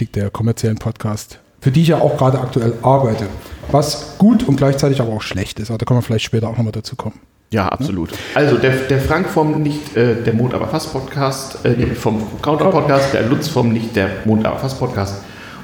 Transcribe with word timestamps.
richtig 0.00 0.12
der 0.12 0.30
kommerziellen 0.30 0.78
Podcast, 0.78 1.38
für 1.60 1.70
die 1.70 1.82
ich 1.82 1.88
ja 1.88 1.98
auch 1.98 2.16
gerade 2.16 2.40
aktuell 2.40 2.72
arbeite. 2.82 3.26
Was 3.70 4.16
gut 4.16 4.48
und 4.48 4.56
gleichzeitig 4.56 5.00
aber 5.00 5.12
auch 5.12 5.22
schlecht 5.22 5.60
ist. 5.60 5.70
Aber 5.70 5.78
da 5.78 5.84
können 5.84 5.98
wir 5.98 6.02
vielleicht 6.02 6.24
später 6.24 6.48
auch 6.48 6.56
nochmal 6.56 6.72
dazu 6.72 6.96
kommen. 6.96 7.20
Ja, 7.52 7.68
absolut. 7.68 8.10
Also 8.34 8.56
der, 8.56 8.70
der 8.70 9.00
Frank 9.00 9.28
vom 9.28 9.62
nicht 9.62 9.96
äh, 9.96 10.22
der 10.22 10.32
Mond 10.32 10.54
aber 10.54 10.68
fast 10.68 10.92
Podcast, 10.92 11.64
äh, 11.66 11.86
vom 11.94 12.22
Counter 12.40 12.70
Podcast, 12.70 13.12
der 13.12 13.24
Lutz 13.24 13.48
vom 13.48 13.72
nicht 13.72 13.94
der 13.94 14.08
Mond 14.24 14.46
aber 14.46 14.58
fast 14.58 14.78
Podcast 14.78 15.16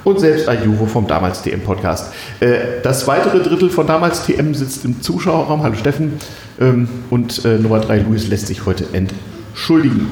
und 0.05 0.21
selbst 0.21 0.49
Ayuvo 0.49 0.87
vom 0.87 1.07
damals 1.07 1.43
TM 1.43 1.63
Podcast. 1.63 2.13
Äh, 2.41 2.83
das 2.83 3.07
weitere 3.07 3.41
Drittel 3.41 3.71
von 3.71 3.87
damals 3.87 4.27
TM 4.27 4.53
sitzt 4.53 4.85
im 4.85 5.01
Zuschauerraum. 5.01 5.63
Hallo 5.63 5.77
Steffen. 5.77 6.19
Ähm, 6.61 6.89
und 7.11 7.45
äh, 7.45 7.59
Nummer 7.59 7.81
3 7.81 8.01
Luis 8.01 8.29
lässt 8.29 8.49
sich 8.49 8.67
heute 8.67 8.85
entschuldigen. 8.93 10.11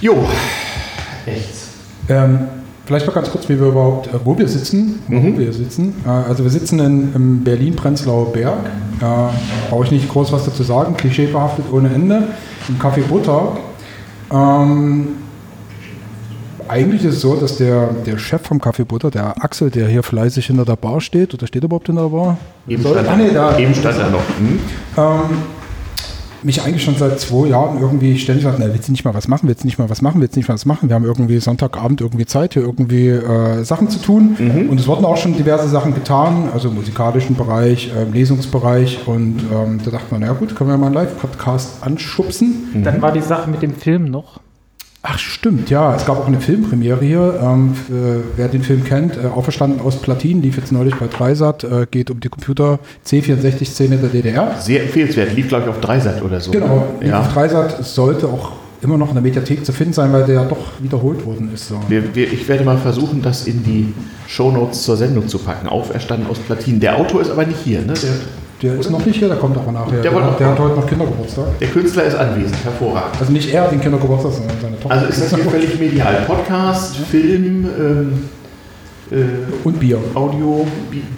Jo, 0.00 0.26
echt. 1.26 1.54
Ähm, 2.08 2.48
Vielleicht 2.86 3.06
mal 3.06 3.12
ganz 3.12 3.30
kurz, 3.30 3.48
wie 3.48 3.58
wir 3.58 3.68
überhaupt, 3.68 4.08
äh, 4.08 4.18
wo 4.24 4.36
wir 4.36 4.46
sitzen. 4.46 5.02
Mhm. 5.08 5.34
Wo 5.34 5.38
wir 5.38 5.52
sitzen. 5.52 5.94
Äh, 6.04 6.08
also 6.08 6.44
wir 6.44 6.50
sitzen 6.50 6.78
in, 6.80 7.14
in 7.14 7.44
Berlin-Prenzlauer 7.44 8.32
Berg. 8.32 8.66
Äh, 9.00 9.70
brauche 9.70 9.84
ich 9.84 9.90
nicht 9.90 10.08
groß 10.08 10.32
was 10.32 10.44
dazu 10.44 10.62
sagen. 10.62 10.96
Klischeebehaftet 10.96 11.64
ohne 11.72 11.92
Ende. 11.92 12.24
Im 12.68 12.78
Café 12.78 13.02
Butter. 13.02 13.56
Ähm, 14.30 15.08
eigentlich 16.68 17.04
ist 17.04 17.16
es 17.16 17.20
so, 17.20 17.36
dass 17.36 17.56
der, 17.56 17.88
der 18.06 18.18
Chef 18.18 18.42
vom 18.42 18.58
Café 18.58 18.84
Butter, 18.84 19.10
der 19.10 19.42
Axel, 19.42 19.70
der 19.70 19.88
hier 19.88 20.02
fleißig 20.02 20.46
hinter 20.46 20.64
der 20.64 20.76
Bar 20.76 21.00
steht, 21.00 21.34
oder 21.34 21.46
steht 21.46 21.62
er 21.62 21.66
überhaupt 21.66 21.86
hinter 21.86 22.02
der 22.02 22.08
Bar? 22.08 22.38
Eben 22.66 22.82
stand, 22.82 23.08
ah, 23.08 23.16
nee, 23.16 23.30
da, 23.32 23.58
eben 23.58 23.74
stand 23.74 23.98
er 23.98 24.10
noch. 24.10 24.22
Mhm. 24.40 24.60
Ähm, 24.96 25.38
mich 26.44 26.62
eigentlich 26.62 26.84
schon 26.84 26.96
seit 26.96 27.18
zwei 27.20 27.48
Jahren 27.48 27.80
irgendwie 27.80 28.18
ständig 28.18 28.44
sagt, 28.44 28.58
na, 28.58 28.66
willst 28.66 28.88
du 28.88 28.92
nicht 28.92 29.04
mal 29.04 29.14
was 29.14 29.28
machen, 29.28 29.48
willst 29.48 29.62
du 29.62 29.66
nicht 29.66 29.78
mal 29.78 29.88
was 29.88 30.02
machen, 30.02 30.20
willst 30.20 30.36
du 30.36 30.40
nicht 30.40 30.48
mal 30.48 30.54
was 30.54 30.66
machen. 30.66 30.88
Wir 30.88 30.94
haben 30.94 31.04
irgendwie 31.04 31.38
Sonntagabend 31.38 32.00
irgendwie 32.00 32.26
Zeit, 32.26 32.54
hier 32.54 32.62
irgendwie 32.62 33.08
äh, 33.08 33.64
Sachen 33.64 33.88
zu 33.88 33.98
tun. 34.00 34.36
Mhm. 34.38 34.68
Und 34.68 34.78
es 34.78 34.86
wurden 34.86 35.04
auch 35.04 35.16
schon 35.16 35.36
diverse 35.36 35.68
Sachen 35.68 35.94
getan, 35.94 36.48
also 36.52 36.68
im 36.68 36.74
musikalischen 36.74 37.36
Bereich, 37.36 37.90
äh, 37.94 38.04
Lesungsbereich. 38.04 39.06
Und 39.06 39.40
ähm, 39.52 39.80
da 39.84 39.90
dachte 39.90 40.06
man, 40.10 40.20
na 40.20 40.32
gut, 40.32 40.54
können 40.54 40.70
wir 40.70 40.76
mal 40.76 40.86
einen 40.86 40.94
Live-Podcast 40.94 41.82
anschubsen. 41.82 42.70
Mhm. 42.74 42.84
Dann 42.84 43.02
war 43.02 43.12
die 43.12 43.20
Sache 43.20 43.50
mit 43.50 43.62
dem 43.62 43.74
Film 43.74 44.04
noch. 44.04 44.40
Ach 45.06 45.18
stimmt, 45.18 45.68
ja. 45.68 45.94
Es 45.94 46.06
gab 46.06 46.18
auch 46.18 46.26
eine 46.26 46.40
Filmpremiere 46.40 47.04
hier. 47.04 47.38
Ähm, 47.42 47.74
für, 47.74 48.22
wer 48.36 48.48
den 48.48 48.62
Film 48.62 48.84
kennt, 48.84 49.18
äh, 49.18 49.26
Auferstanden 49.26 49.82
aus 49.82 49.96
Platin, 49.96 50.40
lief 50.40 50.56
jetzt 50.56 50.72
neulich 50.72 50.94
bei 50.94 51.08
Dreisat, 51.08 51.62
äh, 51.62 51.86
geht 51.90 52.10
um 52.10 52.20
die 52.20 52.30
Computer 52.30 52.78
C64-Szene 53.06 53.98
der 53.98 54.08
DDR. 54.08 54.56
Sehr 54.58 54.82
empfehlenswert, 54.82 55.36
lief 55.36 55.48
glaube 55.48 55.64
ich 55.64 55.68
auf 55.68 55.80
Dreisat 55.80 56.22
oder 56.22 56.40
so. 56.40 56.52
Genau, 56.52 56.86
lief 57.00 57.10
ja. 57.10 57.20
auf 57.20 57.34
Dreisat. 57.34 57.84
Sollte 57.84 58.28
auch 58.28 58.52
immer 58.80 58.96
noch 58.96 59.08
in 59.08 59.14
der 59.14 59.22
Mediathek 59.22 59.66
zu 59.66 59.74
finden 59.74 59.92
sein, 59.92 60.10
weil 60.10 60.24
der 60.24 60.36
ja 60.36 60.44
doch 60.46 60.80
wiederholt 60.80 61.26
worden 61.26 61.50
ist. 61.52 61.68
So. 61.68 61.78
Wir, 61.88 62.14
wir, 62.14 62.32
ich 62.32 62.48
werde 62.48 62.64
mal 62.64 62.78
versuchen, 62.78 63.20
das 63.20 63.46
in 63.46 63.62
die 63.62 63.92
Shownotes 64.26 64.84
zur 64.84 64.96
Sendung 64.96 65.28
zu 65.28 65.38
packen. 65.38 65.68
Auferstanden 65.68 66.30
aus 66.30 66.38
Platin. 66.38 66.80
Der 66.80 66.96
Autor 66.96 67.20
ist 67.20 67.30
aber 67.30 67.44
nicht 67.44 67.60
hier, 67.62 67.80
ne? 67.80 67.92
Der 67.92 68.10
der 68.64 68.80
ist 68.80 68.90
noch 68.90 69.04
nicht 69.04 69.18
hier, 69.18 69.28
der 69.28 69.36
kommt 69.36 69.58
aber 69.58 69.70
nachher. 69.70 70.00
Der, 70.00 70.10
der, 70.10 70.30
der 70.38 70.48
hat 70.48 70.58
heute 70.58 70.74
noch 70.76 70.86
Kindergeburtstag. 70.86 71.58
Der 71.58 71.68
Künstler 71.68 72.04
ist 72.04 72.14
anwesend, 72.14 72.64
hervorragend. 72.64 73.20
Also 73.20 73.30
nicht 73.30 73.52
er 73.52 73.64
hat 73.64 73.72
den 73.72 73.80
Kindergeburtstag, 73.80 74.32
sondern 74.32 74.56
seine 74.60 74.80
Tochter. 74.80 74.94
Also 74.94 75.06
ist 75.06 75.22
das 75.22 75.34
hier 75.34 75.44
völlig 75.44 75.78
medial. 75.78 76.24
Podcast, 76.26 76.96
ja. 76.98 77.04
Film, 77.04 77.68
ähm, 77.78 78.28
äh, 79.10 79.16
und 79.64 79.78
Bier. 79.78 79.98
Audio, 80.14 80.66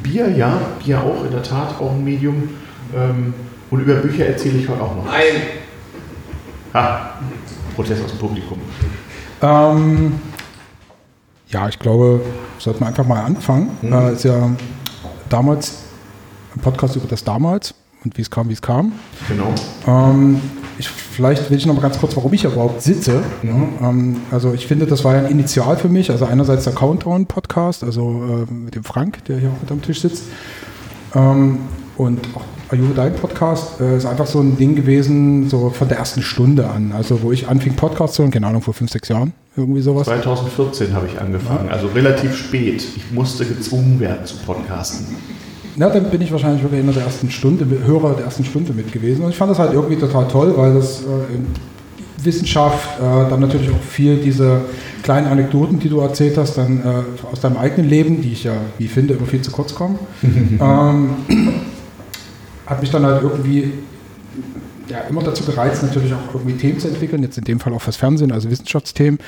Bier, 0.03 0.29
ja, 0.31 0.61
Bier 0.85 1.01
auch, 1.01 1.25
in 1.25 1.31
der 1.31 1.43
Tat, 1.45 1.81
auch 1.81 1.93
ein 1.93 2.03
Medium. 2.03 2.49
Ähm, 2.95 3.33
und 3.71 3.81
über 3.81 3.95
Bücher 3.95 4.27
erzähle 4.27 4.59
ich 4.59 4.69
heute 4.69 4.83
auch 4.83 4.97
noch. 4.97 5.05
Nein. 5.05 5.43
Ha, 6.75 7.11
Protest 7.77 8.05
aus 8.05 8.11
dem 8.11 8.19
Publikum. 8.19 8.59
Ähm, 9.41 10.15
ja, 11.49 11.69
ich 11.69 11.79
glaube, 11.79 12.23
sollten 12.59 12.81
wir 12.81 12.89
einfach 12.89 13.07
mal 13.07 13.23
anfangen. 13.23 13.71
Mhm. 13.83 13.93
Äh, 13.93 14.13
ist 14.15 14.25
ja 14.25 14.51
damals 15.29 15.86
ein 16.57 16.61
Podcast 16.61 16.97
über 16.97 17.07
das 17.09 17.25
damals 17.25 17.75
und 18.05 18.17
wie 18.17 18.23
es 18.23 18.31
kam, 18.31 18.49
wie 18.49 18.55
es 18.55 18.63
kam. 18.63 18.93
Genau. 19.29 19.53
Ähm, 19.87 20.41
ich, 20.79 20.89
vielleicht 20.89 21.51
will 21.51 21.57
ich 21.57 21.67
noch 21.67 21.75
mal 21.75 21.81
ganz 21.81 21.99
kurz, 21.99 22.17
warum 22.17 22.33
ich 22.33 22.45
überhaupt 22.45 22.83
sitze. 22.83 23.23
Mhm. 23.43 23.69
Ähm, 23.83 24.17
also 24.31 24.53
ich 24.53 24.67
finde, 24.67 24.87
das 24.87 25.05
war 25.05 25.15
ja 25.15 25.21
ein 25.25 25.31
Initial 25.31 25.77
für 25.77 25.89
mich. 25.89 26.11
Also 26.11 26.25
einerseits 26.27 26.65
der 26.65 26.75
Countdown-Podcast, 26.75 27.85
also 27.85 28.47
äh, 28.49 28.53
mit 28.53 28.75
dem 28.75 28.85
Frank, 28.85 29.25
der 29.25 29.39
hier 29.39 29.51
auch 29.51 29.61
mit 29.61 29.71
am 29.71 29.83
Tisch 29.83 30.01
sitzt. 30.01 30.25
Ähm, 31.15 31.59
und 31.97 32.21
auch 32.35 32.43
Ayu, 32.69 32.93
dein 32.97 33.15
Podcast, 33.15 33.81
äh, 33.81 33.97
ist 33.97 34.07
einfach 34.07 34.27
so 34.27 34.41
ein 34.41 34.57
Ding 34.57 34.75
gewesen, 34.75 35.49
so 35.49 35.71
von 35.71 35.89
der 35.89 35.99
ersten 35.99 36.21
Stunde 36.23 36.69
an. 36.69 36.91
Also 36.93 37.23
wo 37.23 37.31
ich 37.31 37.49
anfing 37.49 37.77
Podcast 37.77 38.15
zu 38.15 38.23
hören, 38.23 38.33
keine 38.33 38.49
Ahnung, 38.49 38.61
vor 38.61 38.75
fünf, 38.75 38.91
sechs 38.91 39.09
Jahren, 39.09 39.33
irgendwie 39.57 39.83
sowas. 39.83 40.07
2014 40.07 40.93
habe 40.93 41.07
ich 41.07 41.21
angefangen, 41.21 41.69
ja. 41.69 41.73
also 41.73 41.87
relativ 41.87 42.37
spät. 42.37 42.85
Ich 42.97 43.13
musste 43.13 43.45
gezwungen 43.45 44.01
werden 44.01 44.27
zu 44.27 44.37
podcasten. 44.39 45.07
Na, 45.77 45.91
dann 45.91 46.11
bin 46.11 46.23
ich 46.23 46.33
wahrscheinlich 46.33 46.63
wirklich 46.63 46.81
in 46.81 46.93
der 46.93 47.03
ersten 47.03 47.31
Stunde, 47.31 47.67
Hörer 47.85 48.15
der 48.15 48.25
ersten 48.25 48.45
Stunde 48.45 48.73
mit 48.73 48.93
gewesen. 48.93 49.25
Und 49.25 49.31
ich 49.31 49.37
fand 49.37 49.51
das 49.51 49.59
halt 49.59 49.75
irgendwie 49.75 49.97
total 49.97 50.27
toll, 50.27 50.55
weil 50.57 50.75
das 50.75 51.03
äh, 51.03 51.35
in 51.35 51.47
Wissenschaft, 52.25 52.99
äh, 52.99 53.31
dann 53.31 53.41
natürlich 53.41 53.71
auch 53.71 53.83
viel 53.83 54.17
diese 54.17 54.63
kleinen 55.03 55.27
Anekdoten, 55.27 55.79
die 55.79 55.91
du 55.91 56.01
erzählt 56.01 56.39
hast, 56.39 56.57
dann 56.57 56.81
äh, 56.81 57.27
aus 57.31 57.41
deinem 57.41 57.59
eigenen 57.59 57.89
Leben, 57.89 58.23
die 58.23 58.33
ich 58.33 58.45
ja, 58.45 58.55
wie 58.79 58.87
ich 58.87 58.91
finde, 58.91 59.15
immer 59.15 59.27
viel 59.27 59.43
zu 59.43 59.51
kurz 59.51 59.75
kommen, 59.75 59.99
ähm, 60.23 61.11
hat 62.67 62.81
mich 62.81 62.91
dann 62.91 63.05
halt 63.05 63.23
irgendwie 63.23 63.73
ja, 64.89 65.01
immer 65.11 65.23
dazu 65.23 65.45
gereizt, 65.45 65.83
natürlich 65.83 66.13
auch 66.15 66.35
irgendwie 66.35 66.57
Themen 66.57 66.79
zu 66.79 66.89
entwickeln, 66.89 67.23
jetzt 67.23 67.37
in 67.39 67.45
dem 67.45 67.61
Fall 67.61 67.73
auch 67.75 67.83
fürs 67.83 67.97
Fernsehen, 67.97 68.33
also 68.33 68.51
Wissenschaftsthemen. 68.51 69.19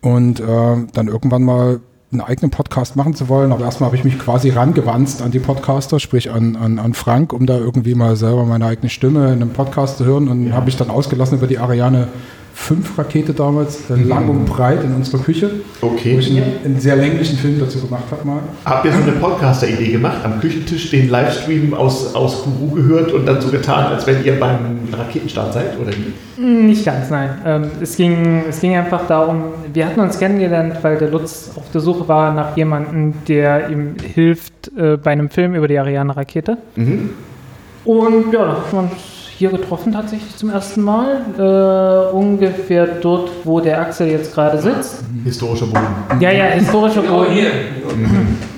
Und 0.00 0.38
äh, 0.38 0.76
dann 0.92 1.08
irgendwann 1.08 1.42
mal 1.42 1.80
einen 2.10 2.22
eigenen 2.22 2.50
Podcast 2.50 2.96
machen 2.96 3.14
zu 3.14 3.28
wollen, 3.28 3.52
aber 3.52 3.64
erstmal 3.64 3.88
habe 3.88 3.96
ich 3.96 4.04
mich 4.04 4.18
quasi 4.18 4.48
rangewanzt 4.50 5.20
an 5.20 5.30
die 5.30 5.40
Podcaster, 5.40 6.00
sprich 6.00 6.30
an, 6.30 6.56
an, 6.56 6.78
an 6.78 6.94
Frank, 6.94 7.34
um 7.34 7.44
da 7.44 7.58
irgendwie 7.58 7.94
mal 7.94 8.16
selber 8.16 8.44
meine 8.44 8.64
eigene 8.64 8.88
Stimme 8.88 9.26
in 9.26 9.42
einem 9.42 9.50
Podcast 9.50 9.98
zu 9.98 10.06
hören 10.06 10.28
und 10.28 10.48
ja. 10.48 10.54
habe 10.54 10.66
mich 10.66 10.76
dann 10.76 10.88
ausgelassen 10.88 11.36
über 11.36 11.46
die 11.46 11.58
Ariane 11.58 12.08
5 12.58 12.98
Rakete 12.98 13.32
damals, 13.32 13.88
mhm. 13.88 14.08
lang 14.08 14.28
und 14.28 14.44
breit 14.44 14.84
in 14.84 14.94
unserer 14.94 15.22
Küche. 15.22 15.50
Okay. 15.80 16.16
Wo 16.16 16.18
ich 16.18 16.30
einen, 16.30 16.64
einen 16.64 16.80
sehr 16.80 16.96
länglichen 16.96 17.38
Film 17.38 17.58
dazu 17.58 17.80
gemacht 17.80 18.04
habe 18.10 18.26
mal. 18.26 18.40
Habt 18.64 18.84
ihr 18.84 18.92
so 18.92 19.00
eine 19.00 19.12
Podcaster-Idee 19.12 19.92
gemacht? 19.92 20.18
Am 20.22 20.38
Küchentisch 20.40 20.90
den 20.90 21.08
Livestream 21.08 21.72
aus, 21.72 22.14
aus 22.14 22.42
Kuru 22.42 22.74
gehört 22.74 23.12
und 23.12 23.24
dann 23.24 23.40
so 23.40 23.48
getan, 23.48 23.86
als 23.86 24.06
wenn 24.06 24.22
ihr 24.22 24.38
beim 24.38 24.80
Raketenstart 24.92 25.54
seid, 25.54 25.78
oder 25.80 25.92
wie? 25.92 26.42
Nicht 26.42 26.84
ganz, 26.84 27.08
nein. 27.08 27.30
Ähm, 27.46 27.70
es, 27.80 27.96
ging, 27.96 28.44
es 28.48 28.60
ging 28.60 28.76
einfach 28.76 29.06
darum, 29.06 29.44
wir 29.72 29.86
hatten 29.86 30.00
uns 30.00 30.18
kennengelernt, 30.18 30.74
weil 30.82 30.98
der 30.98 31.08
Lutz 31.08 31.52
auf 31.56 31.70
der 31.72 31.80
Suche 31.80 32.06
war 32.06 32.34
nach 32.34 32.54
jemandem, 32.54 33.14
der 33.26 33.70
ihm 33.70 33.94
hilft 34.14 34.70
äh, 34.76 34.98
bei 34.98 35.12
einem 35.12 35.30
Film 35.30 35.54
über 35.54 35.68
die 35.68 35.78
Ariane-Rakete. 35.78 36.58
Mhm. 36.76 37.10
Und 37.84 38.32
ja, 38.32 38.44
da 38.44 38.52
hat 38.56 38.72
man 38.74 38.90
hier 39.38 39.50
getroffen 39.50 39.92
tatsächlich 39.92 40.36
zum 40.36 40.50
ersten 40.50 40.82
Mal. 40.82 41.20
Äh, 41.38 42.12
ungefähr 42.12 42.86
dort, 42.86 43.30
wo 43.44 43.60
der 43.60 43.80
Axel 43.80 44.08
jetzt 44.08 44.34
gerade 44.34 44.60
sitzt. 44.60 45.04
Historischer 45.22 45.66
Boden. 45.66 45.86
Ja, 46.18 46.32
ja, 46.32 46.44
historischer 46.46 47.02
Boden. 47.02 47.26
Oh, 47.28 47.32
hier. 47.32 47.50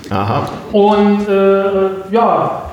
Aha. 0.09 0.49
Und 0.71 1.29
äh, 1.29 2.11
ja, 2.11 2.63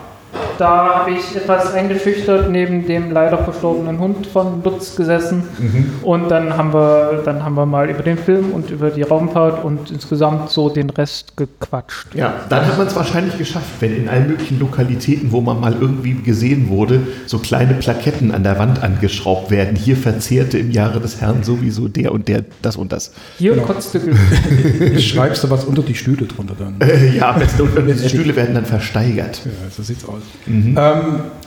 da 0.58 1.00
habe 1.00 1.12
ich 1.12 1.36
etwas 1.36 1.72
eingeschüchtert 1.72 2.50
neben 2.50 2.86
dem 2.86 3.12
leider 3.12 3.38
verstorbenen 3.38 3.98
Hund 3.98 4.26
von 4.26 4.62
Lutz 4.64 4.96
gesessen. 4.96 5.44
Mhm. 5.58 5.90
Und 6.02 6.28
dann 6.30 6.56
haben, 6.56 6.72
wir, 6.74 7.22
dann 7.24 7.44
haben 7.44 7.54
wir 7.54 7.66
mal 7.66 7.88
über 7.88 8.02
den 8.02 8.18
Film 8.18 8.50
und 8.52 8.70
über 8.70 8.90
die 8.90 9.02
Raumfahrt 9.02 9.64
und 9.64 9.90
insgesamt 9.90 10.50
so 10.50 10.68
den 10.68 10.90
Rest 10.90 11.36
gequatscht. 11.36 12.14
Ja, 12.14 12.34
dann 12.48 12.66
hat 12.66 12.76
man 12.76 12.88
es 12.88 12.96
wahrscheinlich 12.96 13.38
geschafft, 13.38 13.68
wenn 13.80 13.96
in 13.96 14.08
allen 14.08 14.26
möglichen 14.26 14.58
Lokalitäten, 14.58 15.30
wo 15.30 15.40
man 15.40 15.60
mal 15.60 15.76
irgendwie 15.80 16.14
gesehen 16.14 16.68
wurde, 16.68 17.06
so 17.26 17.38
kleine 17.38 17.74
Plaketten 17.74 18.32
an 18.32 18.42
der 18.42 18.58
Wand 18.58 18.82
angeschraubt 18.82 19.50
werden. 19.50 19.76
Hier 19.76 19.96
verzehrte 19.96 20.58
im 20.58 20.72
Jahre 20.72 21.00
des 21.00 21.20
Herrn 21.20 21.44
sowieso 21.44 21.86
der 21.86 22.12
und 22.12 22.26
der 22.26 22.44
das 22.62 22.76
und 22.76 22.92
das. 22.92 23.12
Hier 23.38 23.54
genau. 23.54 23.66
kotzte 23.66 24.00
Schreibst 24.98 25.44
du 25.44 25.50
was 25.50 25.64
unter 25.64 25.82
die 25.82 25.94
Stühle 25.94 26.26
drunter 26.26 26.54
dann? 26.58 26.80
Äh, 26.80 27.16
ja, 27.16 27.30
am 27.30 27.38
besten. 27.38 27.62
Und 27.62 27.86
die 27.86 28.08
Stühle 28.08 28.34
werden 28.34 28.54
dann 28.54 28.66
versteigert. 28.66 29.42
Ja, 29.44 29.70
so 29.70 29.82
sieht's 29.82 30.04
aus. 30.04 30.22
Mhm. 30.48 30.76
Ähm, 30.78 31.02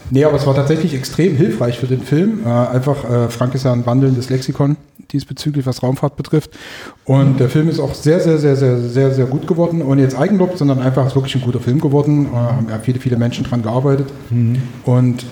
nee, 0.10 0.24
aber 0.24 0.36
es 0.36 0.46
war 0.46 0.56
tatsächlich 0.56 0.94
extrem 0.94 1.36
hilfreich 1.36 1.80
für 1.80 1.88
den 1.88 2.02
Film. 2.02 2.40
Äh, 2.46 2.50
einfach, 2.50 3.10
äh, 3.10 3.30
Frank 3.30 3.56
ist 3.56 3.66
ja 3.66 3.74
ein 3.74 3.86
wandelndes 3.86 4.30
Lexikon 4.30 4.78
diesbezüglich, 5.12 5.66
was 5.66 5.84
Raumfahrt 5.84 6.16
betrifft. 6.16 6.52
Und 7.06 7.40
der 7.40 7.50
Film 7.50 7.70
ist 7.70 7.80
auch 7.80 7.94
sehr, 7.94 8.20
sehr, 8.20 8.38
sehr, 8.38 8.56
sehr, 8.56 8.78
sehr, 8.80 9.12
sehr 9.12 9.26
gut 9.26 9.48
geworden. 9.48 9.82
Ohne 9.82 10.02
jetzt 10.02 10.18
Eigenlob, 10.18 10.58
sondern 10.58 10.80
einfach 10.80 11.06
ist 11.06 11.16
wirklich 11.16 11.36
ein 11.36 11.42
guter 11.42 11.60
Film 11.60 11.82
geworden. 11.82 12.28
Äh, 12.28 12.36
haben 12.36 12.68
ja 12.70 12.80
viele, 12.80 13.00
viele 13.00 13.18
Menschen 13.18 13.44
dran 13.44 13.62
gearbeitet. 13.62 14.08
Mhm. 14.30 14.62
Und 14.86 15.26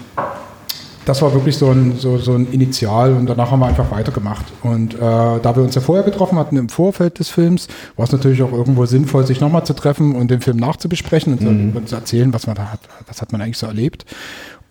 das 1.09 1.23
war 1.23 1.33
wirklich 1.33 1.57
so 1.57 1.71
ein, 1.71 1.97
so, 1.97 2.19
so 2.19 2.33
ein 2.33 2.51
Initial 2.51 3.13
und 3.13 3.25
danach 3.25 3.50
haben 3.50 3.61
wir 3.61 3.65
einfach 3.65 3.89
weitergemacht. 3.89 4.45
Und 4.61 4.94
äh, 4.94 5.00
da 5.00 5.56
wir 5.56 5.63
uns 5.63 5.73
ja 5.73 5.81
vorher 5.81 6.06
getroffen 6.06 6.38
hatten 6.38 6.56
im 6.56 6.69
Vorfeld 6.69 7.17
des 7.17 7.29
Films, 7.29 7.67
war 7.97 8.06
es 8.06 8.11
natürlich 8.11 8.44
auch 8.44 8.51
irgendwo 8.51 8.85
sinnvoll, 8.85 9.25
sich 9.25 9.41
nochmal 9.41 9.65
zu 9.65 9.73
treffen 9.73 10.15
und 10.15 10.29
den 10.29 10.39
Film 10.39 10.57
nachzubesprechen 10.57 11.33
und, 11.33 11.73
mhm. 11.73 11.88
zu 11.88 11.95
erzählen, 11.95 12.31
was 12.31 12.45
man 12.45 12.56
da 12.56 12.71
hat, 12.71 12.81
was 13.07 13.23
hat 13.23 13.31
man 13.31 13.41
eigentlich 13.41 13.57
so 13.57 13.65
erlebt. 13.65 14.06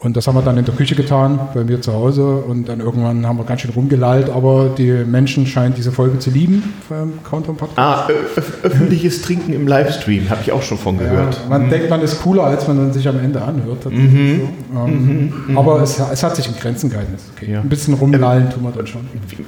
Und 0.01 0.17
das 0.17 0.29
haben 0.29 0.37
wir 0.37 0.43
dann 0.43 0.57
in 0.57 0.65
der 0.65 0.75
Küche 0.75 0.95
getan, 0.95 1.41
bei 1.53 1.65
mir 1.65 1.81
zu 1.81 1.93
Hause. 1.93 2.37
Und 2.37 2.69
dann 2.69 2.79
irgendwann 2.79 3.27
haben 3.27 3.37
wir 3.37 3.45
ganz 3.45 3.63
schön 3.63 3.73
rumgelallt, 3.73 4.31
aber 4.31 4.73
die 4.79 4.93
Menschen 4.93 5.45
scheinen 5.45 5.75
diese 5.75 5.91
Folge 5.91 6.21
zu 6.21 6.31
lieben 6.31 6.63
beim 6.89 7.15
Countdown 7.29 7.57
Podcast. 7.57 7.79
Ah, 7.79 8.09
öf 8.09 8.59
öffentliches 8.63 9.23
Trinken 9.23 9.53
im 9.53 9.67
Livestream, 9.67 10.31
habe 10.31 10.41
ich 10.43 10.53
auch 10.53 10.63
schon 10.63 10.79
von 10.79 10.99
gehört. 10.99 11.35
Ja, 11.35 11.49
man 11.49 11.67
mhm. 11.67 11.71
denkt, 11.71 11.91
man 11.91 12.01
ist 12.01 12.23
cooler, 12.23 12.45
als 12.45 12.69
man 12.69 12.77
dann 12.77 12.93
sich 12.93 13.09
am 13.09 13.19
Ende 13.19 13.43
anhört. 13.43 13.91
Mhm. 13.91 14.41
So. 14.73 14.79
Ähm, 14.79 15.33
mhm. 15.49 15.59
Aber 15.59 15.83
es, 15.83 15.99
es, 15.99 16.23
hat 16.23 16.37
sich 16.37 16.47
in 16.47 16.55
Grenzen 16.55 16.91
gehalten. 16.91 17.15
Okay. 17.37 17.51
Ja. 17.51 17.61
Ein 17.61 17.69
bisschen 17.69 17.95
rumlallen 17.95 18.51
tun 18.51 18.63
wir 18.63 18.71
dann 18.71 18.87
schon. 18.87 19.01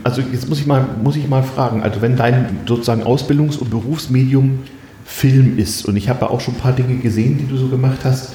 Also 0.02 0.20
jetzt 0.32 0.48
muss 0.48 0.58
ich 0.58 0.66
mal, 0.66 0.84
muss 1.00 1.14
ich 1.14 1.28
mal 1.28 1.44
fragen, 1.44 1.84
also 1.84 2.02
wenn 2.02 2.16
dein 2.16 2.58
sozusagen 2.66 3.04
Ausbildungs- 3.04 3.56
und 3.56 3.70
Berufsmedium 3.70 4.58
Film 5.04 5.58
ist, 5.58 5.86
und 5.86 5.96
ich 5.96 6.08
habe 6.08 6.22
ja 6.22 6.30
auch 6.30 6.40
schon 6.40 6.54
ein 6.54 6.60
paar 6.60 6.72
Dinge 6.72 6.96
gesehen, 6.96 7.38
die 7.38 7.46
du 7.46 7.56
so 7.56 7.68
gemacht 7.68 7.98
hast, 8.04 8.32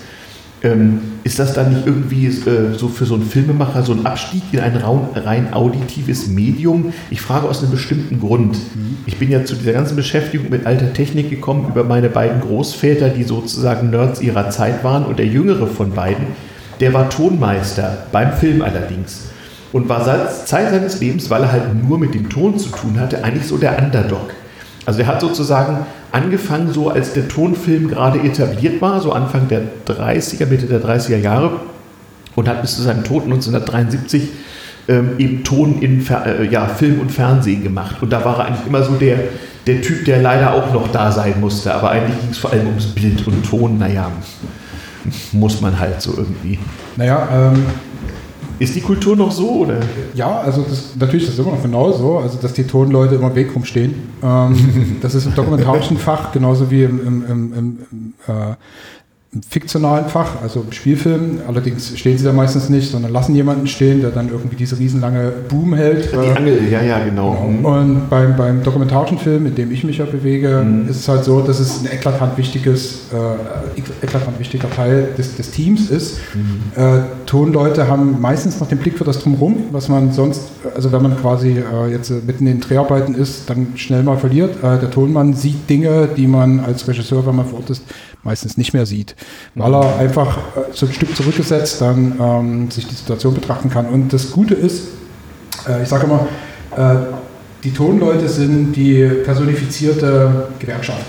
ähm, 0.65 1.01
ist 1.23 1.37
das 1.37 1.53
dann 1.53 1.73
nicht 1.73 1.85
irgendwie 1.85 2.25
äh, 2.25 2.73
so 2.75 2.87
für 2.87 3.05
so 3.05 3.13
einen 3.13 3.23
Filmemacher 3.23 3.83
so 3.83 3.93
ein 3.93 4.05
Abstieg 4.05 4.41
in 4.51 4.59
ein 4.59 4.75
rein 4.75 5.53
auditives 5.53 6.27
Medium? 6.27 6.91
Ich 7.11 7.21
frage 7.21 7.47
aus 7.47 7.61
einem 7.61 7.71
bestimmten 7.71 8.19
Grund. 8.19 8.55
Mhm. 8.55 8.97
Ich 9.05 9.17
bin 9.17 9.29
ja 9.29 9.45
zu 9.45 9.55
dieser 9.55 9.73
ganzen 9.73 9.95
Beschäftigung 9.95 10.49
mit 10.49 10.65
alter 10.65 10.91
Technik 10.91 11.29
gekommen 11.29 11.67
über 11.69 11.83
meine 11.83 12.09
beiden 12.09 12.41
Großväter, 12.41 13.09
die 13.09 13.23
sozusagen 13.23 13.91
Nerds 13.91 14.21
ihrer 14.21 14.49
Zeit 14.49 14.83
waren. 14.83 15.05
Und 15.05 15.19
der 15.19 15.27
jüngere 15.27 15.67
von 15.67 15.91
beiden, 15.91 16.25
der 16.79 16.93
war 16.93 17.09
Tonmeister, 17.09 18.05
beim 18.11 18.33
Film 18.33 18.63
allerdings. 18.63 19.27
Und 19.71 19.87
war 19.87 20.03
seit 20.03 20.47
Zeit 20.47 20.71
seines 20.71 20.99
Lebens, 20.99 21.29
weil 21.29 21.43
er 21.43 21.51
halt 21.51 21.87
nur 21.87 21.99
mit 21.99 22.15
dem 22.15 22.29
Ton 22.29 22.57
zu 22.57 22.69
tun 22.69 22.99
hatte, 22.99 23.23
eigentlich 23.23 23.45
so 23.45 23.57
der 23.57 23.77
Underdog. 23.77 24.33
Also 24.85 25.01
er 25.01 25.07
hat 25.07 25.21
sozusagen 25.21 25.85
angefangen, 26.15 26.71
so 26.71 26.89
als 26.89 27.13
der 27.13 27.27
Tonfilm 27.27 27.89
gerade 27.89 28.19
etabliert 28.19 28.81
war, 28.81 29.01
so 29.01 29.11
Anfang 29.11 29.49
der 29.49 29.63
30er, 29.85 30.45
Mitte 30.45 30.65
der 30.65 30.81
30er 30.81 31.17
Jahre 31.17 31.51
und 32.35 32.47
hat 32.47 32.61
bis 32.61 32.77
zu 32.77 32.83
seinem 32.83 33.03
Tod 33.03 33.23
1973 33.23 34.29
ähm, 34.87 35.11
eben 35.17 35.43
Ton 35.43 35.81
in 35.81 36.01
Fer 36.01 36.39
äh, 36.39 36.47
ja, 36.47 36.67
Film 36.67 37.01
und 37.01 37.11
Fernsehen 37.11 37.63
gemacht. 37.63 37.97
Und 38.01 38.13
da 38.13 38.23
war 38.23 38.39
er 38.39 38.45
eigentlich 38.45 38.67
immer 38.67 38.83
so 38.83 38.93
der, 38.93 39.17
der 39.67 39.81
Typ, 39.81 40.05
der 40.05 40.21
leider 40.21 40.53
auch 40.53 40.71
noch 40.71 40.89
da 40.89 41.11
sein 41.11 41.35
musste. 41.41 41.73
Aber 41.73 41.91
eigentlich 41.91 42.19
ging 42.21 42.29
es 42.31 42.37
vor 42.37 42.51
allem 42.51 42.67
ums 42.67 42.85
Bild 42.85 43.27
und 43.27 43.43
Ton. 43.43 43.77
Naja, 43.77 44.09
muss 45.33 45.59
man 45.59 45.77
halt 45.77 46.01
so 46.01 46.13
irgendwie. 46.15 46.59
Naja, 46.95 47.27
ähm, 47.31 47.65
ist 48.59 48.75
die 48.75 48.81
Kultur 48.81 49.15
noch 49.15 49.31
so? 49.31 49.49
Oder? 49.61 49.79
Ja, 50.13 50.39
also 50.39 50.61
das, 50.61 50.95
natürlich 50.97 51.27
ist 51.27 51.37
das 51.37 51.45
immer 51.45 51.55
noch 51.55 51.61
genau 51.61 51.91
so, 51.91 52.19
also 52.19 52.37
dass 52.37 52.53
die 52.53 52.65
Tonleute 52.65 53.15
immer 53.15 53.27
im 53.27 53.35
Weg 53.35 53.53
rumstehen. 53.53 53.93
Ähm, 54.23 54.97
das 55.01 55.15
ist 55.15 55.25
im 55.25 55.35
dokumentarischen 55.35 55.97
Fach 55.97 56.31
genauso 56.31 56.69
wie 56.71 56.83
im, 56.83 57.05
im, 57.05 57.25
im, 57.25 57.53
im 57.53 58.13
äh, 58.27 58.55
fiktionalen 59.41 60.07
Fach, 60.07 60.41
also 60.41 60.61
im 60.61 60.71
Spielfilm. 60.71 61.39
Allerdings 61.47 61.97
stehen 61.97 62.17
sie 62.17 62.23
da 62.23 62.31
meistens 62.31 62.69
nicht, 62.69 62.89
sondern 62.89 63.11
lassen 63.11 63.35
jemanden 63.35 63.67
stehen, 63.67 64.01
der 64.01 64.11
dann 64.11 64.29
irgendwie 64.29 64.55
diese 64.55 64.77
riesenlange 64.79 65.31
Boom 65.49 65.73
hält. 65.73 66.11
Die 66.11 66.37
Angel, 66.37 66.59
ja, 66.69 66.81
ja, 66.81 67.03
genau. 67.03 67.15
genau. 67.15 67.47
Mhm. 67.47 67.65
Und 67.65 68.09
beim, 68.09 68.35
beim 68.35 68.63
dokumentarischen 68.63 69.17
Film, 69.17 69.45
in 69.45 69.55
dem 69.55 69.71
ich 69.71 69.83
mich 69.83 69.97
ja 69.97 70.05
bewege, 70.05 70.63
mhm. 70.65 70.89
ist 70.89 70.97
es 70.97 71.07
halt 71.07 71.23
so, 71.23 71.41
dass 71.41 71.59
es 71.59 71.81
ein 71.81 71.91
eklatant 71.91 72.37
wichtiges, 72.37 73.09
äh, 73.13 74.05
eklatant 74.05 74.39
wichtiger 74.39 74.69
Teil 74.69 75.09
des, 75.17 75.35
des 75.35 75.51
Teams 75.51 75.89
ist. 75.89 76.17
Mhm. 76.33 76.81
Äh, 76.81 77.01
Tonleute 77.25 77.87
haben 77.87 78.19
meistens 78.21 78.59
noch 78.59 78.67
den 78.67 78.77
Blick 78.77 78.97
für 78.97 79.03
das 79.03 79.19
Drumherum, 79.19 79.65
was 79.71 79.89
man 79.89 80.11
sonst, 80.11 80.41
also 80.75 80.91
wenn 80.91 81.01
man 81.01 81.17
quasi 81.17 81.57
äh, 81.57 81.91
jetzt 81.91 82.11
mitten 82.25 82.47
in 82.47 82.59
Dreharbeiten 82.59 83.15
ist, 83.15 83.49
dann 83.49 83.73
schnell 83.75 84.03
mal 84.03 84.17
verliert. 84.17 84.57
Äh, 84.63 84.79
der 84.79 84.91
Tonmann 84.91 85.33
sieht 85.33 85.69
Dinge, 85.69 86.09
die 86.15 86.27
man 86.27 86.59
als 86.59 86.87
Regisseur, 86.87 87.25
wenn 87.25 87.35
man 87.35 87.45
vor 87.45 87.59
Ort 87.59 87.69
ist, 87.69 87.83
meistens 88.23 88.57
nicht 88.57 88.73
mehr 88.73 88.85
sieht, 88.85 89.15
weil 89.55 89.73
er 89.73 89.97
einfach 89.97 90.37
äh, 90.37 90.73
so 90.73 90.85
ein 90.85 90.93
Stück 90.93 91.15
zurückgesetzt 91.15 91.81
dann 91.81 92.19
ähm, 92.19 92.71
sich 92.71 92.87
die 92.87 92.95
Situation 92.95 93.33
betrachten 93.33 93.69
kann. 93.69 93.87
Und 93.87 94.11
das 94.11 94.31
Gute 94.31 94.53
ist, 94.53 94.89
äh, 95.67 95.83
ich 95.83 95.89
sage 95.89 96.05
immer, 96.05 96.27
äh, 96.75 96.97
die 97.63 97.73
Tonleute 97.73 98.27
sind 98.29 98.73
die 98.73 99.03
personifizierte 99.23 100.49
Gewerkschaft. 100.59 101.05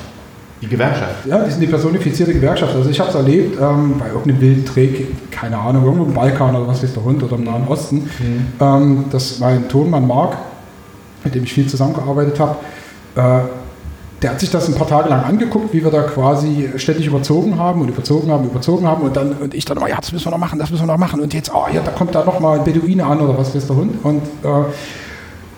Die 0.62 0.68
Gewerkschaft? 0.68 1.26
Ja, 1.26 1.44
die 1.44 1.50
sind 1.50 1.60
die 1.60 1.66
personifizierte 1.66 2.32
Gewerkschaft. 2.32 2.74
Also 2.74 2.88
ich 2.88 2.98
habe 2.98 3.10
es 3.10 3.14
erlebt 3.14 3.58
ähm, 3.60 3.96
bei 3.98 4.06
irgendeinem 4.08 4.40
wilden 4.40 4.64
Trick, 4.64 5.30
keine 5.30 5.58
Ahnung, 5.58 5.84
irgendwo 5.84 6.04
im 6.04 6.14
Balkan 6.14 6.56
oder 6.56 6.66
was 6.66 6.82
ist 6.82 6.96
der 6.96 7.04
Hund 7.04 7.22
oder 7.22 7.36
im 7.36 7.44
Nahen 7.44 7.68
Osten, 7.68 7.96
mhm. 8.18 8.46
ähm, 8.58 9.04
dass 9.10 9.38
mein 9.38 9.68
Tonmann 9.68 10.06
Mark, 10.06 10.38
mit 11.24 11.34
dem 11.34 11.44
ich 11.44 11.52
viel 11.52 11.66
zusammengearbeitet 11.66 12.40
habe, 12.40 12.56
äh, 13.16 13.40
der 14.26 14.32
hat 14.32 14.40
sich 14.40 14.50
das 14.50 14.66
ein 14.66 14.74
paar 14.74 14.88
Tage 14.88 15.08
lang 15.08 15.22
angeguckt, 15.22 15.72
wie 15.72 15.84
wir 15.84 15.92
da 15.92 16.02
quasi 16.02 16.68
ständig 16.78 17.06
überzogen 17.06 17.60
haben 17.60 17.80
und 17.80 17.88
überzogen 17.88 18.28
haben, 18.28 18.44
überzogen 18.44 18.84
haben 18.84 19.02
und 19.02 19.16
dann 19.16 19.34
und 19.34 19.54
ich 19.54 19.64
dann 19.64 19.76
immer, 19.76 19.88
ja, 19.88 19.98
das 20.00 20.10
müssen 20.10 20.26
wir 20.26 20.32
noch 20.32 20.38
machen, 20.38 20.58
das 20.58 20.68
müssen 20.68 20.82
wir 20.82 20.92
noch 20.92 20.98
machen 20.98 21.20
und 21.20 21.32
jetzt, 21.32 21.54
oh 21.54 21.66
ja, 21.72 21.80
da 21.80 21.92
kommt 21.92 22.12
da 22.12 22.24
noch 22.24 22.40
mal 22.40 22.58
ein 22.58 22.64
Beduine 22.64 23.06
an 23.06 23.20
oder 23.20 23.38
was 23.38 23.54
ist 23.54 23.68
der 23.68 23.76
Hund 23.76 24.04
und 24.04 24.24
äh, 24.42 24.64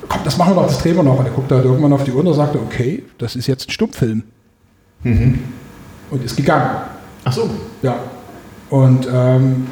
komm, 0.06 0.20
das 0.22 0.36
machen 0.36 0.54
wir 0.54 0.60
noch, 0.60 0.66
das 0.66 0.82
drehen 0.82 0.96
wir 0.96 1.02
noch 1.02 1.18
und 1.18 1.24
er 1.24 1.32
guckt 1.32 1.50
da 1.50 1.54
halt 1.56 1.64
irgendwann 1.64 1.94
auf 1.94 2.04
die 2.04 2.12
Uhr 2.12 2.22
und 2.22 2.34
sagte, 2.34 2.58
okay, 2.58 3.04
das 3.16 3.36
ist 3.36 3.46
jetzt 3.46 3.68
ein 3.68 3.70
Stummfilm 3.70 4.24
mhm. 5.02 5.38
und 6.10 6.22
ist 6.22 6.36
gegangen. 6.36 6.68
Ach 7.24 7.32
so. 7.32 7.48
Ja. 7.80 7.96
Und 8.68 9.08
ähm, 9.10 9.66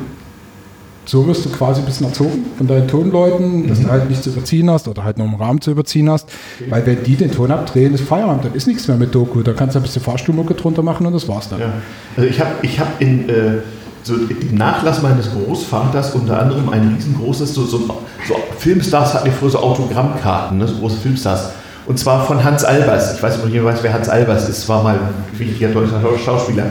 so 1.07 1.27
wirst 1.27 1.45
du 1.45 1.51
quasi 1.51 1.81
ein 1.81 1.87
bisschen 1.87 2.07
erzogen 2.07 2.45
von 2.59 2.67
deinen 2.67 2.89
Tonleuten, 2.89 3.69
dass 3.69 3.79
mhm. 3.79 3.85
du 3.85 3.91
halt 3.91 4.11
nicht 4.11 4.23
zu 4.23 4.31
überziehen 4.31 4.71
hast 4.71 4.89
oder 4.89 5.05
halt 5.05 5.19
nur 5.19 5.27
im 5.27 5.35
Rahmen 5.35 5.61
zu 5.61 5.71
überziehen 5.71 6.11
hast. 6.11 6.29
Okay. 6.61 6.71
Weil 6.71 6.87
wenn 6.87 7.05
die 7.05 7.17
den 7.17 7.31
Ton 7.31 7.51
abdrehen, 7.51 7.95
ist 7.95 8.03
Feierabend, 8.03 8.45
dann 8.45 8.55
ist 8.55 8.67
nichts 8.67 8.89
mehr 8.89 8.97
mit 8.97 9.15
Doku. 9.15 9.43
Da 9.43 9.53
kannst 9.53 9.75
du 9.75 9.81
ein 9.81 9.83
bisschen 9.83 10.03
Fahrstuhlmucke 10.03 10.55
drunter 10.55 10.83
machen 10.83 11.07
und 11.07 11.13
das 11.13 11.29
war's 11.29 11.49
dann. 11.49 11.61
Ja. 11.61 11.73
Also 12.17 12.29
ich 12.29 12.41
habe 12.41 12.51
ich 12.63 12.81
hab 12.81 13.01
in 13.01 13.29
äh, 13.29 13.59
so 14.03 14.15
im 14.15 14.55
Nachlass 14.55 15.03
meines 15.03 15.31
Großvaters 15.33 16.15
unter 16.15 16.41
anderem 16.41 16.69
ein 16.69 16.95
riesengroßes, 16.95 17.55
so, 17.55 17.65
so, 17.65 17.79
so 17.79 18.37
Filmstars 18.59 19.15
hatten 19.15 19.27
wir 19.27 19.33
früher 19.33 19.51
so 19.51 19.59
Autogrammkarten, 19.59 20.59
ne, 20.59 20.69
so 20.69 20.77
große 20.77 20.97
Filmstars. 20.99 21.51
Und 21.87 21.99
zwar 21.99 22.25
von 22.27 22.43
Hans 22.43 22.65
Albers. 22.65 23.15
Ich 23.15 23.23
weiß 23.23 23.37
nicht, 23.37 23.47
ob 23.47 23.53
jemand 23.53 23.77
weiß, 23.77 23.83
wer 23.85 23.93
Hans 23.93 24.09
Albers 24.09 24.49
ist. 24.49 24.69
War 24.69 24.83
mal 24.83 24.95
ein 24.97 25.39
wichtiger 25.39 25.69
deutscher 25.69 26.01
Schauspieler. 26.25 26.67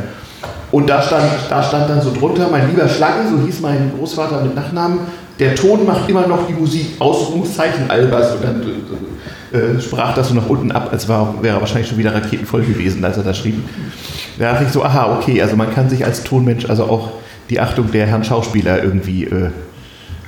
Und 0.75 0.89
da 0.89 1.01
stand, 1.01 1.23
da 1.49 1.63
stand 1.63 1.89
dann 1.89 2.01
so 2.01 2.11
drunter, 2.11 2.49
mein 2.51 2.69
lieber 2.69 2.89
Schlange, 2.89 3.29
so 3.29 3.45
hieß 3.45 3.61
mein 3.61 3.93
Großvater 3.97 4.43
mit 4.43 4.55
Nachnamen, 4.55 4.99
der 5.39 5.55
Ton 5.55 5.85
macht 5.85 6.09
immer 6.09 6.27
noch 6.27 6.47
die 6.47 6.53
Musik, 6.53 6.87
Ausrufungszeichen 6.99 7.89
Albers. 7.89 8.35
Und 8.35 8.43
dann 8.43 8.61
äh, 9.53 9.79
sprach 9.79 10.13
das 10.15 10.27
so 10.27 10.33
nach 10.33 10.49
unten 10.49 10.73
ab, 10.73 10.89
als 10.91 11.07
war, 11.07 11.35
wäre 11.41 11.61
wahrscheinlich 11.61 11.87
schon 11.87 11.97
wieder 11.97 12.13
raketenvoll 12.13 12.63
gewesen, 12.63 13.05
als 13.05 13.15
er 13.15 13.23
das 13.23 13.37
schrieb. 13.37 13.55
Da 14.37 14.51
dachte 14.51 14.65
ich 14.65 14.71
so, 14.71 14.83
aha, 14.83 15.17
okay, 15.17 15.41
also 15.41 15.55
man 15.55 15.73
kann 15.73 15.87
sich 15.87 16.03
als 16.03 16.25
Tonmensch 16.25 16.69
also 16.69 16.83
auch 16.83 17.11
die 17.49 17.61
Achtung 17.61 17.89
der 17.93 18.07
Herrn 18.07 18.25
Schauspieler 18.25 18.83
irgendwie 18.83 19.23
äh, 19.23 19.51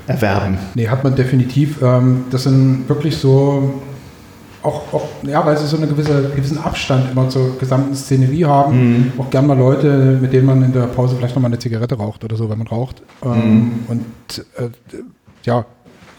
erwerben. 0.07 0.59
Nee, 0.75 0.87
hat 0.87 1.03
man 1.03 1.13
definitiv. 1.13 1.81
Ähm, 1.81 2.23
das 2.31 2.43
sind 2.43 2.87
wirklich 2.87 3.17
so 3.17 3.81
auch, 4.67 4.93
auch, 4.93 5.07
ja, 5.23 5.45
weil 5.45 5.57
sie 5.57 5.65
so 5.65 5.77
einen 5.77 5.89
gewisse, 5.89 6.29
gewissen 6.35 6.57
Abstand 6.57 7.11
immer 7.11 7.29
zur 7.29 7.57
gesamten 7.57 7.95
Szenerie 7.95 8.45
haben. 8.45 9.13
Mhm. 9.13 9.13
Auch 9.17 9.29
gern 9.29 9.47
mal 9.47 9.57
Leute, 9.57 10.17
mit 10.21 10.33
denen 10.33 10.45
man 10.45 10.61
in 10.63 10.73
der 10.73 10.87
Pause 10.87 11.15
vielleicht 11.15 11.35
nochmal 11.35 11.49
eine 11.49 11.59
Zigarette 11.59 11.95
raucht 11.95 12.23
oder 12.23 12.35
so, 12.35 12.49
wenn 12.49 12.57
man 12.57 12.67
raucht. 12.67 13.01
Ähm, 13.23 13.31
mhm. 13.31 13.79
Und 13.87 14.45
äh, 14.57 14.69
ja, 15.43 15.65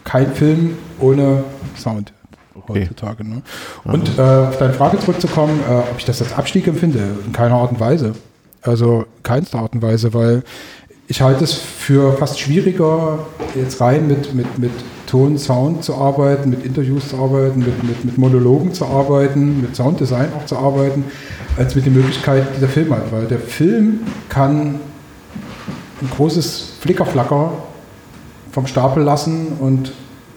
kein 0.03 0.33
Film 0.33 0.77
ohne 0.99 1.43
Sound 1.77 2.13
okay. 2.55 2.81
heutzutage. 2.81 3.23
Ne? 3.23 3.41
Und 3.83 4.17
äh, 4.17 4.21
auf 4.21 4.57
deine 4.57 4.73
Frage 4.73 4.99
zurückzukommen, 4.99 5.59
äh, 5.69 5.73
ob 5.73 5.95
ich 5.97 6.05
das 6.05 6.21
als 6.21 6.33
Abstieg 6.33 6.67
empfinde, 6.67 6.99
in 7.25 7.31
keiner 7.31 7.55
Art 7.55 7.71
und 7.71 7.79
Weise. 7.79 8.13
Also 8.61 9.05
keinster 9.23 9.59
Art 9.59 9.73
und 9.73 9.81
Weise, 9.81 10.13
weil 10.13 10.43
ich 11.07 11.21
halte 11.21 11.43
es 11.43 11.53
für 11.53 12.13
fast 12.13 12.39
schwieriger, 12.39 13.19
jetzt 13.55 13.79
rein 13.81 14.07
mit, 14.07 14.33
mit, 14.33 14.59
mit 14.59 14.71
Ton, 15.09 15.39
Sound 15.39 15.83
zu 15.83 15.95
arbeiten, 15.95 16.51
mit 16.51 16.63
Interviews 16.63 17.09
zu 17.09 17.17
arbeiten, 17.17 17.59
mit, 17.59 17.83
mit, 17.83 18.05
mit 18.05 18.17
Monologen 18.17 18.73
zu 18.73 18.85
arbeiten, 18.85 19.61
mit 19.61 19.75
Sounddesign 19.75 20.29
auch 20.37 20.45
zu 20.45 20.55
arbeiten, 20.55 21.03
als 21.57 21.75
mit 21.75 21.85
der 21.85 21.93
Möglichkeit, 21.93 22.45
die 22.55 22.59
der 22.59 22.69
Film 22.69 22.93
hat. 22.93 23.11
Weil 23.11 23.25
der 23.25 23.39
Film 23.39 24.01
kann 24.29 24.75
ein 26.01 26.09
großes 26.15 26.73
Flickerflacker 26.79 27.51
vom 28.51 28.67
Stapel 28.67 29.03
lassen 29.03 29.53
und 29.59 29.91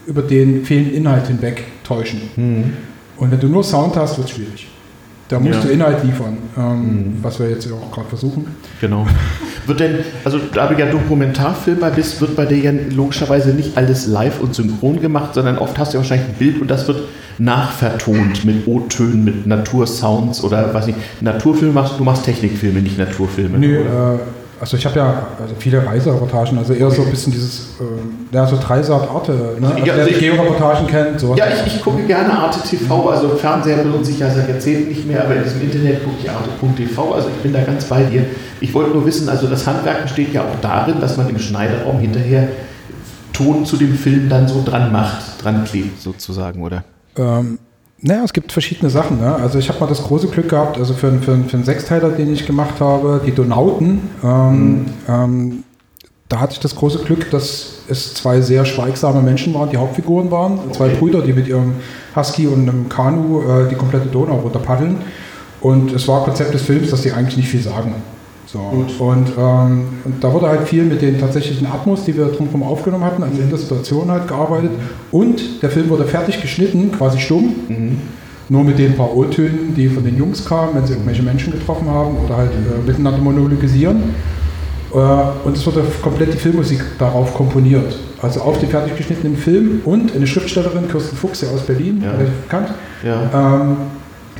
über 0.07 0.23
den 0.23 0.65
fehlenden 0.65 0.95
Inhalt 0.95 1.27
hinweg 1.27 1.63
täuschen. 1.83 2.21
Mhm. 2.35 2.73
Und 3.17 3.31
wenn 3.31 3.39
du 3.39 3.47
nur 3.47 3.63
Sound 3.63 3.95
hast, 3.95 4.17
wird 4.17 4.27
es 4.27 4.35
schwierig. 4.35 4.67
Da 5.29 5.39
musst 5.39 5.59
ja. 5.59 5.61
du 5.61 5.69
Inhalt 5.69 6.03
liefern, 6.03 6.37
ähm, 6.57 6.81
mhm. 6.81 7.17
was 7.21 7.39
wir 7.39 7.49
jetzt 7.49 7.71
auch 7.71 7.91
gerade 7.91 8.09
versuchen. 8.09 8.47
Genau. 8.81 9.05
Wird 9.65 9.79
denn, 9.79 9.99
also 10.23 10.39
da 10.53 10.67
du 10.67 10.79
ja 10.79 10.85
Dokumentarfilmer 10.85 11.91
bist, 11.91 12.19
wird 12.21 12.35
bei 12.35 12.45
dir 12.45 12.57
ja 12.57 12.71
logischerweise 12.93 13.49
nicht 13.49 13.77
alles 13.77 14.07
live 14.07 14.41
und 14.41 14.55
synchron 14.55 15.01
gemacht, 15.01 15.33
sondern 15.33 15.57
oft 15.57 15.77
hast 15.77 15.93
du 15.93 15.97
ja 15.97 16.01
wahrscheinlich 16.01 16.27
ein 16.27 16.35
Bild 16.35 16.61
und 16.61 16.69
das 16.69 16.87
wird 16.87 17.01
nachvertont 17.37 18.45
mit 18.45 18.67
O-Tönen, 18.67 19.23
mit 19.23 19.47
Natursounds 19.47 20.43
oder 20.43 20.73
was 20.73 20.87
nicht. 20.87 20.99
Naturfilme 21.21 21.73
machst 21.73 21.99
du, 21.99 22.03
machst 22.03 22.25
Technikfilme, 22.25 22.81
nicht 22.81 22.97
Naturfilme. 22.97 23.57
Nö, 23.57 23.79
äh, 23.79 24.19
also 24.63 24.77
ich 24.77 24.85
habe 24.85 24.97
ja 24.97 25.27
also 25.41 25.53
viele 25.59 25.85
Reisereportagen, 25.85 26.57
also 26.57 26.71
eher 26.73 26.89
so 26.89 27.01
ein 27.01 27.09
bisschen 27.09 27.33
dieses, 27.33 27.71
äh, 27.81 28.33
ja, 28.33 28.47
so 28.47 28.57
Dreisat 28.57 29.09
Arte, 29.09 29.57
ne? 29.59 29.67
Also 29.73 29.85
Ja, 29.85 29.93
wer 29.97 30.05
die 30.05 30.11
ich- 30.11 30.19
Georeportagen 30.19 30.87
kennt, 30.87 31.19
so. 31.19 31.35
Ja, 31.35 31.47
ich, 31.53 31.75
ich 31.75 31.81
gucke 31.83 32.01
gerne 32.03 32.31
Arte 32.31 32.59
TV, 32.65 33.09
also 33.09 33.27
Fernseher 33.35 33.77
benutze 33.83 34.11
ich 34.11 34.19
ja 34.19 34.29
seit 34.29 34.47
Jahrzehnten 34.47 34.87
nicht 34.87 35.05
mehr, 35.05 35.25
aber 35.25 35.35
in 35.35 35.43
diesem 35.43 35.61
Internet 35.63 36.05
gucke 36.05 36.15
ich 36.23 36.29
Arte.tv, 36.31 37.13
also 37.13 37.27
ich 37.27 37.43
bin 37.43 37.51
da 37.51 37.61
ganz 37.61 37.83
bei 37.83 38.03
dir. 38.03 38.25
Ich 38.61 38.73
wollte 38.73 38.91
nur 38.91 39.05
wissen, 39.05 39.27
also 39.27 39.47
das 39.47 39.67
Handwerk 39.67 40.03
besteht 40.03 40.31
ja 40.33 40.43
auch 40.43 40.61
darin, 40.61 41.01
dass 41.01 41.17
man 41.17 41.27
im 41.27 41.39
Schneideraum 41.39 41.99
hinterher 41.99 42.47
Ton 43.33 43.65
zu 43.65 43.75
dem 43.75 43.95
Film 43.97 44.29
dann 44.29 44.47
so 44.47 44.63
dran 44.63 44.93
macht, 44.93 45.43
dran 45.43 45.65
klebt 45.65 46.01
sozusagen, 46.01 46.63
oder? 46.63 46.85
Ähm, 47.17 47.59
naja, 48.03 48.23
es 48.23 48.33
gibt 48.33 48.51
verschiedene 48.51 48.89
Sachen. 48.89 49.19
Ne? 49.19 49.33
Also 49.33 49.57
ich 49.57 49.69
habe 49.69 49.79
mal 49.79 49.87
das 49.87 50.03
große 50.03 50.27
Glück 50.27 50.49
gehabt, 50.49 50.77
also 50.77 50.93
für, 50.93 51.11
für, 51.19 51.37
für 51.37 51.55
einen 51.57 51.63
Sechsteiler, 51.63 52.09
den 52.09 52.31
ich 52.31 52.45
gemacht 52.45 52.81
habe, 52.81 53.21
die 53.25 53.31
Donauten, 53.31 54.09
ähm, 54.23 54.85
ähm, 55.07 55.63
da 56.29 56.39
hatte 56.39 56.53
ich 56.53 56.59
das 56.59 56.75
große 56.75 56.99
Glück, 56.99 57.29
dass 57.31 57.83
es 57.87 58.15
zwei 58.15 58.41
sehr 58.41 58.65
schweigsame 58.65 59.21
Menschen 59.21 59.53
waren, 59.53 59.69
die 59.69 59.77
Hauptfiguren 59.77 60.31
waren. 60.31 60.59
Zwei. 60.71 60.89
Brüder, 60.89 61.21
die 61.21 61.31
mit 61.31 61.47
ihrem 61.47 61.75
Husky 62.15 62.47
und 62.47 62.67
einem 62.67 62.89
Kanu 62.89 63.41
äh, 63.41 63.69
die 63.69 63.75
komplette 63.75 64.07
Donau 64.07 64.37
runter 64.37 64.59
paddeln. 64.59 64.97
Und 65.61 65.93
es 65.93 66.07
war 66.07 66.23
Konzept 66.23 66.53
des 66.53 66.63
Films, 66.63 66.89
dass 66.89 67.03
die 67.03 67.11
eigentlich 67.11 67.37
nicht 67.37 67.49
viel 67.49 67.61
sagen. 67.61 67.95
So. 68.53 68.59
Und, 69.03 69.29
ähm, 69.35 69.85
und 70.05 70.23
da 70.23 70.31
wurde 70.31 70.47
halt 70.47 70.67
viel 70.67 70.83
mit 70.83 71.01
den 71.01 71.19
tatsächlichen 71.19 71.65
Atmos, 71.65 72.03
die 72.05 72.15
wir 72.15 72.25
drumherum 72.27 72.61
aufgenommen 72.61 73.03
hatten, 73.03 73.23
also 73.23 73.41
in 73.41 73.49
der 73.49 73.57
Situation 73.57 74.11
halt 74.11 74.27
gearbeitet. 74.27 74.69
Und 75.11 75.41
der 75.63 75.71
Film 75.71 75.89
wurde 75.89 76.05
fertig 76.05 76.39
geschnitten, 76.39 76.91
quasi 76.91 77.17
stumm. 77.19 77.55
Nur 78.49 78.63
mit 78.63 78.77
den 78.77 78.95
paar 78.95 79.15
O-Tönen, 79.15 79.73
die 79.75 79.87
von 79.87 80.03
den 80.03 80.17
Jungs 80.17 80.45
kamen, 80.45 80.75
wenn 80.75 80.85
sie 80.85 80.93
irgendwelche 80.93 81.23
Menschen 81.23 81.51
getroffen 81.53 81.89
haben 81.89 82.15
oder 82.23 82.37
halt 82.37 82.51
äh, 82.51 82.85
miteinander 82.87 83.19
monologisieren. 83.19 84.03
Äh, 84.93 84.97
und 85.45 85.57
es 85.57 85.65
wurde 85.65 85.81
komplett 86.03 86.33
die 86.33 86.37
Filmmusik 86.37 86.81
darauf 86.99 87.33
komponiert. 87.33 87.97
Also 88.21 88.41
auf 88.41 88.59
den 88.59 88.69
fertig 88.69 88.95
geschnittenen 88.95 89.35
Film 89.35 89.81
und 89.85 90.13
eine 90.15 90.27
Schriftstellerin, 90.27 90.87
Kirsten 90.89 91.15
Fuchs, 91.17 91.41
ja 91.41 91.49
aus 91.49 91.61
Berlin, 91.61 92.03
Ja. 92.05 92.11
bekannt, 92.11 92.69
Ja. 93.03 93.61
ähm, 93.61 93.77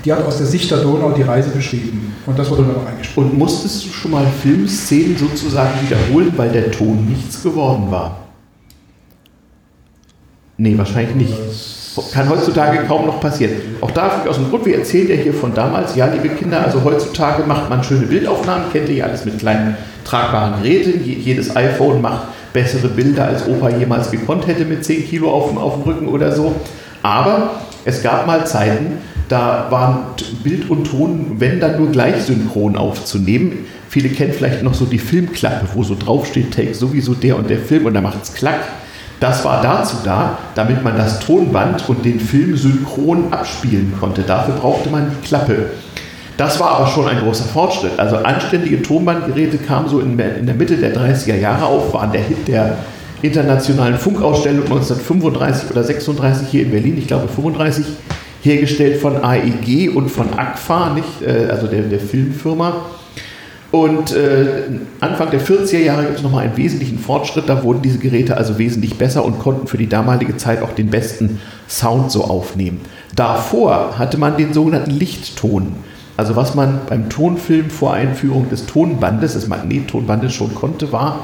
die 0.05 0.12
hat 0.12 0.25
aus 0.25 0.38
der 0.38 0.45
Sicht 0.48 0.69
der 0.69 0.79
Donau 0.79 1.12
die 1.12 1.22
Reise 1.22 1.50
beschrieben. 1.50 2.13
Und 2.25 2.38
das 2.38 2.50
wurde 2.50 2.63
dann 2.63 2.75
auch 2.75 2.86
eingespielt. 2.88 3.17
Und 3.25 3.38
musstest 3.38 3.86
du 3.86 3.89
schon 3.89 4.12
mal 4.12 4.25
Filmszenen 4.41 5.17
sozusagen 5.17 5.72
wiederholen, 5.81 6.33
weil 6.36 6.50
der 6.50 6.72
Ton 6.72 7.05
nichts 7.10 7.41
geworden 7.41 7.89
war? 7.89 8.17
Nee, 10.57 10.77
wahrscheinlich 10.77 11.15
nicht. 11.15 11.33
Kann 12.12 12.27
heutzutage 12.29 12.79
kaum 12.88 13.05
noch 13.05 13.19
passieren. 13.19 13.53
Auch 13.81 13.91
da 13.91 14.24
aus 14.27 14.36
dem 14.38 14.50
Grund, 14.50 14.65
wir 14.65 14.77
erzählen 14.77 15.10
ja 15.10 15.15
hier 15.15 15.33
von 15.33 15.53
damals, 15.53 15.95
ja, 15.95 16.07
liebe 16.07 16.29
Kinder, 16.29 16.63
also 16.63 16.83
heutzutage 16.83 17.43
macht 17.43 17.69
man 17.69 17.83
schöne 17.83 18.07
Bildaufnahmen, 18.07 18.65
kennt 18.72 18.89
ihr 18.89 18.95
ja 18.95 19.05
alles 19.05 19.25
mit 19.25 19.38
kleinen 19.39 19.77
tragbaren 20.03 20.62
Geräten. 20.63 21.03
Je- 21.05 21.13
Jedes 21.19 21.55
iPhone 21.55 22.01
macht 22.01 22.27
bessere 22.51 22.88
Bilder, 22.88 23.25
als 23.25 23.48
Opa 23.48 23.69
jemals 23.69 24.10
gekonnt 24.12 24.48
hätte 24.48 24.65
mit 24.65 24.83
10 24.83 25.07
Kilo 25.07 25.31
auf 25.31 25.50
dem, 25.50 25.57
auf 25.60 25.74
dem 25.75 25.83
Rücken 25.83 26.07
oder 26.07 26.31
so. 26.31 26.55
Aber 27.03 27.51
es 27.86 28.01
gab 28.01 28.25
mal 28.25 28.45
Zeiten, 28.48 28.98
da 29.33 29.65
waren 29.71 29.99
Bild 30.43 30.69
und 30.69 30.83
Ton, 30.83 31.37
wenn 31.39 31.59
dann 31.59 31.77
nur 31.77 31.91
gleich 31.91 32.21
synchron 32.21 32.77
aufzunehmen. 32.77 33.65
Viele 33.89 34.09
kennen 34.09 34.31
vielleicht 34.31 34.61
noch 34.61 34.75
so 34.75 34.85
die 34.85 34.99
Filmklappe, 34.99 35.67
wo 35.73 35.83
so 35.83 35.95
draufsteht, 35.97 36.53
take 36.53 36.75
sowieso 36.75 37.15
der 37.15 37.37
und 37.37 37.49
der 37.49 37.57
Film 37.57 37.87
und 37.87 37.95
da 37.95 38.01
macht 38.01 38.21
es 38.21 38.33
klack. 38.35 38.59
Das 39.19 39.43
war 39.43 39.63
dazu 39.63 39.97
da, 40.03 40.37
damit 40.53 40.83
man 40.83 40.97
das 40.97 41.19
Tonband 41.19 41.89
und 41.89 42.05
den 42.05 42.19
Film 42.19 42.55
synchron 42.55 43.33
abspielen 43.33 43.93
konnte. 43.99 44.21
Dafür 44.21 44.53
brauchte 44.53 44.91
man 44.91 45.09
die 45.09 45.27
Klappe. 45.27 45.71
Das 46.37 46.59
war 46.59 46.75
aber 46.75 46.87
schon 46.87 47.07
ein 47.07 47.19
großer 47.19 47.45
Fortschritt. 47.45 47.97
Also 47.97 48.17
anständige 48.17 48.83
Tonbandgeräte 48.83 49.57
kamen 49.57 49.89
so 49.89 49.99
in 49.99 50.15
der 50.15 50.37
in 50.37 50.45
der 50.45 50.55
Mitte 50.55 50.77
der 50.77 50.95
30er 50.95 51.37
Jahre 51.37 51.65
auf, 51.65 51.91
waren 51.93 52.11
der 52.11 52.21
Hit 52.21 52.47
der 52.47 52.77
internationalen 53.23 53.97
Funkausstellung 53.97 54.65
1935 54.65 55.71
oder 55.71 55.83
36 55.83 56.49
hier 56.49 56.63
in 56.63 56.71
Berlin, 56.71 56.97
ich 56.99 57.07
glaube 57.07 57.27
35, 57.27 57.85
hergestellt 58.43 59.01
von 59.01 59.23
AEG 59.23 59.95
und 59.95 60.09
von 60.09 60.38
AGFA, 60.38 60.93
nicht? 60.93 61.21
Äh, 61.21 61.50
also 61.50 61.67
der, 61.67 61.83
der 61.83 62.00
Filmfirma. 62.00 62.85
Und 63.71 64.12
äh, 64.15 64.45
Anfang 65.00 65.31
der 65.31 65.41
40er 65.41 65.79
Jahre 65.79 66.03
gibt 66.03 66.17
es 66.17 66.21
nochmal 66.21 66.43
einen 66.43 66.57
wesentlichen 66.57 67.00
Fortschritt. 67.00 67.50
Da 67.50 67.63
wurden 67.63 67.81
diese 67.81 67.97
Geräte 67.97 68.38
also 68.38 68.59
wesentlich 68.59 69.00
besser 69.00 69.25
und 69.25 69.39
konnten 69.39 69.65
für 69.65 69.77
die 69.77 69.89
damalige 69.89 70.38
Zeit 70.38 70.62
auch 70.62 70.73
den 70.73 70.91
besten 70.91 71.39
Sound 71.67 72.12
so 72.12 72.25
aufnehmen. 72.25 72.81
Davor 73.15 73.97
hatte 73.97 74.19
man 74.19 74.38
den 74.38 74.53
sogenannten 74.53 74.91
Lichtton. 74.91 75.73
Also 76.17 76.35
was 76.35 76.53
man 76.53 76.81
beim 76.88 77.09
Tonfilm 77.09 77.71
vor 77.71 77.93
Einführung 77.93 78.47
des 78.50 78.67
Tonbandes, 78.67 79.33
des 79.33 79.47
Magnettonbandes 79.47 80.33
schon 80.33 80.53
konnte, 80.53 80.91
war 80.91 81.21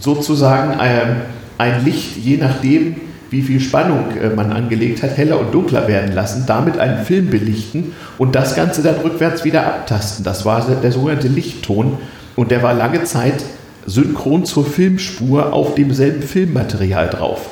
sozusagen 0.00 0.78
ähm, 0.82 1.16
ein 1.58 1.84
Licht, 1.84 2.16
je 2.16 2.36
nachdem, 2.36 2.96
wie 3.30 3.42
viel 3.42 3.60
Spannung 3.60 4.16
äh, 4.16 4.30
man 4.30 4.52
angelegt 4.52 5.02
hat, 5.02 5.16
heller 5.16 5.40
und 5.40 5.52
dunkler 5.52 5.88
werden 5.88 6.14
lassen, 6.14 6.44
damit 6.46 6.78
einen 6.78 7.04
Film 7.04 7.30
belichten 7.30 7.92
und 8.18 8.34
das 8.34 8.54
Ganze 8.54 8.82
dann 8.82 8.96
rückwärts 8.96 9.44
wieder 9.44 9.66
abtasten. 9.66 10.24
Das 10.24 10.44
war 10.44 10.66
der, 10.82 10.92
sogenannte 10.92 11.28
Lichtton 11.28 11.98
und 12.36 12.50
der 12.50 12.62
war 12.62 12.74
lange 12.74 13.04
Zeit 13.04 13.44
synchron 13.86 14.44
zur 14.44 14.66
Filmspur 14.66 15.52
auf 15.52 15.74
demselben 15.74 16.22
Filmmaterial 16.22 17.08
drauf. 17.08 17.48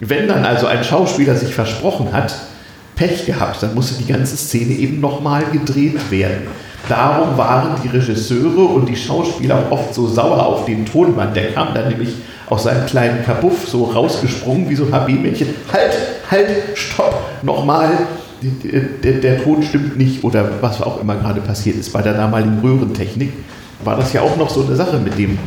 Wenn 0.00 0.28
dann 0.28 0.44
also 0.44 0.66
ein 0.66 0.84
Schauspieler 0.84 1.36
sich 1.36 1.54
versprochen 1.54 2.12
hat, 2.12 2.34
Pech 2.96 3.26
gehabt, 3.26 3.62
dann 3.62 3.74
musste 3.74 4.02
die 4.02 4.10
ganze 4.10 4.36
Szene 4.36 4.74
eben 4.74 5.00
nochmal 5.00 5.44
gedreht 5.52 6.10
werden. 6.10 6.46
Darum 6.88 7.36
waren 7.36 7.76
die 7.82 7.88
Regisseure 7.88 8.62
und 8.62 8.88
die 8.88 8.96
Schauspieler 8.96 9.66
oft 9.70 9.94
so 9.94 10.06
sauer 10.06 10.46
auf 10.46 10.66
den 10.66 10.84
Tonmann. 10.84 11.32
Der 11.34 11.52
kam 11.52 11.74
dann 11.74 11.88
nämlich 11.88 12.14
aus 12.50 12.64
seinem 12.64 12.86
kleinen 12.86 13.24
Kabuff 13.24 13.68
so 13.68 13.84
rausgesprungen 13.84 14.68
wie 14.68 14.74
so 14.74 14.84
ein 14.84 14.92
HB-Männchen. 14.92 15.48
Halt, 15.72 15.92
halt, 16.30 16.48
stopp, 16.74 17.20
nochmal. 17.42 17.90
Der, 19.02 19.12
der, 19.12 19.42
Ton 19.42 19.62
stimmt 19.62 19.96
nicht 19.96 20.22
oder 20.22 20.46
was 20.60 20.82
auch 20.82 21.00
immer 21.00 21.14
gerade 21.14 21.40
passiert 21.40 21.76
ist. 21.76 21.92
Bei 21.94 22.02
der 22.02 22.12
damaligen 22.12 22.58
Röhrentechnik 22.62 23.32
war 23.82 23.96
das 23.96 24.12
ja 24.12 24.20
auch 24.20 24.36
noch 24.36 24.50
so 24.50 24.64
eine 24.64 24.76
Sache 24.76 24.98
mit 24.98 25.16
dem 25.16 25.38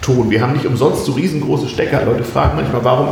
Ton. 0.00 0.30
Wir 0.30 0.40
haben 0.40 0.54
nicht 0.54 0.64
umsonst 0.64 1.04
so 1.04 1.12
riesengroße 1.12 1.68
Stecker. 1.68 2.06
Leute 2.06 2.24
fragen 2.24 2.56
manchmal, 2.56 2.82
warum 2.84 3.08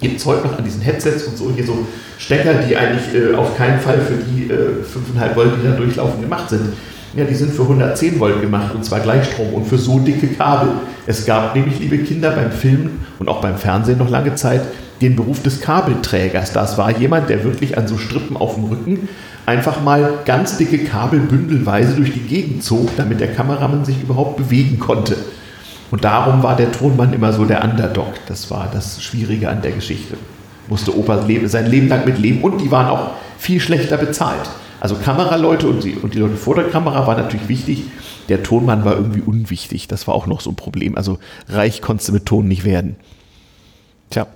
gibt 0.00 0.18
es 0.18 0.26
heute 0.26 0.46
noch 0.46 0.58
an 0.58 0.64
diesen 0.64 0.82
Headsets 0.82 1.24
und 1.24 1.38
so 1.38 1.50
hier 1.54 1.64
so 1.64 1.86
Stecker, 2.18 2.54
die 2.54 2.76
eigentlich 2.76 3.14
äh, 3.14 3.34
auf 3.34 3.56
keinen 3.56 3.80
Fall 3.80 4.00
für 4.00 4.16
die 4.16 4.50
äh, 4.50 4.84
5,5 4.84 5.36
Volt, 5.36 5.52
die 5.58 5.66
da 5.66 5.74
durchlaufen, 5.74 6.20
gemacht 6.20 6.50
sind. 6.50 6.74
Ja, 7.16 7.24
die 7.24 7.34
sind 7.34 7.52
für 7.52 7.62
110 7.62 8.20
Volt 8.20 8.40
gemacht 8.40 8.72
und 8.74 8.84
zwar 8.84 9.00
Gleichstrom 9.00 9.52
und 9.54 9.66
für 9.66 9.78
so 9.78 9.98
dicke 9.98 10.28
Kabel. 10.28 10.68
Es 11.06 11.26
gab 11.26 11.56
nämlich, 11.56 11.80
liebe 11.80 11.98
Kinder, 11.98 12.30
beim 12.30 12.52
Filmen 12.52 13.04
und 13.18 13.28
auch 13.28 13.40
beim 13.40 13.56
Fernsehen 13.56 13.98
noch 13.98 14.10
lange 14.10 14.36
Zeit 14.36 14.62
den 15.00 15.16
Beruf 15.16 15.42
des 15.42 15.60
Kabelträgers. 15.60 16.52
Das 16.52 16.78
war 16.78 16.96
jemand, 16.96 17.28
der 17.28 17.42
wirklich 17.42 17.76
an 17.76 17.88
so 17.88 17.98
Strippen 17.98 18.36
auf 18.36 18.54
dem 18.54 18.64
Rücken 18.64 19.08
einfach 19.44 19.82
mal 19.82 20.18
ganz 20.24 20.56
dicke 20.56 20.84
Kabel 20.84 21.18
bündelweise 21.18 21.94
durch 21.94 22.12
die 22.12 22.20
Gegend 22.20 22.62
zog, 22.62 22.96
damit 22.96 23.18
der 23.18 23.32
Kameramann 23.32 23.84
sich 23.84 24.00
überhaupt 24.00 24.36
bewegen 24.36 24.78
konnte. 24.78 25.16
Und 25.90 26.04
darum 26.04 26.44
war 26.44 26.54
der 26.54 26.70
Tonmann 26.70 27.12
immer 27.12 27.32
so 27.32 27.44
der 27.44 27.64
Underdog. 27.64 28.14
Das 28.28 28.50
war 28.52 28.68
das 28.72 29.02
Schwierige 29.02 29.48
an 29.48 29.62
der 29.62 29.72
Geschichte. 29.72 30.16
Musste 30.68 30.96
Opa 30.96 31.26
sein 31.46 31.66
Leben 31.66 31.88
lang 31.88 32.04
mit 32.04 32.18
leben 32.18 32.42
und 32.42 32.60
die 32.60 32.70
waren 32.70 32.86
auch 32.86 33.10
viel 33.38 33.58
schlechter 33.58 33.96
bezahlt. 33.96 34.48
Also 34.80 34.94
Kameraleute 34.96 35.68
und 35.68 35.84
die, 35.84 35.94
und 35.94 36.14
die 36.14 36.18
Leute 36.18 36.36
vor 36.36 36.54
der 36.54 36.64
Kamera 36.64 37.06
waren 37.06 37.18
natürlich 37.18 37.48
wichtig. 37.48 37.84
Der 38.28 38.42
Tonmann 38.42 38.84
war 38.84 38.94
irgendwie 38.94 39.20
unwichtig. 39.20 39.88
Das 39.88 40.06
war 40.08 40.14
auch 40.14 40.26
noch 40.26 40.40
so 40.40 40.50
ein 40.50 40.56
Problem. 40.56 40.96
Also 40.96 41.18
reich 41.48 41.82
konntest 41.82 42.08
du 42.08 42.12
mit 42.12 42.26
Ton 42.26 42.48
nicht 42.48 42.64
werden. 42.64 42.96
Tja, 44.10 44.26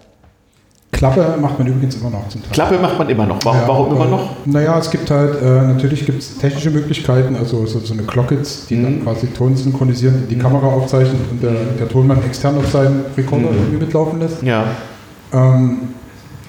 Klappe 0.92 1.36
macht 1.40 1.58
man 1.58 1.66
übrigens 1.66 1.96
immer 1.96 2.10
noch 2.10 2.28
zum 2.28 2.40
Teil. 2.42 2.52
Klappe 2.52 2.78
macht 2.78 2.98
man 2.98 3.08
immer 3.08 3.26
noch. 3.26 3.44
Warum, 3.44 3.60
Ja, 3.60 3.68
warum 3.68 3.96
immer 3.96 4.06
äh, 4.06 4.10
noch? 4.10 4.30
Naja, 4.44 4.78
es 4.78 4.90
gibt 4.90 5.10
halt, 5.10 5.42
äh, 5.42 5.62
natürlich 5.62 6.06
gibt 6.06 6.22
es 6.22 6.38
technische 6.38 6.70
Möglichkeiten, 6.70 7.34
also 7.34 7.66
so, 7.66 7.80
so 7.80 7.94
eine 7.94 8.04
Glockitz, 8.04 8.66
die 8.66 8.76
Mhm. 8.76 8.82
dann 8.84 9.02
quasi 9.04 9.26
Ton 9.28 9.56
synchronisieren, 9.56 10.28
die 10.30 10.36
Mhm. 10.36 10.40
Kamera 10.42 10.68
aufzeichnet 10.68 11.20
und 11.32 11.42
der, 11.42 11.52
der 11.80 11.88
Tonmann 11.88 12.22
extern 12.24 12.56
auf 12.58 12.70
seinen 12.70 13.04
Recorder 13.16 13.50
Mhm. 13.50 13.56
irgendwie 13.58 13.84
mitlaufen 13.86 14.20
lässt. 14.20 14.42
Ja, 14.42 14.64
Ähm, 15.32 15.78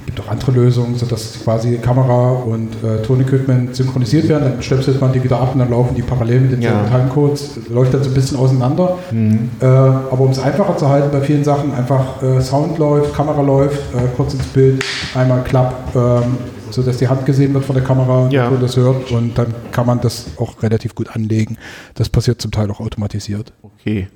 gibt 0.05 0.19
auch 0.19 0.27
andere 0.27 0.51
Lösungen, 0.51 0.95
sodass 0.95 1.39
quasi 1.43 1.77
Kamera 1.77 2.31
und 2.31 2.69
äh, 2.83 3.01
Tonequipment 3.01 3.75
synchronisiert 3.75 4.27
werden. 4.29 4.43
Dann 4.51 4.61
stöpselt 4.61 5.01
man 5.01 5.11
die 5.13 5.23
wieder 5.23 5.39
ab 5.39 5.53
und 5.53 5.59
dann 5.59 5.69
laufen 5.71 5.95
die 5.95 6.01
parallel 6.03 6.41
mit 6.41 6.51
den 6.53 6.61
Ja. 6.61 6.83
Timecodes. 6.85 7.51
Läuft 7.69 7.93
dann 7.93 8.03
so 8.03 8.09
ein 8.09 8.13
bisschen 8.13 8.37
auseinander. 8.37 8.97
Mhm. 9.11 9.49
Äh, 9.59 9.65
aber 9.65 10.19
um 10.21 10.31
es 10.31 10.39
einfacher 10.39 10.77
zu 10.77 10.87
halten 10.89 11.09
bei 11.11 11.21
vielen 11.21 11.43
Sachen, 11.43 11.73
einfach 11.73 12.21
äh, 12.21 12.39
Sound 12.41 12.77
läuft, 12.77 13.13
Kamera 13.15 13.41
läuft, 13.41 13.79
äh, 13.95 14.07
kurz 14.15 14.33
ins 14.33 14.45
Bild, 14.47 14.83
einmal 15.15 15.43
klapp, 15.43 15.95
ähm, 15.95 16.37
sodass 16.71 16.97
die 16.97 17.07
Hand 17.07 17.25
gesehen 17.25 17.53
wird 17.53 17.65
von 17.65 17.75
der 17.75 17.83
Kamera 17.83 18.27
Ja. 18.29 18.47
und 18.49 18.61
das 18.61 18.75
hört. 18.77 19.11
Und 19.11 19.37
dann 19.37 19.47
kann 19.71 19.85
man 19.87 20.01
das 20.01 20.25
auch 20.37 20.61
relativ 20.61 20.93
gut 20.95 21.09
anlegen. 21.15 21.57
Das 21.95 22.09
passiert 22.09 22.41
zum 22.41 22.51
Teil 22.51 22.69
auch 22.71 22.79
automatisiert. 22.79 23.53
Okay, 23.63 24.07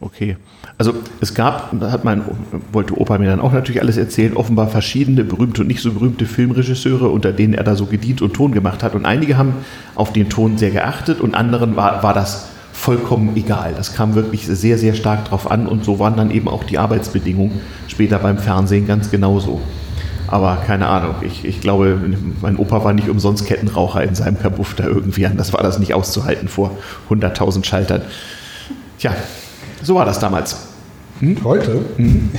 okay. 0.00 0.36
Also 0.78 0.94
es 1.20 1.34
gab, 1.34 1.78
da 1.78 1.90
hat 1.90 2.04
mein, 2.04 2.22
wollte 2.72 2.98
Opa 2.98 3.18
mir 3.18 3.28
dann 3.28 3.40
auch 3.40 3.52
natürlich 3.52 3.82
alles 3.82 3.96
erzählen, 3.96 4.36
offenbar 4.36 4.68
verschiedene 4.68 5.24
berühmte 5.24 5.60
und 5.62 5.68
nicht 5.68 5.82
so 5.82 5.92
berühmte 5.92 6.26
Filmregisseure, 6.26 7.08
unter 7.08 7.32
denen 7.32 7.54
er 7.54 7.64
da 7.64 7.76
so 7.76 7.86
gedient 7.86 8.22
und 8.22 8.34
Ton 8.34 8.52
gemacht 8.52 8.82
hat. 8.82 8.94
Und 8.94 9.04
einige 9.04 9.36
haben 9.36 9.54
auf 9.94 10.12
den 10.12 10.28
Ton 10.28 10.58
sehr 10.58 10.70
geachtet 10.70 11.20
und 11.20 11.34
anderen 11.34 11.76
war, 11.76 12.02
war 12.02 12.14
das 12.14 12.48
vollkommen 12.72 13.36
egal. 13.36 13.74
Das 13.76 13.94
kam 13.94 14.14
wirklich 14.14 14.46
sehr, 14.46 14.78
sehr 14.78 14.94
stark 14.94 15.26
drauf 15.26 15.50
an 15.50 15.66
und 15.66 15.84
so 15.84 15.98
waren 15.98 16.16
dann 16.16 16.30
eben 16.30 16.48
auch 16.48 16.64
die 16.64 16.78
Arbeitsbedingungen 16.78 17.60
später 17.88 18.18
beim 18.18 18.38
Fernsehen 18.38 18.86
ganz 18.86 19.10
genauso. 19.10 19.60
Aber 20.28 20.58
keine 20.64 20.86
Ahnung, 20.86 21.16
ich, 21.22 21.44
ich 21.44 21.60
glaube, 21.60 21.98
mein 22.40 22.56
Opa 22.56 22.84
war 22.84 22.92
nicht 22.92 23.08
umsonst 23.08 23.46
Kettenraucher 23.46 24.04
in 24.04 24.14
seinem 24.14 24.38
Kabuff 24.38 24.74
da 24.74 24.84
irgendwie 24.84 25.26
an. 25.26 25.36
Das 25.36 25.52
war 25.52 25.62
das 25.62 25.78
nicht 25.78 25.92
auszuhalten 25.92 26.48
vor 26.48 26.78
100.000 27.10 27.64
Schaltern. 27.64 28.02
Tja, 28.98 29.12
so 29.82 29.94
war 29.94 30.04
das 30.04 30.18
damals. 30.18 30.56
Hm? 31.20 31.36
Heute, 31.44 31.82
mhm. 31.98 32.30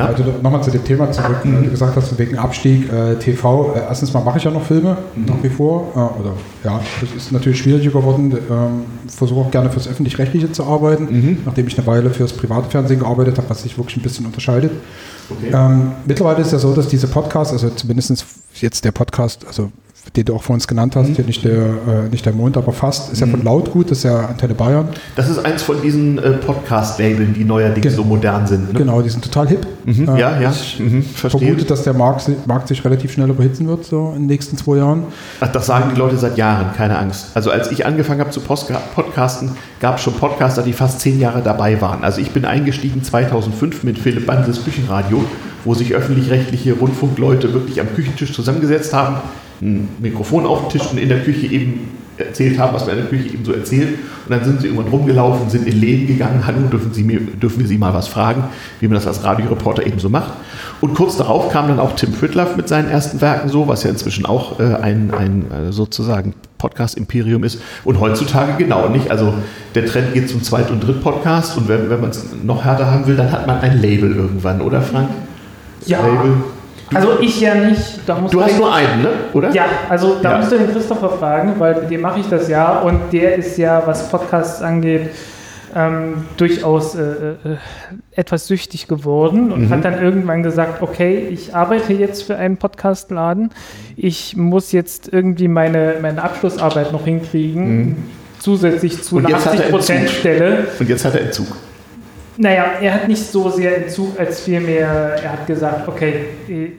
also 0.00 0.24
nochmal 0.42 0.60
zu 0.60 0.72
dem 0.72 0.82
Thema 0.84 1.10
zurück, 1.12 1.44
mhm. 1.44 1.64
du 1.64 1.70
gesagt 1.70 1.94
hast, 1.94 2.18
wegen 2.18 2.36
Abstieg 2.36 2.92
äh, 2.92 3.14
TV. 3.14 3.74
Äh, 3.76 3.80
erstens 3.88 4.12
mal 4.12 4.24
mache 4.24 4.38
ich 4.38 4.44
ja 4.44 4.50
noch 4.50 4.64
Filme 4.64 4.96
mhm. 5.14 5.26
nach 5.26 5.42
wie 5.42 5.48
vor. 5.48 5.92
Äh, 5.94 6.20
oder 6.20 6.32
ja, 6.64 6.80
das 7.00 7.10
ist 7.12 7.30
natürlich 7.30 7.60
schwieriger 7.60 7.92
geworden. 7.92 8.32
Ähm, 8.32 8.82
Versuche 9.06 9.38
auch 9.38 9.50
gerne 9.52 9.70
fürs 9.70 9.86
Öffentlich-Rechtliche 9.86 10.50
zu 10.50 10.64
arbeiten, 10.64 11.04
mhm. 11.04 11.38
nachdem 11.44 11.68
ich 11.68 11.78
eine 11.78 11.86
Weile 11.86 12.10
fürs 12.10 12.32
private 12.32 12.68
Fernsehen 12.68 12.98
gearbeitet 12.98 13.38
habe, 13.38 13.48
was 13.50 13.62
sich 13.62 13.78
wirklich 13.78 13.98
ein 13.98 14.02
bisschen 14.02 14.26
unterscheidet. 14.26 14.72
Okay. 15.30 15.52
Ähm, 15.54 15.92
mittlerweile 16.04 16.40
ist 16.40 16.50
ja 16.50 16.58
so, 16.58 16.74
dass 16.74 16.88
diese 16.88 17.06
Podcasts, 17.06 17.52
also 17.52 17.70
zumindest 17.70 18.26
jetzt 18.54 18.84
der 18.84 18.92
Podcast, 18.92 19.46
also 19.46 19.70
den 20.16 20.24
du 20.24 20.34
auch 20.34 20.42
vor 20.42 20.54
uns 20.54 20.68
genannt 20.68 20.94
hast, 20.96 21.08
mhm. 21.08 21.14
hier 21.14 21.24
nicht 21.24 21.44
der, 21.44 21.52
äh, 21.52 22.08
nicht 22.10 22.24
der 22.24 22.32
Mond, 22.32 22.56
aber 22.56 22.72
fast, 22.72 23.12
ist 23.12 23.20
ja 23.20 23.26
von 23.26 23.40
mhm. 23.40 23.46
Lautgut, 23.46 23.90
das 23.90 23.98
ist 23.98 24.04
ja 24.04 24.26
Antenne 24.26 24.54
Bayern. 24.54 24.88
Das 25.16 25.28
ist 25.28 25.44
eins 25.44 25.62
von 25.62 25.80
diesen 25.82 26.18
äh, 26.18 26.32
Podcast-Labeln, 26.32 27.34
die 27.34 27.44
neuerdings 27.44 27.82
Gen 27.82 27.94
so 27.94 28.04
modern 28.04 28.46
sind. 28.46 28.72
Ne? 28.72 28.78
Genau, 28.78 29.02
die 29.02 29.08
sind 29.08 29.24
total 29.24 29.48
hip. 29.48 29.66
Mhm. 29.84 30.08
Äh, 30.08 30.20
ja, 30.20 30.40
ja. 30.40 30.50
Ich 30.50 30.78
mhm. 30.78 31.02
vermute, 31.02 31.64
dass 31.64 31.82
der 31.82 31.94
Markt, 31.94 32.30
Markt 32.46 32.68
sich 32.68 32.84
relativ 32.84 33.12
schnell 33.12 33.28
überhitzen 33.28 33.66
wird, 33.66 33.84
so 33.86 34.12
in 34.14 34.22
den 34.22 34.26
nächsten 34.26 34.56
zwei 34.56 34.76
Jahren. 34.76 35.04
Ach, 35.40 35.50
das 35.50 35.66
sagen 35.66 35.90
die 35.92 35.98
Leute 35.98 36.16
seit 36.16 36.36
Jahren, 36.36 36.74
keine 36.76 36.98
Angst. 36.98 37.28
Also 37.34 37.50
als 37.50 37.72
ich 37.72 37.86
angefangen 37.86 38.20
habe 38.20 38.30
zu 38.30 38.40
podcasten, 38.40 39.50
gab 39.80 39.96
es 39.96 40.02
schon 40.02 40.14
Podcaster, 40.14 40.62
die 40.62 40.72
fast 40.72 41.00
zehn 41.00 41.18
Jahre 41.18 41.42
dabei 41.42 41.80
waren. 41.80 42.04
Also 42.04 42.20
ich 42.20 42.30
bin 42.30 42.44
eingestiegen 42.44 43.02
2005 43.02 43.82
mit 43.82 43.98
Philipp 43.98 44.26
Bandes 44.26 44.64
Küchenradio, 44.64 45.24
wo 45.64 45.74
sich 45.74 45.94
öffentlich-rechtliche 45.94 46.74
Rundfunkleute 46.74 47.52
wirklich 47.52 47.80
am 47.80 47.88
Küchentisch 47.94 48.32
zusammengesetzt 48.32 48.92
haben 48.92 49.16
ein 49.60 49.88
Mikrofon 50.00 50.46
auf 50.46 50.68
dem 50.68 50.78
Tisch 50.78 50.90
und 50.90 50.98
in 50.98 51.08
der 51.08 51.20
Küche 51.20 51.46
eben 51.46 51.88
erzählt 52.16 52.58
haben, 52.58 52.74
was 52.74 52.86
wir 52.86 52.92
in 52.92 53.00
der 53.00 53.08
Küche 53.08 53.34
eben 53.34 53.44
so 53.44 53.52
erzählen. 53.52 53.94
Und 53.94 54.30
dann 54.30 54.44
sind 54.44 54.60
sie 54.60 54.68
irgendwann 54.68 54.90
rumgelaufen, 54.90 55.50
sind 55.50 55.66
in 55.66 55.80
Läden 55.80 56.06
gegangen, 56.06 56.46
hallo, 56.46 56.60
dürfen, 56.70 56.92
sie 56.92 57.02
mir, 57.02 57.20
dürfen 57.20 57.60
wir 57.60 57.66
Sie 57.66 57.78
mal 57.78 57.92
was 57.92 58.08
fragen, 58.08 58.44
wie 58.80 58.86
man 58.86 58.94
das 58.94 59.06
als 59.06 59.24
Radioreporter 59.24 59.86
eben 59.86 59.98
so 59.98 60.08
macht. 60.08 60.32
Und 60.80 60.94
kurz 60.94 61.16
darauf 61.16 61.50
kam 61.50 61.68
dann 61.68 61.80
auch 61.80 61.94
Tim 61.96 62.12
Pritloff 62.12 62.56
mit 62.56 62.68
seinen 62.68 62.88
ersten 62.88 63.20
Werken 63.20 63.48
so, 63.48 63.66
was 63.68 63.82
ja 63.82 63.90
inzwischen 63.90 64.26
auch 64.26 64.60
äh, 64.60 64.74
ein, 64.74 65.12
ein 65.12 65.50
äh, 65.50 65.72
sozusagen 65.72 66.34
Podcast-Imperium 66.58 67.44
ist. 67.44 67.60
Und 67.84 68.00
heutzutage 68.00 68.54
genau 68.56 68.88
nicht. 68.88 69.10
Also 69.10 69.34
der 69.74 69.86
Trend 69.86 70.14
geht 70.14 70.28
zum 70.28 70.42
Zweit- 70.42 70.70
und 70.70 70.80
Dritt-Podcast 70.80 71.58
und 71.58 71.68
wenn, 71.68 71.90
wenn 71.90 72.00
man 72.00 72.10
es 72.10 72.24
noch 72.42 72.64
härter 72.64 72.90
haben 72.90 73.06
will, 73.06 73.16
dann 73.16 73.32
hat 73.32 73.46
man 73.46 73.60
ein 73.60 73.80
Label 73.80 74.14
irgendwann, 74.14 74.60
oder 74.60 74.80
Frank? 74.82 75.10
Ja. 75.86 76.00
Label. 76.00 76.36
Also 76.92 77.18
ich 77.20 77.40
ja 77.40 77.54
nicht. 77.54 78.00
du 78.06 78.42
hast 78.42 78.58
nur 78.58 78.74
einen, 78.74 79.02
ne? 79.02 79.08
oder? 79.32 79.50
Ja, 79.52 79.64
also 79.88 80.16
da 80.22 80.32
ja. 80.32 80.38
musst 80.38 80.52
du 80.52 80.58
den 80.58 80.70
Christopher 80.70 81.10
fragen, 81.10 81.54
weil 81.58 81.80
mit 81.80 81.90
dem 81.90 82.00
mache 82.00 82.20
ich 82.20 82.28
das 82.28 82.48
ja 82.48 82.80
und 82.80 83.12
der 83.12 83.36
ist 83.36 83.56
ja, 83.56 83.82
was 83.86 84.10
Podcasts 84.10 84.60
angeht, 84.60 85.10
ähm, 85.74 86.26
durchaus 86.36 86.94
äh, 86.94 87.02
äh, 87.02 87.36
etwas 88.12 88.46
süchtig 88.46 88.86
geworden 88.86 89.50
und 89.50 89.62
mhm. 89.62 89.70
hat 89.70 89.84
dann 89.84 90.00
irgendwann 90.00 90.42
gesagt, 90.42 90.82
okay, 90.82 91.26
ich 91.30 91.54
arbeite 91.54 91.92
jetzt 91.92 92.22
für 92.22 92.36
einen 92.36 92.58
Podcastladen, 92.58 93.50
ich 93.96 94.36
muss 94.36 94.72
jetzt 94.72 95.12
irgendwie 95.12 95.48
meine, 95.48 95.96
meine 96.00 96.22
Abschlussarbeit 96.22 96.92
noch 96.92 97.04
hinkriegen, 97.04 97.78
mhm. 97.78 97.96
zusätzlich 98.38 99.02
zu 99.02 99.18
einer 99.18 99.30
80% 99.30 100.08
Stelle. 100.08 100.68
Und 100.78 100.88
jetzt 100.88 101.04
hat 101.04 101.14
er 101.14 101.22
Entzug. 101.22 101.48
Naja, 102.36 102.64
er 102.80 102.94
hat 102.94 103.08
nicht 103.08 103.22
so 103.22 103.48
sehr 103.48 103.84
Entzug, 103.84 104.18
als 104.18 104.40
vielmehr, 104.40 104.88
er 105.22 105.32
hat 105.32 105.46
gesagt, 105.46 105.86
okay, 105.86 106.26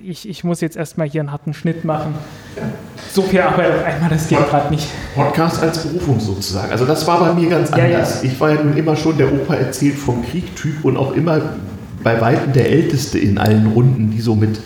ich, 0.03 0.27
ich 0.27 0.43
muss 0.43 0.59
jetzt 0.59 0.75
erstmal 0.75 1.07
hier 1.07 1.21
einen 1.21 1.31
harten 1.31 1.53
Schnitt 1.53 1.85
machen. 1.85 2.13
So 3.13 3.21
viel 3.21 3.41
Arbeit 3.41 3.71
auf 3.71 3.85
einmal, 3.85 4.09
das 4.09 4.27
geht 4.27 4.49
gerade 4.49 4.69
nicht. 4.69 4.87
Podcast 5.15 5.61
als 5.61 5.79
Berufung 5.79 6.19
sozusagen. 6.19 6.71
Also 6.71 6.85
das 6.85 7.07
war 7.07 7.19
bei 7.19 7.33
mir 7.33 7.49
ganz 7.49 7.71
anders. 7.71 8.21
Ja, 8.21 8.27
ja. 8.27 8.33
Ich 8.33 8.39
war 8.39 8.51
ja 8.51 8.61
nun 8.61 8.75
immer 8.75 8.97
schon 8.97 9.17
der 9.17 9.31
Opa 9.31 9.55
erzählt 9.55 9.95
vom 9.95 10.25
Krieg-Typ 10.25 10.83
und 10.83 10.97
auch 10.97 11.13
immer 11.13 11.41
bei 12.03 12.19
Weitem 12.19 12.51
der 12.51 12.69
Älteste 12.69 13.17
in 13.17 13.37
allen 13.37 13.67
Runden, 13.67 14.11
die 14.11 14.21
so 14.21 14.35
mit 14.35 14.59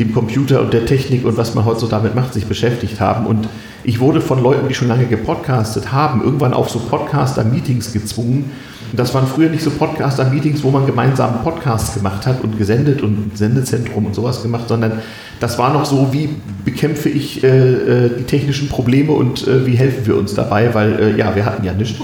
dem 0.00 0.12
Computer 0.12 0.60
und 0.60 0.72
der 0.72 0.86
Technik 0.86 1.24
und 1.24 1.36
was 1.36 1.54
man 1.54 1.64
heute 1.64 1.80
so 1.80 1.86
damit 1.86 2.16
macht, 2.16 2.34
sich 2.34 2.46
beschäftigt 2.46 3.00
haben. 3.00 3.26
Und 3.26 3.48
ich 3.84 4.00
wurde 4.00 4.20
von 4.20 4.42
Leuten, 4.42 4.66
die 4.66 4.74
schon 4.74 4.88
lange 4.88 5.06
gepodcastet 5.06 5.92
haben, 5.92 6.22
irgendwann 6.22 6.52
auf 6.52 6.70
so 6.70 6.80
Podcaster-Meetings 6.80 7.92
gezwungen, 7.92 8.50
das 8.98 9.14
waren 9.14 9.26
früher 9.26 9.48
nicht 9.48 9.62
so 9.62 9.70
Podcaster-Meetings, 9.70 10.62
wo 10.62 10.70
man 10.70 10.86
gemeinsam 10.86 11.42
Podcasts 11.42 11.94
gemacht 11.94 12.26
hat 12.26 12.42
und 12.42 12.58
gesendet 12.58 13.02
und 13.02 13.36
Sendezentrum 13.36 14.06
und 14.06 14.14
sowas 14.14 14.42
gemacht, 14.42 14.68
sondern 14.68 15.00
das 15.40 15.58
war 15.58 15.72
noch 15.72 15.84
so, 15.84 16.12
wie 16.12 16.28
bekämpfe 16.64 17.08
ich 17.08 17.42
äh, 17.42 17.48
äh, 17.48 18.10
die 18.18 18.24
technischen 18.24 18.68
Probleme 18.68 19.12
und 19.12 19.46
äh, 19.46 19.66
wie 19.66 19.74
helfen 19.74 20.06
wir 20.06 20.16
uns 20.16 20.34
dabei, 20.34 20.74
weil 20.74 21.00
äh, 21.00 21.18
ja, 21.18 21.34
wir 21.34 21.44
hatten 21.44 21.64
ja 21.64 21.72
nichts. 21.72 22.00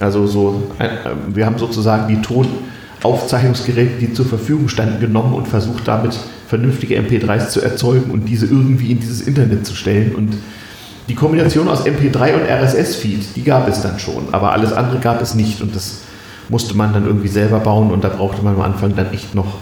Also 0.00 0.26
so, 0.26 0.62
äh, 0.78 0.88
wir 1.34 1.46
haben 1.46 1.58
sozusagen 1.58 2.08
die 2.08 2.22
Tonaufzeichnungsgeräte, 3.02 3.98
die 3.98 4.12
zur 4.12 4.26
Verfügung 4.26 4.68
standen, 4.68 5.00
genommen 5.00 5.34
und 5.34 5.48
versucht 5.48 5.88
damit 5.88 6.18
vernünftige 6.46 6.98
MP3s 6.98 7.48
zu 7.48 7.60
erzeugen 7.60 8.10
und 8.10 8.26
diese 8.26 8.46
irgendwie 8.46 8.92
in 8.92 9.00
dieses 9.00 9.22
Internet 9.22 9.66
zu 9.66 9.74
stellen 9.74 10.14
und 10.14 10.34
die 11.08 11.14
Kombination 11.14 11.68
aus 11.68 11.86
MP3 11.86 12.34
und 12.34 12.42
RSS-Feed, 12.48 13.36
die 13.36 13.42
gab 13.42 13.66
es 13.66 13.80
dann 13.80 13.98
schon, 13.98 14.28
aber 14.32 14.52
alles 14.52 14.72
andere 14.72 15.00
gab 15.00 15.22
es 15.22 15.34
nicht 15.34 15.62
und 15.62 15.74
das 15.74 16.02
musste 16.48 16.76
man 16.76 16.92
dann 16.92 17.06
irgendwie 17.06 17.28
selber 17.28 17.60
bauen 17.60 17.90
und 17.90 18.04
da 18.04 18.08
brauchte 18.08 18.42
man 18.42 18.54
am 18.54 18.62
Anfang 18.62 18.96
dann 18.96 19.12
echt 19.12 19.34
noch, 19.34 19.58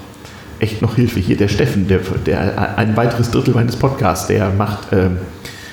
echt 0.59 0.83
noch 0.83 0.97
Hilfe. 0.97 1.21
Hier 1.21 1.37
der 1.37 1.49
Steffen, 1.49 1.89
der, 1.89 2.01
der 2.25 2.79
ein 2.79 2.97
weiteres 2.97 3.31
Drittel 3.31 3.55
meines 3.55 3.77
Podcasts, 3.77 4.27
der 4.27 4.51
macht 4.51 4.93
ähm, 4.93 5.19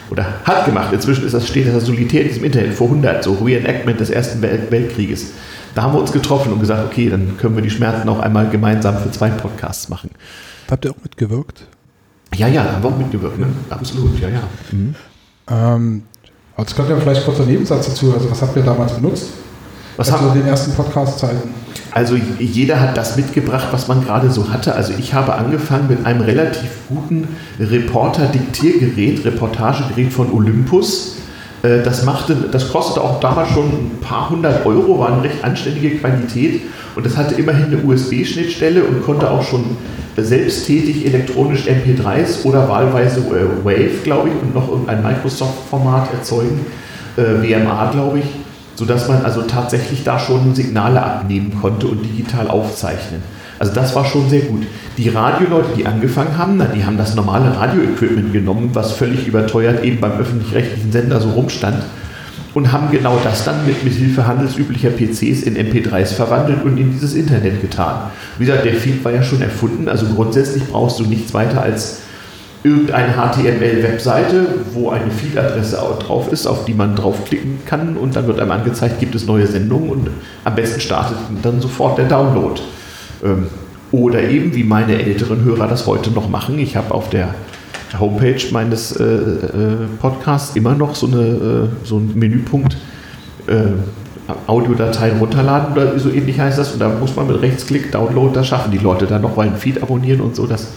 oder 0.10 0.26
hat 0.44 0.66
gemacht, 0.66 0.94
inzwischen 0.94 1.26
ist 1.26 1.34
das, 1.34 1.48
steht 1.48 1.74
das 1.74 1.86
solitär 1.86 2.22
in 2.22 2.28
diesem 2.28 2.44
Internet 2.44 2.74
vor 2.74 2.88
100, 2.88 3.24
so 3.24 3.34
Reenactment 3.34 4.00
des 4.00 4.10
Ersten 4.10 4.42
Weltkrieges. 4.42 5.32
Da 5.76 5.84
haben 5.84 5.94
wir 5.94 6.00
uns 6.00 6.12
getroffen 6.12 6.54
und 6.54 6.60
gesagt, 6.60 6.86
okay, 6.86 7.10
dann 7.10 7.38
können 7.38 7.56
wir 7.56 7.64
die 7.64 7.72
Schmerzen 7.72 8.08
auch 8.10 8.20
einmal 8.20 8.48
gemeinsam 8.50 8.98
für 8.98 9.10
zwei 9.10 9.30
Podcasts 9.30 9.90
machen. 9.90 10.12
Habt 10.70 10.86
ihr 10.86 10.92
auch 10.92 11.02
mitgewirkt? 11.02 11.68
Ja, 12.36 12.48
ja, 12.48 12.64
haben 12.64 12.84
wir 12.84 12.90
auch 12.90 12.98
mitgewirkt, 12.98 13.40
ne? 13.40 13.48
absolut, 13.70 14.20
ja, 14.20 14.30
ja. 14.30 14.42
Mhm. 14.72 14.96
Ähm, 15.50 16.04
also 16.56 16.76
kommt 16.76 16.90
ja 16.90 16.98
vielleicht 16.98 17.26
kurz 17.26 17.40
ein 17.40 17.48
Nebensatz 17.48 17.88
dazu. 17.88 18.14
Also 18.14 18.30
was 18.30 18.42
habt 18.42 18.56
ihr 18.56 18.64
damals 18.64 18.94
benutzt? 18.94 19.30
Was 19.98 20.12
also 20.12 20.26
haben 20.26 20.40
den 20.40 20.48
ersten 20.48 20.74
Podcast-Zeiten? 20.74 21.50
Also 21.92 22.16
jeder 22.40 22.80
hat 22.80 22.98
das 22.98 23.16
mitgebracht, 23.18 23.68
was 23.72 23.88
man 23.88 24.04
gerade 24.04 24.32
so 24.32 24.52
hatte. 24.52 24.74
Also 24.74 24.94
ich 24.98 25.14
habe 25.14 25.34
angefangen 25.36 25.88
mit 25.88 26.06
einem 26.06 26.22
relativ 26.22 26.70
guten 26.90 27.28
Reporter-Diktiergerät, 27.60 29.24
Reportagegerät 29.26 30.12
von 30.12 30.32
Olympus. 30.32 31.18
Äh, 31.62 31.84
das, 31.84 32.04
machte, 32.04 32.36
das 32.52 32.72
kostete 32.72 33.02
auch 33.02 33.20
damals 33.20 33.50
schon 33.50 33.66
ein 33.66 34.00
paar 34.02 34.32
hundert 34.32 34.66
Euro, 34.66 34.98
war 34.98 35.14
eine 35.14 35.24
recht 35.24 35.44
anständige 35.44 35.98
Qualität 35.98 36.62
und 36.96 37.06
das 37.06 37.16
hatte 37.16 37.36
immerhin 37.36 37.66
eine 37.66 37.84
USB-Schnittstelle 37.84 38.84
und 38.84 39.04
konnte 39.04 39.30
auch 39.30 39.44
schon 39.44 39.78
selbsttätig 40.18 41.06
elektronisch 41.06 41.68
MP3s 41.68 42.44
oder 42.44 42.68
wahlweise 42.68 43.20
äh, 43.20 43.64
Wave, 43.64 44.02
glaube 44.04 44.30
ich, 44.30 44.36
und 44.42 44.56
noch 44.56 44.68
irgendein 44.68 45.04
Microsoft-Format 45.04 46.12
erzeugen, 46.12 46.66
äh, 47.18 47.22
WMA, 47.22 47.92
glaube 47.92 48.20
ich 48.20 48.43
sodass 48.76 49.08
man 49.08 49.24
also 49.24 49.44
tatsächlich 49.44 50.04
da 50.04 50.20
schon 50.20 50.56
Signale 50.56 51.02
abnehmen 51.02 51.60
konnte 51.62 51.88
und 51.88 52.04
digital 52.04 52.48
aufzeichnen. 52.48 53.22
Also 53.60 53.74
das 53.74 53.96
war 53.96 54.06
schon 54.06 54.30
sehr 54.30 54.42
gut. 54.42 54.64
Die 54.98 55.10
Radioleute, 55.10 55.70
die 55.78 55.86
angefangen 55.86 56.38
haben, 56.38 56.58
na, 56.58 56.66
die 56.66 56.86
haben 56.86 56.98
das 56.98 57.16
normale 57.16 57.56
Radioequipment 57.56 58.34
genommen, 58.34 58.72
was 58.74 58.94
völlig 58.94 59.28
überteuert 59.28 59.84
eben 59.84 60.02
beim 60.02 60.14
öffentlich-rechtlichen 60.14 60.92
Sender 60.92 61.22
so 61.22 61.30
rumstand 61.30 61.84
und 62.54 62.72
haben 62.72 62.92
genau 62.92 63.20
das 63.24 63.46
dann 63.46 63.66
mit, 63.66 63.78
Hilfe 63.78 64.28
handelsüblicher 64.28 64.90
PCs 64.90 65.44
in 65.44 65.56
MP3s 65.56 66.14
verwandelt 66.14 66.64
und 66.64 66.78
in 66.78 66.92
dieses 66.92 67.16
Internet 67.16 67.62
getan. 67.62 68.12
Wie 68.38 68.46
gesagt, 68.46 68.66
der 68.66 68.76
Feed 68.76 69.04
war 69.04 69.12
ja 69.12 69.24
schon 69.24 69.42
erfunden, 69.42 69.88
also 69.88 70.06
grundsätzlich 70.14 70.66
brauchst 70.68 71.00
du 71.00 71.04
nichts 71.04 71.34
weiter 71.34 71.62
als 71.62 72.02
irgendeine 72.64 73.14
HTML-Webseite, 73.14 74.46
wo 74.74 74.90
eine 74.90 75.12
Feed-Adresse 75.12 75.78
drauf 76.00 76.32
ist, 76.32 76.48
auf 76.48 76.64
die 76.66 76.74
man 76.74 76.96
draufklicken 76.96 77.60
kann 77.66 77.98
und 77.98 78.16
dann 78.16 78.26
wird 78.28 78.40
einem 78.40 78.52
angezeigt, 78.52 79.00
gibt 79.00 79.16
es 79.16 79.26
neue 79.28 79.48
Sendungen 79.48 79.90
und 79.90 80.10
am 80.46 80.56
besten 80.56 80.80
startet 80.80 81.18
dann 81.42 81.60
sofort 81.60 81.98
der 81.98 82.06
Download. 82.06 82.62
Ähm, 83.24 83.48
oder 83.92 84.24
eben, 84.24 84.56
wie 84.56 84.64
meine 84.64 85.04
älteren 85.04 85.44
Hörer 85.44 85.68
das 85.68 85.86
heute 85.86 86.10
noch 86.12 86.30
machen, 86.30 86.58
ich 86.58 86.76
habe 86.76 86.94
auf 86.94 87.10
der 87.10 87.36
Homepage 88.00 88.42
meines 88.52 88.94
äh, 88.94 89.04
äh, 89.04 89.78
Podcasts 90.02 90.56
immer 90.56 90.74
noch 90.74 90.96
so, 90.96 91.08
eine, 91.08 91.20
äh, 91.22 91.68
so 91.84 91.98
einen 91.98 92.18
Menüpunkt 92.18 92.78
Audiodateien 94.48 95.20
runterladen 95.20 95.74
oder 95.74 96.00
so 96.00 96.10
ähnlich 96.10 96.40
heißt 96.40 96.58
das 96.58 96.72
und 96.72 96.80
da 96.80 96.88
muss 96.88 97.14
man 97.18 97.28
mit 97.28 97.42
Rechtsklick 97.42 97.92
Download, 97.92 98.34
das 98.34 98.48
schaffen 98.48 98.72
die 98.72 98.78
Leute 98.78 99.06
dann 99.06 99.22
noch, 99.22 99.36
weil 99.36 99.50
ein 99.50 99.58
Feed 99.58 99.84
abonnieren 99.84 100.22
und 100.22 100.34
so, 100.34 100.48
das 100.48 100.70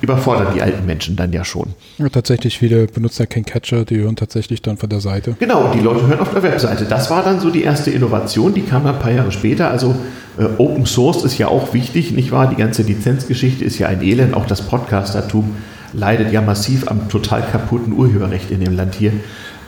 überfordern 0.00 0.48
die 0.54 0.62
alten 0.62 0.86
Menschen 0.86 1.16
dann 1.16 1.32
ja 1.32 1.44
schon. 1.44 1.68
Ja, 1.98 2.08
tatsächlich, 2.08 2.58
viele 2.58 2.86
benutzen 2.86 3.22
ja 3.22 3.26
keinen 3.26 3.44
Catcher, 3.44 3.84
die 3.84 3.98
hören 3.98 4.16
tatsächlich 4.16 4.62
dann 4.62 4.76
von 4.76 4.88
der 4.88 5.00
Seite. 5.00 5.36
Genau, 5.38 5.72
die 5.74 5.80
Leute 5.80 6.06
hören 6.06 6.20
auf 6.20 6.32
der 6.32 6.42
Webseite. 6.42 6.84
Das 6.84 7.10
war 7.10 7.22
dann 7.22 7.40
so 7.40 7.50
die 7.50 7.62
erste 7.62 7.90
Innovation, 7.90 8.54
die 8.54 8.62
kam 8.62 8.84
dann 8.84 8.94
ein 8.94 9.00
paar 9.00 9.12
Jahre 9.12 9.32
später. 9.32 9.70
Also 9.70 9.96
äh, 10.38 10.44
Open 10.58 10.86
Source 10.86 11.24
ist 11.24 11.38
ja 11.38 11.48
auch 11.48 11.74
wichtig, 11.74 12.12
nicht 12.12 12.30
wahr? 12.30 12.48
Die 12.48 12.56
ganze 12.56 12.82
Lizenzgeschichte 12.82 13.64
ist 13.64 13.78
ja 13.78 13.88
ein 13.88 14.02
Elend. 14.02 14.34
Auch 14.34 14.46
das 14.46 14.62
Podcastertum 14.62 15.56
leidet 15.92 16.32
ja 16.32 16.40
massiv 16.40 16.88
am 16.88 17.08
total 17.08 17.42
kaputten 17.42 17.92
Urheberrecht 17.92 18.50
in 18.50 18.60
dem 18.60 18.76
Land 18.76 18.94
hier. 18.94 19.12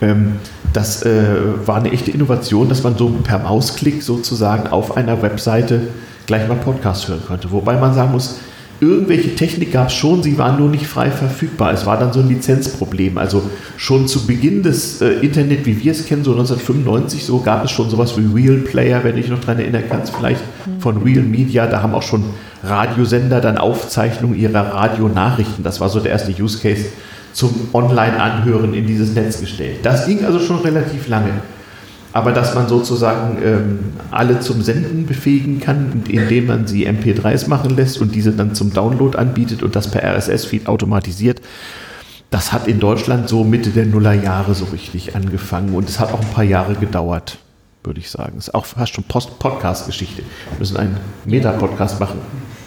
Ähm, 0.00 0.36
das 0.72 1.02
äh, 1.02 1.36
war 1.66 1.76
eine 1.76 1.90
echte 1.90 2.10
Innovation, 2.10 2.68
dass 2.68 2.82
man 2.82 2.96
so 2.96 3.08
per 3.08 3.40
Mausklick 3.40 4.02
sozusagen 4.02 4.68
auf 4.68 4.96
einer 4.96 5.20
Webseite 5.22 5.88
gleich 6.26 6.46
mal 6.46 6.56
Podcast 6.56 7.08
hören 7.08 7.22
konnte. 7.26 7.50
Wobei 7.50 7.76
man 7.76 7.92
sagen 7.94 8.12
muss, 8.12 8.38
irgendwelche 8.80 9.34
Technik 9.34 9.72
gab 9.72 9.88
es 9.88 9.94
schon, 9.94 10.22
sie 10.22 10.38
waren 10.38 10.58
nur 10.58 10.70
nicht 10.70 10.86
frei 10.86 11.10
verfügbar. 11.10 11.72
Es 11.72 11.84
war 11.86 11.98
dann 11.98 12.12
so 12.12 12.20
ein 12.20 12.28
Lizenzproblem. 12.28 13.18
Also 13.18 13.42
schon 13.76 14.08
zu 14.08 14.26
Beginn 14.26 14.62
des 14.62 15.00
äh, 15.02 15.10
Internet, 15.20 15.66
wie 15.66 15.82
wir 15.82 15.92
es 15.92 16.06
kennen, 16.06 16.24
so 16.24 16.32
1995, 16.32 17.24
so 17.24 17.40
gab 17.40 17.64
es 17.64 17.70
schon 17.70 17.90
sowas 17.90 18.14
wie 18.16 18.26
Real 18.34 18.58
Player, 18.58 19.04
wenn 19.04 19.16
du 19.16 19.22
dich 19.22 19.30
noch 19.30 19.40
daran 19.40 19.58
erinnern 19.58 19.84
kannst, 19.88 20.14
vielleicht 20.16 20.40
von 20.78 21.02
Real 21.02 21.22
Media. 21.22 21.66
Da 21.66 21.82
haben 21.82 21.94
auch 21.94 22.02
schon 22.02 22.24
Radiosender 22.62 23.40
dann 23.40 23.58
Aufzeichnungen 23.58 24.38
ihrer 24.38 24.74
Radionachrichten. 24.74 25.62
Das 25.62 25.80
war 25.80 25.88
so 25.88 26.00
der 26.00 26.12
erste 26.12 26.32
Use 26.42 26.58
Case 26.58 26.86
zum 27.32 27.68
Online-Anhören 27.72 28.74
in 28.74 28.86
dieses 28.86 29.14
Netz 29.14 29.40
gestellt. 29.40 29.78
Das 29.82 30.06
ging 30.06 30.24
also 30.24 30.40
schon 30.40 30.60
relativ 30.60 31.08
lange. 31.08 31.30
Aber 32.12 32.32
dass 32.32 32.54
man 32.56 32.66
sozusagen 32.66 33.38
ähm, 33.44 33.78
alle 34.10 34.40
zum 34.40 34.62
Senden 34.62 35.06
befähigen 35.06 35.60
kann, 35.60 36.02
indem 36.08 36.46
man 36.46 36.66
sie 36.66 36.88
MP3s 36.88 37.48
machen 37.48 37.76
lässt 37.76 38.00
und 38.00 38.14
diese 38.14 38.32
dann 38.32 38.54
zum 38.54 38.72
Download 38.72 39.16
anbietet 39.16 39.62
und 39.62 39.76
das 39.76 39.88
per 39.90 40.02
RSS-Feed 40.02 40.66
automatisiert, 40.66 41.40
das 42.30 42.52
hat 42.52 42.66
in 42.66 42.80
Deutschland 42.80 43.28
so 43.28 43.44
Mitte 43.44 43.70
der 43.70 43.86
Nullerjahre 43.86 44.54
so 44.54 44.64
richtig 44.66 45.14
angefangen 45.14 45.74
und 45.74 45.88
es 45.88 46.00
hat 46.00 46.12
auch 46.12 46.20
ein 46.20 46.28
paar 46.28 46.44
Jahre 46.44 46.74
gedauert, 46.74 47.38
würde 47.84 48.00
ich 48.00 48.10
sagen. 48.10 48.34
Es 48.38 48.48
ist 48.48 48.54
auch 48.54 48.66
fast 48.66 48.94
schon 48.94 49.04
Podcast-Geschichte. 49.04 50.22
Wir 50.22 50.58
müssen 50.58 50.76
einen 50.76 50.96
Meta-Podcast 51.26 52.00
machen 52.00 52.18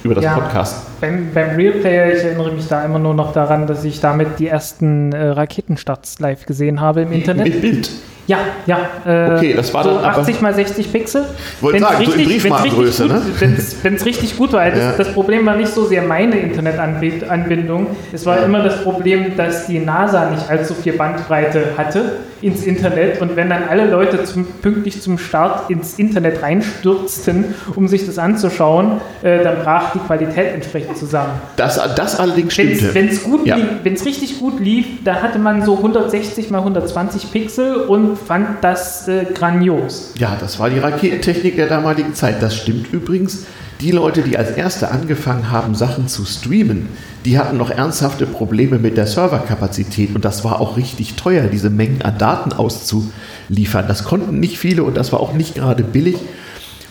über 0.04 0.16
das 0.16 0.24
Ja. 0.24 0.36
Podcast. 0.36 0.86
Beim, 1.02 1.34
beim 1.34 1.56
Real 1.56 1.74
Player, 1.80 2.14
ich 2.16 2.24
erinnere 2.24 2.52
mich 2.52 2.68
da 2.68 2.84
immer 2.84 3.00
nur 3.00 3.14
noch 3.14 3.34
daran, 3.34 3.68
dass 3.68 3.84
ich 3.84 4.00
damit 4.00 4.40
die 4.40 4.48
ersten 4.48 5.12
äh, 5.14 5.28
Raketenstarts 5.30 6.20
live 6.20 6.46
gesehen 6.46 6.80
habe 6.82 7.02
im 7.02 7.12
Internet. 7.14 7.46
Mit 7.46 7.62
Bild. 7.62 7.90
Ja, 8.26 8.38
ja. 8.68 8.78
Äh, 9.06 9.36
Okay, 9.38 9.54
das 9.54 9.74
war 9.74 9.84
so 9.84 9.90
dann 9.96 10.06
aber- 10.06 10.20
80 10.20 10.42
mal 10.42 10.54
60 10.54 10.92
Pixel. 10.92 11.26
Wollte 11.60 11.80
sagen, 11.80 11.96
so 12.06 12.12
in 12.14 12.18
richtig- 12.20 12.28
Briefmarkengröße, 12.44 13.04
richtig 13.04 13.42
ne? 13.42 13.58
Wenn 13.84 13.96
es 13.96 14.06
richtig 14.06 14.38
gut 14.38 14.54
war. 14.54 14.70
Das, 14.70 14.80
Ja. 14.80 14.94
das 14.98 15.14
Problem 15.14 15.46
war 15.46 15.56
nicht 15.58 15.74
so 15.74 15.86
sehr 15.86 16.04
meine 16.04 16.38
Internetanbindung. 16.38 17.88
Es 18.12 18.26
war 18.26 18.44
immer 18.44 18.64
das 18.64 18.82
Problem, 18.84 19.36
dass 19.36 19.68
die 19.68 19.80
NASA 19.80 20.30
nicht 20.30 20.50
allzu 20.50 20.74
viel 20.74 20.94
Bandbreite 20.94 21.66
hatte 21.78 22.14
ins 22.42 22.64
Internet. 22.66 23.22
Und 23.22 23.36
wenn 23.38 23.50
dann 23.50 23.64
alle 23.70 23.90
Leute 23.90 24.24
zum, 24.26 24.46
pünktlich 24.46 25.02
zum 25.02 25.18
Start 25.18 25.70
ins 25.70 25.98
Internet 25.98 26.42
reinstürzten, 26.42 27.56
um 27.76 27.88
sich 27.88 28.06
das 28.06 28.18
anzuschauen, 28.18 29.00
äh, 29.22 29.44
dann 29.44 29.60
brach 29.64 29.92
die 29.94 30.00
Qualität 30.00 30.54
entsprechend 30.54 30.98
zusammen. 30.98 31.32
Das, 31.56 31.80
das 31.96 32.20
allerdings 32.20 32.54
stimmte. 32.54 32.94
Wenn 32.94 33.08
es 33.08 33.24
gut 33.24 33.46
Ja. 33.46 33.56
lief, 33.56 33.66
richtig 34.06 34.40
gut 34.40 34.60
lief, 34.60 34.86
da 35.06 35.16
hatte 35.22 35.40
man 35.40 35.64
so 35.64 35.78
160 35.78 36.50
mal 36.52 36.60
120 36.64 37.32
Pixel 37.32 37.76
und 37.76 38.13
fand 38.16 38.64
das 38.64 39.08
äh, 39.08 39.26
grandios. 39.34 40.14
Ja, 40.18 40.38
das 40.40 40.60
war 40.60 40.70
die 40.70 40.80
Raketentechnik 40.80 41.56
der 41.56 41.68
damaligen 41.68 42.14
Zeit. 42.14 42.42
Das 42.42 42.56
stimmt 42.56 42.92
übrigens. 42.94 43.46
Die 43.82 43.92
Leute, 43.92 44.22
die 44.22 44.38
als 44.38 44.52
Erste 44.52 44.92
angefangen 44.92 45.52
haben, 45.52 45.76
Sachen 45.76 46.08
zu 46.08 46.24
streamen, 46.24 46.88
die 47.26 47.38
hatten 47.38 47.58
noch 47.58 47.70
ernsthafte 47.70 48.26
Probleme 48.26 48.78
mit 48.78 48.96
der 48.96 49.08
Serverkapazität 49.08 50.16
und 50.16 50.24
das 50.24 50.46
war 50.46 50.62
auch 50.62 50.78
richtig 50.78 51.16
teuer, 51.16 51.48
diese 51.48 51.70
Mengen 51.70 52.02
an 52.02 52.18
Daten 52.18 52.54
auszuliefern. 52.54 53.88
Das 53.88 54.04
konnten 54.04 54.40
nicht 54.40 54.58
viele 54.58 54.84
und 54.84 54.96
das 54.96 55.12
war 55.12 55.20
auch 55.20 55.34
nicht 55.34 55.56
gerade 55.56 55.84
billig. 55.84 56.16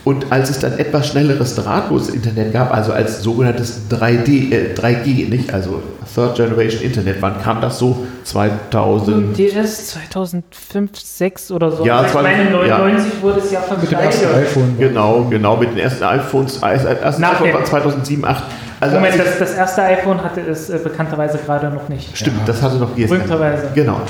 Und 0.05 0.33
als 0.33 0.51
es 0.51 0.59
dann 0.59 0.79
etwas 0.81 1.09
schnelleres 1.09 1.55
drahtloses 1.55 2.09
Internet 2.13 2.53
gab, 2.53 2.75
also 2.75 2.93
als 2.93 3.23
sogenanntes 3.23 3.83
3D, 3.89 4.51
äh, 4.53 4.75
3G, 4.75 5.29
nicht, 5.29 5.55
also 5.55 5.81
Third 6.13 6.35
Generation 6.37 6.83
Internet, 6.83 7.17
wann 7.21 7.41
kam 7.41 7.61
das 7.61 7.79
so? 7.79 8.05
2000. 8.25 9.37
DS 9.39 9.87
2005, 9.89 10.91
6 10.99 11.51
oder 11.53 11.71
so. 11.71 11.85
Ja, 11.87 11.99
Also 11.99 12.07
ich 12.07 12.13
zwei- 12.13 12.23
meine, 12.23 12.67
ja. 12.69 12.79
99 12.79 13.23
wurde 13.23 13.39
es 13.41 13.51
ja 13.53 13.61
Mit 13.81 13.91
dem 13.91 13.99
ersten 13.99 14.27
iPhone. 14.35 14.77
Genau, 14.79 15.25
genau, 15.31 15.57
mit 15.57 15.71
den 15.71 15.79
ersten 15.79 16.03
iPhones, 16.05 16.57
ersten 16.59 17.21
Nach 17.23 17.35
iPhone 17.41 17.53
war 17.55 17.65
2007, 17.65 18.25
8. 18.25 18.43
Also 18.83 18.97
Moment, 18.97 19.17
das, 19.17 19.39
das 19.39 19.55
erste 19.55 19.85
iPhone 19.85 20.25
hatte 20.25 20.41
es 20.41 20.69
äh, 20.69 20.77
bekannterweise 20.83 21.39
gerade 21.39 21.71
noch 21.71 21.89
nicht. 21.89 22.19
Stimmt, 22.19 22.49
das 22.49 22.63
hatte 22.63 22.79
noch 22.79 22.97
GSM. 22.97 23.11
Berühmterweise. 23.11 23.69
Genau. 23.77 24.01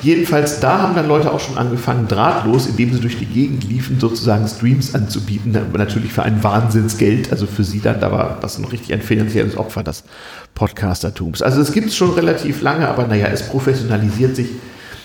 Jedenfalls, 0.00 0.58
da 0.58 0.80
haben 0.80 0.94
dann 0.94 1.06
Leute 1.06 1.30
auch 1.30 1.38
schon 1.38 1.58
angefangen, 1.58 2.08
drahtlos, 2.08 2.66
indem 2.66 2.94
sie 2.94 3.00
durch 3.00 3.18
die 3.18 3.26
Gegend 3.26 3.64
liefen, 3.64 4.00
sozusagen 4.00 4.48
Streams 4.48 4.94
anzubieten. 4.94 5.54
Natürlich 5.76 6.14
für 6.14 6.22
ein 6.22 6.42
Wahnsinnsgeld. 6.42 7.30
Also 7.30 7.46
für 7.46 7.62
sie 7.62 7.80
dann, 7.80 8.00
da 8.00 8.10
war 8.10 8.38
das 8.40 8.58
noch 8.58 8.72
richtig 8.72 8.94
ein 8.94 9.02
finanzielles 9.02 9.58
Opfer 9.58 9.82
des 9.82 10.02
Podcastertums. 10.54 11.42
Also 11.42 11.60
es 11.60 11.70
gibt 11.70 11.88
es 11.88 11.94
schon 11.94 12.12
relativ 12.14 12.62
lange, 12.62 12.88
aber 12.88 13.06
naja, 13.06 13.26
es 13.26 13.42
professionalisiert 13.42 14.34
sich. 14.34 14.48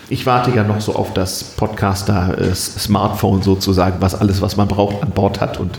Ich 0.08 0.26
warte 0.26 0.52
ja 0.52 0.64
noch 0.64 0.80
so 0.80 0.96
auf 0.96 1.14
das 1.14 1.44
Podcaster-Smartphone 1.44 3.42
sozusagen, 3.42 3.98
was 4.00 4.16
alles, 4.16 4.42
was 4.42 4.56
man 4.56 4.70
braucht, 4.70 5.04
an 5.04 5.10
Bord 5.10 5.42
hat 5.42 5.60
und 5.60 5.78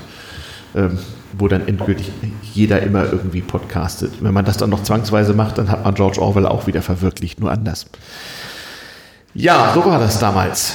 ähm, 0.76 0.98
wo 1.36 1.48
dann 1.48 1.66
endgültig 1.66 2.10
jeder 2.54 2.82
immer 2.82 3.04
irgendwie 3.04 3.42
podcastet. 3.42 4.12
Wenn 4.20 4.32
man 4.32 4.44
das 4.44 4.56
dann 4.56 4.70
noch 4.70 4.82
zwangsweise 4.82 5.34
macht, 5.34 5.58
dann 5.58 5.70
hat 5.70 5.84
man 5.84 5.94
George 5.94 6.20
Orwell 6.20 6.46
auch 6.46 6.66
wieder 6.66 6.82
verwirklicht, 6.82 7.40
nur 7.40 7.50
anders. 7.50 7.86
Ja, 9.34 9.72
so 9.74 9.84
war 9.84 9.98
das 9.98 10.18
damals. 10.18 10.74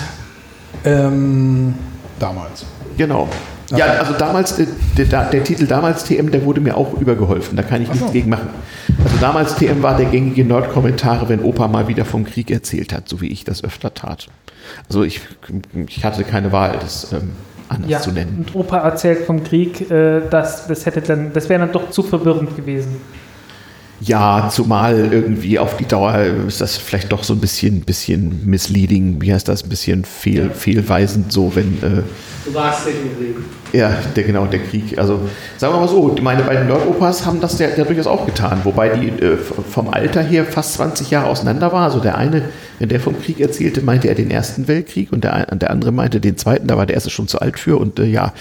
Ähm, 0.85 1.73
damals. 2.19 2.65
Genau. 2.97 3.29
Ja, 3.75 3.85
also 3.85 4.13
damals, 4.13 4.59
äh, 4.59 4.67
der, 4.97 5.05
der, 5.05 5.25
der 5.25 5.43
Titel 5.43 5.65
damals 5.65 6.03
TM, 6.03 6.29
der 6.31 6.45
wurde 6.45 6.61
mir 6.61 6.77
auch 6.77 6.93
übergeholfen. 6.93 7.57
Da 7.57 7.63
kann 7.63 7.81
ich 7.81 7.89
nichts 7.89 8.07
so. 8.07 8.11
gegen 8.13 8.29
machen. 8.29 8.49
Also 9.03 9.17
damals 9.19 9.55
TM 9.55 9.81
war 9.81 9.97
der 9.97 10.05
gängige 10.05 10.45
Nerd-Kommentare, 10.45 11.29
wenn 11.29 11.41
Opa 11.41 11.67
mal 11.67 11.87
wieder 11.87 12.05
vom 12.05 12.25
Krieg 12.25 12.51
erzählt 12.51 12.93
hat, 12.93 13.09
so 13.09 13.21
wie 13.21 13.27
ich 13.27 13.43
das 13.43 13.63
öfter 13.63 13.93
tat. 13.93 14.27
Also 14.87 15.03
ich, 15.03 15.21
ich 15.87 16.05
hatte 16.05 16.23
keine 16.23 16.51
Wahl, 16.51 16.77
das 16.79 17.11
ähm, 17.13 17.31
anders 17.69 17.89
Ja, 17.91 17.99
zu 18.01 18.11
nennen. 18.11 18.45
und 18.45 18.55
Opa 18.55 18.77
erzählt 18.79 19.25
vom 19.25 19.43
Krieg, 19.43 19.89
äh, 19.91 20.21
das, 20.29 20.67
das, 20.67 20.85
hätte 20.85 21.01
dann, 21.01 21.33
das 21.33 21.49
wäre 21.49 21.59
dann 21.61 21.71
doch 21.71 21.89
zu 21.91 22.03
verwirrend 22.03 22.55
gewesen. 22.55 22.97
Ja, 24.01 24.49
zumal 24.51 25.09
irgendwie 25.13 25.59
auf 25.59 25.77
die 25.77 25.85
Dauer 25.85 26.17
ist 26.47 26.59
das 26.59 26.75
vielleicht 26.75 27.11
doch 27.13 27.23
so 27.23 27.33
ein 27.33 27.39
bisschen, 27.39 27.81
bisschen 27.81 28.41
misleading, 28.45 29.21
wie 29.21 29.33
heißt 29.33 29.47
das, 29.47 29.63
ein 29.63 29.69
bisschen 29.69 30.03
fehl, 30.03 30.49
fehlweisend 30.49 31.31
so, 31.31 31.55
wenn 31.55 31.77
äh, 31.81 32.01
Du 32.45 32.53
warst 32.53 32.85
nicht 32.85 32.97
im 33.01 33.17
Krieg. 33.17 33.35
Ja, 33.73 33.91
der 34.15 34.23
genau 34.23 34.45
der 34.45 34.59
Krieg. 34.59 34.97
Also 34.99 35.19
sagen 35.57 35.73
wir 35.73 35.79
mal 35.79 35.87
so, 35.87 36.15
meine 36.21 36.43
beiden 36.43 36.67
Nerd-Opas 36.67 37.25
haben 37.25 37.41
das 37.41 37.57
ja, 37.57 37.67
ja 37.75 37.83
durchaus 37.83 38.05
auch 38.05 38.25
getan, 38.25 38.61
wobei 38.63 38.89
die 38.89 39.07
äh, 39.07 39.35
vom 39.35 39.89
Alter 39.89 40.21
her 40.21 40.45
fast 40.45 40.75
20 40.75 41.09
Jahre 41.09 41.27
auseinander 41.27 41.73
war. 41.73 41.83
Also 41.83 41.99
der 41.99 42.17
eine, 42.17 42.43
wenn 42.77 42.89
der 42.89 42.99
vom 42.99 43.19
Krieg 43.19 43.39
erzählte, 43.39 43.81
meinte 43.81 44.07
er 44.07 44.15
den 44.15 44.29
Ersten 44.29 44.67
Weltkrieg 44.67 45.11
und 45.11 45.23
der, 45.23 45.47
der 45.55 45.71
andere 45.71 45.91
meinte 45.91 46.21
den 46.21 46.37
Zweiten. 46.37 46.67
Da 46.67 46.77
war 46.77 46.85
der 46.85 46.93
erste 46.93 47.09
schon 47.09 47.27
zu 47.27 47.39
alt 47.39 47.57
für 47.57 47.77
und 47.77 47.99
äh, 47.99 48.05
ja. 48.05 48.33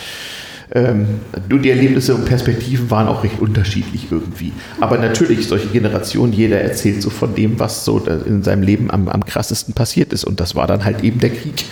Ähm, 0.75 1.07
nur 1.51 1.59
die 1.59 1.69
Erlebnisse 1.69 2.15
und 2.15 2.25
Perspektiven 2.25 2.91
waren 2.91 3.07
auch 3.07 3.25
recht 3.25 3.41
unterschiedlich 3.41 4.07
irgendwie. 4.11 4.53
Aber 4.81 4.97
natürlich, 4.97 5.47
solche 5.47 5.69
Generationen, 5.69 6.33
jeder 6.33 6.63
erzählt 6.63 7.03
so 7.03 7.11
von 7.11 7.35
dem, 7.35 7.59
was 7.59 7.85
so 7.85 7.99
in 7.99 8.43
seinem 8.43 8.63
Leben 8.63 8.91
am, 8.91 9.09
am 9.09 9.25
krassesten 9.25 9.75
passiert 9.75 10.15
ist. 10.15 10.25
Und 10.25 10.41
das 10.41 10.55
war 10.55 10.67
dann 10.67 10.85
halt 10.85 11.05
eben 11.05 11.21
der 11.21 11.31
Krieg. 11.31 11.67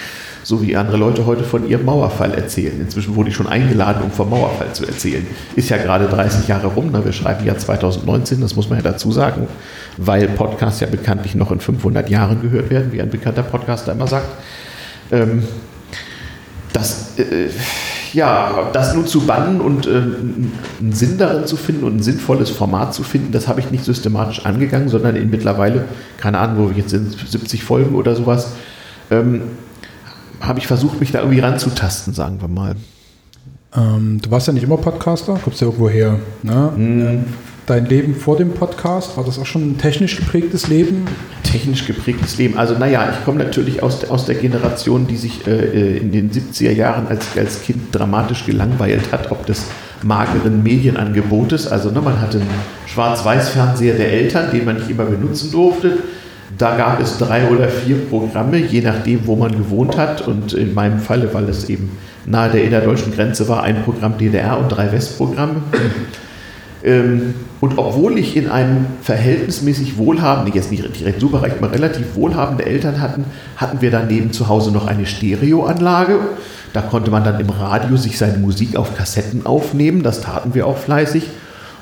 So 0.50 0.60
wie 0.60 0.74
andere 0.74 0.96
Leute 0.96 1.26
heute 1.26 1.44
von 1.44 1.68
ihrem 1.68 1.84
Mauerfall 1.84 2.34
erzählen. 2.34 2.80
Inzwischen 2.80 3.14
wurde 3.14 3.28
ich 3.28 3.36
schon 3.36 3.46
eingeladen, 3.46 4.02
um 4.02 4.10
vom 4.10 4.30
Mauerfall 4.30 4.72
zu 4.72 4.84
erzählen. 4.84 5.24
Ist 5.54 5.68
ja 5.68 5.76
gerade 5.76 6.08
30 6.08 6.48
Jahre 6.48 6.66
rum. 6.66 6.90
Ne? 6.90 7.04
Wir 7.04 7.12
schreiben 7.12 7.46
ja 7.46 7.56
2019, 7.56 8.40
das 8.40 8.56
muss 8.56 8.68
man 8.68 8.80
ja 8.80 8.82
dazu 8.82 9.12
sagen, 9.12 9.46
weil 9.96 10.26
Podcasts 10.26 10.80
ja 10.80 10.88
bekanntlich 10.88 11.36
noch 11.36 11.52
in 11.52 11.60
500 11.60 12.10
Jahren 12.10 12.42
gehört 12.42 12.68
werden, 12.68 12.90
wie 12.90 13.00
ein 13.00 13.10
bekannter 13.10 13.44
Podcaster 13.44 13.92
immer 13.92 14.08
sagt. 14.08 14.26
Ähm, 15.12 15.44
das, 16.72 17.16
äh, 17.20 17.50
ja, 18.12 18.70
das 18.72 18.92
nun 18.92 19.06
zu 19.06 19.20
bannen 19.20 19.60
und 19.60 19.86
äh, 19.86 19.90
einen 19.90 20.92
Sinn 20.92 21.16
darin 21.16 21.46
zu 21.46 21.54
finden 21.54 21.84
und 21.84 21.98
ein 21.98 22.02
sinnvolles 22.02 22.50
Format 22.50 22.92
zu 22.92 23.04
finden, 23.04 23.30
das 23.30 23.46
habe 23.46 23.60
ich 23.60 23.70
nicht 23.70 23.84
systematisch 23.84 24.44
angegangen, 24.44 24.88
sondern 24.88 25.14
in 25.14 25.30
mittlerweile, 25.30 25.84
keine 26.16 26.40
Ahnung, 26.40 26.56
wo 26.58 26.70
wir 26.70 26.78
jetzt 26.78 26.90
sind, 26.90 27.16
70 27.16 27.62
Folgen 27.62 27.94
oder 27.94 28.16
sowas, 28.16 28.54
ähm, 29.12 29.42
habe 30.40 30.58
ich 30.58 30.66
versucht, 30.66 31.00
mich 31.00 31.12
da 31.12 31.20
irgendwie 31.20 31.40
ranzutasten, 31.40 32.14
sagen 32.14 32.40
wir 32.40 32.48
mal. 32.48 32.76
Ähm, 33.76 34.20
du 34.20 34.30
warst 34.30 34.46
ja 34.46 34.52
nicht 34.52 34.62
immer 34.64 34.76
Podcaster, 34.78 35.38
kommst 35.42 35.60
ja 35.60 35.66
irgendwo 35.68 35.88
her. 35.88 36.18
Ne? 36.42 36.72
Ähm, 36.76 37.24
Dein 37.66 37.86
Leben 37.86 38.16
vor 38.16 38.36
dem 38.36 38.50
Podcast, 38.50 39.16
war 39.16 39.22
das 39.22 39.38
auch 39.38 39.46
schon 39.46 39.70
ein 39.72 39.78
technisch 39.78 40.16
geprägtes 40.16 40.66
Leben? 40.66 41.04
Technisch 41.44 41.86
geprägtes 41.86 42.36
Leben. 42.36 42.56
Also 42.58 42.76
naja, 42.76 43.08
ich 43.16 43.24
komme 43.24 43.38
natürlich 43.44 43.80
aus, 43.80 44.00
der- 44.00 44.10
aus 44.10 44.24
der 44.26 44.34
Generation, 44.34 45.06
die 45.06 45.16
sich 45.16 45.46
äh, 45.46 45.98
in 45.98 46.10
den 46.10 46.32
70er 46.32 46.72
Jahren 46.72 47.06
als, 47.06 47.26
als 47.36 47.62
Kind 47.62 47.94
dramatisch 47.94 48.44
gelangweilt 48.44 49.12
hat, 49.12 49.30
ob 49.30 49.46
des 49.46 49.66
mageren 50.02 50.64
Medienangebotes. 50.64 51.68
Also 51.68 51.90
ne, 51.92 52.00
man 52.00 52.20
hatte 52.20 52.38
einen 52.40 52.50
Schwarz-Weiß-Fernseher 52.86 53.94
der 53.94 54.12
Eltern, 54.14 54.50
den 54.50 54.64
man 54.64 54.76
nicht 54.78 54.90
immer 54.90 55.04
benutzen 55.04 55.52
durfte. 55.52 55.98
Da 56.58 56.76
gab 56.76 57.00
es 57.00 57.18
drei 57.18 57.48
oder 57.48 57.68
vier 57.68 57.96
Programme, 57.96 58.58
je 58.58 58.80
nachdem, 58.80 59.26
wo 59.26 59.36
man 59.36 59.52
gewohnt 59.52 59.96
hat. 59.96 60.26
Und 60.26 60.52
in 60.52 60.74
meinem 60.74 60.98
Falle, 60.98 61.32
weil 61.32 61.48
es 61.48 61.68
eben 61.68 61.96
nahe 62.26 62.50
der 62.50 62.64
innerdeutschen 62.64 63.14
Grenze 63.14 63.48
war, 63.48 63.62
ein 63.62 63.82
Programm 63.82 64.18
DDR 64.18 64.58
und 64.58 64.68
drei 64.68 64.92
Westprogramme. 64.92 65.56
Ähm, 66.82 67.34
und 67.60 67.76
obwohl 67.76 68.18
ich 68.18 68.36
in 68.36 68.48
einem 68.48 68.86
verhältnismäßig 69.02 69.98
wohlhabenden, 69.98 70.54
jetzt 70.54 70.70
nicht 70.70 70.98
direkt 70.98 71.20
superreich, 71.20 71.52
aber 71.58 71.72
relativ 71.72 72.14
wohlhabende 72.14 72.64
Eltern 72.64 73.02
hatten, 73.02 73.26
hatten 73.56 73.82
wir 73.82 73.90
daneben 73.90 74.32
zu 74.32 74.48
Hause 74.48 74.72
noch 74.72 74.86
eine 74.86 75.04
Stereoanlage. 75.04 76.18
Da 76.72 76.80
konnte 76.80 77.10
man 77.10 77.24
dann 77.24 77.38
im 77.38 77.50
Radio 77.50 77.96
sich 77.96 78.16
seine 78.16 78.38
Musik 78.38 78.76
auf 78.76 78.96
Kassetten 78.96 79.44
aufnehmen. 79.44 80.02
Das 80.02 80.22
taten 80.22 80.54
wir 80.54 80.66
auch 80.66 80.78
fleißig. 80.78 81.24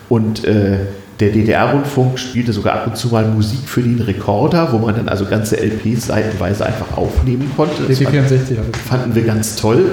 Und 0.08 0.44
äh, 0.44 0.78
der 1.20 1.30
DDR-Rundfunk 1.30 2.18
spielte 2.18 2.52
sogar 2.52 2.74
ab 2.74 2.86
und 2.86 2.96
zu 2.96 3.08
mal 3.08 3.26
Musik 3.26 3.60
für 3.66 3.82
den 3.82 4.00
Rekorder, 4.00 4.72
wo 4.72 4.78
man 4.78 4.94
dann 4.94 5.08
also 5.08 5.24
ganze 5.24 5.56
LPs 5.56 6.06
seitenweise 6.06 6.64
einfach 6.64 6.96
aufnehmen 6.96 7.50
konnte. 7.56 7.82
Das 7.88 8.00
DC64 8.00 8.56
fanden 8.88 9.14
wir 9.14 9.22
ganz 9.22 9.56
toll. 9.56 9.84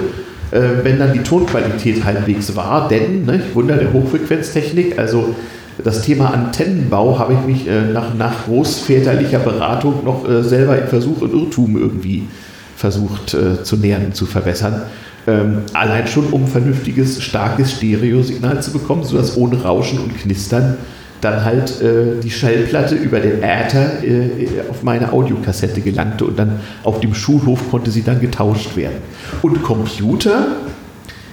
Äh, 0.52 0.60
wenn 0.84 1.00
dann 1.00 1.12
die 1.12 1.20
Tonqualität 1.20 2.04
halbwegs 2.04 2.54
war, 2.54 2.88
denn, 2.88 3.24
ne, 3.24 3.40
Wunder 3.54 3.76
der 3.76 3.92
Hochfrequenztechnik, 3.92 4.96
also 4.96 5.34
das 5.82 6.02
Thema 6.02 6.32
Antennenbau 6.32 7.18
habe 7.18 7.34
ich 7.34 7.40
mich 7.40 7.68
äh, 7.68 7.82
nach, 7.92 8.14
nach 8.14 8.44
großväterlicher 8.44 9.40
Beratung 9.40 10.04
noch 10.04 10.28
äh, 10.28 10.42
selber 10.44 10.78
im 10.78 10.86
Versuch 10.86 11.20
und 11.22 11.32
Irrtum 11.32 11.76
irgendwie 11.76 12.28
versucht 12.76 13.34
äh, 13.34 13.62
zu 13.64 13.76
nähern 13.76 14.06
und 14.06 14.16
zu 14.16 14.26
verbessern. 14.26 14.82
Ähm, 15.26 15.62
allein 15.72 16.06
schon, 16.06 16.26
um 16.26 16.46
vernünftiges, 16.46 17.20
starkes 17.20 17.72
Stereosignal 17.72 18.62
zu 18.62 18.70
bekommen, 18.70 19.02
sodass 19.02 19.36
ohne 19.36 19.60
Rauschen 19.60 19.98
und 19.98 20.16
Knistern 20.16 20.76
dann 21.20 21.44
halt 21.44 21.80
äh, 21.80 22.20
die 22.22 22.30
Schallplatte 22.30 22.94
über 22.94 23.20
den 23.20 23.42
Äther 23.42 24.02
äh, 24.04 24.48
auf 24.70 24.82
meine 24.82 25.12
Audiokassette 25.12 25.80
gelangte 25.80 26.24
und 26.24 26.38
dann 26.38 26.60
auf 26.84 27.00
dem 27.00 27.14
Schulhof 27.14 27.70
konnte 27.70 27.90
sie 27.90 28.02
dann 28.02 28.20
getauscht 28.20 28.76
werden. 28.76 28.98
Und 29.42 29.62
Computer, 29.62 30.46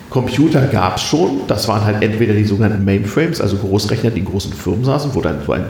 Computer 0.10 0.68
gab 0.68 0.98
es 0.98 1.04
schon, 1.04 1.42
das 1.48 1.68
waren 1.68 1.84
halt 1.84 2.04
entweder 2.04 2.34
die 2.34 2.46
sogenannten 2.46 2.86
Mainframes, 2.86 3.42
also 3.42 3.58
Großrechner, 3.58 4.12
die 4.12 4.20
in 4.20 4.26
großen 4.26 4.54
Firmen 4.54 4.86
saßen, 4.86 5.14
wo 5.16 5.22
dann 5.22 5.40
so 5.46 5.54
ein 5.54 5.66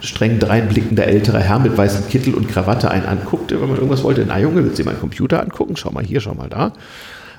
streng 0.00 0.38
dreinblickender 0.38 1.06
älterer 1.06 1.40
Herr 1.40 1.58
mit 1.58 1.76
weißem 1.76 2.08
Kittel 2.08 2.34
und 2.34 2.48
Krawatte 2.48 2.90
einen 2.90 3.06
anguckte, 3.06 3.60
wenn 3.60 3.68
man 3.68 3.76
irgendwas 3.76 4.02
wollte. 4.02 4.24
Na 4.26 4.38
Junge, 4.38 4.64
willst 4.64 4.78
du 4.78 4.82
dir 4.82 4.90
meinen 4.90 5.00
Computer 5.00 5.42
angucken? 5.42 5.76
Schau 5.76 5.90
mal 5.90 6.04
hier, 6.04 6.20
schau 6.20 6.34
mal 6.34 6.48
da. 6.48 6.72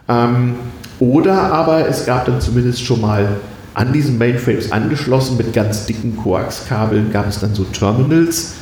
Ähm, 0.08 0.56
oder 1.00 1.52
aber 1.52 1.88
es 1.88 2.06
gab 2.06 2.26
dann 2.26 2.40
zumindest 2.40 2.84
schon 2.84 3.02
mal 3.02 3.28
an 3.76 3.92
diesen 3.92 4.18
Mainframes 4.18 4.72
angeschlossen 4.72 5.38
mit 5.38 5.54
ganz 5.54 5.86
dicken 5.86 6.16
Koaxkabeln 6.16 7.12
gab 7.12 7.28
es 7.28 7.40
dann 7.42 7.54
so 7.54 7.66
Terminals. 7.66 8.54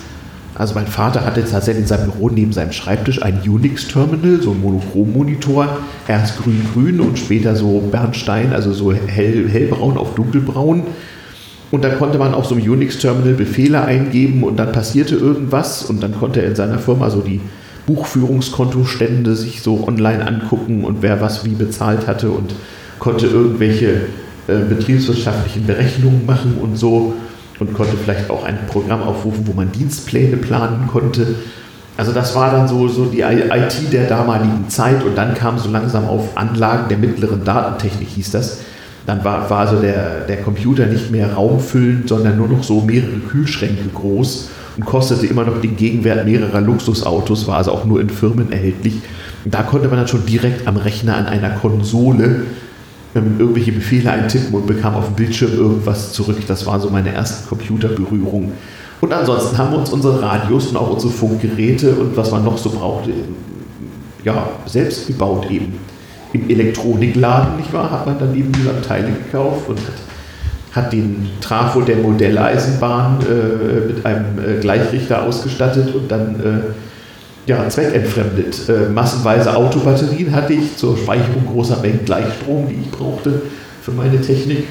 Also 0.55 0.73
mein 0.73 0.87
Vater 0.87 1.23
hatte 1.23 1.45
tatsächlich 1.45 1.83
in 1.83 1.87
seinem 1.87 2.11
Büro 2.11 2.29
neben 2.29 2.51
seinem 2.51 2.71
Schreibtisch 2.71 3.21
ein 3.21 3.39
Unix-Terminal, 3.47 4.41
so 4.41 4.51
ein 4.51 4.61
Monochrom-Monitor, 4.61 5.77
erst 6.07 6.39
grün-grün 6.39 6.99
und 6.99 7.17
später 7.17 7.55
so 7.55 7.79
Bernstein, 7.91 8.53
also 8.53 8.73
so 8.73 8.91
hell, 8.91 9.47
hellbraun 9.49 9.97
auf 9.97 10.15
dunkelbraun. 10.15 10.83
Und 11.71 11.83
da 11.83 11.89
konnte 11.89 12.17
man 12.17 12.33
auf 12.33 12.45
so 12.47 12.55
einem 12.55 12.71
Unix-Terminal 12.71 13.33
Befehle 13.33 13.83
eingeben 13.83 14.43
und 14.43 14.57
dann 14.57 14.71
passierte 14.71 15.15
irgendwas 15.15 15.83
und 15.83 16.01
dann 16.01 16.17
konnte 16.19 16.41
er 16.41 16.49
in 16.49 16.55
seiner 16.55 16.79
Firma 16.79 17.09
so 17.09 17.21
die 17.21 17.41
Buchführungskontostände 17.85 19.35
sich 19.35 19.61
so 19.61 19.87
online 19.87 20.25
angucken 20.25 20.85
und 20.85 21.01
wer 21.01 21.21
was 21.21 21.45
wie 21.45 21.55
bezahlt 21.55 22.07
hatte 22.07 22.31
und 22.31 22.53
konnte 22.99 23.27
irgendwelche 23.27 24.01
äh, 24.47 24.59
betriebswirtschaftlichen 24.67 25.65
Berechnungen 25.65 26.25
machen 26.25 26.57
und 26.61 26.77
so 26.77 27.13
und 27.59 27.73
konnte 27.73 27.95
vielleicht 27.95 28.29
auch 28.29 28.43
ein 28.43 28.57
Programm 28.67 29.01
aufrufen, 29.03 29.47
wo 29.47 29.53
man 29.53 29.71
Dienstpläne 29.71 30.37
planen 30.37 30.87
konnte. 30.87 31.35
Also 31.95 32.11
das 32.11 32.35
war 32.35 32.51
dann 32.51 32.67
so, 32.67 32.87
so 32.87 33.05
die 33.05 33.21
IT 33.21 33.93
der 33.93 34.07
damaligen 34.07 34.67
Zeit 34.67 35.03
und 35.03 35.15
dann 35.15 35.35
kam 35.35 35.59
so 35.59 35.69
langsam 35.69 36.05
auf 36.05 36.35
Anlagen 36.35 36.89
der 36.89 36.97
mittleren 36.97 37.43
Datentechnik 37.43 38.09
hieß 38.09 38.31
das. 38.31 38.59
Dann 39.05 39.23
war, 39.23 39.49
war 39.49 39.59
also 39.59 39.81
der, 39.81 40.21
der 40.21 40.37
Computer 40.37 40.87
nicht 40.87 41.11
mehr 41.11 41.33
raumfüllend, 41.33 42.09
sondern 42.09 42.37
nur 42.37 42.47
noch 42.47 42.63
so 42.63 42.81
mehrere 42.81 43.19
Kühlschränke 43.29 43.89
groß 43.93 44.49
und 44.77 44.85
kostete 44.85 45.27
immer 45.27 45.43
noch 45.43 45.61
den 45.61 45.75
Gegenwert 45.75 46.25
mehrerer 46.25 46.61
Luxusautos, 46.61 47.47
war 47.47 47.57
also 47.57 47.71
auch 47.71 47.85
nur 47.85 48.01
in 48.01 48.09
Firmen 48.09 48.51
erhältlich. 48.51 48.95
Und 49.45 49.53
da 49.53 49.61
konnte 49.63 49.87
man 49.87 49.97
dann 49.97 50.07
schon 50.07 50.25
direkt 50.25 50.67
am 50.67 50.77
Rechner 50.77 51.15
an 51.17 51.27
einer 51.27 51.51
Konsole 51.51 52.45
irgendwelche 53.15 53.71
Befehle 53.71 54.11
eintippen 54.11 54.53
und 54.55 54.65
bekam 54.65 54.95
auf 54.95 55.05
dem 55.05 55.15
Bildschirm 55.15 55.53
irgendwas 55.53 56.13
zurück. 56.13 56.37
Das 56.47 56.65
war 56.65 56.79
so 56.79 56.89
meine 56.89 57.13
erste 57.13 57.47
Computerberührung. 57.47 58.51
Und 59.01 59.13
ansonsten 59.13 59.57
haben 59.57 59.71
wir 59.71 59.79
uns 59.79 59.91
unsere 59.91 60.21
Radios 60.21 60.67
und 60.67 60.77
auch 60.77 60.89
unsere 60.89 61.11
Funkgeräte 61.11 61.93
und 61.95 62.15
was 62.15 62.31
man 62.31 62.43
noch 62.43 62.57
so 62.57 62.69
brauchte, 62.69 63.11
ja, 64.23 64.47
selbst 64.65 65.07
gebaut 65.07 65.49
eben. 65.51 65.73
Im 66.31 66.49
Elektronikladen, 66.49 67.57
nicht 67.57 67.71
wahr, 67.73 67.91
hat 67.91 68.05
man 68.05 68.17
dann 68.17 68.35
eben 68.35 68.51
diese 68.51 68.81
Teile 68.81 69.09
gekauft 69.09 69.69
und 69.69 69.77
hat, 69.77 70.85
hat 70.85 70.93
den 70.93 71.29
Trafo 71.41 71.81
der 71.81 71.97
Modelleisenbahn 71.97 73.19
äh, 73.21 73.93
mit 73.93 74.05
einem 74.05 74.39
äh, 74.39 74.59
Gleichrichter 74.59 75.23
ausgestattet 75.23 75.93
und 75.93 76.09
dann 76.09 76.35
äh, 76.39 76.73
ja, 77.45 77.67
zweckentfremdet. 77.67 78.69
Äh, 78.69 78.89
massenweise 78.89 79.55
Autobatterien 79.55 80.33
hatte 80.33 80.53
ich 80.53 80.77
zur 80.77 80.97
Speicherung 80.97 81.45
großer 81.45 81.79
Mengen 81.81 82.05
Gleichstrom, 82.05 82.67
die 82.69 82.75
ich 82.81 82.91
brauchte 82.91 83.41
für 83.81 83.91
meine 83.91 84.21
Technik. 84.21 84.65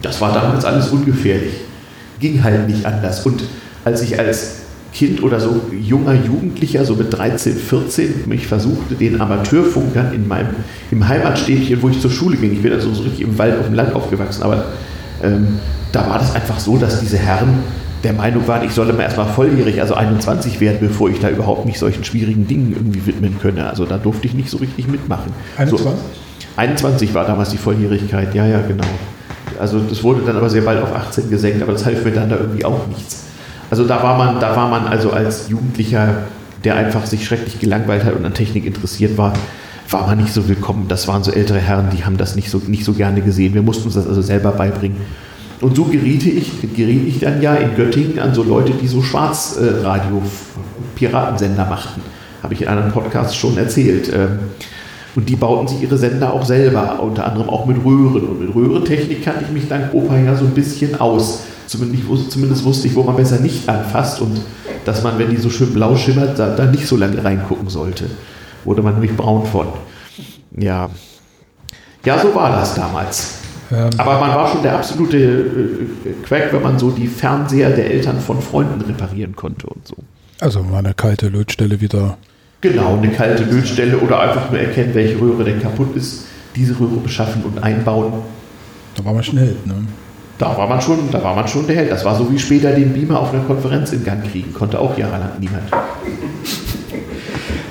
Das 0.00 0.20
war 0.20 0.32
damals 0.32 0.64
alles 0.64 0.88
ungefährlich. 0.88 1.54
Ging 2.20 2.42
halt 2.42 2.68
nicht 2.68 2.86
anders. 2.86 3.26
Und 3.26 3.42
als 3.84 4.02
ich 4.02 4.18
als 4.18 4.62
Kind 4.92 5.22
oder 5.22 5.40
so 5.40 5.60
junger 5.72 6.14
Jugendlicher, 6.14 6.84
so 6.84 6.94
mit 6.94 7.12
13, 7.12 7.56
14, 7.56 8.14
mich 8.26 8.46
versuchte, 8.46 8.94
den 8.94 9.20
Amateurfunkern 9.20 10.12
in 10.12 10.28
meinem, 10.28 10.48
im 10.90 11.08
Heimatstädtchen, 11.08 11.80
wo 11.80 11.88
ich 11.88 12.00
zur 12.00 12.10
Schule 12.10 12.36
ging, 12.36 12.52
ich 12.52 12.62
bin 12.62 12.72
also 12.72 12.92
so 12.92 13.02
richtig 13.02 13.22
im 13.22 13.38
Wald 13.38 13.58
auf 13.58 13.66
dem 13.66 13.74
Land 13.74 13.94
aufgewachsen, 13.94 14.42
aber 14.42 14.66
ähm, 15.22 15.58
da 15.92 16.08
war 16.08 16.18
das 16.18 16.34
einfach 16.34 16.58
so, 16.58 16.76
dass 16.76 17.00
diese 17.00 17.16
Herren 17.16 17.60
der 18.04 18.12
Meinung 18.12 18.46
waren, 18.48 18.64
ich 18.64 18.72
solle 18.72 18.92
mal 18.92 19.02
erstmal 19.02 19.26
volljährig, 19.28 19.80
also 19.80 19.94
21 19.94 20.60
werden, 20.60 20.78
bevor 20.80 21.10
ich 21.10 21.20
da 21.20 21.30
überhaupt 21.30 21.66
mich 21.66 21.78
solchen 21.78 22.04
schwierigen 22.04 22.46
Dingen 22.46 22.72
irgendwie 22.72 23.06
widmen 23.06 23.38
könne. 23.40 23.68
Also 23.68 23.84
da 23.84 23.98
durfte 23.98 24.26
ich 24.26 24.34
nicht 24.34 24.50
so 24.50 24.58
richtig 24.58 24.88
mitmachen. 24.88 25.32
21? 25.56 25.86
So, 25.86 25.98
21 26.56 27.14
war 27.14 27.24
damals 27.24 27.50
die 27.50 27.58
Volljährigkeit, 27.58 28.34
ja, 28.34 28.46
ja, 28.46 28.60
genau. 28.66 28.84
Also 29.58 29.78
das 29.78 30.02
wurde 30.02 30.22
dann 30.26 30.36
aber 30.36 30.50
sehr 30.50 30.62
bald 30.62 30.82
auf 30.82 30.94
18 30.94 31.30
gesenkt, 31.30 31.62
aber 31.62 31.72
das 31.72 31.84
half 31.84 32.04
mir 32.04 32.10
dann 32.10 32.28
da 32.28 32.36
irgendwie 32.36 32.64
auch 32.64 32.86
nichts. 32.88 33.24
Also 33.70 33.86
da 33.86 34.02
war 34.02 34.18
man, 34.18 34.40
da 34.40 34.54
war 34.56 34.68
man 34.68 34.86
also 34.86 35.12
als 35.12 35.48
Jugendlicher, 35.48 36.24
der 36.64 36.76
einfach 36.76 37.06
sich 37.06 37.24
schrecklich 37.24 37.58
gelangweilt 37.60 38.04
hat 38.04 38.14
und 38.14 38.24
an 38.24 38.34
Technik 38.34 38.66
interessiert 38.66 39.16
war, 39.16 39.32
war 39.90 40.06
man 40.06 40.18
nicht 40.18 40.32
so 40.32 40.48
willkommen. 40.48 40.86
Das 40.88 41.08
waren 41.08 41.22
so 41.22 41.30
ältere 41.30 41.58
Herren, 41.58 41.88
die 41.90 42.04
haben 42.04 42.16
das 42.16 42.34
nicht 42.34 42.50
so, 42.50 42.60
nicht 42.66 42.84
so 42.84 42.92
gerne 42.92 43.20
gesehen. 43.20 43.54
Wir 43.54 43.62
mussten 43.62 43.84
uns 43.84 43.94
das 43.94 44.06
also 44.06 44.22
selber 44.22 44.52
beibringen. 44.52 44.98
Und 45.62 45.76
so 45.76 45.84
geriet 45.84 46.26
ich, 46.26 46.50
geriet 46.74 47.06
ich 47.06 47.20
dann 47.20 47.40
ja 47.40 47.54
in 47.54 47.76
Göttingen 47.76 48.18
an 48.18 48.34
so 48.34 48.42
Leute, 48.42 48.72
die 48.72 48.88
so 48.88 49.00
Schwarzradio-Piratensender 49.00 51.66
machten. 51.66 52.02
Habe 52.42 52.54
ich 52.54 52.62
in 52.62 52.68
einem 52.68 52.90
Podcast 52.90 53.36
schon 53.36 53.56
erzählt. 53.56 54.12
Ähm, 54.12 54.40
und 55.14 55.28
die 55.28 55.36
bauten 55.36 55.68
sich 55.68 55.82
ihre 55.82 55.96
Sender 55.96 56.32
auch 56.32 56.44
selber, 56.44 57.00
unter 57.00 57.26
anderem 57.26 57.48
auch 57.48 57.64
mit 57.66 57.76
Röhren. 57.84 58.24
Und 58.24 58.40
mit 58.40 58.52
Röhrentechnik 58.52 59.24
kannte 59.24 59.44
ich 59.44 59.52
mich 59.52 59.68
dank 59.68 59.94
Opa 59.94 60.18
ja 60.18 60.34
so 60.34 60.46
ein 60.46 60.50
bisschen 60.50 61.00
aus. 61.00 61.42
Zumindest, 61.68 62.32
zumindest 62.32 62.64
wusste 62.64 62.88
ich, 62.88 62.96
wo 62.96 63.04
man 63.04 63.14
besser 63.14 63.38
nicht 63.38 63.68
anfasst 63.68 64.20
und 64.20 64.40
dass 64.84 65.04
man, 65.04 65.16
wenn 65.18 65.30
die 65.30 65.36
so 65.36 65.48
schön 65.48 65.72
blau 65.72 65.94
schimmert, 65.96 66.40
da, 66.40 66.56
da 66.56 66.66
nicht 66.66 66.88
so 66.88 66.96
lange 66.96 67.22
reingucken 67.22 67.68
sollte. 67.68 68.06
Wurde 68.64 68.82
man 68.82 68.94
nämlich 68.94 69.16
braun 69.16 69.46
von. 69.46 69.68
Ja. 70.58 70.90
Ja, 72.04 72.18
so 72.18 72.34
war 72.34 72.50
das 72.50 72.74
damals. 72.74 73.41
Ähm, 73.72 73.90
Aber 73.96 74.20
man 74.20 74.30
war 74.30 74.48
schon 74.48 74.62
der 74.62 74.74
absolute 74.74 75.16
äh, 75.16 76.12
Quack, 76.24 76.52
wenn 76.52 76.62
man 76.62 76.78
so 76.78 76.90
die 76.90 77.06
Fernseher 77.06 77.70
der 77.70 77.90
Eltern 77.90 78.20
von 78.20 78.42
Freunden 78.42 78.80
reparieren 78.82 79.34
konnte 79.34 79.66
und 79.66 79.86
so. 79.86 79.96
Also 80.40 80.62
mal 80.62 80.78
eine 80.78 80.92
kalte 80.92 81.28
Lötstelle 81.28 81.80
wieder. 81.80 82.18
Genau, 82.60 82.96
eine 82.96 83.10
kalte 83.10 83.44
Lötstelle 83.44 83.98
oder 83.98 84.20
einfach 84.20 84.50
nur 84.50 84.60
erkennen, 84.60 84.94
welche 84.94 85.20
Röhre 85.20 85.44
denn 85.44 85.60
kaputt 85.62 85.96
ist, 85.96 86.26
diese 86.54 86.78
Röhre 86.78 86.96
beschaffen 87.02 87.42
und 87.44 87.62
einbauen. 87.62 88.12
Da 88.94 89.04
war 89.04 89.14
man 89.14 89.24
schnell, 89.24 89.56
ne? 89.64 89.74
Da 90.38 90.56
war 90.56 90.68
man 90.68 90.80
schon, 90.80 91.10
da 91.10 91.22
war 91.22 91.34
man 91.34 91.46
schon 91.46 91.66
der 91.66 91.76
Held. 91.76 91.90
Das 91.90 92.04
war 92.04 92.16
so 92.16 92.30
wie 92.30 92.38
später 92.38 92.72
den 92.72 92.92
Beamer 92.92 93.20
auf 93.20 93.32
einer 93.32 93.44
Konferenz 93.44 93.92
in 93.92 94.04
Gang 94.04 94.28
kriegen. 94.30 94.52
Konnte 94.52 94.78
auch 94.78 94.96
jahrelang 94.98 95.30
niemand. 95.38 95.64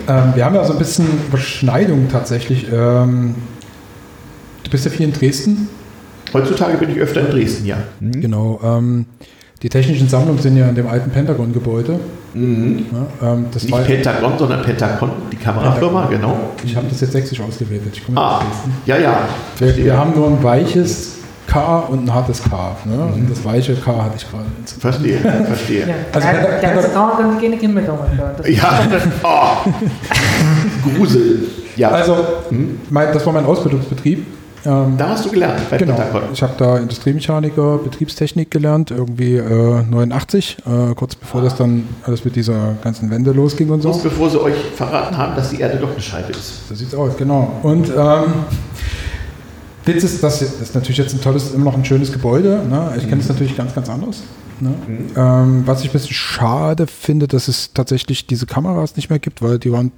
Ähm, 0.08 0.32
wir 0.34 0.44
haben 0.46 0.56
ja 0.56 0.64
so 0.66 0.74
ein 0.74 0.80
bisschen 0.80 1.06
Überschneidung 1.28 2.10
tatsächlich. 2.10 2.66
Ähm, 2.74 3.36
du 4.64 4.72
bist 4.72 4.84
ja 4.84 4.90
viel 4.90 5.06
in 5.06 5.14
Dresden. 5.14 5.70
Heutzutage 6.34 6.78
bin 6.78 6.90
ich 6.92 6.98
öfter 7.00 7.22
in 7.22 7.32
Dresden, 7.32 7.66
ja. 7.66 7.78
Mhm. 8.00 8.22
Genau. 8.22 8.60
Ähm, 8.64 9.06
die 9.62 9.70
technischen 9.70 10.10
Sammlungen 10.10 10.42
sind 10.42 10.58
ja 10.58 10.68
in 10.70 10.76
dem 10.76 10.88
alten 10.88 11.12
Pentagon-Gebäude. 11.12 12.00
Mhm. 12.34 12.86
Ja, 13.22 13.34
ähm, 13.34 13.46
Nicht 13.54 13.86
Pentagon, 13.86 14.34
sondern 14.38 14.62
Pentagon, 14.64 15.12
die 15.32 15.36
Kamerafirma, 15.36 16.08
genau. 16.08 16.36
Ich 16.64 16.76
habe 16.76 16.88
das 16.90 17.02
jetzt 17.02 17.12
sächsisch 17.12 17.42
ausgewählt. 17.42 17.82
Ich 17.92 18.02
ah, 18.16 18.42
ja, 18.86 18.98
ja. 18.98 19.20
Wir, 19.60 19.76
wir, 19.78 19.98
haben 19.98 20.16
nur 20.16 20.28
ein 20.28 20.42
weiches 20.42 21.18
K 21.46 21.80
und 21.80 22.06
ein 22.06 22.14
hartes 22.14 22.42
K. 22.42 22.76
Ne? 22.86 22.96
Mhm. 22.96 23.14
Und 23.14 23.32
das 23.32 23.44
weiche 23.44 23.76
K 23.76 24.04
hatte 24.04 24.16
ich 24.18 24.30
gerade. 24.30 24.46
Verstehe, 24.80 25.18
verstehe. 25.20 25.88
Ja, 25.88 25.96
Also 26.14 26.28
kann 26.28 27.40
keine 27.40 27.58
Kinder 27.58 27.82
dauern. 27.82 28.10
Das 28.38 28.50
Ja, 28.50 28.80
oh. 29.24 29.70
Grusel. 30.98 31.40
Ja, 31.76 31.90
Also, 31.90 32.16
Mhm. 32.50 32.80
mein, 32.90 33.14
das 33.14 33.26
war 33.26 33.34
mein 33.34 33.46
Ausbildungsbetrieb. 33.46 34.26
Ähm, 34.66 34.96
da 34.98 35.10
hast 35.10 35.26
du 35.26 35.32
gelernt 35.32 35.70
bei 35.70 35.78
genau. 35.78 36.00
Ich 36.34 36.44
habe 36.44 36.54
da 36.58 36.78
Industriemechaniker, 36.78 37.80
Betriebstechnik 37.80 38.52
gelernt, 38.52 38.92
irgendwie 38.92 39.36
äh, 39.36 39.84
89, 39.84 40.58
äh, 40.60 40.94
kurz 40.96 41.16
bevor 41.16 41.42
das 41.42 41.56
dann 41.56 41.88
alles 42.04 42.24
mit 42.24 42.36
dieser 42.36 42.76
ganzen 42.84 43.10
Wende 43.10 43.32
losging 43.32 43.70
und 43.70 43.82
so. 43.82 43.90
Bloß 43.90 44.04
bevor 44.04 44.30
sie 44.30 44.42
euch 44.42 44.56
verraten 44.76 45.18
haben, 45.18 45.36
dass 45.36 45.50
die 45.50 45.60
Erde 45.60 45.78
doch 45.78 45.92
eine 45.92 46.02
Scheibe 46.02 46.32
ist. 46.32 46.68
So 46.70 46.76
sieht's 46.76 46.94
aus, 46.94 47.18
genau. 47.18 47.60
Und 47.64 47.90
ähm, 47.90 48.34
Witz 49.86 50.04
ist, 50.04 50.24
das 50.24 50.42
ist 50.42 50.76
natürlich 50.76 50.98
jetzt 50.98 51.14
ein 51.14 51.22
tolles, 51.22 51.54
immer 51.54 51.66
noch 51.66 51.76
ein 51.76 51.86
schönes 51.86 52.12
Gebäude. 52.12 52.64
Ne? 52.70 52.94
Ich 52.98 53.10
kenne 53.10 53.22
es 53.22 53.30
natürlich 53.30 53.58
ganz, 53.58 53.74
ganz 53.74 53.90
anders. 53.90 54.22
Ne? 54.60 54.74
Ähm, 55.16 55.64
was 55.66 55.82
ich 55.82 55.90
ein 55.90 55.94
bisschen 55.94 56.14
schade 56.14 56.86
finde, 56.86 57.28
dass 57.28 57.48
es 57.48 57.74
tatsächlich 57.74 58.28
diese 58.28 58.46
Kameras 58.46 58.96
nicht 58.96 59.10
mehr 59.10 59.20
gibt, 59.20 59.42
weil 59.42 59.58
die 59.58 59.72
waren, 59.72 59.92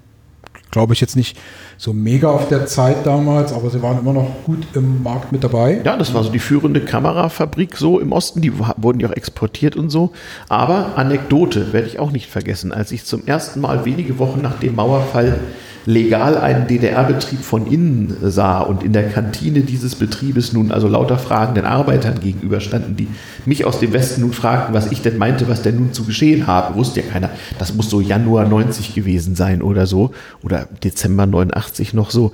glaube 0.74 0.94
ich, 0.94 1.02
jetzt 1.02 1.16
nicht 1.16 1.38
so 1.78 1.94
mega 1.94 2.30
auf 2.30 2.48
der 2.48 2.66
Zeit 2.66 3.06
damals, 3.06 3.54
aber 3.54 3.70
sie 3.70 3.82
waren 3.82 4.00
immer 4.00 4.12
noch 4.12 4.28
gut 4.44 4.68
im 4.74 5.04
Markt 5.04 5.32
mit 5.32 5.44
dabei. 5.44 5.82
Ja, 5.86 5.96
das 5.96 6.14
war 6.16 6.24
so 6.24 6.32
die 6.32 6.40
führende 6.40 6.82
Kamerafabrik 6.82 7.78
so 7.78 8.00
im 8.00 8.12
Osten. 8.12 8.42
Die 8.42 8.52
wurden 8.58 9.00
ja 9.00 9.08
auch 9.08 9.14
exportiert 9.14 9.76
und 9.76 9.92
so. 9.92 10.12
Aber 10.50 10.98
Anekdote 10.98 11.74
werde 11.74 11.88
ich 11.88 12.00
auch 12.00 12.12
nicht 12.12 12.30
vergessen. 12.30 12.72
Als 12.74 12.92
ich 12.92 13.06
zum 13.06 13.26
ersten 13.28 13.62
Mal 13.62 13.86
wenige 13.86 14.18
Wochen 14.18 14.42
nach 14.42 14.60
dem 14.60 14.76
Mauerfall 14.76 15.40
legal 15.86 16.38
einen 16.38 16.68
DDR-Betrieb 16.68 17.42
von 17.42 17.68
innen 17.68 18.16
sah 18.22 18.62
und 18.62 18.84
in 18.84 18.94
der 18.94 19.10
Kantine 19.10 19.62
dieses 19.62 19.96
Betriebes 19.96 20.54
nun 20.54 20.72
also 20.72 20.88
lauter 20.88 21.18
fragenden 21.18 21.66
Arbeitern 21.66 22.20
gegenüberstanden, 22.20 22.96
die 22.96 23.08
mich 23.46 23.66
aus 23.66 23.80
dem 23.80 23.94
Westen 23.94 24.22
nun 24.22 24.34
fragten, 24.34 24.74
was 24.74 24.92
ich 24.92 25.02
denn 25.02 25.18
meinte, 25.18 25.48
was 25.48 25.62
denn 25.62 25.76
nun 25.76 25.94
zu 25.94 26.06
geschehen 26.06 26.48
habe. 26.48 26.76
Wusste 26.76 27.02
ja 27.02 27.08
keiner. 27.08 27.30
Das 27.60 27.74
muss 27.74 27.90
so 27.90 28.02
Januar 28.02 28.48
90 28.48 28.96
gewesen 28.96 29.36
sein 29.36 29.62
oder 29.62 29.86
so. 29.86 30.12
Oder 30.42 30.68
Dezember 30.84 31.26
89 31.26 31.94
noch 31.94 32.12
so. 32.12 32.32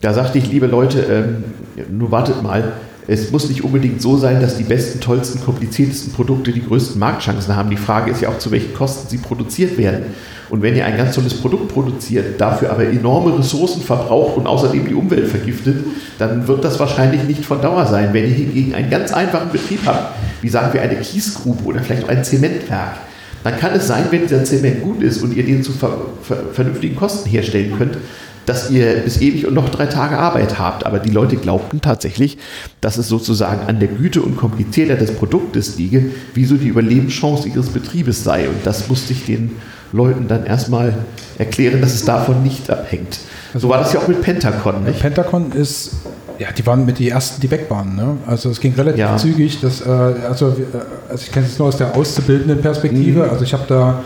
Da 0.00 0.12
sagte 0.12 0.38
ich, 0.38 0.50
liebe 0.50 0.66
Leute, 0.66 1.00
ähm, 1.00 1.44
nur 1.90 2.10
wartet 2.10 2.42
mal, 2.42 2.74
es 3.06 3.30
muss 3.30 3.48
nicht 3.48 3.62
unbedingt 3.62 4.00
so 4.00 4.16
sein, 4.16 4.40
dass 4.40 4.56
die 4.56 4.62
besten, 4.62 5.00
tollsten, 5.00 5.44
kompliziertesten 5.44 6.12
Produkte 6.12 6.52
die 6.52 6.64
größten 6.64 6.98
Marktchancen 6.98 7.54
haben. 7.54 7.68
Die 7.68 7.76
Frage 7.76 8.10
ist 8.10 8.22
ja 8.22 8.30
auch, 8.30 8.38
zu 8.38 8.50
welchen 8.50 8.72
Kosten 8.72 9.08
sie 9.08 9.18
produziert 9.18 9.76
werden. 9.76 10.06
Und 10.48 10.62
wenn 10.62 10.76
ihr 10.76 10.86
ein 10.86 10.96
ganz 10.96 11.14
tolles 11.14 11.34
Produkt 11.34 11.68
produziert, 11.68 12.40
dafür 12.40 12.70
aber 12.70 12.84
enorme 12.84 13.38
Ressourcen 13.38 13.82
verbraucht 13.82 14.36
und 14.36 14.46
außerdem 14.46 14.86
die 14.86 14.94
Umwelt 14.94 15.28
vergiftet, 15.28 15.84
dann 16.18 16.46
wird 16.46 16.64
das 16.64 16.78
wahrscheinlich 16.78 17.24
nicht 17.24 17.44
von 17.44 17.60
Dauer 17.60 17.86
sein. 17.86 18.10
Wenn 18.12 18.24
ihr 18.24 18.30
hingegen 18.30 18.74
einen 18.74 18.90
ganz 18.90 19.12
einfachen 19.12 19.50
Betrieb 19.50 19.80
habt, 19.84 20.14
wie 20.40 20.48
sagen 20.48 20.72
wir 20.72 20.80
eine 20.80 20.96
Kiesgrube 20.96 21.64
oder 21.64 21.80
vielleicht 21.80 22.04
auch 22.04 22.08
ein 22.08 22.24
Zementwerk, 22.24 22.96
dann 23.42 23.58
kann 23.58 23.72
es 23.74 23.86
sein, 23.86 24.04
wenn 24.10 24.22
dieser 24.22 24.44
Zement 24.44 24.82
gut 24.82 25.02
ist 25.02 25.22
und 25.22 25.36
ihr 25.36 25.44
den 25.44 25.62
zu 25.62 25.72
ver 25.72 25.98
ver 26.22 26.36
vernünftigen 26.52 26.96
Kosten 26.96 27.28
herstellen 27.28 27.74
könnt, 27.76 27.98
dass 28.46 28.70
ihr 28.70 28.96
bis 28.96 29.20
ewig 29.20 29.46
und 29.46 29.54
noch 29.54 29.68
drei 29.68 29.86
Tage 29.86 30.18
Arbeit 30.18 30.58
habt. 30.58 30.86
Aber 30.86 30.98
die 30.98 31.10
Leute 31.10 31.36
glaubten 31.36 31.80
tatsächlich, 31.80 32.38
dass 32.80 32.96
es 32.98 33.08
sozusagen 33.08 33.66
an 33.66 33.78
der 33.80 33.88
Güte 33.88 34.20
und 34.22 34.36
Kompliziertheit 34.36 35.00
des 35.00 35.14
Produktes 35.14 35.76
liege, 35.76 36.06
wie 36.34 36.44
so 36.44 36.56
die 36.56 36.68
Überlebenschance 36.68 37.48
ihres 37.48 37.68
Betriebes 37.70 38.22
sei. 38.24 38.48
Und 38.48 38.58
das 38.64 38.88
musste 38.88 39.12
ich 39.12 39.24
den 39.26 39.52
Leuten 39.92 40.26
dann 40.28 40.44
erstmal 40.44 40.94
erklären, 41.38 41.80
dass 41.80 41.94
es 41.94 42.04
davon 42.04 42.42
nicht 42.42 42.68
abhängt. 42.70 43.18
So 43.54 43.68
war 43.68 43.78
das 43.78 43.92
ja 43.92 44.00
auch 44.00 44.08
mit 44.08 44.20
Pentacon, 44.22 44.82
nicht? 44.84 44.98
Pentagon 45.00 45.52
ist, 45.52 45.92
ja, 46.40 46.48
die 46.50 46.66
waren 46.66 46.84
mit 46.84 46.98
die 46.98 47.08
ersten, 47.10 47.40
die 47.40 47.50
weg 47.50 47.66
waren. 47.70 47.94
Ne? 47.94 48.16
Also 48.26 48.50
es 48.50 48.58
ging 48.60 48.74
relativ 48.74 48.98
Ja. 48.98 49.16
zügig. 49.16 49.60
Das, 49.60 49.80
äh, 49.80 49.88
also, 49.88 50.48
äh, 50.48 50.64
also 51.08 51.22
ich 51.24 51.30
kenne 51.30 51.46
es 51.46 51.58
nur 51.58 51.68
aus 51.68 51.76
der 51.76 51.94
auszubildenden 51.96 52.60
Perspektive. 52.60 53.22
Mhm. 53.24 53.30
Also 53.30 53.44
ich 53.44 53.52
habe 53.52 53.64
da 53.68 54.02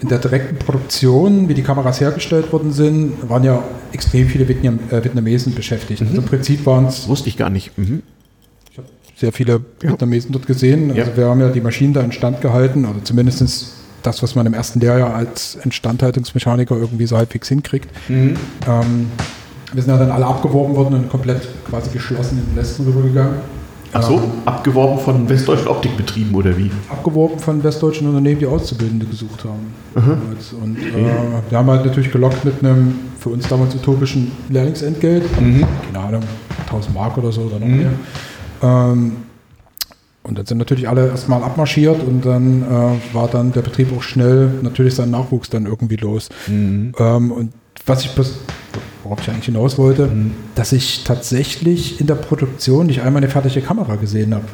in, 0.00 0.08
der 0.08 0.18
direkten 0.18 0.56
Produktion, 0.58 1.48
wie 1.48 1.54
die 1.54 1.62
Kameras 1.62 2.00
hergestellt 2.00 2.52
worden 2.52 2.72
sind, 2.72 3.28
waren 3.28 3.44
ja 3.44 3.62
extrem 3.92 4.28
viele 4.28 4.48
Vietnam, 4.48 4.78
äh, 4.90 5.02
Vietnamesen 5.02 5.54
beschäftigt. 5.54 6.00
Mhm. 6.00 6.08
Also 6.08 6.20
im 6.22 6.26
Prinzip 6.26 6.64
waren 6.66 6.86
es 6.86 7.08
wusste 7.08 7.28
ich 7.28 7.36
gar 7.36 7.50
nicht. 7.50 7.76
Mhm. 7.78 8.02
sehr 9.16 9.32
viele 9.32 9.60
Ja. 9.82 9.90
Vietnamesen 9.90 10.32
dort 10.32 10.46
gesehen. 10.46 10.90
Also 10.90 11.10
Ja. 11.12 11.16
wir 11.16 11.26
haben 11.26 11.40
ja 11.40 11.48
die 11.50 11.60
Maschinen 11.60 11.92
da 11.92 12.00
instand 12.00 12.40
gehalten, 12.40 12.84
oder 12.84 13.04
zumindest 13.04 13.72
das, 14.02 14.20
was 14.22 14.34
man 14.34 14.46
im 14.46 14.54
ersten 14.54 14.80
Lehrjahr 14.80 15.14
als 15.14 15.56
Instandhaltungsmechaniker 15.64 16.76
irgendwie 16.76 17.06
so 17.06 17.16
halbwegs 17.16 17.48
hinkriegt. 17.48 17.88
Mhm. 18.08 18.34
Ähm, 18.66 19.06
wir 19.72 19.82
sind 19.82 19.92
ja 19.92 19.98
dann 19.98 20.10
alle 20.10 20.26
abgeworben 20.26 20.74
worden 20.74 20.94
und 20.96 21.08
komplett 21.08 21.46
quasi 21.70 21.90
geschlossen 21.90 22.38
in 22.38 22.46
den 22.46 22.56
Westen 22.56 22.84
rübergegangen. 22.84 23.36
Ach 23.94 24.02
so, 24.02 24.20
abgeworben 24.46 24.98
von 24.98 25.28
westdeutschen 25.28 25.68
Optikbetrieben 25.68 26.34
oder 26.34 26.56
wie? 26.56 26.70
abgeworben 26.88 27.38
von 27.38 27.62
westdeutschen 27.62 28.08
Unternehmen, 28.08 28.38
die 28.40 28.46
Auszubildende 28.46 29.04
gesucht 29.06 29.44
haben. 29.44 29.74
damals. 29.94 30.52
Und 30.54 30.78
äh, 30.78 31.50
wir 31.50 31.58
haben 31.58 31.68
halt 31.70 31.84
natürlich 31.84 32.10
gelockt 32.10 32.44
mit 32.44 32.54
einem 32.64 32.94
für 33.18 33.28
uns 33.30 33.46
damals 33.48 33.74
utopischen 33.74 34.32
Lehrlingsentgelt. 34.48 35.24
Keine 35.36 36.04
Ahnung, 36.06 36.22
1000 36.66 36.94
Mark 36.94 37.18
oder 37.18 37.32
so 37.32 37.42
oder 37.42 37.58
noch 37.58 37.66
Mhm. 37.66 37.76
mehr. 37.76 37.90
Ähm, 38.62 39.12
und 40.24 40.38
dann 40.38 40.46
sind 40.46 40.58
natürlich 40.58 40.88
alle 40.88 41.08
erstmal 41.08 41.42
abmarschiert 41.42 42.00
und 42.06 42.24
dann 42.24 42.62
äh, 42.62 43.14
war 43.14 43.28
dann 43.28 43.52
der 43.52 43.62
Betrieb 43.62 43.88
auch 43.96 44.02
schnell 44.02 44.50
natürlich 44.62 44.94
seinen 44.94 45.10
Nachwuchs 45.10 45.50
dann 45.50 45.66
irgendwie 45.66 45.96
los. 45.96 46.28
Mhm. 46.46 46.92
Ähm, 46.98 47.32
und 47.32 47.52
was 47.86 48.04
ich 48.04 48.14
bis, 48.14 48.36
worauf 49.04 49.20
ich 49.22 49.28
eigentlich 49.30 49.46
hinaus 49.46 49.78
wollte, 49.78 50.08
dass 50.54 50.72
ich 50.72 51.04
tatsächlich 51.04 52.00
in 52.00 52.06
der 52.06 52.14
Produktion 52.14 52.86
nicht 52.86 53.00
einmal 53.02 53.22
eine 53.22 53.30
fertige 53.30 53.60
Kamera 53.60 53.96
gesehen 53.96 54.34
habe. 54.34 54.44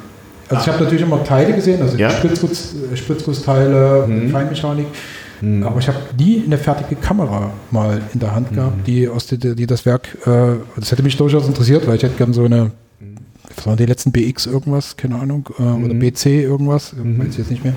Also 0.48 0.62
ich 0.62 0.68
habe 0.72 0.82
natürlich 0.84 1.02
immer 1.02 1.22
Teile 1.24 1.52
gesehen, 1.54 1.82
also 1.82 1.96
Ja. 1.98 2.10
Spritzguss, 2.10 2.74
äh, 2.92 2.96
Spritzgussteile, 2.96 4.06
Mhm. 4.06 4.30
Feinmechanik, 4.30 4.86
aber 5.62 5.78
ich 5.78 5.86
habe 5.88 5.98
nie 6.18 6.42
eine 6.44 6.56
fertige 6.58 6.96
Kamera 6.96 7.50
mal 7.70 8.00
in 8.14 8.20
der 8.20 8.34
Hand 8.34 8.52
gehabt, 8.54 8.86
die 8.86 9.06
aus 9.08 9.26
der, 9.26 9.54
die 9.54 9.66
das 9.66 9.84
Werk, 9.86 10.08
äh, 10.26 10.56
das 10.76 10.90
hätte 10.90 11.02
mich 11.02 11.16
durchaus 11.16 11.46
interessiert, 11.46 11.86
weil 11.86 11.96
ich 11.96 12.02
hätte 12.02 12.16
gern 12.16 12.32
so 12.32 12.44
eine, 12.44 12.70
was 13.54 13.66
waren 13.66 13.76
die 13.76 13.86
letzten 13.86 14.10
BX 14.10 14.46
irgendwas, 14.46 14.96
keine 14.96 15.16
Ahnung, 15.16 15.48
äh, 15.58 15.62
oder 15.62 15.92
BC 15.94 16.42
irgendwas, 16.44 16.94
weiß 16.96 17.28
ich 17.30 17.38
jetzt 17.38 17.50
nicht 17.50 17.62
mehr. 17.64 17.74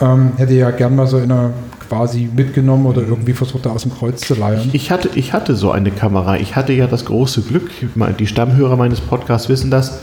Ähm, 0.00 0.32
hätte 0.36 0.54
ja 0.54 0.70
gern 0.70 0.94
mal 0.94 1.06
so 1.06 1.18
in 1.18 1.32
einer 1.32 1.50
quasi 1.88 2.28
mitgenommen 2.34 2.86
oder 2.86 3.02
irgendwie 3.02 3.32
versucht, 3.32 3.66
da 3.66 3.70
aus 3.70 3.82
dem 3.82 3.92
Kreuz 3.92 4.20
zu 4.20 4.34
leiern. 4.34 4.68
Ich 4.72 4.90
hatte, 4.90 5.10
ich 5.14 5.32
hatte 5.32 5.56
so 5.56 5.70
eine 5.70 5.90
Kamera. 5.90 6.36
Ich 6.36 6.54
hatte 6.54 6.72
ja 6.72 6.86
das 6.86 7.04
große 7.04 7.42
Glück, 7.42 7.70
die 8.18 8.26
Stammhörer 8.26 8.76
meines 8.76 9.00
Podcasts 9.00 9.48
wissen 9.48 9.70
das. 9.70 10.00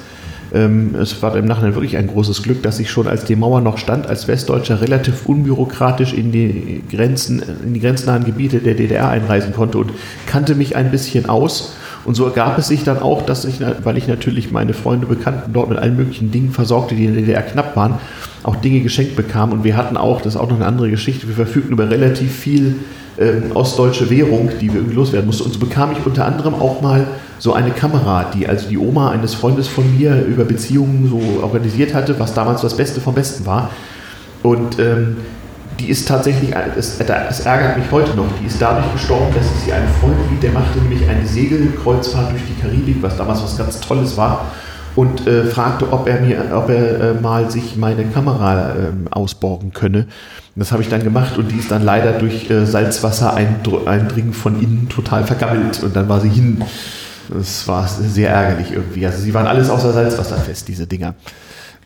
Ähm, 0.54 0.96
es 0.96 1.22
war 1.22 1.36
im 1.36 1.46
Nachhinein 1.46 1.76
wirklich 1.76 1.98
ein 1.98 2.08
großes 2.08 2.44
Glück, 2.44 2.64
dass 2.64 2.80
ich 2.80 2.90
schon, 2.90 3.08
als 3.08 3.26
die 3.26 3.36
Mauer 3.36 3.62
noch 3.62 3.78
stand, 3.78 4.08
als 4.08 4.28
Westdeutscher 4.28 4.82
relativ 4.82 5.26
unbürokratisch 5.26 6.14
in 6.14 6.32
die 6.32 6.84
Grenzen, 6.90 7.44
in 7.64 7.74
die 7.74 7.80
grenznahen 7.80 8.24
Gebiete 8.24 8.60
der 8.60 8.76
DDR 8.76 9.10
einreisen 9.10 9.54
konnte 9.54 9.78
und 9.78 9.92
kannte 10.28 10.56
mich 10.56 10.76
ein 10.76 10.92
bisschen 10.92 11.28
aus. 11.28 11.74
Und 12.06 12.14
so 12.16 12.26
ergab 12.26 12.58
es 12.58 12.68
sich 12.68 12.84
dann 12.84 13.00
auch, 13.00 13.24
dass 13.24 13.46
ich, 13.46 13.60
weil 13.84 13.98
ich 13.98 14.08
natürlich 14.08 14.52
meine 14.52 14.74
Freunde, 14.74 15.08
Bekannten 15.08 15.54
dort 15.54 15.70
mit 15.70 15.80
allen 15.80 15.98
möglichen 15.98 16.32
Dingen 16.32 16.52
versorgte, 16.52 16.96
die 16.96 17.06
in 17.06 17.14
der 17.14 17.24
DDR 17.24 17.42
knapp 17.42 17.76
waren, 17.76 17.96
auch 18.44 18.56
Dinge 18.56 18.82
geschenkt 18.82 19.16
bekam. 19.16 19.52
Und 19.52 19.64
wir 19.64 19.76
hatten 19.76 19.98
auch, 19.98 20.22
das 20.22 20.36
ist 20.36 20.40
auch 20.40 20.50
noch 20.50 20.58
eine 20.58 20.68
andere 20.68 20.90
Geschichte, 20.90 21.28
wir 21.28 21.36
verfügten 21.36 21.74
über 21.74 21.90
relativ 21.90 22.32
viel 22.32 22.76
ähm, 23.18 23.52
ostdeutsche 23.54 24.10
Währung, 24.10 24.50
die 24.62 24.68
wir 24.68 24.76
irgendwie 24.76 24.96
loswerden 24.96 25.26
mussten. 25.26 25.46
Und 25.46 25.54
so 25.54 25.60
bekam 25.60 25.92
ich 25.94 26.06
unter 26.06 26.26
anderem 26.26 26.54
auch 26.54 26.82
mal 26.82 27.08
so 27.40 27.54
eine 27.54 27.72
Kamera, 27.72 28.32
die 28.34 28.48
also 28.48 28.70
die 28.70 28.78
Oma 28.78 29.12
eines 29.12 29.34
Freundes 29.34 29.68
von 29.68 29.98
mir 29.98 30.26
über 30.26 30.46
Beziehungen 30.46 31.10
so 31.10 31.44
organisiert 31.44 31.94
hatte, 31.94 32.20
was 32.20 32.34
damals 32.34 32.62
das 32.62 32.78
Beste 32.78 33.02
vom 33.02 33.16
Besten 33.16 33.46
war. 33.46 33.72
Und 34.44 34.78
ähm, 34.80 35.18
die 35.80 35.90
ist 35.90 36.08
tatsächlich, 36.08 36.54
es, 36.78 37.00
es 37.00 37.40
ärgert 37.42 37.78
mich 37.78 37.92
heute 37.92 38.16
noch, 38.16 38.28
die 38.42 38.48
ist 38.48 38.62
dadurch 38.62 38.92
gestorben, 38.94 39.34
dass 39.36 39.46
ich 39.46 39.66
sie 39.66 39.74
einem 39.74 39.90
Freund 40.00 40.16
lieb, 40.30 40.42
der 40.42 40.52
machte 40.52 40.80
nämlich 40.80 41.08
eine 41.08 41.26
Segelkreuzfahrt 41.26 42.32
durch 42.32 42.44
die 42.48 42.62
Karibik, 42.62 43.02
was 43.02 43.18
damals 43.18 43.44
was 43.44 43.58
ganz 43.58 43.80
Tolles 43.82 44.16
war, 44.16 44.46
und 44.96 45.28
äh, 45.28 45.46
fragte, 45.46 45.92
ob 45.92 46.08
er 46.08 46.22
mir, 46.22 46.46
ob 46.54 46.70
er 46.70 47.02
äh, 47.02 47.14
mal 47.16 47.52
sich 47.52 47.76
meine 47.76 48.06
Kamera 48.06 48.70
äh, 48.70 48.74
ausborgen 49.12 49.74
könne. 49.74 50.08
Das 50.56 50.72
habe 50.72 50.82
ich 50.82 50.88
dann 50.88 51.04
gemacht 51.04 51.38
und 51.38 51.52
die 51.52 51.58
ist 51.58 51.70
dann 51.70 51.84
leider 51.84 52.14
durch 52.14 52.50
äh, 52.50 52.66
Salzwasser-Eindringen 52.66 54.32
von 54.32 54.62
innen 54.62 54.88
total 54.88 55.26
vergammelt 55.26 55.84
und 55.84 55.96
dann 55.96 56.08
war 56.08 56.22
sie 56.22 56.30
hin. 56.30 56.64
Das 57.28 57.68
war 57.68 57.88
sehr 57.88 58.30
ärgerlich 58.30 58.72
irgendwie. 58.72 59.06
Also 59.06 59.20
sie 59.20 59.34
waren 59.34 59.48
alles 59.48 59.70
außer 59.70 59.92
Salzwasserfest, 59.92 60.68
diese 60.68 60.88
Dinger. 60.88 61.16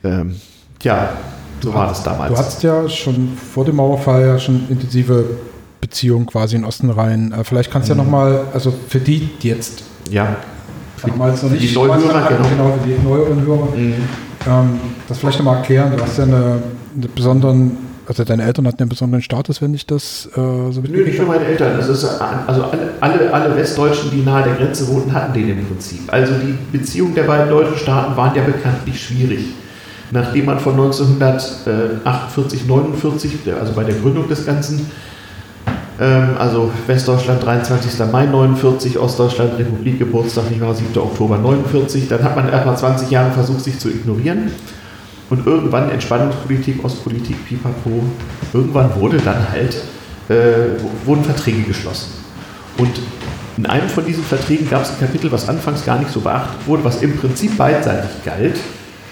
Ähm, 0.04 0.36
ja, 0.84 1.10
so 1.62 1.74
war 1.74 1.88
das 1.88 2.04
damals. 2.04 2.32
Du 2.34 2.38
hattest 2.38 2.63
ja 2.63 2.88
schon 2.89 3.30
vor 3.54 3.65
dem 3.65 3.76
Mauerfall 3.78 4.26
ja 4.26 4.39
schon 4.39 4.63
intensive 4.69 5.26
Beziehungen 5.82 6.26
quasi 6.26 6.56
in 6.56 6.65
Osten 6.65 6.89
rein. 6.89 7.32
Äh, 7.38 7.43
Vielleicht 7.43 7.72
kannst 7.72 7.89
du 7.89 7.93
Mhm. 7.93 8.00
ja 8.00 8.04
nochmal, 8.04 8.41
also 8.54 8.74
für 8.88 9.00
die, 9.00 9.30
die 9.41 9.50
jetzt 9.50 9.84
ja. 10.10 10.36
damals 11.06 11.43
noch 11.43 11.50
nicht 11.52 11.69
die 11.72 11.76
Neuhörer, 11.76 12.24
hatten, 12.24 12.36
genau. 12.36 12.50
genau, 12.50 12.78
für 12.82 12.88
die 12.88 13.04
neueren 13.04 13.45
Hörer, 13.45 13.67
Mhm. 13.76 13.93
ähm, 14.48 14.80
das 15.08 15.17
vielleicht 15.19 15.39
nochmal 15.39 15.58
erklären. 15.58 15.93
Du 15.95 16.04
hast 16.04 16.17
ja 16.17 16.24
eine, 16.26 16.62
eine 16.95 17.08
besonderen 17.13 17.78
also 18.10 18.24
deine 18.24 18.41
Eltern 18.43 18.66
hatten 18.66 18.80
einen 18.82 18.89
besonderen 18.89 19.22
Status, 19.22 19.62
wenn 19.62 19.72
ich 19.76 19.86
das 19.86 20.28
äh, 20.36 20.72
so 20.72 20.82
Nö, 20.82 21.05
nicht 21.05 21.20
nur 21.20 21.28
meine 21.28 21.45
Eltern. 21.45 21.78
Das 21.78 21.88
ist, 21.89 22.03
also 22.03 22.64
alle, 22.64 22.89
alle, 23.01 23.32
alle 23.32 23.55
Westdeutschen, 23.55 24.10
die 24.10 24.24
nahe 24.24 24.45
der 24.45 24.55
Grenze 24.55 24.88
wohnten, 24.88 25.14
hatten 25.14 25.32
den 25.34 25.47
im 25.47 25.64
Prinzip. 25.68 26.12
Also 26.12 26.34
die 26.34 26.57
Beziehungen 26.76 27.14
der 27.14 27.22
beiden 27.26 27.49
deutschen 27.49 27.78
Staaten 27.78 28.18
waren 28.18 28.34
ja 28.36 28.41
bekanntlich 28.41 28.99
schwierig. 28.99 29.45
Nachdem 30.12 30.45
man 30.45 30.60
von 30.60 30.74
1948, 30.74 32.66
49, 32.66 33.32
also 33.60 33.74
bei 33.74 33.84
der 33.84 33.95
Gründung 33.95 34.28
des 34.28 34.45
Ganzen, 34.45 34.89
ähm, 35.99 36.30
also 36.39 36.72
Westdeutschland 36.88 37.43
23. 37.43 37.99
Mai 38.12 38.26
49, 38.26 38.97
Ostdeutschland 38.97 39.60
Republik 39.60 39.99
Geburtstag, 39.99 40.49
nicht 40.49 40.62
wahr, 40.62 40.74
7. 40.74 40.97
Oktober 40.97 41.38
49, 41.38 42.07
dann 42.07 42.24
hat 42.24 42.36
man 42.36 42.49
erstmal 42.49 42.78
20 42.78 43.12
Jahre 43.12 43.32
versucht, 43.32 43.64
sich 43.64 43.78
zu 43.78 43.89
ignorieren. 43.89 44.51
Und 45.30 45.45
irgendwann 45.45 45.91
Entspannungspolitik, 45.91 46.84
Ostpolitik, 46.84 47.45
Pipapo, 47.45 48.03
irgendwann 48.51 48.95
wurde 48.95 49.18
dann 49.18 49.47
halt, 49.51 49.76
äh, 50.28 51.05
wurden 51.05 51.24
Verträge 51.24 51.62
geschlossen. 51.62 52.14
Und 52.80 52.99
in 53.57 53.66
einem 53.68 53.89
von 53.89 54.05
diesen 54.05 54.24
Verträgen 54.24 54.68
gab 54.70 54.84
es 54.84 54.89
ein 54.89 54.99
Kapitel, 54.99 55.32
was 55.32 55.47
anfangs 55.47 55.86
gar 55.86 55.99
nicht 55.99 56.12
so 56.12 56.22
beachtet 56.22 56.66
wurde, 56.66 56.84
was 56.84 57.01
im 57.03 57.16
Prinzip 57.18 57.57
beidseitig 57.57 58.24
galt, 58.26 58.55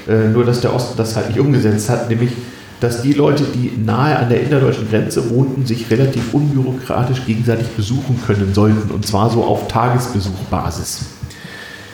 äh, 0.08 0.28
nur 0.30 0.46
dass 0.46 0.62
der 0.62 0.74
Osten 0.74 0.98
das 0.98 1.16
halt 1.16 1.30
nicht 1.30 1.40
umgesetzt 1.40 1.90
hat, 1.90 2.10
nämlich 2.10 2.32
dass 2.80 3.02
die 3.02 3.14
Leute, 3.14 3.44
die 3.44 3.76
nahe 3.84 4.18
an 4.18 4.30
der 4.30 4.42
innerdeutschen 4.42 4.88
Grenze 4.90 5.32
wohnten, 5.32 5.66
sich 5.66 5.90
relativ 5.90 6.34
unbürokratisch 6.34 7.26
gegenseitig 7.26 7.68
besuchen 7.70 8.20
können 8.26 8.54
sollten, 8.54 8.92
und 8.92 9.06
zwar 9.06 9.30
so 9.32 9.44
auf 9.44 9.68
Tagesbesuchbasis. 9.68 11.06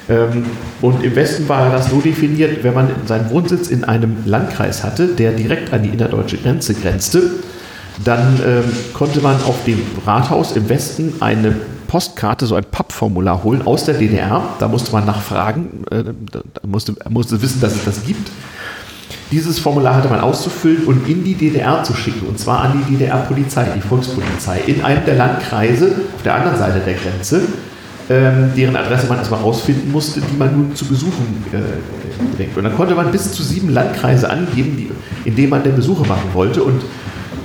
Ähm, 0.09 0.45
und 0.81 1.03
im 1.03 1.15
Westen 1.15 1.47
war 1.47 1.71
das 1.71 1.89
so 1.89 2.01
definiert, 2.01 2.63
wenn 2.63 2.73
man 2.73 2.89
seinen 3.05 3.29
Wohnsitz 3.29 3.69
in 3.69 3.85
einem 3.85 4.17
Landkreis 4.25 4.83
hatte, 4.83 5.07
der 5.07 5.31
direkt 5.31 5.71
an 5.71 5.83
die 5.83 5.89
innerdeutsche 5.89 6.37
Grenze 6.37 6.73
grenzte, 6.73 7.31
dann 8.03 8.39
ähm, 8.45 8.63
konnte 8.93 9.21
man 9.21 9.35
auf 9.43 9.63
dem 9.65 9.79
Rathaus 10.05 10.55
im 10.57 10.67
Westen 10.67 11.13
eine 11.21 11.55
Postkarte, 11.93 12.47
so 12.47 12.55
ein 12.55 12.63
Pappformular 12.63 13.43
holen 13.43 13.67
aus 13.67 13.85
der 13.85 13.93
DDR. 13.93 14.41
Da 14.57 14.67
musste 14.67 14.91
man 14.93 15.05
nachfragen, 15.05 15.83
äh, 15.91 16.03
da 16.31 16.41
musste, 16.63 16.95
musste 17.07 17.39
wissen, 17.39 17.61
dass 17.61 17.75
es 17.75 17.85
das 17.85 18.03
gibt. 18.03 18.31
Dieses 19.29 19.59
Formular 19.59 19.97
hatte 19.97 20.09
man 20.09 20.19
auszufüllen 20.19 20.85
und 20.87 21.07
in 21.07 21.23
die 21.23 21.35
DDR 21.35 21.83
zu 21.83 21.93
schicken, 21.93 22.25
und 22.25 22.39
zwar 22.39 22.61
an 22.61 22.83
die 22.89 22.93
DDR-Polizei, 22.95 23.67
die 23.75 23.81
Volkspolizei, 23.81 24.61
in 24.65 24.83
einem 24.83 25.05
der 25.05 25.17
Landkreise 25.17 25.91
auf 26.15 26.23
der 26.23 26.33
anderen 26.33 26.57
Seite 26.57 26.79
der 26.79 26.95
Grenze, 26.95 27.41
ähm, 28.09 28.49
deren 28.57 28.75
Adresse 28.75 29.05
man 29.05 29.19
erstmal 29.19 29.41
rausfinden 29.41 29.91
musste, 29.91 30.19
die 30.19 30.35
man 30.35 30.51
nun 30.51 30.75
zu 30.75 30.85
besuchen 30.85 31.45
äh. 31.53 32.57
Und 32.57 32.63
dann 32.63 32.75
konnte 32.75 32.95
man 32.95 33.11
bis 33.11 33.31
zu 33.31 33.43
sieben 33.43 33.69
Landkreise 33.69 34.31
angeben, 34.31 34.77
die, 34.77 35.29
in 35.29 35.35
denen 35.35 35.51
man 35.51 35.61
denn 35.61 35.75
Besuche 35.75 36.07
machen 36.07 36.29
wollte. 36.33 36.63
Und 36.63 36.81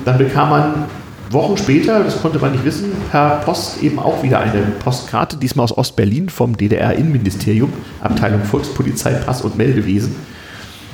dann 0.07 0.16
bekam 0.16 0.49
man 0.49 0.86
Wochen 1.30 1.56
später, 1.56 2.02
das 2.04 2.20
konnte 2.20 2.38
man 2.38 2.52
nicht 2.52 2.64
wissen, 2.64 2.90
per 3.10 3.40
Post 3.44 3.82
eben 3.82 3.98
auch 3.98 4.22
wieder 4.22 4.40
eine 4.40 4.62
Postkarte, 4.82 5.36
diesmal 5.36 5.64
aus 5.64 5.76
Ostberlin 5.76 6.28
vom 6.28 6.56
DDR-Innenministerium, 6.56 7.72
Abteilung 8.00 8.44
Volkspolizei, 8.44 9.12
Pass- 9.12 9.42
und 9.42 9.56
Meldewesen. 9.56 10.14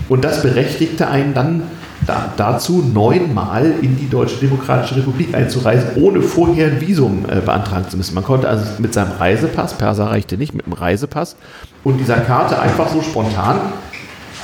Und 0.09 0.25
das 0.25 0.43
berechtigte 0.43 1.09
einen 1.09 1.35
dann 1.35 1.63
da, 2.07 2.33
dazu, 2.37 2.83
neunmal 2.83 3.75
in 3.81 3.97
die 3.97 4.09
Deutsche 4.09 4.37
Demokratische 4.37 4.97
Republik 4.97 5.35
einzureisen, 5.35 5.91
ohne 5.97 6.21
vorher 6.21 6.67
ein 6.67 6.81
Visum 6.81 7.25
äh, 7.29 7.41
beantragen 7.41 7.89
zu 7.89 7.97
müssen. 7.97 8.15
Man 8.15 8.25
konnte 8.25 8.49
also 8.49 8.65
mit 8.79 8.93
seinem 8.93 9.13
Reisepass, 9.13 9.75
Perser 9.75 10.07
reichte 10.07 10.37
nicht, 10.37 10.55
mit 10.55 10.67
dem 10.67 10.73
Reisepass 10.75 11.37
und 11.83 11.99
dieser 11.99 12.19
Karte 12.19 12.59
einfach 12.61 12.89
so 12.89 13.01
spontan 13.03 13.59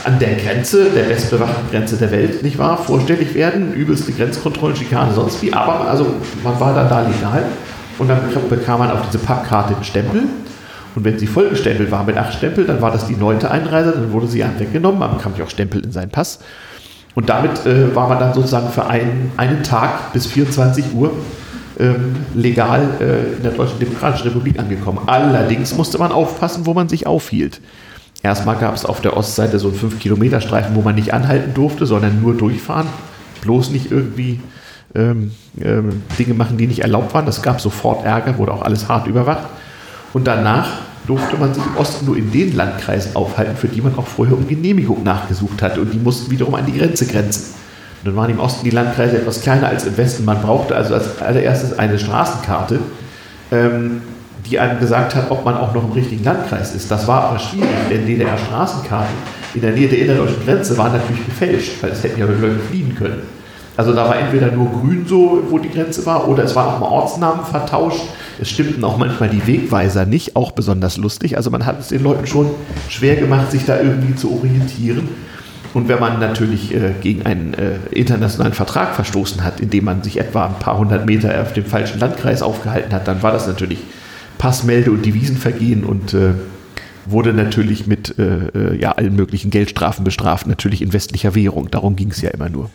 an 0.05 0.19
der 0.19 0.35
Grenze, 0.35 0.91
der 0.91 1.05
bestbewachten 1.05 1.71
Grenze 1.71 1.97
der 1.97 2.11
Welt, 2.11 2.43
nicht 2.43 2.59
wahr, 2.59 2.79
vorstellig 2.79 3.35
werden, 3.35 3.73
übelste 3.73 4.13
Grenzkontrollen, 4.13 4.77
Schikane, 4.77 5.13
sonst 5.15 5.43
wie, 5.43 5.53
aber 5.53 5.89
also 5.89 6.07
man 6.43 6.59
war 6.59 6.75
dann 6.75 6.89
da 6.89 7.01
legal 7.01 7.45
und 7.99 8.09
dann 8.09 8.21
bekam 8.49 8.81
man 8.81 8.91
auf 8.91 9.01
diese 9.07 9.19
Pappkarte 9.19 9.75
den 9.75 9.85
Stempel. 9.85 10.23
Und 10.97 11.05
wenn 11.05 11.19
sie 11.19 11.27
vollgestempelt 11.27 11.91
war 11.91 12.03
mit 12.05 12.17
acht 12.17 12.35
Stempel, 12.35 12.65
dann 12.65 12.81
war 12.83 12.91
das 12.91 13.07
die 13.07 13.15
neunte 13.15 13.51
Einreise, 13.51 13.93
dann 13.93 14.13
wurde 14.13 14.27
sie 14.27 14.43
einem 14.43 14.59
weggenommen, 14.59 14.99
man 14.99 15.17
bekam 15.17 15.33
ja 15.37 15.45
auch 15.45 15.51
Stempel 15.51 15.85
in 15.85 15.93
seinen 15.93 16.11
Pass. 16.11 16.41
Und 17.15 17.29
damit 17.29 17.65
äh, 17.67 17.95
war 17.95 18.09
man 18.09 18.19
dann 18.19 18.35
sozusagen 18.35 18.71
für 18.71 18.87
einen, 18.87 19.33
einen 19.37 19.63
Tag 19.63 20.13
bis 20.13 20.27
24 20.27 20.95
Uhr 20.95 21.13
ähm, 21.79 22.17
legal 22.35 22.83
äh, 23.01 23.37
in 23.37 23.43
der 23.43 23.53
Deutschen 23.53 23.79
Demokratischen 23.79 24.29
Republik 24.29 24.59
angekommen. 24.59 25.01
Allerdings 25.07 25.77
musste 25.77 25.99
man 25.99 26.13
aufpassen, 26.13 26.67
wo 26.67 26.75
man 26.75 26.89
sich 26.89 27.07
aufhielt. 27.07 27.61
Erstmal 28.23 28.57
gab 28.57 28.75
es 28.75 28.85
auf 28.85 29.01
der 29.01 29.17
Ostseite 29.17 29.59
so 29.59 29.69
einen 29.69 29.79
5-Kilometer-Streifen, 29.79 30.75
wo 30.75 30.83
man 30.83 30.95
nicht 30.95 31.15
anhalten 31.15 31.55
durfte, 31.55 31.87
sondern 31.87 32.21
nur 32.21 32.35
durchfahren. 32.35 32.87
Bloß 33.41 33.71
nicht 33.71 33.91
irgendwie 33.91 34.41
ähm, 34.95 35.33
ähm, 35.61 36.03
Dinge 36.19 36.35
machen, 36.35 36.59
die 36.59 36.67
nicht 36.67 36.81
erlaubt 36.81 37.15
waren. 37.15 37.25
Das 37.25 37.41
gab 37.43 37.61
sofort 37.61 38.05
Ärger, 38.05 38.37
wurde 38.37 38.53
auch 38.53 38.63
alles 38.63 38.89
hart 38.89 39.07
überwacht. 39.07 39.49
Und 40.13 40.27
danach 40.27 40.81
durfte 41.07 41.37
man 41.39 41.55
sich 41.55 41.65
im 41.65 41.77
Osten 41.77 42.07
nur 42.07 42.17
in 42.17 42.31
den 42.31 42.55
Landkreisen 42.55 43.17
aufhalten, 43.17 43.57
für 43.57 43.69
die 43.69 43.81
man 43.81 43.97
auch 43.97 44.07
vorher 44.07 44.37
um 44.37 44.47
Genehmigung 44.47 45.03
nachgesucht 45.03 45.63
hatte. 45.63 45.81
Und 45.81 45.93
die 45.95 45.99
mussten 45.99 46.31
wiederum 46.31 46.55
an 46.55 46.67
die 46.67 46.77
Grenze 46.77 47.07
grenzen. 47.07 47.55
Und 48.03 48.09
dann 48.09 48.17
waren 48.17 48.31
im 48.31 48.41
Osten 48.41 48.65
die 48.65 48.71
Landkreise 48.71 49.19
etwas 49.19 49.41
kleiner 49.41 49.69
als 49.69 49.87
im 49.87 49.97
Westen. 49.97 50.25
Man 50.25 50.41
brauchte 50.41 50.75
also 50.75 50.95
als 50.95 51.21
allererstes 51.21 51.79
eine 51.79 51.99
Straßenkarte, 51.99 52.81
ähm, 53.53 54.03
die 54.51 54.59
einem 54.59 54.81
gesagt 54.81 55.15
hat, 55.15 55.31
ob 55.31 55.45
man 55.45 55.57
auch 55.57 55.73
noch 55.75 55.85
im 55.85 55.93
richtigen 55.93 56.25
Landkreis 56.25 56.75
ist. 56.75 56.91
Das 56.91 57.07
war 57.07 57.25
aber 57.25 57.39
schwierig, 57.39 57.69
denn 57.89 58.07
DDR-Straßenkarten 58.07 59.15
in 59.55 59.61
der 59.61 59.73
Nähe 59.73 59.89
der 59.89 59.99
innerdeutschen 60.01 60.45
Grenze 60.45 60.77
waren 60.77 60.93
natürlich 60.93 61.25
gefälscht, 61.25 61.83
weil 61.83 61.91
es 61.91 62.03
hätten 62.03 62.19
ja 62.19 62.27
Leute 62.27 62.59
fliehen 62.69 62.95
können. 62.97 63.23
Also 63.77 63.95
da 63.95 64.09
war 64.09 64.19
entweder 64.19 64.51
nur 64.51 64.71
grün 64.71 65.07
so, 65.07 65.43
wo 65.49 65.59
die 65.59 65.71
Grenze 65.71 66.05
war, 66.05 66.29
oder 66.29 66.45
es 66.45 66.55
waren 66.55 66.75
auch 66.75 66.81
mal 66.81 66.89
Ortsnamen 66.89 67.45
vertauscht. 67.45 68.03
Es 68.41 68.51
stimmten 68.51 68.85
auch 68.85 68.99
manchmal 68.99 69.29
die 69.29 69.47
Wegweiser 69.47 70.05
nicht, 70.05 70.37
auch 70.37 70.53
besonders 70.53 70.97
lustig. 70.97 71.37
Also 71.37 71.51
man 71.51 71.65
hat 71.65 71.81
es 71.81 71.89
den 71.89 72.03
Leuten 72.03 72.27
schon 72.27 72.51
schwer 72.89 73.17
gemacht, 73.17 73.51
sich 73.51 73.65
da 73.65 73.81
irgendwie 73.81 74.15
zu 74.17 74.33
orientieren. 74.35 75.09
Und 75.73 75.89
wenn 75.89 76.01
man 76.01 76.19
natürlich 76.19 76.75
äh, 76.75 76.93
gegen 77.01 77.25
einen 77.25 77.55
äh, 77.55 77.77
internationalen 77.93 78.53
Vertrag 78.53 78.95
verstoßen 78.95 79.45
hat, 79.45 79.61
indem 79.61 79.85
man 79.85 80.03
sich 80.03 80.19
etwa 80.19 80.47
ein 80.47 80.59
paar 80.59 80.77
hundert 80.79 81.07
Meter 81.07 81.41
auf 81.41 81.53
dem 81.53 81.65
falschen 81.65 82.01
Landkreis 82.01 82.43
aufgehalten 82.43 82.93
hat, 82.93 83.07
dann 83.07 83.23
war 83.23 83.31
das 83.33 83.47
natürlich 83.47 83.79
Passmelde- 84.41 84.91
und 84.91 85.05
Devisenvergehen 85.05 85.85
und 85.85 86.15
äh, 86.15 86.33
wurde 87.05 87.35
natürlich 87.35 87.87
mit 87.87 88.19
äh, 88.19 88.47
äh, 88.55 88.81
ja, 88.81 88.93
allen 88.93 89.15
möglichen 89.15 89.51
Geldstrafen 89.51 90.03
bestraft, 90.03 90.47
natürlich 90.47 90.81
in 90.81 90.95
westlicher 90.95 91.35
Währung. 91.35 91.71
Darum 91.71 91.95
ging 91.95 92.11
es 92.11 92.23
ja 92.23 92.31
immer 92.31 92.49
nur. 92.49 92.71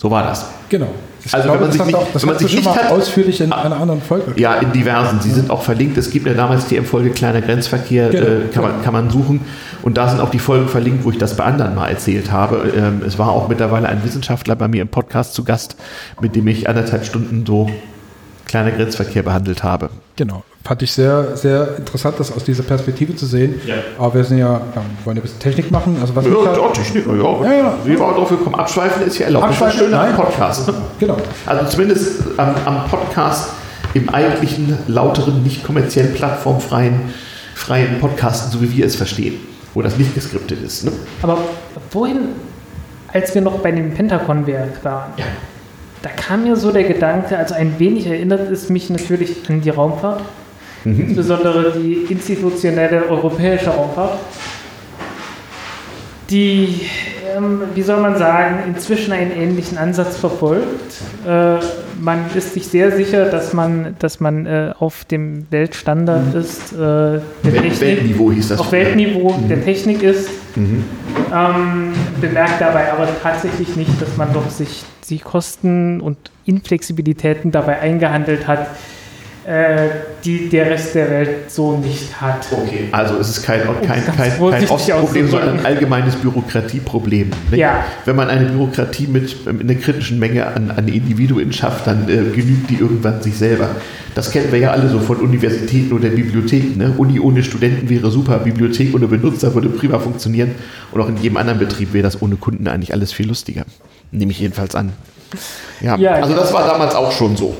So 0.00 0.10
war 0.10 0.22
das. 0.22 0.46
Genau. 0.70 0.88
Ich 1.22 1.34
also 1.34 1.46
glaube, 1.46 1.60
wenn 1.60 1.68
man 1.68 1.72
sich 1.72 1.84
nicht, 1.84 2.14
das 2.14 2.22
wenn 2.22 2.28
man 2.30 2.38
sich 2.38 2.56
nicht 2.56 2.68
hat, 2.68 2.90
ausführlich 2.90 3.40
in 3.42 3.52
einer 3.52 3.76
anderen 3.76 4.00
Folge. 4.00 4.32
Ja, 4.40 4.54
in 4.54 4.72
diversen. 4.72 5.20
Sie 5.20 5.30
sind 5.30 5.50
auch 5.50 5.60
verlinkt. 5.60 5.98
Es 5.98 6.10
gibt 6.10 6.26
ja 6.26 6.32
damals 6.32 6.68
die 6.68 6.80
Folge 6.80 7.10
Kleiner 7.10 7.42
Grenzverkehr, 7.42 8.08
genau. 8.08 8.26
äh, 8.26 8.40
kann, 8.54 8.62
man, 8.62 8.82
kann 8.82 8.92
man 8.94 9.10
suchen. 9.10 9.40
Und 9.82 9.98
da 9.98 10.08
sind 10.08 10.20
auch 10.20 10.30
die 10.30 10.38
Folgen 10.38 10.68
verlinkt, 10.68 11.04
wo 11.04 11.10
ich 11.10 11.18
das 11.18 11.36
bei 11.36 11.44
anderen 11.44 11.74
mal 11.74 11.88
erzählt 11.88 12.32
habe. 12.32 12.72
Ähm, 12.74 13.02
es 13.06 13.18
war 13.18 13.28
auch 13.28 13.48
mittlerweile 13.48 13.90
ein 13.90 14.02
Wissenschaftler 14.04 14.56
bei 14.56 14.68
mir 14.68 14.80
im 14.80 14.88
Podcast 14.88 15.34
zu 15.34 15.44
Gast, 15.44 15.76
mit 16.22 16.34
dem 16.34 16.46
ich 16.48 16.66
anderthalb 16.66 17.04
Stunden 17.04 17.44
so 17.44 17.68
kleiner 18.48 18.72
Grenzverkehr 18.72 19.22
behandelt 19.22 19.62
habe. 19.62 19.90
Genau. 20.16 20.42
Fand 20.64 20.82
ich 20.82 20.90
sehr, 20.90 21.36
sehr 21.36 21.76
interessant, 21.78 22.16
das 22.18 22.32
aus 22.32 22.44
dieser 22.44 22.62
Perspektive 22.62 23.14
zu 23.14 23.26
sehen. 23.26 23.60
Ja. 23.64 23.76
Aber 23.98 24.14
wir 24.14 24.24
sind 24.24 24.38
ja, 24.38 24.54
ja 24.54 24.82
wollen 25.04 25.16
ja 25.16 25.20
ein 25.20 25.22
bisschen 25.22 25.38
Technik 25.38 25.70
machen. 25.70 25.96
Also 26.00 26.16
was 26.16 26.24
ja, 26.24 26.32
ja, 26.32 26.68
Technik, 26.70 27.06
ja. 27.06 27.14
ja, 27.14 27.52
ja. 27.52 27.74
Wie 27.84 27.98
war 27.98 28.14
drauf 28.14 28.28
gekommen? 28.28 28.56
Abschweifen 28.56 29.06
ist 29.06 29.18
ja 29.18 29.26
erlaubt. 29.26 29.46
Abschweifen, 29.46 29.78
das 29.78 29.88
ist 29.88 29.94
schön 29.94 30.10
am 30.10 30.16
Podcast. 30.16 30.72
Genau. 30.98 31.16
Also 31.46 31.66
zumindest 31.70 32.22
am, 32.36 32.54
am, 32.64 32.88
Podcast 32.88 33.50
im 33.94 34.08
eigentlichen, 34.08 34.76
lauteren, 34.88 35.42
nicht 35.42 35.64
kommerziell 35.64 36.08
plattformfreien 36.08 37.00
freien 37.54 37.98
Podcasten, 38.00 38.52
so 38.52 38.62
wie 38.62 38.76
wir 38.76 38.86
es 38.86 38.94
verstehen, 38.94 39.34
wo 39.74 39.82
das 39.82 39.96
nicht 39.96 40.14
geskriptet 40.14 40.62
ist. 40.62 40.84
Ne? 40.84 40.92
Aber 41.22 41.38
wohin, 41.90 42.20
als 43.12 43.34
wir 43.34 43.42
noch 43.42 43.58
bei 43.58 43.72
dem 43.72 43.92
Pentagon-Werk 43.92 44.84
waren, 44.84 45.12
ja 45.16 45.24
da 46.08 46.22
kam 46.22 46.44
mir 46.44 46.56
so 46.56 46.70
der 46.70 46.84
Gedanke, 46.84 47.36
also 47.36 47.54
ein 47.54 47.78
wenig 47.78 48.06
erinnert 48.06 48.50
es 48.50 48.68
mich 48.68 48.90
natürlich 48.90 49.48
an 49.48 49.60
die 49.60 49.70
Raumfahrt, 49.70 50.22
mhm. 50.84 51.00
insbesondere 51.00 51.72
die 51.78 52.06
institutionelle 52.08 53.08
europäische 53.08 53.70
Raumfahrt, 53.70 54.18
die, 56.30 56.82
ähm, 57.36 57.62
wie 57.74 57.82
soll 57.82 58.00
man 58.00 58.16
sagen, 58.16 58.58
inzwischen 58.66 59.12
einen 59.12 59.32
ähnlichen 59.32 59.78
Ansatz 59.78 60.16
verfolgt. 60.16 61.00
Äh, 61.26 61.56
man 62.00 62.26
ist 62.34 62.54
sich 62.54 62.66
sehr 62.68 62.92
sicher, 62.92 63.26
dass 63.26 63.52
man, 63.52 63.96
dass 63.98 64.20
man 64.20 64.46
äh, 64.46 64.72
auf 64.78 65.04
dem 65.04 65.46
Weltstandard 65.50 66.34
mhm. 66.34 66.40
ist, 66.40 66.72
äh, 66.72 66.76
der 66.76 67.20
Welt, 67.44 67.54
Technik, 67.62 67.80
Weltniveau 67.80 68.32
hieß 68.32 68.48
das. 68.48 68.60
Auf 68.60 68.72
Weltniveau 68.72 69.32
mhm. 69.32 69.48
der 69.48 69.64
Technik 69.64 70.02
ist. 70.02 70.28
Mhm. 70.54 70.84
Ähm, 71.34 71.92
bemerkt 72.20 72.60
dabei 72.60 72.92
aber 72.92 73.08
tatsächlich 73.22 73.76
nicht, 73.76 74.00
dass 74.00 74.16
man 74.16 74.32
doch 74.32 74.48
sich 74.50 74.84
die 75.08 75.18
Kosten 75.18 76.00
und 76.00 76.18
Inflexibilitäten 76.44 77.50
dabei 77.50 77.80
eingehandelt 77.80 78.46
hat, 78.46 78.66
die 80.24 80.48
der 80.50 80.66
Rest 80.70 80.94
der 80.94 81.10
Welt 81.10 81.50
so 81.50 81.78
nicht 81.78 82.20
hat. 82.20 82.46
Okay. 82.50 82.88
Also 82.92 83.16
es 83.16 83.30
ist 83.30 83.42
kein, 83.44 83.62
kein, 83.80 84.04
kein, 84.04 84.38
kein 84.38 84.68
Ostproblem, 84.68 85.28
sondern 85.28 85.60
ein 85.60 85.66
allgemeines 85.66 86.16
Bürokratieproblem. 86.16 87.30
nicht? 87.50 87.58
Ja. 87.58 87.84
Wenn 88.04 88.16
man 88.16 88.28
eine 88.28 88.46
Bürokratie 88.46 89.06
mit, 89.06 89.34
einer 89.46 89.74
kritischen 89.76 90.18
Menge 90.18 90.46
an, 90.46 90.70
an 90.70 90.86
Individuen 90.86 91.50
schafft, 91.52 91.86
dann 91.86 92.10
äh, 92.10 92.30
genügt 92.34 92.68
die 92.68 92.74
irgendwann 92.74 93.22
sich 93.22 93.38
selber. 93.38 93.70
Das 94.14 94.30
kennen 94.30 94.52
wir 94.52 94.58
ja 94.58 94.72
alle 94.72 94.88
so 94.88 94.98
von 94.98 95.16
Universitäten 95.16 95.94
oder 95.94 96.10
Bibliotheken. 96.10 96.76
Ne? 96.76 96.92
Uni 96.98 97.18
ohne 97.18 97.42
Studenten 97.42 97.88
wäre 97.88 98.10
super, 98.10 98.40
Bibliothek 98.40 98.94
ohne 98.94 99.06
Benutzer 99.06 99.54
würde 99.54 99.70
prima 99.70 99.98
funktionieren 99.98 100.56
und 100.92 101.00
auch 101.00 101.08
in 101.08 101.16
jedem 101.16 101.38
anderen 101.38 101.58
Betrieb 101.58 101.94
wäre 101.94 102.02
das 102.02 102.20
ohne 102.20 102.36
Kunden 102.36 102.68
eigentlich 102.68 102.92
alles 102.92 103.12
viel 103.12 103.28
lustiger. 103.28 103.64
Nehme 104.10 104.32
ich 104.32 104.40
jedenfalls 104.40 104.74
an. 104.74 104.92
Ja, 105.80 105.96
Ja, 105.96 106.12
also 106.14 106.34
das 106.34 106.52
war 106.52 106.66
damals 106.66 106.94
auch 106.94 107.12
schon 107.12 107.36
so. 107.36 107.56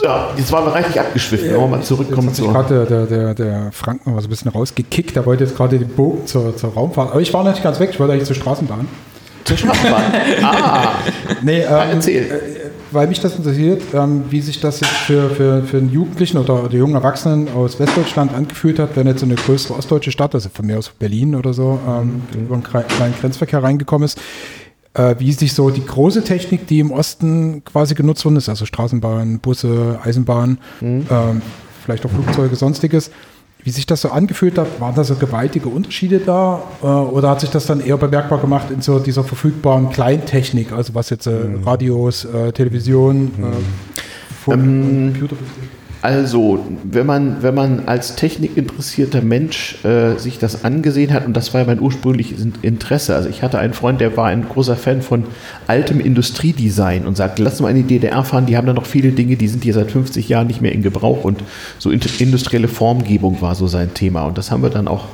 So, 0.00 0.06
jetzt 0.38 0.50
waren 0.50 0.64
wir 0.64 0.72
reichlich 0.72 0.98
abgeschwiffen. 0.98 1.50
Wenn 1.50 1.60
wir 1.60 1.66
mal 1.66 1.82
zurückkommen 1.82 2.32
zur... 2.32 2.52
gerade 2.52 2.86
der, 2.86 3.04
der, 3.06 3.34
der 3.34 3.68
Frank 3.72 4.06
noch 4.06 4.18
so 4.20 4.26
ein 4.28 4.30
bisschen 4.30 4.50
rausgekickt. 4.50 5.14
Der 5.14 5.26
wollte 5.26 5.44
jetzt 5.44 5.54
gerade 5.56 5.78
den 5.78 5.88
Bogen 5.88 6.26
zur, 6.26 6.56
zur 6.56 6.72
Raumfahrt. 6.72 7.10
Aber 7.10 7.20
ich 7.20 7.32
war 7.34 7.44
noch 7.44 7.50
nicht 7.50 7.62
ganz 7.62 7.78
weg. 7.80 7.90
Ich 7.92 8.00
wollte 8.00 8.14
eigentlich 8.14 8.26
zur 8.26 8.36
Straßenbahn. 8.36 8.88
Zur 9.44 9.58
Straßenbahn. 9.58 10.02
ah, 10.42 10.88
Nee, 11.42 11.62
Ja, 11.62 11.84
ähm, 11.90 12.00
äh, 12.00 12.24
weil 12.92 13.08
mich 13.08 13.20
das 13.20 13.36
interessiert, 13.36 13.82
ähm, 13.94 14.24
wie 14.30 14.40
sich 14.40 14.58
das 14.60 14.80
jetzt 14.80 14.90
für, 14.90 15.28
für, 15.30 15.62
für 15.64 15.76
einen 15.76 15.92
Jugendlichen 15.92 16.38
oder 16.38 16.68
die 16.68 16.78
jungen 16.78 16.94
Erwachsenen 16.94 17.48
aus 17.54 17.78
Westdeutschland 17.78 18.34
angefühlt 18.34 18.78
hat, 18.78 18.96
wenn 18.96 19.06
jetzt 19.06 19.20
so 19.20 19.26
eine 19.26 19.34
größere 19.34 19.74
ostdeutsche 19.78 20.10
Stadt, 20.12 20.34
also 20.34 20.48
von 20.48 20.66
mir 20.66 20.78
aus 20.78 20.88
Berlin 20.98 21.34
oder 21.34 21.52
so, 21.52 21.78
ähm, 21.86 22.22
über 22.34 22.54
einen 22.54 22.64
kle- 22.64 22.84
kleinen 22.84 23.14
Grenzverkehr 23.20 23.62
reingekommen 23.62 24.06
ist, 24.06 24.18
wie 25.18 25.32
sich 25.32 25.52
so 25.52 25.70
die 25.70 25.84
große 25.84 26.24
Technik, 26.24 26.66
die 26.66 26.80
im 26.80 26.90
Osten 26.90 27.62
quasi 27.64 27.94
genutzt 27.94 28.24
worden 28.24 28.36
ist, 28.36 28.48
also 28.48 28.66
Straßenbahn, 28.66 29.38
Busse, 29.38 30.00
Eisenbahn, 30.02 30.58
ähm, 30.80 31.42
vielleicht 31.84 32.04
auch 32.04 32.10
Flugzeuge, 32.10 32.56
sonstiges, 32.56 33.10
wie 33.62 33.70
sich 33.70 33.86
das 33.86 34.00
so 34.00 34.08
angefühlt 34.10 34.58
hat, 34.58 34.80
waren 34.80 34.94
da 34.94 35.04
so 35.04 35.14
gewaltige 35.14 35.68
Unterschiede 35.68 36.18
da 36.18 36.62
äh, 36.82 36.86
oder 36.86 37.30
hat 37.30 37.40
sich 37.40 37.50
das 37.50 37.66
dann 37.66 37.80
eher 37.80 37.98
bemerkbar 37.98 38.40
gemacht 38.40 38.70
in 38.70 38.80
so 38.80 38.98
dieser 38.98 39.22
verfügbaren 39.22 39.90
Kleintechnik, 39.90 40.72
also 40.72 40.94
was 40.94 41.10
jetzt 41.10 41.26
äh, 41.26 41.34
Radios, 41.64 42.24
äh, 42.24 42.52
Television, 42.52 43.30
äh, 43.38 44.34
Funk, 44.44 44.58
Ähm, 44.58 45.12
Computer 45.12 45.36
betrifft? 45.36 45.79
Also, 46.02 46.64
wenn 46.82 47.04
man, 47.04 47.42
wenn 47.42 47.54
man 47.54 47.82
als 47.84 48.16
technikinteressierter 48.16 49.20
Mensch 49.20 49.84
äh, 49.84 50.16
sich 50.16 50.38
das 50.38 50.64
angesehen 50.64 51.12
hat, 51.12 51.26
und 51.26 51.36
das 51.36 51.52
war 51.52 51.60
ja 51.60 51.66
mein 51.66 51.78
ursprüngliches 51.80 52.40
In- 52.40 52.54
Interesse, 52.62 53.14
also 53.14 53.28
ich 53.28 53.42
hatte 53.42 53.58
einen 53.58 53.74
Freund, 53.74 54.00
der 54.00 54.16
war 54.16 54.26
ein 54.28 54.48
großer 54.48 54.76
Fan 54.76 55.02
von 55.02 55.24
altem 55.66 56.00
Industriedesign 56.00 57.06
und 57.06 57.18
sagte, 57.18 57.42
lass 57.42 57.60
mal 57.60 57.68
in 57.68 57.76
die 57.76 57.82
DDR 57.82 58.24
fahren, 58.24 58.46
die 58.46 58.56
haben 58.56 58.66
da 58.66 58.72
noch 58.72 58.86
viele 58.86 59.12
Dinge, 59.12 59.36
die 59.36 59.48
sind 59.48 59.62
hier 59.62 59.74
seit 59.74 59.90
50 59.90 60.26
Jahren 60.26 60.46
nicht 60.46 60.62
mehr 60.62 60.72
in 60.72 60.82
Gebrauch. 60.82 61.24
Und 61.24 61.44
so 61.78 61.90
industrielle 61.90 62.68
Formgebung 62.68 63.42
war 63.42 63.54
so 63.54 63.66
sein 63.66 63.92
Thema. 63.92 64.22
Und 64.24 64.38
das 64.38 64.50
haben 64.50 64.62
wir 64.62 64.70
dann 64.70 64.88
auch 64.88 65.04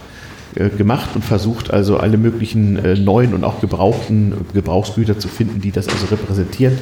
äh, 0.55 0.69
gemacht 0.69 1.11
und 1.17 1.25
versucht 1.25 1.73
also 1.73 1.97
alle 1.97 2.17
möglichen 2.17 2.77
äh, 2.79 2.95
neuen 2.95 3.35
und 3.35 3.43
auch 3.43 3.61
gebrauchten 3.61 4.35
Gebrauchsgüter 4.55 5.19
zu 5.19 5.27
finden, 5.27 5.61
die 5.61 5.73
das 5.73 5.89
also 5.89 6.07
repräsentieren. 6.07 6.79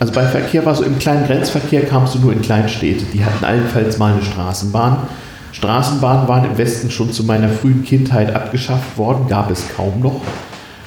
Also 0.00 0.12
bei 0.12 0.24
Verkehr 0.24 0.64
war 0.64 0.74
so 0.74 0.84
im 0.84 0.98
kleinen 0.98 1.26
Grenzverkehr 1.26 1.84
kamst 1.84 2.14
du 2.14 2.20
nur 2.20 2.32
in 2.32 2.40
Kleinstädte. 2.40 3.04
Die 3.12 3.24
hatten 3.24 3.44
allenfalls 3.44 3.98
mal 3.98 4.12
eine 4.12 4.22
Straßenbahn. 4.22 4.98
Straßenbahnen 5.52 6.28
waren 6.28 6.44
im 6.44 6.56
Westen 6.56 6.90
schon 6.90 7.12
zu 7.12 7.24
meiner 7.24 7.48
frühen 7.48 7.82
Kindheit 7.84 8.34
abgeschafft 8.34 8.96
worden, 8.96 9.26
gab 9.28 9.50
es 9.50 9.64
kaum 9.76 10.00
noch. 10.00 10.20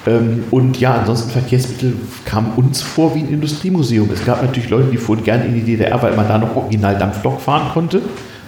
Ähm, 0.08 0.46
Und 0.50 0.80
ja, 0.80 0.96
ansonsten 0.96 1.30
Verkehrsmittel 1.32 1.94
kamen 2.26 2.54
uns 2.56 2.82
vor 2.82 3.14
wie 3.14 3.20
ein 3.20 3.30
Industriemuseum. 3.30 4.10
Es 4.12 4.26
gab 4.26 4.42
natürlich 4.42 4.70
Leute, 4.70 4.92
die 4.92 4.98
fuhren 4.98 5.24
gerne 5.24 5.46
in 5.46 5.56
die 5.56 5.64
DDR, 5.64 6.02
weil 6.02 6.16
man 6.16 6.28
da 6.28 6.38
noch 6.38 6.56
original 6.56 6.98
Dampflok 6.98 7.42
fahren 7.42 7.70
konnte. 7.74 8.02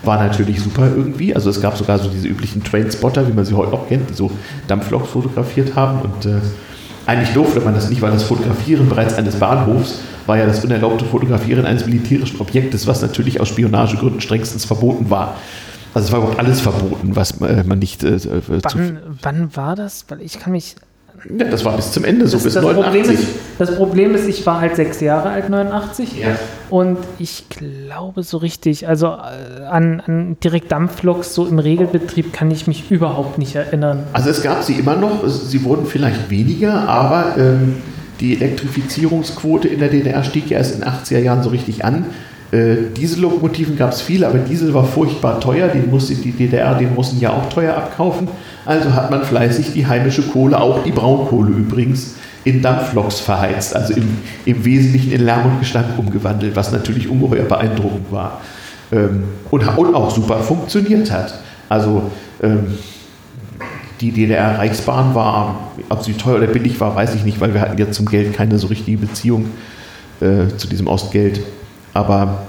War 0.04 0.22
natürlich 0.24 0.62
super 0.62 0.88
irgendwie. 0.96 1.36
Also 1.36 1.50
es 1.50 1.62
gab 1.62 1.78
sogar 1.78 2.00
so 2.00 2.10
diese 2.10 2.28
üblichen 2.28 2.64
Trainspotter, 2.64 3.28
wie 3.28 3.34
man 3.34 3.46
sie 3.46 3.54
heute 3.54 3.72
noch 3.72 3.88
kennt, 3.88 4.10
die 4.10 4.14
so 4.14 4.32
Dampfloks 4.68 5.10
fotografiert 5.10 5.76
haben. 5.76 6.00
Und 6.02 6.26
äh, 6.26 6.40
eigentlich 7.06 7.34
durfte 7.34 7.60
man 7.60 7.76
das 7.76 7.90
nicht, 7.90 8.02
weil 8.02 8.12
das 8.12 8.24
Fotografieren 8.24 8.88
bereits 8.90 9.16
eines 9.16 9.36
Bahnhofs 9.36 10.00
war 10.26 10.38
ja 10.38 10.46
das 10.46 10.64
unerlaubte 10.64 11.06
Fotografieren 11.06 11.66
eines 11.66 11.86
militärischen 11.86 12.40
Objektes, 12.40 12.88
was 12.88 13.02
natürlich 13.02 13.40
aus 13.40 13.50
Spionagegründen 13.50 14.22
strengstens 14.22 14.66
verboten 14.66 15.10
war. 15.10 15.36
Also 15.94 16.08
es 16.08 16.12
war 16.12 16.20
überhaupt 16.20 16.40
alles 16.40 16.62
verboten, 16.62 17.16
was 17.16 17.40
äh, 17.42 17.64
man 17.64 17.80
nicht 17.80 18.04
äh, 18.04 18.16
äh, 18.16 18.20
zu 18.20 18.30
Wann, 18.50 19.00
wann 19.22 19.56
war 19.56 19.76
das? 19.76 20.06
Weil 20.10 20.22
ich 20.22 20.40
kann 20.40 20.52
mich. 20.52 20.76
ja, 21.38 21.46
das 21.46 21.64
war 21.66 21.76
bis 21.76 21.92
zum 21.92 22.04
Ende 22.04 22.28
so, 22.28 22.38
Das, 22.38 22.44
bis 22.46 22.54
das, 22.54 22.64
Problem 22.64 23.04
89. 23.04 23.20
ist, 23.20 23.28
das 23.60 23.76
Problem 23.76 24.16
ist, 24.16 24.28
ich 24.28 24.44
war 24.48 24.60
halt 24.60 24.76
sechs 24.76 25.02
Jahre 25.02 25.30
alt, 25.30 25.50
89. 25.50 26.20
Ja. 26.20 26.30
Und 26.72 26.98
ich 27.20 27.48
glaube 27.50 28.24
so 28.24 28.38
richtig, 28.38 28.88
also 28.88 29.08
äh, 29.08 29.66
an, 29.66 30.02
an 30.04 30.38
direkt 30.44 30.72
Dampfloks 30.72 31.36
so 31.36 31.46
im 31.46 31.60
Regelbetrieb 31.60 32.34
kann 32.34 32.50
ich 32.50 32.66
mich 32.66 32.90
überhaupt 32.90 33.38
nicht 33.38 33.54
erinnern. 33.56 34.04
Also 34.14 34.32
es 34.32 34.42
gab 34.42 34.64
sie 34.64 34.74
immer 34.74 34.96
noch, 34.96 35.28
sie 35.28 35.64
wurden 35.64 35.86
vielleicht 35.86 36.32
weniger, 36.32 36.90
aber 36.90 37.36
ähm, 37.38 37.76
die 38.24 38.36
Elektrifizierungsquote 38.36 39.68
in 39.68 39.80
der 39.80 39.90
DDR 39.90 40.24
stieg 40.24 40.50
ja 40.50 40.58
erst 40.58 40.76
in 40.76 40.82
den 40.82 40.90
80er 40.90 41.20
Jahren 41.20 41.44
so 41.44 41.50
richtig 41.50 41.84
an. 41.84 42.06
Äh, 42.54 42.76
Diesellokomotiven 42.96 43.76
gab 43.76 43.92
es 43.92 44.02
viele, 44.02 44.28
aber 44.28 44.38
Diesel 44.38 44.74
war 44.74 44.86
furchtbar 44.86 45.42
teuer, 45.42 45.68
den 45.68 45.90
musste 45.90 46.16
die 46.16 46.32
DDR 46.32 46.74
den 46.76 46.94
Russen 46.94 47.20
ja 47.20 47.34
auch 47.34 47.50
teuer 47.50 47.76
abkaufen. 47.76 48.30
Also 48.66 48.94
hat 48.94 49.12
man 49.12 49.26
fleißig 49.26 49.74
die 49.74 49.86
heimische 49.88 50.22
Kohle, 50.22 50.62
auch 50.62 50.84
die 50.84 50.92
Braunkohle 50.92 51.50
übrigens, 51.50 52.16
in 52.46 52.62
Dampfloks 52.62 53.20
verheizt, 53.20 53.76
also 53.76 53.94
im, 53.94 54.18
im 54.46 54.64
Wesentlichen 54.64 55.12
in 55.12 55.26
Lärm 55.26 55.46
und 55.46 55.60
Gestank 55.60 55.98
umgewandelt, 55.98 56.56
was 56.56 56.72
natürlich 56.72 57.10
ungeheuer 57.10 57.44
beeindruckend 57.44 58.10
war. 58.10 58.40
Ähm, 58.94 59.26
und, 59.52 59.68
und 59.78 59.96
auch 59.96 60.16
super 60.16 60.38
funktioniert 60.38 61.12
hat. 61.12 61.40
Also 61.68 62.04
ähm, 62.42 62.78
die 64.04 64.12
DDR-Reichsbahn 64.12 65.16
war, 65.16 65.72
ob 65.90 66.04
sie 66.04 66.14
teuer 66.14 66.38
oder 66.38 66.48
billig 66.48 66.80
war, 66.80 66.96
weiß 66.96 67.16
ich 67.16 67.24
nicht, 67.24 67.40
weil 67.40 67.54
wir 67.54 67.62
hatten 67.62 67.78
ja 67.78 67.90
zum 67.90 68.06
Geld 68.06 68.34
keine 68.34 68.60
so 68.60 68.68
richtige 68.68 68.98
Beziehung 68.98 69.46
äh, 70.20 70.48
zu 70.58 70.68
diesem 70.68 70.88
Ostgeld. 70.88 71.40
Aber 71.94 72.44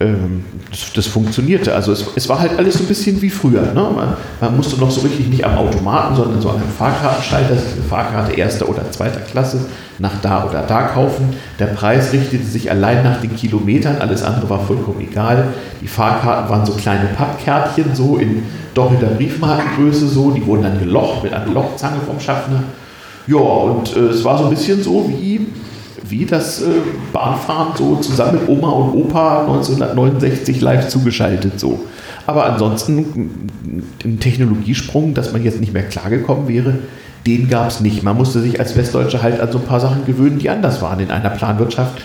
ähm, 0.00 0.44
das, 0.70 0.92
das 0.92 1.06
funktionierte. 1.06 1.74
Also 1.74 1.92
es, 1.92 2.04
es 2.14 2.28
war 2.28 2.40
halt 2.40 2.58
alles 2.58 2.74
so 2.74 2.84
ein 2.84 2.86
bisschen 2.86 3.20
wie 3.20 3.30
früher. 3.30 3.62
Ne? 3.62 3.74
Man, 3.74 4.16
man 4.40 4.56
musste 4.56 4.78
noch 4.78 4.90
so 4.90 5.00
richtig 5.00 5.28
nicht 5.28 5.44
am 5.44 5.56
Automaten, 5.56 6.16
sondern 6.16 6.40
so 6.40 6.50
an 6.50 6.56
einem 6.56 6.70
Fahrkartenschalter 6.70 7.52
eine 7.52 7.82
Fahrkarte 7.88 8.32
erster 8.32 8.68
oder 8.68 8.90
zweiter 8.90 9.20
Klasse 9.20 9.66
nach 9.98 10.20
da 10.22 10.46
oder 10.48 10.62
da 10.62 10.82
kaufen. 10.82 11.30
Der 11.58 11.66
Preis 11.66 12.12
richtete 12.12 12.44
sich 12.44 12.70
allein 12.70 13.02
nach 13.02 13.20
den 13.20 13.34
Kilometern, 13.34 13.96
alles 13.98 14.22
andere 14.22 14.48
war 14.48 14.60
vollkommen 14.60 15.00
egal. 15.00 15.48
Die 15.80 15.88
Fahrkarten 15.88 16.48
waren 16.48 16.64
so 16.64 16.72
kleine 16.72 17.06
Pappkärtchen, 17.16 17.94
so 17.94 18.16
in 18.16 18.44
doppelter 18.74 19.08
Briefmarkengröße, 19.08 20.06
so, 20.06 20.30
die 20.30 20.44
wurden 20.46 20.62
dann 20.62 20.78
gelocht 20.78 21.24
mit 21.24 21.32
einer 21.32 21.52
Lochzange 21.52 21.98
vom 22.06 22.20
Schaffner. 22.20 22.62
Ja, 23.26 23.36
und 23.36 23.94
äh, 23.96 24.00
es 24.00 24.24
war 24.24 24.38
so 24.38 24.44
ein 24.44 24.50
bisschen 24.50 24.82
so 24.82 25.08
wie, 25.08 25.48
wie 26.08 26.26
das 26.26 26.62
äh, 26.62 26.66
Bahnfahren 27.12 27.76
so 27.76 27.96
zusammen 27.96 28.40
mit 28.40 28.48
Oma 28.48 28.70
und 28.70 28.94
Opa 28.94 29.40
1969 29.42 30.60
live 30.60 30.88
zugeschaltet 30.88 31.58
so. 31.58 31.80
Aber 32.26 32.46
ansonsten 32.46 32.98
m, 32.98 33.82
den 34.04 34.20
Technologiesprung, 34.20 35.14
dass 35.14 35.32
man 35.32 35.42
jetzt 35.44 35.60
nicht 35.60 35.72
mehr 35.72 35.84
klargekommen 35.84 36.48
wäre, 36.48 36.78
den 37.26 37.48
gab 37.48 37.68
es 37.68 37.80
nicht. 37.80 38.02
Man 38.02 38.16
musste 38.16 38.40
sich 38.40 38.58
als 38.60 38.76
Westdeutsche 38.76 39.22
halt 39.22 39.40
an 39.40 39.52
so 39.52 39.58
ein 39.58 39.64
paar 39.64 39.80
Sachen 39.80 40.06
gewöhnen, 40.06 40.38
die 40.38 40.50
anders 40.50 40.80
waren. 40.82 41.00
In 41.00 41.10
einer 41.10 41.30
Planwirtschaft 41.30 42.02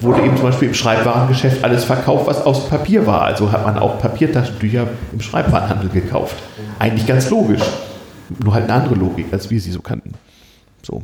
wurde 0.00 0.22
eben 0.22 0.36
zum 0.36 0.46
Beispiel 0.46 0.68
im 0.68 0.74
Schreibwarengeschäft 0.74 1.64
alles 1.64 1.84
verkauft, 1.84 2.26
was 2.26 2.44
aus 2.44 2.68
Papier 2.68 3.06
war. 3.06 3.22
Also 3.22 3.52
hat 3.52 3.64
man 3.64 3.78
auch 3.78 3.98
Papiertaschentücher 3.98 4.86
im 5.12 5.20
Schreibwarenhandel 5.20 5.88
gekauft. 5.88 6.36
Eigentlich 6.78 7.06
ganz 7.06 7.30
logisch. 7.30 7.62
Nur 8.42 8.54
halt 8.54 8.64
eine 8.64 8.74
andere 8.74 8.94
Logik, 8.96 9.26
als 9.32 9.50
wir 9.50 9.60
sie 9.60 9.70
so 9.70 9.80
kannten. 9.80 10.12
So. 10.82 11.02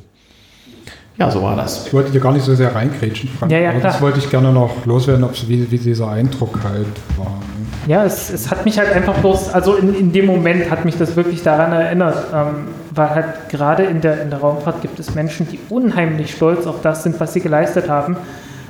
Ja, 1.19 1.31
so 1.31 1.43
war 1.43 1.57
das. 1.57 1.87
Ich 1.87 1.93
wollte 1.93 2.11
dir 2.11 2.21
gar 2.21 2.33
nicht 2.33 2.45
so 2.45 2.55
sehr 2.55 2.75
reingrätschen, 2.75 3.29
Frank. 3.29 3.53
Ja, 3.53 3.59
ja, 3.59 3.71
aber 3.71 3.81
klar. 3.81 3.93
das 3.93 4.01
wollte 4.01 4.19
ich 4.19 4.31
gerne 4.31 4.53
noch 4.53 4.87
loswerden, 4.87 5.25
ob, 5.25 5.33
wie, 5.49 5.71
wie 5.71 5.79
dieser 5.79 6.09
Eindruck 6.09 6.61
halt 6.65 6.87
war. 7.19 7.41
Ja, 7.87 8.05
es, 8.05 8.31
es 8.31 8.51
hat 8.51 8.65
mich 8.65 8.79
halt 8.79 8.93
einfach 8.93 9.19
bloß, 9.19 9.53
also 9.53 9.75
in, 9.75 9.95
in 9.95 10.13
dem 10.13 10.27
Moment 10.27 10.71
hat 10.71 10.85
mich 10.85 10.97
das 10.97 11.17
wirklich 11.17 11.43
daran 11.43 11.73
erinnert, 11.73 12.17
ähm, 12.33 12.69
weil 12.93 13.11
halt 13.11 13.49
gerade 13.49 13.83
in 13.83 14.01
der, 14.01 14.23
in 14.23 14.31
der 14.31 14.39
Raumfahrt 14.39 14.83
gibt 14.83 15.01
es 15.01 15.15
Menschen, 15.15 15.49
die 15.49 15.59
unheimlich 15.69 16.33
stolz 16.33 16.67
auf 16.67 16.81
das 16.81 17.03
sind, 17.03 17.19
was 17.19 17.33
sie 17.33 17.41
geleistet 17.41 17.89
haben. 17.89 18.17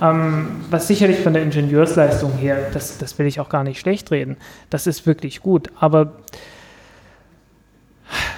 Ähm, 0.01 0.63
was 0.71 0.89
sicherlich 0.89 1.21
von 1.21 1.35
der 1.35 1.43
Ingenieursleistung 1.43 2.33
her, 2.33 2.57
das, 2.73 2.99
das 2.99 3.19
will 3.19 3.27
ich 3.27 3.39
auch 3.39 3.49
gar 3.49 3.63
nicht 3.63 3.79
schlecht 3.79 4.11
reden, 4.11 4.37
das 4.71 4.87
ist 4.87 5.07
wirklich 5.07 5.43
gut, 5.43 5.69
aber 5.79 6.13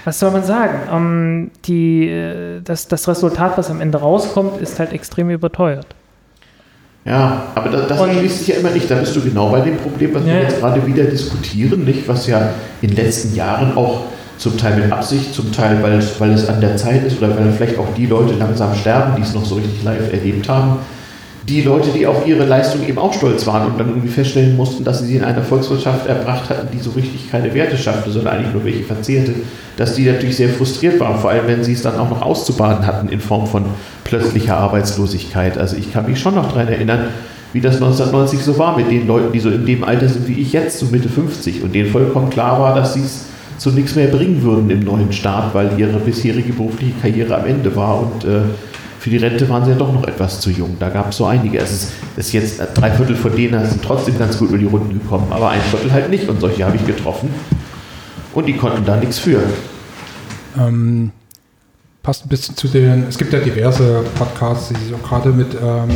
was 0.04 0.18
soll 0.18 0.30
man 0.30 0.44
sagen? 0.44 0.78
Ähm, 0.92 1.50
die, 1.64 2.08
äh, 2.08 2.60
das, 2.62 2.88
das 2.88 3.08
Resultat, 3.08 3.56
was 3.56 3.70
am 3.70 3.80
Ende 3.80 3.98
rauskommt, 3.98 4.60
ist 4.60 4.78
halt 4.78 4.92
extrem 4.92 5.30
überteuert. 5.30 5.86
Ja, 7.04 7.48
aber 7.54 7.68
das, 7.70 7.88
das 7.88 8.10
schließt 8.10 8.38
sich 8.38 8.48
ja 8.48 8.56
immer 8.56 8.70
nicht. 8.70 8.90
Da 8.90 8.94
bist 8.94 9.14
du 9.14 9.20
genau 9.20 9.50
bei 9.50 9.60
dem 9.60 9.76
Problem, 9.76 10.14
was 10.14 10.24
Ja, 10.24 10.34
wir 10.34 10.42
jetzt 10.42 10.60
gerade 10.60 10.86
wieder 10.86 11.04
diskutieren, 11.04 11.84
nicht? 11.84 12.08
Was 12.08 12.26
ja 12.26 12.50
in 12.80 12.88
den 12.88 12.96
letzten 12.96 13.34
Jahren 13.34 13.76
auch 13.76 14.04
zum 14.38 14.56
Teil 14.56 14.76
mit 14.76 14.90
Absicht, 14.90 15.34
zum 15.34 15.52
Teil, 15.52 15.82
weil 15.82 16.02
weil 16.18 16.32
es 16.32 16.48
an 16.48 16.60
der 16.60 16.76
Zeit 16.76 17.04
ist 17.04 17.18
oder 17.18 17.36
weil 17.36 17.52
vielleicht 17.52 17.78
auch 17.78 17.92
die 17.96 18.06
Leute 18.06 18.34
langsam 18.34 18.74
sterben, 18.74 19.16
die 19.16 19.22
es 19.22 19.34
noch 19.34 19.44
so 19.44 19.56
richtig 19.56 19.84
live 19.84 20.12
erlebt 20.12 20.48
haben. 20.48 20.78
Die 21.48 21.60
Leute, 21.60 21.90
die 21.90 22.06
auf 22.06 22.26
ihre 22.26 22.44
Leistung 22.46 22.86
eben 22.88 22.98
auch 22.98 23.12
stolz 23.12 23.46
waren 23.46 23.66
und 23.66 23.78
dann 23.78 23.88
irgendwie 23.88 24.08
feststellen 24.08 24.56
mussten, 24.56 24.82
dass 24.82 25.00
sie 25.00 25.06
sie 25.06 25.16
in 25.16 25.24
einer 25.24 25.42
Volkswirtschaft 25.42 26.06
erbracht 26.06 26.48
hatten, 26.48 26.68
die 26.72 26.78
so 26.78 26.90
richtig 26.90 27.30
keine 27.30 27.52
Werte 27.52 27.76
schaffte, 27.76 28.10
sondern 28.10 28.36
eigentlich 28.36 28.54
nur 28.54 28.64
welche 28.64 28.84
verzehrte, 28.84 29.34
dass 29.76 29.94
die 29.94 30.04
natürlich 30.04 30.36
sehr 30.36 30.48
frustriert 30.48 30.98
waren, 31.00 31.18
vor 31.18 31.30
allem 31.30 31.46
wenn 31.46 31.62
sie 31.62 31.74
es 31.74 31.82
dann 31.82 31.98
auch 31.98 32.08
noch 32.08 32.22
auszubaden 32.22 32.86
hatten 32.86 33.08
in 33.08 33.20
Form 33.20 33.46
von 33.46 33.64
plötzlicher 34.04 34.56
Arbeitslosigkeit. 34.56 35.58
Also 35.58 35.76
ich 35.76 35.92
kann 35.92 36.06
mich 36.06 36.18
schon 36.18 36.34
noch 36.34 36.48
daran 36.48 36.68
erinnern, 36.68 37.08
wie 37.52 37.60
das 37.60 37.74
1990 37.74 38.40
so 38.40 38.58
war 38.58 38.76
mit 38.76 38.90
den 38.90 39.06
Leuten, 39.06 39.32
die 39.32 39.40
so 39.40 39.50
in 39.50 39.66
dem 39.66 39.84
Alter 39.84 40.08
sind 40.08 40.26
wie 40.26 40.40
ich 40.40 40.52
jetzt, 40.52 40.78
so 40.78 40.86
Mitte 40.86 41.10
50 41.10 41.62
und 41.62 41.74
denen 41.74 41.90
vollkommen 41.90 42.30
klar 42.30 42.58
war, 42.58 42.74
dass 42.74 42.94
sie 42.94 43.02
es 43.02 43.26
zu 43.58 43.70
nichts 43.70 43.94
mehr 43.94 44.08
bringen 44.08 44.42
würden 44.42 44.70
im 44.70 44.80
neuen 44.80 45.12
Staat, 45.12 45.54
weil 45.54 45.78
ihre 45.78 45.98
bisherige 45.98 46.52
berufliche 46.52 46.94
Karriere 47.00 47.36
am 47.36 47.46
Ende 47.46 47.76
war 47.76 48.00
und 48.00 48.24
äh, 48.24 48.40
für 49.04 49.10
die 49.10 49.18
Rente 49.18 49.46
waren 49.50 49.62
sie 49.66 49.70
ja 49.72 49.76
doch 49.76 49.92
noch 49.92 50.08
etwas 50.08 50.40
zu 50.40 50.48
jung. 50.48 50.78
Da 50.80 50.88
gab 50.88 51.10
es 51.10 51.18
so 51.18 51.26
einige. 51.26 51.58
Es 51.58 51.70
ist, 51.70 51.92
ist 52.16 52.32
jetzt 52.32 52.58
drei 52.72 52.90
Viertel 52.90 53.14
von 53.14 53.36
denen 53.36 53.62
sind 53.68 53.82
trotzdem 53.84 54.18
ganz 54.18 54.38
gut 54.38 54.48
über 54.48 54.56
die 54.56 54.64
Runden 54.64 54.98
gekommen, 54.98 55.26
aber 55.28 55.50
ein 55.50 55.60
Viertel 55.60 55.92
halt 55.92 56.08
nicht. 56.08 56.26
Und 56.26 56.40
solche 56.40 56.64
habe 56.64 56.76
ich 56.76 56.86
getroffen. 56.86 57.28
Und 58.32 58.46
die 58.46 58.56
konnten 58.56 58.82
da 58.86 58.96
nichts 58.96 59.18
für. 59.18 59.42
Ähm, 60.58 61.10
passt 62.02 62.24
ein 62.24 62.30
bisschen 62.30 62.56
zu 62.56 62.66
den, 62.66 63.04
es 63.06 63.18
gibt 63.18 63.34
ja 63.34 63.40
diverse 63.40 64.04
Podcasts, 64.18 64.68
die 64.70 64.82
sich 64.82 64.94
auch 64.94 65.06
gerade 65.06 65.28
mit, 65.28 65.52
ähm, 65.52 65.90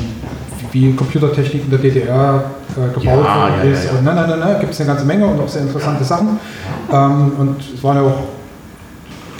wie 0.72 0.92
Computertechnik 0.92 1.64
in 1.64 1.70
der 1.70 1.78
DDR 1.78 2.50
äh, 2.72 2.88
gebaut 2.92 3.04
Ja, 3.04 3.16
worden 3.16 3.54
ja, 3.56 3.70
ist. 3.70 3.84
ja, 3.86 3.94
ja. 3.94 4.02
Nein, 4.02 4.16
nein, 4.16 4.28
nein, 4.28 4.38
nein, 4.40 4.60
gibt 4.60 4.74
es 4.74 4.80
eine 4.80 4.88
ganze 4.88 5.06
Menge 5.06 5.24
und 5.24 5.40
auch 5.40 5.48
sehr 5.48 5.62
interessante 5.62 6.04
Sachen. 6.04 6.38
Ähm, 6.92 7.32
und 7.38 7.56
es 7.74 7.82
waren 7.82 7.96
ja 7.96 8.02
auch 8.02 8.22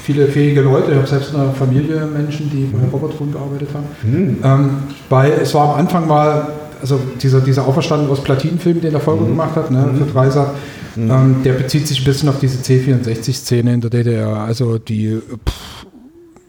viele 0.09 0.27
fähige 0.27 0.63
Leute. 0.63 0.93
Ich 0.93 0.97
habe 0.97 1.07
selbst 1.07 1.35
in 1.35 1.37
einer 1.39 1.53
Familie 1.53 2.07
Menschen, 2.07 2.51
die 2.51 2.65
bei 2.65 2.83
Robotertron 2.91 3.31
gearbeitet 3.31 3.69
haben. 3.75 3.85
Hm. 4.01 4.39
Ähm, 4.43 4.71
weil 5.11 5.33
es 5.33 5.53
war 5.53 5.75
am 5.75 5.81
Anfang 5.81 6.09
mal, 6.09 6.49
also 6.81 6.99
dieser, 7.21 7.43
dieser 7.43 7.69
Auferstanden 7.69 8.09
aus 8.09 8.23
Platinenfilm, 8.25 8.81
den 8.81 8.95
er 8.95 9.01
Folge 9.01 9.27
gemacht 9.27 9.55
hat, 9.55 9.71
ne, 9.71 9.91
für 9.99 10.11
Dreisat, 10.11 10.55
ähm, 10.97 11.43
der 11.45 11.53
bezieht 11.53 11.87
sich 11.87 12.01
ein 12.01 12.05
bisschen 12.07 12.31
auf 12.31 12.39
diese 12.41 12.57
C64-Szene 12.57 13.75
in 13.75 13.83
der 13.83 13.91
DDR. 13.91 14.39
Also 14.39 14.79
die 14.79 15.19
pff, 15.19 15.87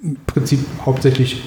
im 0.03 0.15
Prinzip 0.25 0.59
hauptsächlich 0.85 1.43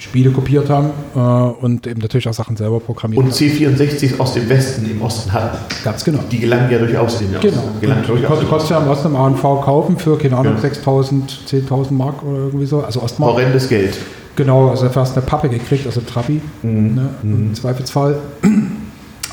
Spiele 0.00 0.30
kopiert 0.30 0.68
haben 0.70 0.90
äh, 1.14 1.18
und 1.18 1.86
eben 1.86 2.00
natürlich 2.00 2.26
auch 2.28 2.32
Sachen 2.34 2.56
selber 2.56 2.80
programmiert 2.80 3.22
Und 3.22 3.32
C64 3.32 4.18
aus 4.18 4.34
dem 4.34 4.48
Westen 4.48 4.90
im 4.90 5.00
Osten 5.02 5.32
hatten. 5.32 5.58
Ganz 5.84 6.02
genau. 6.04 6.20
Die 6.32 6.38
gelangen 6.40 6.70
ja 6.70 6.78
durchaus 6.78 7.20
in 7.20 7.30
den 7.32 7.40
Genau. 7.40 7.62
Gelangen 7.80 8.00
Und 8.00 8.08
durchaus 8.08 8.28
konnte, 8.30 8.46
konntest 8.46 8.70
du 8.70 8.74
ja 8.74 8.80
im 8.80 8.88
Osten 8.88 9.08
im 9.08 9.16
ANV 9.16 9.42
kaufen 9.42 9.98
für, 9.98 10.16
keine 10.18 10.36
Ahnung, 10.38 10.54
Ja. 10.62 10.68
6.000, 10.68 11.22
10.000 11.48 11.92
Mark 11.92 12.22
oder 12.22 12.38
irgendwie 12.46 12.66
so. 12.66 12.80
Also 12.82 13.02
Ostmark. 13.02 13.32
Horrendes 13.34 13.68
Geld. 13.68 13.96
Genau, 14.36 14.70
also 14.70 14.84
dafür 14.84 15.02
hast 15.02 15.14
du 15.16 15.20
eine 15.20 15.26
Pappe 15.26 15.48
gekriegt, 15.50 15.84
also 15.86 16.00
Trabi, 16.00 16.40
Mhm. 16.62 16.94
ne, 16.94 17.08
im 17.22 17.54
Zweifelsfall. 17.54 18.16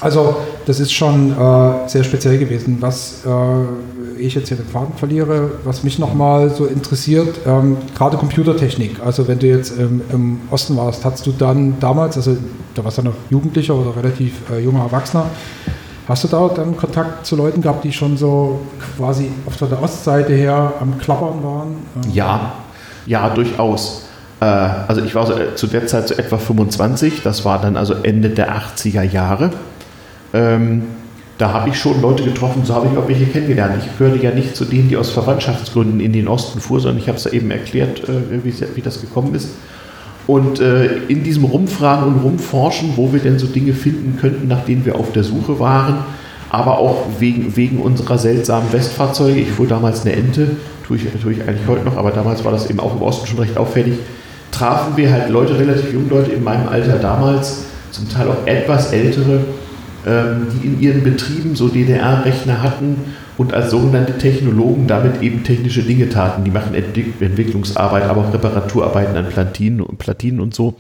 Also 0.01 0.35
das 0.65 0.79
ist 0.79 0.93
schon 0.93 1.31
äh, 1.31 1.87
sehr 1.87 2.03
speziell 2.03 2.37
gewesen. 2.37 2.77
Was 2.81 3.23
äh, 3.25 4.19
ich 4.21 4.35
jetzt 4.35 4.47
hier 4.49 4.57
den 4.57 4.65
Faden 4.67 4.95
verliere, 4.95 5.51
was 5.63 5.83
mich 5.83 5.99
nochmal 5.99 6.49
so 6.49 6.65
interessiert, 6.65 7.35
ähm, 7.45 7.77
gerade 7.95 8.17
Computertechnik. 8.17 8.97
Also 9.03 9.27
wenn 9.27 9.39
du 9.39 9.47
jetzt 9.47 9.77
ähm, 9.79 10.01
im 10.11 10.39
Osten 10.51 10.77
warst, 10.77 11.03
hattest 11.05 11.25
du 11.25 11.31
dann 11.31 11.79
damals, 11.79 12.17
also 12.17 12.37
da 12.75 12.83
warst 12.83 12.97
du 12.97 13.03
noch 13.03 13.13
Jugendlicher 13.29 13.75
oder 13.75 13.95
relativ 13.95 14.33
äh, 14.51 14.59
junger 14.59 14.81
Erwachsener, 14.81 15.25
hast 16.07 16.23
du 16.23 16.27
da 16.27 16.47
dann 16.47 16.77
Kontakt 16.77 17.25
zu 17.25 17.35
Leuten 17.35 17.61
gehabt, 17.61 17.83
die 17.83 17.91
schon 17.91 18.17
so 18.17 18.59
quasi 18.97 19.31
auf 19.45 19.57
der 19.57 19.81
Ostseite 19.81 20.33
her 20.33 20.73
am 20.79 20.97
Klappern 20.99 21.43
waren? 21.43 21.75
Ähm, 22.03 22.11
Ja, 22.13 22.53
ja, 23.05 23.29
durchaus. 23.29 24.03
Äh, 24.39 24.45
Also 24.45 25.01
ich 25.01 25.15
war 25.15 25.25
so, 25.25 25.33
äh, 25.33 25.55
zu 25.55 25.67
der 25.67 25.87
Zeit 25.87 26.07
so 26.07 26.15
etwa 26.15 26.37
25, 26.37 27.23
das 27.23 27.45
war 27.45 27.59
dann 27.59 27.77
also 27.77 27.93
Ende 28.03 28.29
der 28.29 28.55
80er 28.55 29.03
Jahre. 29.03 29.51
Ähm, 30.34 30.84
da 31.38 31.53
habe 31.53 31.69
ich 31.69 31.78
schon 31.78 32.01
Leute 32.01 32.23
getroffen, 32.23 32.63
so 32.65 32.73
habe 32.73 32.88
ich 32.91 32.97
auch 32.97 33.07
welche 33.07 33.25
kennengelernt. 33.25 33.75
Ich 33.80 33.97
gehörte 33.97 34.23
ja 34.23 34.32
nicht 34.32 34.55
zu 34.55 34.65
denen, 34.65 34.89
die 34.89 34.97
aus 34.97 35.11
Verwandtschaftsgründen 35.11 35.99
in 35.99 36.11
den 36.11 36.28
Osten 36.28 36.59
fuhr, 36.59 36.80
sondern 36.80 36.99
ich 36.99 37.07
habe 37.07 37.17
es 37.17 37.25
ja 37.25 37.32
eben 37.32 37.51
erklärt, 37.51 38.09
äh, 38.09 38.43
wie, 38.43 38.53
wie 38.75 38.82
das 38.82 39.01
gekommen 39.01 39.36
ist. 39.36 39.49
Und 40.25 40.59
äh, 40.59 40.97
in 41.07 41.23
diesem 41.23 41.45
Rumfragen 41.45 42.07
und 42.07 42.21
Rumforschen, 42.21 42.93
wo 42.97 43.13
wir 43.13 43.19
denn 43.19 43.39
so 43.39 43.47
Dinge 43.47 43.73
finden 43.73 44.17
könnten, 44.19 44.47
nach 44.47 44.65
denen 44.65 44.86
wir 44.86 44.95
auf 44.95 45.13
der 45.13 45.23
Suche 45.23 45.59
waren, 45.59 45.99
aber 46.49 46.80
auch 46.80 47.05
wegen, 47.19 47.55
wegen 47.55 47.80
unserer 47.80 48.17
seltsamen 48.17 48.71
Westfahrzeuge. 48.73 49.39
Ich 49.39 49.51
fuhr 49.51 49.67
damals 49.67 50.05
eine 50.05 50.15
Ente, 50.15 50.51
tue 50.86 50.97
ich, 50.97 51.03
tue 51.21 51.34
ich 51.34 51.41
eigentlich 51.43 51.67
heute 51.67 51.86
noch, 51.86 51.97
aber 51.97 52.11
damals 52.11 52.43
war 52.43 52.51
das 52.51 52.69
eben 52.69 52.80
auch 52.80 52.95
im 52.95 53.01
Osten 53.01 53.28
schon 53.28 53.39
recht 53.39 53.57
auffällig. 53.57 53.93
Trafen 54.51 54.97
wir 54.97 55.11
halt 55.11 55.30
Leute, 55.30 55.57
relativ 55.57 55.93
junge 55.93 56.09
Leute 56.09 56.32
in 56.32 56.43
meinem 56.43 56.67
Alter 56.67 56.97
damals, 56.97 57.65
zum 57.91 58.09
Teil 58.09 58.28
auch 58.28 58.47
etwas 58.47 58.91
ältere, 58.91 59.41
die 60.07 60.67
in 60.67 60.81
ihren 60.81 61.03
Betrieben 61.03 61.55
so 61.55 61.67
DDR-Rechner 61.67 62.63
hatten 62.63 62.95
und 63.37 63.53
als 63.53 63.71
sogenannte 63.71 64.17
Technologen 64.17 64.87
damit 64.87 65.21
eben 65.21 65.43
technische 65.43 65.83
Dinge 65.83 66.09
taten. 66.09 66.43
Die 66.43 66.51
machen 66.51 66.73
Entwick 66.73 67.21
Entwicklungsarbeit, 67.21 68.03
aber 68.03 68.21
auch 68.21 68.33
Reparaturarbeiten 68.33 69.15
an 69.15 69.27
Platinen 69.27 69.81
und 69.81 69.99
Platinen 69.99 70.39
und 70.39 70.53
so. 70.53 70.75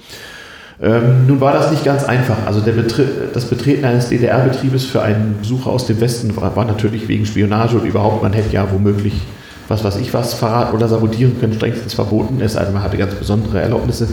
Ähm, 0.81 1.25
nun 1.27 1.41
war 1.41 1.53
das 1.53 1.71
nicht 1.71 1.83
ganz 1.83 2.03
einfach. 2.03 2.37
Also 2.45 2.61
der 2.61 2.73
Betri 2.73 3.03
das 3.33 3.45
Betreten 3.45 3.85
eines 3.85 4.09
DDR-Betriebes 4.09 4.85
für 4.85 5.01
einen 5.01 5.37
Besucher 5.39 5.71
aus 5.71 5.87
dem 5.87 5.99
Westen 5.99 6.35
war, 6.37 6.55
war 6.55 6.65
natürlich 6.65 7.07
wegen 7.07 7.25
Spionage 7.25 7.77
und 7.77 7.85
überhaupt, 7.85 8.21
man 8.21 8.33
hätte 8.33 8.53
ja 8.53 8.67
womöglich 8.71 9.13
was 9.67 9.83
weiß 9.83 9.97
ich 9.97 10.13
was 10.13 10.33
verraten 10.33 10.75
oder 10.75 10.87
sabotieren 10.87 11.39
können, 11.39 11.53
strengstens 11.53 11.93
verboten. 11.93 12.41
Sei 12.47 12.63
denn, 12.63 12.73
man 12.73 12.83
hatte 12.83 12.97
ganz 12.97 13.15
besondere 13.15 13.61
Erlaubnisse. 13.61 14.07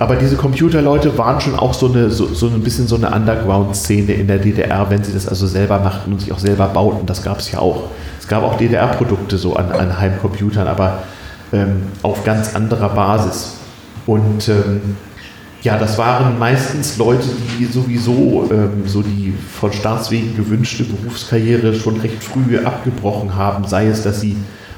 Aber 0.00 0.16
diese 0.16 0.36
Computerleute 0.36 1.18
waren 1.18 1.42
schon 1.42 1.54
auch 1.58 1.74
so, 1.74 1.92
eine, 1.92 2.08
so, 2.08 2.32
so 2.32 2.46
ein 2.46 2.62
bisschen 2.62 2.88
so 2.88 2.96
eine 2.96 3.10
Underground-Szene 3.14 4.14
in 4.14 4.28
der 4.28 4.38
DDR, 4.38 4.88
wenn 4.88 5.04
sie 5.04 5.12
das 5.12 5.28
also 5.28 5.46
selber 5.46 5.78
machten 5.78 6.10
und 6.10 6.22
sich 6.22 6.32
auch 6.32 6.38
selber 6.38 6.68
bauten. 6.68 7.04
Das 7.04 7.22
gab 7.22 7.40
es 7.40 7.52
ja 7.52 7.58
auch. 7.58 7.90
Es 8.18 8.26
gab 8.26 8.42
auch 8.42 8.56
DDR-Produkte 8.56 9.36
so 9.36 9.56
an, 9.56 9.70
an 9.70 10.00
Heimcomputern, 10.00 10.66
aber 10.66 11.02
ähm, 11.52 11.82
auf 12.02 12.24
ganz 12.24 12.56
anderer 12.56 12.88
Basis. 12.88 13.56
Und 14.06 14.48
ähm, 14.48 14.96
ja, 15.60 15.76
das 15.76 15.98
waren 15.98 16.38
meistens 16.38 16.96
Leute, 16.96 17.26
die 17.58 17.66
sowieso 17.66 18.48
ähm, 18.50 18.84
so 18.86 19.02
die 19.02 19.34
von 19.52 19.70
Staatswegen 19.70 20.34
gewünschte 20.34 20.84
Berufskarriere 20.84 21.74
schon 21.74 22.00
recht 22.00 22.24
früh 22.24 22.58
abgebrochen 22.64 23.36
haben, 23.36 23.66
sei 23.66 23.88
es, 23.88 24.02
dass 24.02 24.22
sie 24.22 24.34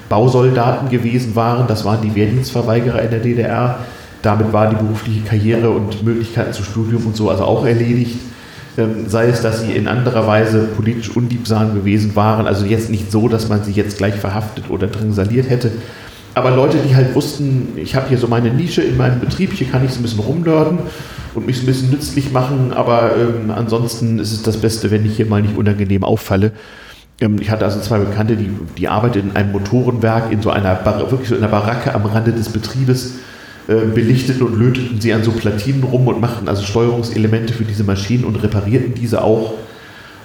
Bausoldaten 0.08 0.88
gewesen 0.88 1.36
waren, 1.36 1.68
das 1.68 1.84
waren 1.84 2.02
die 2.02 2.12
Wehrdienstverweigerer 2.12 3.02
in 3.02 3.10
der 3.10 3.20
DDR, 3.20 3.78
damit 4.22 4.52
war 4.52 4.70
die 4.70 4.76
berufliche 4.76 5.20
Karriere 5.22 5.70
und 5.70 6.02
Möglichkeiten 6.04 6.52
zu 6.52 6.62
Studium 6.62 7.06
und 7.06 7.16
so 7.16 7.30
also 7.30 7.44
auch 7.44 7.66
erledigt. 7.66 8.18
Ähm, 8.78 9.08
sei 9.08 9.26
es, 9.26 9.42
dass 9.42 9.60
sie 9.60 9.72
in 9.72 9.86
anderer 9.86 10.26
Weise 10.26 10.60
politisch 10.60 11.14
unliebsam 11.14 11.74
gewesen 11.74 12.16
waren, 12.16 12.46
also 12.46 12.64
jetzt 12.64 12.88
nicht 12.88 13.12
so, 13.12 13.28
dass 13.28 13.48
man 13.48 13.62
sie 13.64 13.72
jetzt 13.72 13.98
gleich 13.98 14.14
verhaftet 14.14 14.70
oder 14.70 14.86
drangsaliert 14.86 15.50
hätte, 15.50 15.72
aber 16.34 16.50
Leute, 16.50 16.78
die 16.78 16.96
halt 16.96 17.14
wussten, 17.14 17.72
ich 17.76 17.94
habe 17.94 18.08
hier 18.08 18.16
so 18.16 18.26
meine 18.26 18.50
Nische 18.50 18.82
in 18.82 18.96
meinem 18.96 19.20
Betrieb, 19.20 19.52
hier 19.52 19.66
kann 19.66 19.84
ich 19.84 19.92
so 19.92 20.00
ein 20.00 20.02
bisschen 20.02 20.20
rumnörden 20.20 20.78
und 21.34 21.46
mich 21.46 21.56
so 21.56 21.64
ein 21.64 21.66
bisschen 21.66 21.90
nützlich 21.90 22.32
machen, 22.32 22.72
aber 22.72 23.10
ähm, 23.16 23.50
ansonsten 23.50 24.18
ist 24.18 24.32
es 24.32 24.42
das 24.42 24.56
Beste, 24.56 24.90
wenn 24.90 25.04
ich 25.04 25.16
hier 25.16 25.26
mal 25.26 25.42
nicht 25.42 25.56
unangenehm 25.56 26.04
auffalle. 26.04 26.52
Ähm, 27.20 27.36
ich 27.38 27.50
hatte 27.50 27.66
also 27.66 27.80
zwei 27.80 27.98
Bekannte, 27.98 28.36
die, 28.36 28.50
die 28.78 28.88
arbeiteten 28.88 29.30
in 29.30 29.36
einem 29.36 29.52
Motorenwerk 29.52 30.32
in 30.32 30.40
so 30.40 30.48
einer, 30.48 30.74
Bar 30.74 31.10
wirklich 31.10 31.28
so 31.28 31.34
in 31.34 31.42
einer 31.42 31.50
Baracke 31.50 31.94
am 31.94 32.06
Rande 32.06 32.32
des 32.32 32.48
Betriebes, 32.48 33.16
äh, 33.68 33.86
belichteten 33.94 34.42
und 34.42 34.58
löteten 34.58 35.00
sie 35.00 35.12
an 35.12 35.22
so 35.22 35.30
Platinen 35.30 35.84
rum 35.84 36.08
und 36.08 36.20
machten 36.20 36.48
also 36.48 36.64
Steuerungselemente 36.64 37.52
für 37.52 37.64
diese 37.64 37.84
Maschinen 37.84 38.24
und 38.24 38.42
reparierten 38.42 38.94
diese 38.94 39.22
auch. 39.22 39.54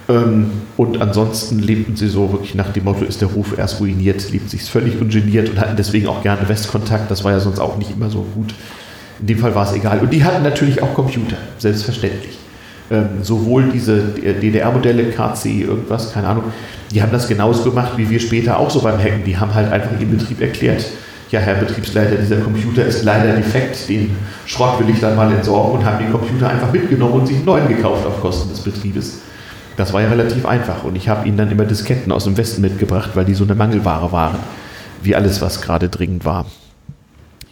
Ähm, 0.08 0.50
und 0.76 1.00
ansonsten 1.00 1.60
lebten 1.60 1.94
sie 1.94 2.08
so 2.08 2.32
wirklich 2.32 2.56
nach 2.56 2.72
dem 2.72 2.84
Motto, 2.84 3.04
ist 3.04 3.20
der 3.20 3.28
Ruf 3.28 3.56
erst 3.56 3.78
ruiniert, 3.78 4.30
lebten 4.32 4.48
sich 4.48 4.64
völlig 4.64 5.00
ungeniert 5.00 5.50
und 5.50 5.60
hatten 5.60 5.76
deswegen 5.76 6.08
auch 6.08 6.22
gerne 6.22 6.48
Westkontakt. 6.48 7.10
Das 7.10 7.22
war 7.22 7.30
ja 7.30 7.38
sonst 7.38 7.60
auch 7.60 7.78
nicht 7.78 7.92
immer 7.92 8.10
so 8.10 8.26
gut. 8.34 8.54
In 9.20 9.28
dem 9.28 9.38
Fall 9.38 9.54
war 9.54 9.68
es 9.68 9.72
egal. 9.72 10.00
Und 10.00 10.12
die 10.12 10.24
hatten 10.24 10.42
natürlich 10.42 10.82
auch 10.82 10.94
Computer, 10.94 11.36
selbstverständlich. 11.58 12.38
Ähm, 12.90 13.08
sowohl 13.22 13.70
diese 13.72 13.98
DDR-Modelle, 13.98 15.10
KC, 15.10 15.60
irgendwas, 15.60 16.12
keine 16.12 16.26
Ahnung, 16.26 16.44
die 16.90 17.02
haben 17.02 17.12
das 17.12 17.28
genauso 17.28 17.62
gemacht 17.62 17.92
wie 17.96 18.08
wir 18.08 18.18
später 18.18 18.58
auch 18.58 18.70
so 18.70 18.80
beim 18.80 18.98
Hacken. 18.98 19.24
Die 19.24 19.36
haben 19.36 19.54
halt 19.54 19.70
einfach 19.70 19.90
im 20.00 20.10
Betrieb 20.10 20.40
erklärt, 20.40 20.84
ja, 21.30 21.40
Herr 21.40 21.56
Betriebsleiter, 21.56 22.16
dieser 22.16 22.36
Computer 22.36 22.84
ist 22.84 23.04
leider 23.04 23.34
defekt, 23.34 23.88
den 23.88 24.16
Schrott 24.46 24.80
will 24.80 24.88
ich 24.88 25.00
dann 25.00 25.14
mal 25.14 25.30
entsorgen 25.30 25.78
und 25.78 25.84
haben 25.84 25.98
den 25.98 26.10
Computer 26.10 26.48
einfach 26.48 26.72
mitgenommen 26.72 27.14
und 27.14 27.26
sich 27.26 27.36
einen 27.36 27.44
neuen 27.44 27.68
gekauft 27.68 28.06
auf 28.06 28.20
Kosten 28.20 28.48
des 28.48 28.60
Betriebes. 28.60 29.20
Das 29.76 29.92
war 29.92 30.00
ja 30.02 30.08
relativ 30.08 30.46
einfach 30.46 30.84
und 30.84 30.96
ich 30.96 31.08
habe 31.08 31.28
ihnen 31.28 31.36
dann 31.36 31.50
immer 31.50 31.64
Disketten 31.64 32.12
aus 32.12 32.24
dem 32.24 32.36
Westen 32.36 32.62
mitgebracht, 32.62 33.10
weil 33.14 33.24
die 33.24 33.34
so 33.34 33.44
eine 33.44 33.54
Mangelware 33.54 34.10
waren, 34.10 34.38
wie 35.02 35.14
alles, 35.14 35.40
was 35.40 35.60
gerade 35.60 35.88
dringend 35.88 36.24
war. 36.24 36.46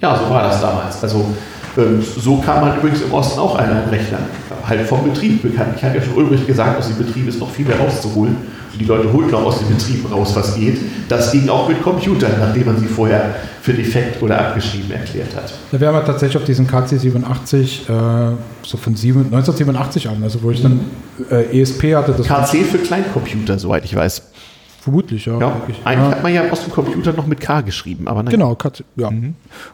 Ja, 0.01 0.17
so 0.17 0.29
war 0.31 0.43
das 0.43 0.61
damals. 0.61 1.03
Also 1.03 1.27
ähm, 1.77 2.03
so 2.03 2.39
kam 2.39 2.63
man 2.63 2.79
übrigens 2.79 3.03
im 3.03 3.13
Osten 3.13 3.39
auch 3.39 3.57
einen 3.57 3.89
Rechner, 3.91 4.19
halt 4.67 4.87
vom 4.87 5.05
Betrieb 5.05 5.43
bekannt. 5.43 5.75
Ich 5.77 5.85
habe 5.85 5.99
ja 5.99 6.03
schon 6.03 6.15
Ulrich 6.15 6.47
gesagt, 6.47 6.79
aus 6.79 6.89
dem 6.89 6.97
Betrieb 6.97 7.29
ist 7.29 7.39
noch 7.39 7.51
viel 7.51 7.67
mehr 7.67 7.79
rauszuholen. 7.79 8.37
Die 8.79 8.85
Leute 8.85 9.13
holt 9.13 9.31
noch 9.31 9.45
aus 9.45 9.59
dem 9.59 9.69
Betrieb 9.69 10.11
raus, 10.11 10.33
was 10.35 10.55
geht. 10.55 10.79
Das 11.09 11.33
ging 11.33 11.49
auch 11.49 11.69
mit 11.69 11.83
Computern, 11.83 12.33
nachdem 12.39 12.67
man 12.67 12.79
sie 12.79 12.87
vorher 12.87 13.35
für 13.63 13.73
defekt 13.73 14.23
oder 14.23 14.39
abgeschrieben 14.39 14.91
erklärt 14.91 15.35
hat. 15.35 15.53
Da 15.73 15.81
wären 15.81 15.95
wir 15.95 16.05
tatsächlich 16.05 16.37
auf 16.37 16.45
diesen 16.45 16.69
KC87 16.69 18.33
äh, 18.33 18.37
so 18.63 18.77
von 18.77 18.95
7, 18.95 19.25
1987 19.25 20.09
an, 20.09 20.23
also 20.23 20.43
wo 20.43 20.51
ich 20.51 20.63
dann 20.63 20.81
äh, 21.31 21.61
ESP 21.61 21.95
hatte. 21.95 22.13
Das 22.13 22.27
KC 22.27 22.65
für 22.65 22.79
Kleincomputer, 22.79 23.59
soweit 23.59 23.85
ich 23.85 23.95
weiß. 23.95 24.23
Vermutlich, 24.87 25.27
ja. 25.27 25.37
Ja, 25.41 25.53
eigentlich 25.85 25.85
Ja. 25.85 26.11
hat 26.13 26.23
man 26.23 26.33
ja 26.33 26.43
aus 26.49 26.63
dem 26.63 26.73
Computer 26.73 27.13
noch 27.13 27.27
mit 27.27 27.41
K 27.41 27.61
geschrieben, 27.63 28.07
aber 28.07 28.23
nein. 28.23 28.31
Genau, 28.31 28.55
KC, 28.55 28.85
ja. 28.95 29.11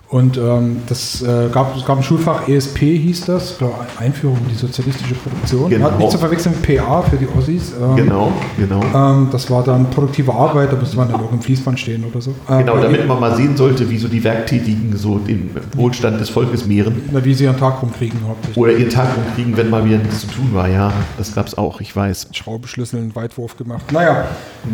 Und 0.09 0.39
ähm, 0.39 0.79
das 0.89 1.21
äh, 1.21 1.49
gab, 1.53 1.77
es 1.77 1.85
gab 1.85 1.99
ein 1.99 2.03
Schulfach 2.03 2.49
ESP, 2.49 2.79
hieß 2.97 3.27
das, 3.27 3.53
ich 3.53 3.59
glaube, 3.59 3.75
Einführung 3.99 4.39
in 4.39 4.49
die 4.49 4.55
sozialistische 4.55 5.15
Produktion. 5.15 5.69
Genau. 5.69 5.85
Hat 5.91 5.99
nicht 5.99 6.11
zu 6.13 6.17
verwechseln 6.19 6.55
mit 6.59 6.79
PA 6.79 7.03
für 7.03 7.17
die 7.17 7.29
Ossis. 7.37 7.73
Ähm, 7.79 7.97
Genau, 7.97 8.33
genau. 8.57 8.81
Ähm, 8.95 9.29
das 9.31 9.51
war 9.51 9.63
dann 9.63 9.91
produktive 9.91 10.33
Arbeit, 10.33 10.73
da 10.73 10.77
musste 10.77 10.97
man 10.97 11.09
dann 11.09 11.21
irgendein 11.21 11.43
Fließband 11.43 11.79
stehen 11.79 12.05
oder 12.05 12.23
so. 12.23 12.31
Ähm, 12.49 12.59
Genau, 12.61 12.79
damit 12.79 13.07
man 13.07 13.21
mal 13.21 13.37
sehen 13.37 13.55
sollte, 13.55 13.91
wie 13.91 13.99
so 13.99 14.09
die 14.09 14.25
Werktätigen 14.25 14.97
so 14.97 15.19
den 15.19 15.51
Wohlstand 15.77 16.21
des 16.21 16.31
Volkes 16.31 16.65
mehren 16.67 17.03
Na, 17.13 17.23
wie 17.23 17.35
sie 17.35 17.45
ihren 17.45 17.59
Tag 17.59 17.83
rumkriegen 17.83 18.19
hauptsächlich. 18.27 18.57
oder 18.57 18.73
ihren 18.73 18.89
Tag 18.91 19.09
rumkriegen, 19.15 19.57
wenn 19.59 19.69
mal 19.69 19.85
wieder 19.85 19.99
nichts 19.99 20.21
zu 20.23 20.27
tun 20.29 20.49
war. 20.53 20.69
Ja, 20.69 20.91
das 21.19 21.35
gab 21.35 21.47
es 21.47 21.59
auch, 21.59 21.81
ich 21.83 21.95
weiß. 21.95 22.29
Schraubenschlüsseln, 22.33 23.15
Weitwurf 23.15 23.57
gemacht. 23.57 23.91
Naja, 23.93 24.25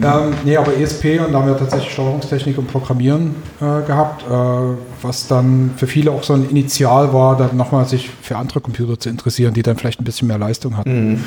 ähm, 0.03 0.28
nee, 0.45 0.57
aber 0.57 0.77
ESP 0.77 1.21
und 1.25 1.33
da 1.33 1.41
haben 1.41 1.49
wir 1.49 1.59
tatsächlich 1.59 1.93
Steuerungstechnik 1.93 2.59
und 2.59 2.67
Programmieren 2.67 3.35
äh, 3.61 3.87
gehabt, 3.87 4.23
äh, 4.23 4.77
was 5.03 5.29
dann 5.29 5.73
für 5.77 5.87
viele 5.87 6.11
auch 6.11 6.23
so 6.23 6.35
ein 6.35 6.49
Initial 6.49 7.13
war, 7.13 7.37
dann 7.37 7.57
nochmal 7.57 7.87
sich 7.87 8.11
für 8.23 8.37
andere 8.37 8.61
Computer 8.61 8.99
zu 8.99 9.09
interessieren, 9.09 9.55
die 9.55 9.63
dann 9.63 9.77
vielleicht 9.77 10.01
ein 10.01 10.05
bisschen 10.05 10.29
mehr 10.29 10.39
Leistung 10.39 10.77
hatten. 10.77 11.25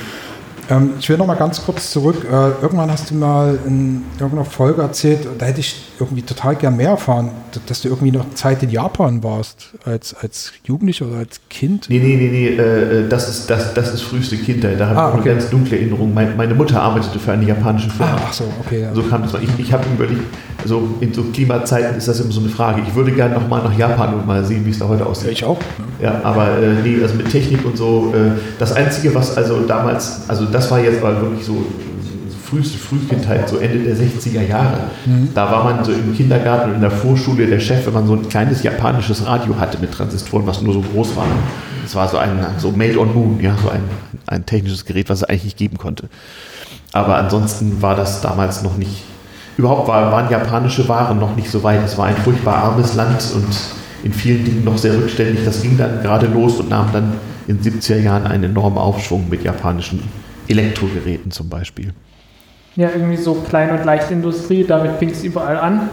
Ähm, 0.72 0.92
ich 1.00 1.10
will 1.10 1.18
noch 1.18 1.28
mal 1.28 1.36
ganz 1.36 1.64
kurz 1.66 1.92
zurück. 1.92 2.26
Äh, 2.26 2.62
irgendwann 2.62 2.90
hast 2.90 3.12
du 3.12 3.16
mal 3.16 3.60
in 3.68 4.04
irgendeiner 4.20 4.46
Folge 4.46 4.82
erzählt, 4.82 5.28
da 5.38 5.46
hätte 5.46 5.60
ich 5.60 5.76
irgendwie 6.00 6.22
total 6.22 6.56
gern 6.56 6.78
mehr 6.78 6.92
erfahren, 6.92 7.30
dass 7.68 7.82
du 7.82 7.90
irgendwie 7.90 8.12
noch 8.12 8.26
Zeit 8.36 8.64
in 8.64 8.70
Japan 8.70 9.22
warst, 9.24 9.72
als, 9.84 10.14
als 10.14 10.54
Jugendlicher 10.64 11.08
oder 11.08 11.18
als 11.18 11.42
Kind. 11.50 11.88
Nee, 11.90 12.00
nee, 12.00 12.16
nee, 12.16 12.30
nee, 12.32 12.48
äh, 12.58 13.08
das, 13.10 13.28
ist, 13.30 13.50
das, 13.50 13.74
das 13.74 13.94
ist 13.94 14.02
früheste 14.04 14.38
Kindheit. 14.38 14.80
Da 14.80 14.88
habe 14.88 15.00
Ah, 15.00 15.08
ich 15.10 15.14
auch 15.16 15.20
okay. 15.20 15.30
eine 15.32 15.40
ganz 15.40 15.50
dunkle 15.50 15.78
Erinnerung. 15.78 16.14
Mein, 16.14 16.38
meine 16.38 16.56
Mutter 16.56 16.82
arbeitete 16.82 17.20
für 17.20 17.34
eine 17.34 17.46
japanische 17.46 17.90
Firma. 17.90 18.14
Ah, 18.16 18.22
ach 18.30 18.34
so, 18.34 18.46
okay. 18.66 18.82
Ja. 18.84 18.96
So 18.96 19.04
kam 19.04 19.24
das 19.24 19.34
mal. 19.34 19.44
Ich, 19.44 19.50
ich 19.60 19.74
habe 19.74 19.84
überlegt, 19.94 20.22
also 20.64 20.88
in 21.02 21.14
so 21.14 21.24
Klimazeiten 21.24 21.98
ist 21.98 22.08
das 22.08 22.20
immer 22.22 22.32
so 22.32 22.40
eine 22.40 22.50
Frage. 22.50 22.82
Ich 22.88 22.96
würde 22.96 23.12
gerne 23.12 23.34
noch 23.34 23.48
mal 23.48 23.62
nach 23.64 23.78
Japan 23.78 24.14
und 24.14 24.26
mal 24.26 24.46
sehen, 24.46 24.66
wie 24.66 24.70
es 24.70 24.80
da 24.80 24.88
heute 24.88 25.06
aussieht. 25.06 25.32
ich 25.32 25.44
auch. 25.44 25.58
Ne? 25.60 26.06
Ja, 26.06 26.22
aber 26.24 26.58
äh, 26.58 26.74
nee, 26.84 27.02
also 27.02 27.16
mit 27.16 27.30
Technik 27.30 27.66
und 27.66 27.78
so, 27.78 28.14
äh, 28.16 28.40
das 28.58 28.72
Einzige, 28.74 29.14
was 29.14 29.36
also 29.38 29.62
damals, 29.68 30.22
also 30.28 30.46
das 30.46 30.61
war 30.70 30.80
jetzt 30.80 31.02
aber 31.02 31.22
wirklich 31.22 31.46
so 31.46 31.66
früheste 32.52 32.78
Frühkindheit, 32.78 33.48
so 33.48 33.58
Ende 33.58 33.80
der 33.80 33.96
60er 33.96 34.46
Jahre. 34.46 34.78
Da 35.34 35.50
war 35.50 35.64
man 35.64 35.86
so 35.86 35.94
im 35.94 36.14
Kindergarten 36.14 36.70
und 36.72 36.76
in 36.76 36.82
der 36.82 36.92
Vorschule 36.92 37.48
der 37.48 37.62
Chef, 37.62 37.86
wenn 37.86 37.94
man 37.94 38.08
so 38.08 38.14
ein 38.14 38.28
kleines 38.28 38.62
japanisches 38.62 39.26
Radio 39.26 39.58
hatte 39.58 39.78
mit 39.80 39.94
Transistoren, 39.94 40.46
was 40.46 40.62
nur 40.62 40.74
so 40.74 40.82
groß 40.82 41.16
war. 41.16 41.26
Das 41.84 41.96
war 41.96 42.10
so 42.10 42.18
ein 42.18 42.46
so 42.58 42.72
Made 42.72 43.00
on 43.00 43.14
Moon, 43.14 43.40
ja, 43.42 43.56
so 43.62 43.70
ein, 43.70 43.84
ein 44.28 44.46
technisches 44.46 44.86
Gerät, 44.86 45.10
was 45.10 45.20
es 45.20 45.24
eigentlich 45.24 45.46
nicht 45.46 45.58
geben 45.58 45.78
konnte. 45.78 46.10
Aber 46.92 47.16
ansonsten 47.16 47.82
war 47.82 47.96
das 47.96 48.20
damals 48.20 48.64
noch 48.64 48.76
nicht, 48.76 49.04
überhaupt 49.56 49.88
war, 49.88 50.12
waren 50.12 50.30
japanische 50.30 50.90
Waren 50.90 51.20
noch 51.20 51.38
nicht 51.38 51.50
so 51.50 51.64
weit. 51.64 51.80
Es 51.86 51.98
war 51.98 52.08
ein 52.08 52.18
furchtbar 52.18 52.56
armes 52.56 52.96
Land 52.96 53.32
und 53.34 53.48
in 54.04 54.12
vielen 54.12 54.44
Dingen 54.44 54.66
noch 54.66 54.78
sehr 54.78 54.94
rückständig. 54.94 55.46
Das 55.46 55.62
ging 55.62 55.78
dann 55.78 56.02
gerade 56.02 56.28
los 56.28 56.60
und 56.60 56.70
nahm 56.70 56.90
dann 56.92 57.14
in 57.48 57.62
den 57.62 57.80
70er 57.80 57.98
Jahren 58.00 58.28
einen 58.28 58.44
enormen 58.44 58.78
Aufschwung 58.78 59.30
mit 59.30 59.44
japanischen 59.44 60.02
Elektrogeräten 60.52 61.32
zum 61.32 61.50
Beispiel. 61.50 61.94
Ja, 62.76 62.90
irgendwie 62.94 63.18
so 63.18 63.34
Klein- 63.36 63.72
und 63.72 63.84
Leichtindustrie, 63.86 64.64
damit 64.66 64.94
fing 64.98 65.10
es 65.10 65.24
überall 65.24 65.58
an. 65.58 65.90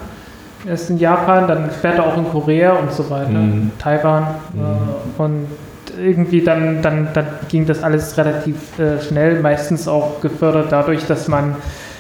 Erst 0.66 0.90
in 0.90 0.98
Japan, 0.98 1.46
dann 1.48 1.70
später 1.76 2.04
auch 2.04 2.16
in 2.16 2.24
Korea 2.28 2.72
und 2.72 2.92
so 2.92 3.08
weiter, 3.10 3.30
Mhm. 3.30 3.70
Taiwan. 3.78 4.22
Äh, 4.56 5.20
und 5.22 5.46
irgendwie 6.00 6.42
dann, 6.42 6.82
dann, 6.82 7.08
dann 7.14 7.26
ging 7.48 7.66
das 7.66 7.82
alles 7.82 8.16
relativ 8.16 8.78
äh, 8.78 9.00
schnell, 9.02 9.40
meistens 9.40 9.88
auch 9.88 10.20
gefördert 10.20 10.66
dadurch, 10.70 11.04
dass 11.06 11.26
man 11.28 11.56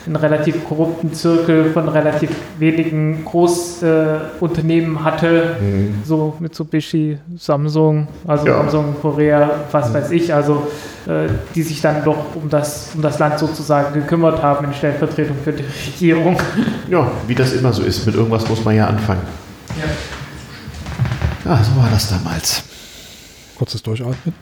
einen 0.08 0.16
relativ 0.16 0.66
korrupten 0.66 1.12
Zirkel 1.12 1.70
von 1.72 1.88
relativ 1.88 2.30
wenigen 2.58 3.24
Großunternehmen 3.24 4.96
äh, 4.96 5.00
hatte, 5.00 5.56
so 6.04 6.34
Mitsubishi, 6.40 7.18
Samsung, 7.36 8.08
also 8.26 8.46
Ja. 8.46 8.56
Samsung, 8.62 8.96
Korea, 9.00 9.50
was 9.70 9.92
weiß 9.92 10.10
ich, 10.10 10.32
also 10.32 10.66
äh, 11.06 11.28
die 11.54 11.62
sich 11.62 11.80
dann 11.82 12.02
doch 12.04 12.34
um 12.34 12.48
das, 12.48 12.90
um 12.94 13.02
das 13.02 13.18
Land 13.18 13.38
sozusagen 13.38 13.92
gekümmert 13.94 14.42
haben 14.42 14.64
in 14.66 14.74
Stellvertretung 14.74 15.36
für 15.44 15.52
die 15.52 15.64
Regierung. 15.86 16.36
Ja, 16.90 17.10
wie 17.26 17.34
das 17.34 17.52
immer 17.52 17.70
so 17.72 17.82
ist. 17.82 18.06
Mit 18.06 18.14
irgendwas 18.14 18.48
muss 18.48 18.64
man 18.64 18.74
ja 18.74 18.86
anfangen. 18.86 19.20
Ja, 21.44 21.60
so 21.62 21.80
war 21.80 21.88
das 21.90 22.08
damals. 22.08 22.62
Kurzes 23.58 23.82
Durchatmen. 23.82 24.14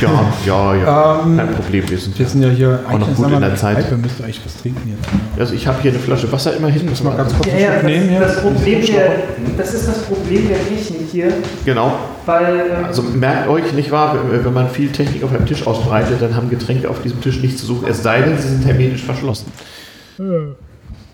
Ja, 0.00 0.32
ja, 0.46 0.74
ja. 0.76 1.20
Ähm, 1.24 1.36
Kein 1.38 1.48
Problem. 1.54 1.90
Wir 1.90 1.98
sind 1.98 2.16
Wir 2.16 2.26
sind 2.26 2.40
ja 2.42 2.48
hier 2.50 2.80
Auch 2.86 2.98
noch 2.98 3.08
eigentlich 3.08 3.16
gut 3.16 3.32
in 3.32 3.40
der 3.40 3.56
Zeit. 3.56 3.90
Wir 3.90 3.96
müssten 3.98 4.22
eigentlich 4.22 4.40
was 4.44 4.56
trinken 4.62 4.88
jetzt. 4.96 5.40
Also 5.40 5.54
ich 5.54 5.66
habe 5.66 5.82
hier 5.82 5.90
eine 5.90 5.98
Flasche 5.98 6.30
Wasser 6.30 6.54
immerhin. 6.56 6.88
Muss 6.88 7.02
mal 7.02 7.16
ganz 7.16 7.34
kurz 7.34 7.48
Ja, 7.48 7.58
ja, 7.58 7.82
nehmen 7.82 8.08
hier. 8.08 8.20
das, 8.20 8.40
Problem 8.40 8.86
der, 8.86 9.12
das 9.58 9.74
ist 9.74 9.88
das 9.88 10.02
Problem 10.04 10.46
der 10.48 10.58
Technik 10.68 11.08
hier, 11.10 11.32
Genau. 11.64 11.98
weil 12.26 12.66
ähm, 12.78 12.84
Also 12.84 13.02
merkt 13.02 13.48
euch, 13.48 13.72
nicht 13.72 13.90
wahr, 13.90 14.16
wenn 14.30 14.44
wenn 14.44 14.52
man 14.54 14.70
viel 14.70 14.92
Technik 14.92 15.24
auf 15.24 15.34
einem 15.34 15.46
Tisch 15.46 15.66
ausbreitet, 15.66 16.22
dann 16.22 16.36
haben 16.36 16.48
Getränke 16.48 16.88
auf 16.88 17.02
diesem 17.02 17.20
Tisch 17.20 17.40
nichts 17.42 17.60
zu 17.60 17.66
suchen, 17.66 17.88
es 17.88 18.04
sei 18.04 18.22
denn, 18.22 18.38
sie 18.38 18.48
sind 18.48 18.64
hermetisch 18.64 19.02
verschlossen. 19.02 19.46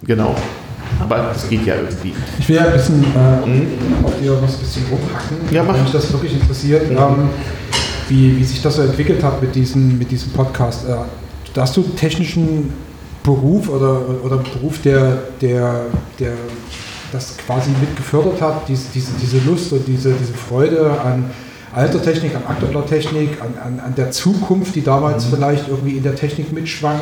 Genau. 0.03 0.35
Aber 1.01 1.17
das 1.33 1.49
geht 1.49 1.65
ja 1.67 1.77
irgendwie. 1.77 2.15
Ich 2.39 2.49
will 2.49 2.57
ja 2.57 2.67
ein 2.67 2.73
bisschen 2.73 3.03
äh, 3.05 4.05
auf 4.07 4.13
dir 4.21 4.33
was 4.43 4.55
ein 4.55 4.61
bisschen 4.61 4.83
rumhacken, 4.91 5.37
Ja, 5.51 5.63
mach. 5.63 5.75
wenn 5.75 5.83
mich 5.83 5.93
das 5.93 6.13
wirklich 6.13 6.35
interessiert, 6.35 6.91
ähm, 6.91 7.31
wie, 8.09 8.37
wie 8.37 8.45
sich 8.45 8.61
das 8.63 8.77
so 8.77 8.83
entwickelt 8.83 9.23
hat 9.23 9.41
mit 9.41 9.55
diesem, 9.55 9.99
mit 9.99 10.11
diesem 10.11 10.33
Podcast. 10.33 10.89
Äh, 10.89 10.97
hast 11.61 11.77
du 11.77 11.83
einen 11.83 11.97
technischen 11.97 12.73
Beruf 13.23 13.69
oder, 13.69 14.01
oder 14.25 14.37
einen 14.37 14.45
Beruf, 14.45 14.81
der, 14.83 15.19
der, 15.41 15.87
der 16.19 16.33
das 17.13 17.37
quasi 17.47 17.71
mit 17.81 17.97
gefördert 17.97 18.41
hat, 18.41 18.69
diese, 18.69 18.85
diese, 18.95 19.13
diese 19.21 19.39
Lust 19.49 19.73
und 19.73 19.87
diese, 19.87 20.13
diese 20.13 20.35
Freude 20.35 20.91
an 21.05 21.25
alter 21.75 22.03
Technik, 22.03 22.35
an 22.35 22.43
aktueller 22.49 22.85
Technik, 22.87 23.41
an, 23.41 23.55
an, 23.63 23.81
an 23.81 23.95
der 23.95 24.11
Zukunft, 24.11 24.75
die 24.75 24.83
damals 24.83 25.27
vielleicht 25.27 25.69
irgendwie 25.69 25.97
in 25.97 26.03
der 26.03 26.15
Technik 26.15 26.53
mitschwang? 26.53 27.01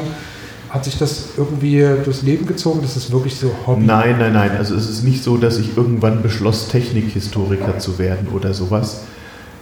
Hat 0.76 0.84
sich 0.84 0.98
das 0.98 1.28
irgendwie 1.38 1.82
durchs 2.04 2.20
Leben 2.20 2.44
gezogen? 2.44 2.80
Das 2.82 2.98
ist 2.98 3.10
wirklich 3.10 3.34
so 3.36 3.50
Hobby? 3.66 3.86
Nein, 3.86 4.16
nein, 4.18 4.34
nein. 4.34 4.50
Also 4.58 4.74
es 4.74 4.90
ist 4.90 5.04
nicht 5.04 5.24
so, 5.24 5.38
dass 5.38 5.56
ich 5.56 5.74
irgendwann 5.74 6.20
beschloss, 6.20 6.68
Technikhistoriker 6.68 7.78
zu 7.78 7.98
werden 7.98 8.28
oder 8.34 8.52
sowas. 8.52 9.04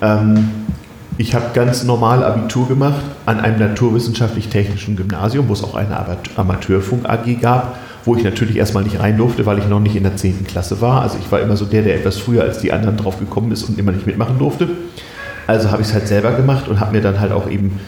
Ähm, 0.02 0.48
ich 1.16 1.36
habe 1.36 1.44
ganz 1.54 1.84
normal 1.84 2.24
Abitur 2.24 2.66
gemacht 2.66 3.00
an 3.26 3.38
einem 3.38 3.60
naturwissenschaftlich-technischen 3.60 4.96
Gymnasium, 4.96 5.48
wo 5.48 5.52
es 5.52 5.62
auch 5.62 5.76
eine 5.76 5.96
Ama- 5.96 6.16
Amateurfunk 6.34 7.08
AG 7.08 7.40
gab, 7.40 7.78
wo 8.04 8.16
ich 8.16 8.24
natürlich 8.24 8.56
erstmal 8.56 8.82
nicht 8.82 8.98
rein 8.98 9.16
durfte, 9.16 9.46
weil 9.46 9.58
ich 9.60 9.68
noch 9.68 9.78
nicht 9.78 9.94
in 9.94 10.02
der 10.02 10.16
10. 10.16 10.44
Klasse 10.48 10.80
war. 10.80 11.02
Also 11.02 11.18
ich 11.20 11.30
war 11.30 11.38
immer 11.40 11.56
so 11.56 11.64
der, 11.64 11.82
der 11.82 11.94
etwas 11.94 12.18
früher 12.18 12.42
als 12.42 12.58
die 12.58 12.72
anderen 12.72 12.96
drauf 12.96 13.20
gekommen 13.20 13.52
ist 13.52 13.62
und 13.62 13.78
immer 13.78 13.92
nicht 13.92 14.08
mitmachen 14.08 14.36
durfte. 14.40 14.68
Also 15.46 15.70
habe 15.70 15.82
ich 15.82 15.86
es 15.88 15.94
halt 15.94 16.08
selber 16.08 16.32
gemacht 16.32 16.66
und 16.66 16.80
habe 16.80 16.90
mir 16.90 17.02
dann 17.02 17.20
halt 17.20 17.30
auch 17.30 17.48
eben 17.48 17.78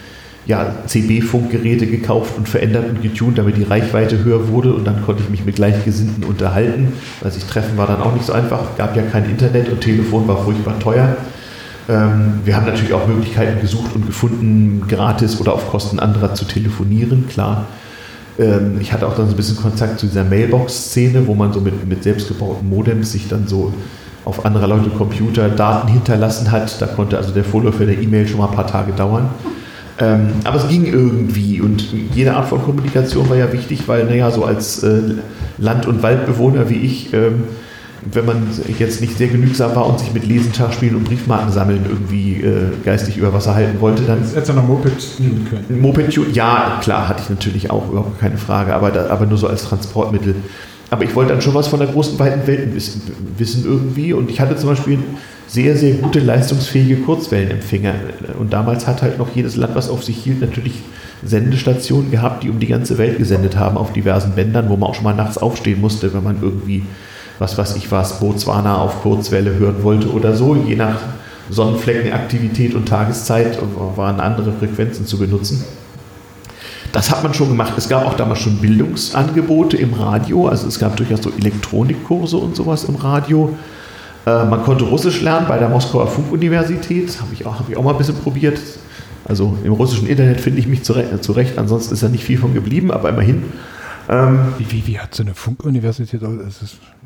ja, 0.47 0.73
CB-Funkgeräte 0.87 1.87
gekauft 1.87 2.33
und 2.37 2.47
verändert 2.47 2.89
und 2.89 3.01
getunt, 3.01 3.37
damit 3.37 3.57
die 3.57 3.63
Reichweite 3.63 4.23
höher 4.23 4.47
wurde 4.47 4.73
und 4.73 4.85
dann 4.85 5.03
konnte 5.03 5.21
ich 5.21 5.29
mich 5.29 5.45
mit 5.45 5.55
Gleichgesinnten 5.55 6.23
unterhalten, 6.23 6.93
weil 7.21 7.31
sich 7.31 7.43
treffen 7.43 7.77
war 7.77 7.85
dann 7.85 8.01
auch 8.01 8.13
nicht 8.13 8.25
so 8.25 8.33
einfach, 8.33 8.77
gab 8.77 8.95
ja 8.95 9.03
kein 9.03 9.25
Internet 9.25 9.69
und 9.69 9.81
Telefon 9.81 10.27
war 10.27 10.43
furchtbar 10.43 10.79
teuer. 10.79 11.17
Ähm, 11.89 12.39
wir 12.45 12.55
haben 12.55 12.65
natürlich 12.65 12.93
auch 12.93 13.07
Möglichkeiten 13.07 13.59
gesucht 13.59 13.93
und 13.93 14.07
gefunden, 14.07 14.85
gratis 14.87 15.39
oder 15.39 15.53
auf 15.53 15.69
Kosten 15.69 15.99
anderer 15.99 16.33
zu 16.33 16.45
telefonieren, 16.45 17.27
klar. 17.27 17.65
Ähm, 18.39 18.77
ich 18.79 18.93
hatte 18.93 19.05
auch 19.05 19.15
dann 19.15 19.25
so 19.25 19.33
ein 19.33 19.37
bisschen 19.37 19.57
Kontakt 19.57 19.99
zu 19.99 20.07
dieser 20.07 20.23
Mailbox-Szene, 20.23 21.27
wo 21.27 21.35
man 21.35 21.51
so 21.51 21.59
mit, 21.59 21.85
mit 21.85 22.03
selbstgebauten 22.03 22.69
Modems 22.69 23.11
sich 23.11 23.27
dann 23.27 23.47
so 23.47 23.73
auf 24.23 24.45
andere 24.45 24.67
Leute 24.67 24.89
Computer 24.91 25.49
Daten 25.49 25.89
hinterlassen 25.89 26.51
hat. 26.51 26.81
Da 26.81 26.85
konnte 26.85 27.17
also 27.17 27.31
der 27.31 27.43
Vorläufer 27.43 27.85
der 27.85 28.01
E-Mail 28.01 28.27
schon 28.27 28.39
mal 28.39 28.47
ein 28.47 28.55
paar 28.55 28.67
Tage 28.67 28.93
dauern. 28.93 29.29
Ähm, 29.99 30.29
aber 30.43 30.57
es 30.57 30.67
ging 30.67 30.85
irgendwie 30.85 31.59
und 31.59 31.83
jede 32.13 32.35
Art 32.35 32.47
von 32.47 32.61
Kommunikation 32.61 33.29
war 33.29 33.37
ja 33.37 33.51
wichtig, 33.51 33.87
weil, 33.87 34.05
naja, 34.05 34.29
so 34.29 34.45
als 34.45 34.83
äh, 34.83 35.01
Land- 35.57 35.87
und 35.87 36.03
Waldbewohner 36.03 36.69
wie 36.69 36.75
ich, 36.75 37.13
ähm, 37.13 37.45
wenn 38.11 38.25
man 38.25 38.47
jetzt 38.77 39.01
nicht 39.01 39.17
sehr 39.17 39.27
genügsam 39.27 39.75
war 39.75 39.87
und 39.87 39.99
sich 39.99 40.13
mit 40.13 40.25
Lesen, 40.25 40.53
Schachspielen 40.53 40.95
und 40.95 41.05
Briefmarken 41.05 41.51
sammeln 41.51 41.85
irgendwie 41.89 42.41
äh, 42.41 42.69
geistig 42.85 43.17
über 43.17 43.33
Wasser 43.33 43.55
halten 43.55 43.81
wollte, 43.81 44.03
dann 44.03 44.21
Das 44.21 44.35
hätte 44.35 44.53
noch 44.53 44.67
Moped 44.67 45.19
nehmen 45.19 45.47
können. 45.49 45.81
Moped, 45.81 46.15
ja, 46.33 46.79
klar, 46.81 47.07
hatte 47.07 47.23
ich 47.23 47.29
natürlich 47.29 47.71
auch, 47.71 47.89
überhaupt 47.89 48.19
keine 48.19 48.37
Frage, 48.37 48.75
aber, 48.75 48.91
da, 48.91 49.07
aber 49.09 49.25
nur 49.25 49.37
so 49.37 49.47
als 49.47 49.63
Transportmittel. 49.63 50.35
Aber 50.89 51.03
ich 51.03 51.15
wollte 51.15 51.33
dann 51.33 51.41
schon 51.41 51.53
was 51.53 51.67
von 51.67 51.79
der 51.79 51.89
großen, 51.89 52.17
weiten 52.19 52.47
Welt 52.47 52.73
wissen, 52.73 53.01
wissen 53.37 53.65
irgendwie 53.65 54.13
und 54.13 54.29
ich 54.29 54.39
hatte 54.39 54.55
zum 54.55 54.69
Beispiel 54.69 54.99
sehr, 55.47 55.77
sehr 55.77 55.93
gute, 55.95 56.19
leistungsfähige 56.19 56.97
Kurzwellenempfänger 56.97 57.93
und 58.37 58.51
damals 58.51 58.85
hat 58.85 59.01
halt 59.01 59.17
noch 59.17 59.33
jedes 59.33 59.55
Land, 59.55 59.75
was 59.75 59.89
auf 59.89 60.03
sich 60.03 60.17
hielt, 60.17 60.41
natürlich 60.41 60.83
Sendestationen 61.23 62.11
gehabt, 62.11 62.43
die 62.43 62.49
um 62.49 62.59
die 62.59 62.67
ganze 62.67 62.97
Welt 62.97 63.17
gesendet 63.17 63.57
haben 63.57 63.77
auf 63.77 63.93
diversen 63.93 64.33
Bändern, 64.33 64.69
wo 64.69 64.75
man 64.75 64.89
auch 64.89 64.95
schon 64.95 65.05
mal 65.05 65.15
nachts 65.15 65.37
aufstehen 65.37 65.81
musste, 65.81 66.13
wenn 66.13 66.23
man 66.23 66.41
irgendwie, 66.41 66.83
was 67.39 67.57
weiß 67.57 67.75
ich 67.77 67.91
was, 67.91 68.19
Botswana 68.19 68.77
auf 68.77 69.01
Kurzwelle 69.01 69.55
hören 69.55 69.83
wollte 69.83 70.11
oder 70.11 70.35
so. 70.35 70.55
Je 70.55 70.75
nach 70.75 70.99
Sonnenfleckenaktivität 71.49 72.75
und 72.75 72.87
Tageszeit 72.87 73.57
waren 73.95 74.19
andere 74.19 74.51
Frequenzen 74.51 75.05
zu 75.05 75.17
benutzen. 75.17 75.63
Das 76.91 77.11
hat 77.11 77.23
man 77.23 77.33
schon 77.33 77.49
gemacht. 77.49 77.73
Es 77.77 77.89
gab 77.89 78.05
auch 78.05 78.15
damals 78.15 78.39
schon 78.39 78.57
Bildungsangebote 78.57 79.77
im 79.77 79.93
Radio. 79.93 80.47
Also 80.47 80.67
es 80.67 80.79
gab 80.79 80.95
durchaus 80.97 81.21
so 81.21 81.31
Elektronikkurse 81.37 82.37
und 82.37 82.55
sowas 82.55 82.85
im 82.85 82.95
Radio. 82.95 83.57
Äh, 84.27 84.45
man 84.45 84.61
konnte 84.63 84.83
Russisch 84.83 85.21
lernen 85.21 85.45
bei 85.47 85.57
der 85.57 85.69
Moskauer 85.69 86.07
Funkuniversität. 86.07 87.19
Habe 87.21 87.33
ich, 87.33 87.45
auch, 87.45 87.59
hab 87.59 87.69
ich 87.69 87.77
auch 87.77 87.83
mal 87.83 87.91
ein 87.91 87.97
bisschen 87.97 88.17
probiert. 88.17 88.59
Also 89.23 89.57
im 89.63 89.71
russischen 89.71 90.07
Internet 90.07 90.41
finde 90.41 90.59
ich 90.59 90.67
mich 90.67 90.83
zurecht, 90.83 91.23
zurecht. 91.23 91.57
Ansonsten 91.57 91.93
ist 91.93 92.03
da 92.03 92.09
nicht 92.09 92.25
viel 92.25 92.37
von 92.37 92.53
geblieben, 92.53 92.91
aber 92.91 93.09
immerhin. 93.09 93.43
Ähm, 94.09 94.39
wie, 94.57 94.71
wie, 94.71 94.87
wie, 94.87 94.99
hat 94.99 95.15
so 95.15 95.23
eine 95.23 95.33
Funkuniversität? 95.33 96.21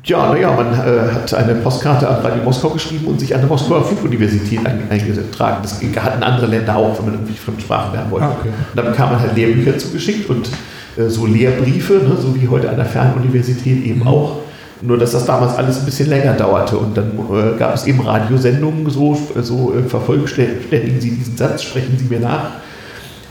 Ja, 0.04 0.32
naja, 0.32 0.52
man 0.52 0.72
äh, 0.72 1.12
hat 1.12 1.34
eine 1.34 1.56
Postkarte 1.56 2.08
an 2.08 2.22
Radio 2.22 2.44
Moskau 2.44 2.70
geschrieben 2.70 3.06
und 3.06 3.18
sich 3.18 3.34
an 3.34 3.40
der 3.40 3.48
Moskauer 3.48 3.84
Funkuniversität 3.84 4.60
eingetragen. 4.66 5.58
Das 5.62 5.80
hatten 5.80 6.22
andere 6.22 6.46
Länder 6.46 6.76
auch, 6.76 6.96
wenn 6.98 7.06
man 7.06 7.14
irgendwie 7.14 7.34
Fremdsprachen 7.34 7.92
lernen 7.92 8.10
wollte. 8.10 8.26
Ah, 8.26 8.36
okay. 8.38 8.48
Und 8.48 8.76
dann 8.76 8.86
bekam 8.86 9.10
man 9.10 9.20
halt 9.20 9.34
Lehrbücher 9.36 9.78
zugeschickt 9.78 10.30
und 10.30 10.48
äh, 10.96 11.08
so 11.08 11.26
Lehrbriefe, 11.26 11.94
ne, 11.94 12.16
so 12.20 12.40
wie 12.40 12.46
heute 12.46 12.70
an 12.70 12.76
der 12.76 12.86
Fernuniversität 12.86 13.84
eben 13.84 14.00
mhm. 14.00 14.08
auch. 14.08 14.42
Nur, 14.82 14.98
dass 14.98 15.12
das 15.12 15.26
damals 15.26 15.56
alles 15.56 15.78
ein 15.78 15.84
bisschen 15.84 16.08
länger 16.08 16.34
dauerte. 16.34 16.76
Und 16.76 16.96
dann 16.96 17.12
äh, 17.32 17.56
gab 17.58 17.74
es 17.74 17.86
eben 17.86 18.00
Radiosendungen, 18.00 18.88
so, 18.90 19.16
so 19.40 19.74
äh, 19.74 19.82
vervollständigen 19.82 21.00
Sie 21.00 21.10
diesen 21.10 21.36
Satz, 21.36 21.62
sprechen 21.62 21.96
Sie 21.98 22.04
mir 22.12 22.20
nach. 22.20 22.50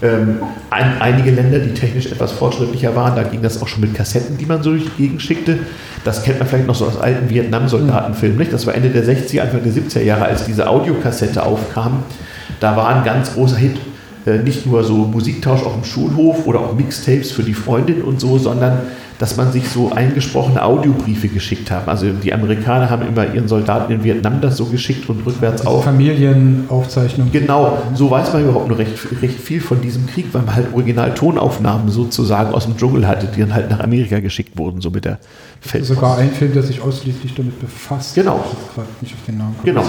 Ähm, 0.03 0.39
ein, 0.71 0.99
einige 0.99 1.29
Länder, 1.29 1.59
die 1.59 1.73
technisch 1.73 2.07
etwas 2.07 2.31
fortschrittlicher 2.31 2.95
waren, 2.95 3.15
da 3.15 3.23
ging 3.23 3.41
das 3.43 3.61
auch 3.61 3.67
schon 3.67 3.81
mit 3.81 3.93
Kassetten, 3.93 4.37
die 4.37 4.47
man 4.47 4.63
so 4.63 4.71
durch 4.71 4.85
die 4.85 5.03
Gegend 5.03 5.21
schickte. 5.21 5.59
Das 6.03 6.23
kennt 6.23 6.39
man 6.39 6.47
vielleicht 6.47 6.67
noch 6.67 6.75
so 6.75 6.85
aus 6.85 6.99
alten 6.99 7.29
Vietnam-Soldatenfilmen. 7.29 8.37
Nicht? 8.39 8.53
Das 8.53 8.65
war 8.65 8.73
Ende 8.73 8.89
der 8.89 9.03
60er, 9.03 9.41
Anfang 9.41 9.61
der 9.63 9.73
70er 9.73 10.01
Jahre, 10.01 10.25
als 10.25 10.45
diese 10.45 10.67
Audiokassette 10.67 11.43
aufkam. 11.43 12.03
Da 12.59 12.75
war 12.75 12.87
ein 12.87 13.03
ganz 13.03 13.33
großer 13.33 13.57
Hit 13.57 13.77
äh, 14.25 14.37
nicht 14.37 14.65
nur 14.65 14.83
so 14.83 14.93
Musiktausch 14.93 15.63
auf 15.63 15.73
dem 15.73 15.83
Schulhof 15.83 16.45
oder 16.45 16.59
auch 16.59 16.75
Mixtapes 16.75 17.31
für 17.31 17.43
die 17.43 17.53
Freundin 17.53 18.01
und 18.01 18.19
so, 18.19 18.37
sondern 18.37 18.79
dass 19.21 19.37
man 19.37 19.51
sich 19.51 19.69
so 19.69 19.91
eingesprochene 19.91 20.63
Audiobriefe 20.63 21.27
geschickt 21.27 21.69
hat. 21.69 21.87
Also 21.87 22.09
die 22.09 22.33
Amerikaner 22.33 22.89
haben 22.89 23.07
immer 23.07 23.31
ihren 23.31 23.47
Soldaten 23.47 23.93
in 23.93 24.03
Vietnam 24.03 24.41
das 24.41 24.57
so 24.57 24.65
geschickt 24.65 25.07
und 25.09 25.23
rückwärts 25.27 25.63
auch. 25.63 25.83
Familienaufzeichnungen. 25.83 27.31
Genau, 27.31 27.77
so 27.93 28.09
weiß 28.09 28.33
man 28.33 28.41
überhaupt 28.41 28.69
nur 28.69 28.79
recht, 28.79 28.97
recht 29.21 29.39
viel 29.39 29.61
von 29.61 29.79
diesem 29.79 30.07
Krieg, 30.07 30.25
weil 30.31 30.41
man 30.41 30.55
halt 30.55 30.73
Original-Tonaufnahmen 30.73 31.89
sozusagen 31.89 32.51
aus 32.51 32.65
dem 32.65 32.77
Dschungel 32.77 33.07
hatte, 33.07 33.27
die 33.27 33.41
dann 33.41 33.53
halt 33.53 33.69
nach 33.69 33.79
Amerika 33.79 34.19
geschickt 34.21 34.57
wurden, 34.57 34.81
so 34.81 34.89
mit 34.89 35.05
der 35.05 35.19
Feldpost. 35.59 35.93
Sogar 35.93 36.17
ein 36.17 36.31
Film, 36.31 36.53
der 36.53 36.63
sich 36.63 36.81
ausschließlich 36.81 37.35
damit 37.35 37.59
befasst. 37.59 38.15
Genau. 38.15 38.43
Nicht 39.01 39.13
auf 39.13 39.19
den 39.27 39.37
Namen. 39.37 39.55
Genau. 39.63 39.83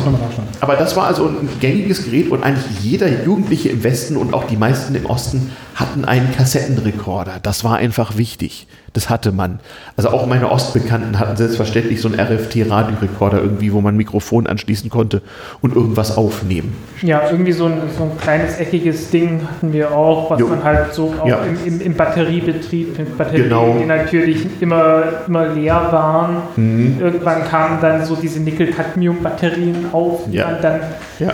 Aber 0.61 0.76
das 0.76 0.95
war 0.95 1.07
also 1.07 1.26
ein 1.26 1.49
gängiges 1.59 2.05
Gerät 2.05 2.30
und 2.30 2.43
eigentlich 2.43 2.83
jeder 2.83 3.24
Jugendliche 3.24 3.70
im 3.70 3.83
Westen 3.83 4.18
und 4.18 4.35
auch 4.35 4.45
die 4.45 4.59
meisten 4.59 4.95
im 4.95 5.07
Osten 5.07 5.53
hatten 5.74 6.05
einen 6.05 6.30
Kassettenrekorder. 6.33 7.41
Das 7.43 7.64
war 7.64 7.76
einfach 7.76 8.18
wichtig. 8.18 8.66
Das 8.95 9.09
hatte 9.09 9.32
man. 9.32 9.59
Also 9.97 10.11
auch 10.11 10.26
meine 10.26 10.51
Ostbekannten 10.51 11.18
hatten 11.18 11.36
selbstverständlich 11.36 12.01
so 12.01 12.09
einen 12.09 12.20
RFT-Radiorekorder 12.20 13.38
irgendwie, 13.38 13.72
wo 13.72 13.80
man 13.80 13.95
ein 13.95 13.97
Mikrofon 13.97 14.47
anschließen 14.47 14.90
konnte 14.90 15.22
und 15.62 15.74
irgendwas 15.74 16.16
aufnehmen. 16.16 16.76
Ja, 17.01 17.22
irgendwie 17.30 17.53
so 17.53 17.66
ein, 17.66 17.80
so 17.97 18.05
ein 18.05 18.18
kleines 18.18 18.59
eckiges 18.59 19.11
Ding 19.11 19.40
hatten 19.49 19.72
wir 19.72 19.93
auch, 19.93 20.30
was 20.30 20.40
jo. 20.40 20.49
man 20.49 20.62
halt 20.62 20.93
so 20.93 21.14
auch 21.18 21.26
ja. 21.26 21.43
im, 21.43 21.74
im, 21.74 21.80
im, 21.80 21.95
Batteriebetrieb, 21.95 22.99
mit 22.99 23.16
Batterien, 23.16 23.45
genau. 23.45 23.76
die 23.78 23.86
natürlich 23.86 24.47
immer, 24.61 25.05
immer 25.26 25.49
leer 25.49 25.88
waren. 25.90 26.43
Mhm. 26.57 26.99
Irgendwann 27.01 27.45
kamen 27.45 27.78
dann 27.80 28.05
so 28.05 28.14
diese 28.16 28.40
Nickel-Cadmium-Batterien 28.40 29.86
auf, 29.93 30.22
ja. 30.30 30.53
dann 30.61 30.80
ja 31.18 31.32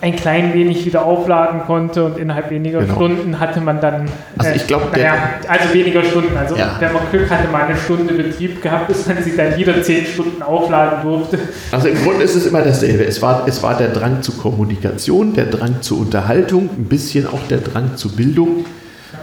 ein 0.00 0.16
klein 0.16 0.54
wenig 0.54 0.84
wieder 0.84 1.04
aufladen 1.04 1.60
konnte 1.66 2.04
und 2.04 2.18
innerhalb 2.18 2.50
weniger 2.50 2.80
genau. 2.80 2.94
Stunden 2.94 3.40
hatte 3.40 3.60
man 3.60 3.80
dann. 3.80 4.08
Also 4.36 4.52
ich 4.54 4.66
glaube, 4.66 4.86
naja, 4.92 5.14
also 5.46 5.74
weniger 5.74 6.02
Stunden. 6.02 6.36
Also 6.36 6.56
ja. 6.56 6.76
wenn 6.78 6.92
man 6.92 7.02
Glück 7.10 7.30
hatte, 7.30 7.48
mal 7.48 7.64
eine 7.64 7.76
Stunde 7.76 8.14
Betrieb 8.14 8.62
gehabt, 8.62 8.88
bis 8.88 9.06
man 9.06 9.22
sie 9.22 9.36
dann 9.36 9.56
wieder 9.56 9.82
zehn 9.82 10.06
Stunden 10.06 10.42
aufladen 10.42 11.02
durfte. 11.02 11.38
Also 11.72 11.88
im 11.88 12.02
Grunde 12.02 12.24
ist 12.24 12.34
es 12.34 12.46
immer 12.46 12.62
dasselbe. 12.62 13.04
Es 13.04 13.20
war, 13.22 13.46
es 13.46 13.62
war 13.62 13.76
der 13.76 13.88
Drang 13.88 14.22
zur 14.22 14.36
Kommunikation, 14.36 15.34
der 15.34 15.46
Drang 15.46 15.82
zur 15.82 15.98
Unterhaltung, 15.98 16.70
ein 16.76 16.84
bisschen 16.84 17.26
auch 17.26 17.46
der 17.48 17.58
Drang 17.58 17.96
zur 17.96 18.12
Bildung 18.12 18.64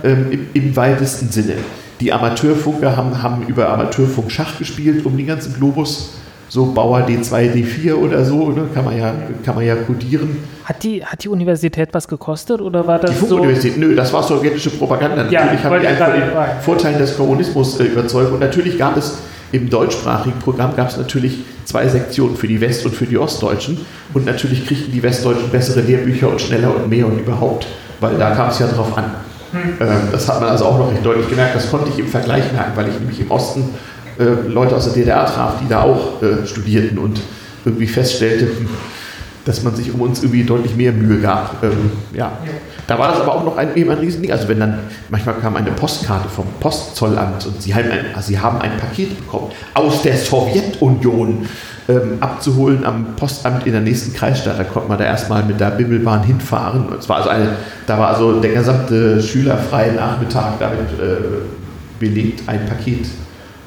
ähm, 0.03 0.27
im, 0.31 0.47
im 0.53 0.75
weitesten 0.75 1.29
Sinne. 1.29 1.53
Die 2.01 2.11
Amateurfunker 2.11 2.97
haben, 2.97 3.23
haben 3.23 3.43
über 3.47 3.69
Amateurfunk 3.69 4.31
Schach 4.31 4.57
gespielt 4.57 5.05
um 5.05 5.15
den 5.15 5.27
ganzen 5.27 5.53
Globus 5.53 6.15
so 6.55 6.67
Bauer 6.67 7.01
D2, 7.01 7.51
D4 7.53 7.93
oder 7.95 8.23
so, 8.23 8.49
ne? 8.49 8.69
kann, 8.73 8.85
man 8.85 8.97
ja, 8.97 9.13
kann 9.43 9.55
man 9.55 9.65
ja 9.65 9.75
codieren. 9.75 10.37
Hat 10.63 10.81
die, 10.83 11.05
hat 11.05 11.21
die 11.21 11.27
Universität 11.27 11.89
was 11.91 12.07
gekostet 12.07 12.61
oder 12.61 12.87
war 12.87 12.97
das 12.97 13.19
die 13.19 13.25
so? 13.25 13.35
Universität, 13.35 13.77
nö, 13.77 13.93
das 13.93 14.13
war 14.13 14.23
sowjetische 14.23 14.69
Propaganda. 14.69 15.27
Ja, 15.29 15.43
natürlich 15.43 15.65
haben 15.65 15.81
die 15.81 15.87
von 15.87 16.13
den 16.13 16.61
Vorteilen 16.61 16.97
des 16.97 17.17
Kommunismus 17.17 17.77
äh, 17.81 17.83
überzeugt 17.83 18.31
und 18.31 18.39
natürlich 18.39 18.77
gab 18.77 18.95
es 18.95 19.17
im 19.51 19.69
deutschsprachigen 19.69 20.39
Programm 20.39 20.75
gab 20.77 20.89
es 20.89 20.97
natürlich 20.97 21.39
zwei 21.65 21.87
Sektionen 21.89 22.37
für 22.37 22.47
die 22.47 22.61
West- 22.61 22.85
und 22.85 22.95
für 22.95 23.05
die 23.05 23.17
Ostdeutschen 23.17 23.85
und 24.13 24.25
natürlich 24.25 24.65
kriegten 24.65 24.93
die 24.93 25.03
Westdeutschen 25.03 25.49
bessere 25.49 25.81
Lehrbücher 25.81 26.29
und 26.29 26.39
schneller 26.39 26.73
und 26.73 26.89
mehr 26.89 27.05
und 27.05 27.19
überhaupt, 27.19 27.67
weil 27.99 28.17
da 28.17 28.33
kam 28.33 28.49
es 28.49 28.59
ja 28.59 28.67
drauf 28.67 28.97
an. 28.97 29.11
Hm. 29.51 29.61
Ähm, 29.81 29.87
das 30.11 30.29
hat 30.29 30.39
man 30.39 30.49
also 30.49 30.65
auch 30.65 30.77
noch 30.77 30.89
recht 30.89 31.05
deutlich 31.05 31.29
gemerkt. 31.29 31.53
Das 31.55 31.69
konnte 31.69 31.89
ich 31.89 31.99
im 31.99 32.07
Vergleich 32.07 32.51
merken, 32.53 32.71
weil 32.75 32.87
ich 32.87 32.97
nämlich 32.97 33.19
im 33.19 33.29
Osten 33.29 33.69
äh, 34.19 34.47
Leute 34.47 34.75
aus 34.75 34.85
der 34.85 34.93
DDR 34.93 35.25
traf, 35.25 35.55
die 35.61 35.67
da 35.67 35.81
auch 35.81 36.21
äh, 36.21 36.45
studierten 36.45 36.97
und 36.97 37.19
irgendwie 37.65 37.87
feststellte, 37.87 38.47
dass 39.45 39.61
man 39.63 39.75
sich 39.75 39.93
um 39.93 40.01
uns 40.01 40.23
irgendwie 40.23 40.43
deutlich 40.43 40.75
mehr 40.75 40.91
Mühe 40.91 41.19
gab. 41.19 41.63
Ähm, 41.63 41.91
ja. 42.13 42.31
Da 42.87 42.99
war 42.99 43.09
das 43.09 43.21
aber 43.21 43.35
auch 43.35 43.43
noch 43.43 43.57
ein, 43.57 43.75
eben 43.75 43.91
ein 43.91 43.99
Riesending. 43.99 44.31
Also 44.31 44.47
wenn 44.47 44.59
dann, 44.59 44.79
manchmal 45.09 45.35
kam 45.35 45.55
eine 45.55 45.71
Postkarte 45.71 46.29
vom 46.29 46.45
Postzollamt 46.59 47.45
und 47.45 47.61
sie 47.61 47.73
haben 47.73 47.91
ein, 47.91 48.21
sie 48.21 48.39
haben 48.39 48.59
ein 48.59 48.77
Paket 48.77 49.17
bekommen 49.17 49.51
aus 49.73 50.01
der 50.01 50.17
Sowjetunion 50.17 51.47
ähm, 51.87 52.17
abzuholen 52.19 52.83
am 52.85 53.15
Postamt 53.15 53.65
in 53.67 53.73
der 53.73 53.81
nächsten 53.81 54.13
Kreisstadt. 54.13 54.59
Da 54.59 54.63
konnte 54.63 54.89
man 54.89 54.97
da 54.97 55.05
erstmal 55.05 55.43
mit 55.43 55.59
der 55.59 55.71
Bimmelbahn 55.71 56.23
hinfahren. 56.23 56.85
Es 56.97 57.07
war 57.07 57.17
also 57.17 57.29
eine, 57.29 57.49
da 57.85 57.99
war 57.99 58.09
also 58.09 58.39
der 58.39 58.53
gesamte 58.53 59.21
schülerfreie 59.21 59.93
Nachmittag 59.93 60.59
damit 60.59 60.89
äh, 60.99 61.43
belegt, 61.99 62.43
ein 62.47 62.65
Paket 62.65 63.05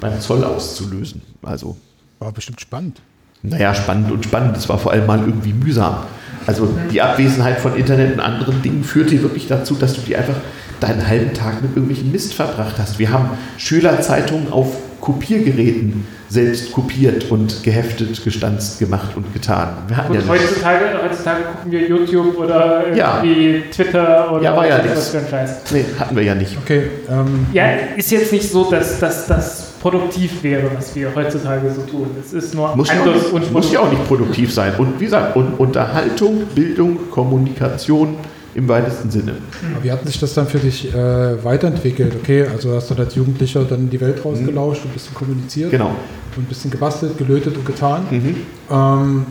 beim 0.01 0.21
Zoll 0.21 0.45
auszulösen. 0.45 1.23
Also 1.43 1.77
war 2.19 2.33
bestimmt 2.33 2.61
spannend. 2.61 3.01
Naja, 3.43 3.75
spannend 3.75 4.11
und 4.11 4.25
spannend. 4.25 4.57
Es 4.57 4.69
war 4.69 4.79
vor 4.79 4.93
allem 4.93 5.07
mal 5.07 5.21
irgendwie 5.21 5.53
mühsam. 5.53 5.99
Also 6.47 6.69
die 6.91 7.01
Abwesenheit 7.01 7.61
von 7.61 7.77
Internet 7.77 8.15
und 8.15 8.21
anderen 8.21 8.63
Dingen 8.63 8.83
führte 8.83 9.23
wirklich 9.23 9.47
dazu, 9.47 9.75
dass 9.75 9.95
du 9.95 10.01
dir 10.01 10.19
einfach 10.19 10.37
deinen 10.81 11.07
halben 11.07 11.35
Tag 11.35 11.63
mit 11.63 11.77
irgendwelchen 11.77 12.11
Mist 12.11 12.35
verbracht 12.35 12.77
hast. 12.79 12.99
Wir 12.99 13.11
haben 13.11 13.31
Schülerzeitungen 13.57 14.53
auf 14.53 14.77
Kopiergeräten 15.01 16.07
selbst 16.29 16.73
kopiert 16.73 17.31
und 17.31 17.63
geheftet, 17.63 18.23
gestanzt, 18.23 18.79
gemacht 18.79 19.17
und 19.17 19.33
getan. 19.33 19.69
Wir 19.87 19.97
hatten 19.97 20.13
und 20.13 20.21
ja 20.21 20.29
heutzutage, 20.29 20.85
heutzutage 21.03 21.45
gucken 21.45 21.73
wir 21.73 21.89
YouTube 21.89 22.37
oder 22.39 22.87
irgendwie 22.89 23.59
ja. 23.59 23.63
Twitter 23.71 24.33
oder 24.33 24.43
ja, 24.43 24.57
war 24.57 24.67
ja 24.67 24.81
was 24.95 25.11
für 25.11 25.19
ein 25.19 25.29
Scheiß. 25.29 25.73
Nee, 25.73 25.85
hatten 25.99 26.17
wir 26.17 26.23
ja 26.23 26.35
nicht. 26.35 26.57
Okay. 26.59 26.83
Ähm, 27.09 27.47
ja, 27.53 27.71
ist 27.97 28.11
jetzt 28.11 28.33
nicht 28.33 28.51
so, 28.51 28.71
dass 28.71 28.99
das 28.99 29.68
produktiv 29.81 30.43
wäre, 30.43 30.71
was 30.77 30.95
wir 30.95 31.15
heutzutage 31.15 31.71
so 31.73 31.83
tun. 31.83 32.09
Es 32.21 32.33
ist 32.33 32.55
nur 32.55 32.75
muss 32.77 32.91
anders 32.91 33.33
ja 33.33 33.39
nicht, 33.39 33.53
Muss 33.53 33.73
ja 33.73 33.81
auch 33.81 33.91
nicht 33.91 34.07
produktiv 34.07 34.53
sein. 34.53 34.73
Und 34.79 34.99
wie 34.99 35.05
gesagt, 35.05 35.37
Unterhaltung, 35.37 36.47
Bildung, 36.55 37.11
Kommunikation, 37.11 38.17
im 38.55 38.67
weitesten 38.69 39.11
Sinne. 39.11 39.35
Aber 39.75 39.85
wie 39.85 39.93
hat 39.93 40.05
sich 40.05 40.19
das 40.19 40.35
dann 40.35 40.49
für 40.49 40.59
dich 40.59 40.93
äh, 40.93 41.45
weiterentwickelt? 41.45 42.17
Okay, 42.21 42.45
also 42.45 42.75
hast 42.75 42.91
du 42.91 42.95
als 42.95 43.15
Jugendlicher 43.15 43.65
dann 43.65 43.89
die 43.89 44.01
Welt 44.01 44.25
rausgelauscht 44.25 44.85
und 44.85 44.91
ein 44.91 44.95
bisschen 44.95 45.15
kommuniziert. 45.15 45.71
Genau. 45.71 45.95
Und 46.37 46.43
ein 46.43 46.47
bisschen 46.47 46.71
gebastelt, 46.71 47.17
gelötet 47.17 47.57
und 47.57 47.65
getan. 47.65 48.03
Mhm. 48.11 48.37
Ähm, 48.71 49.27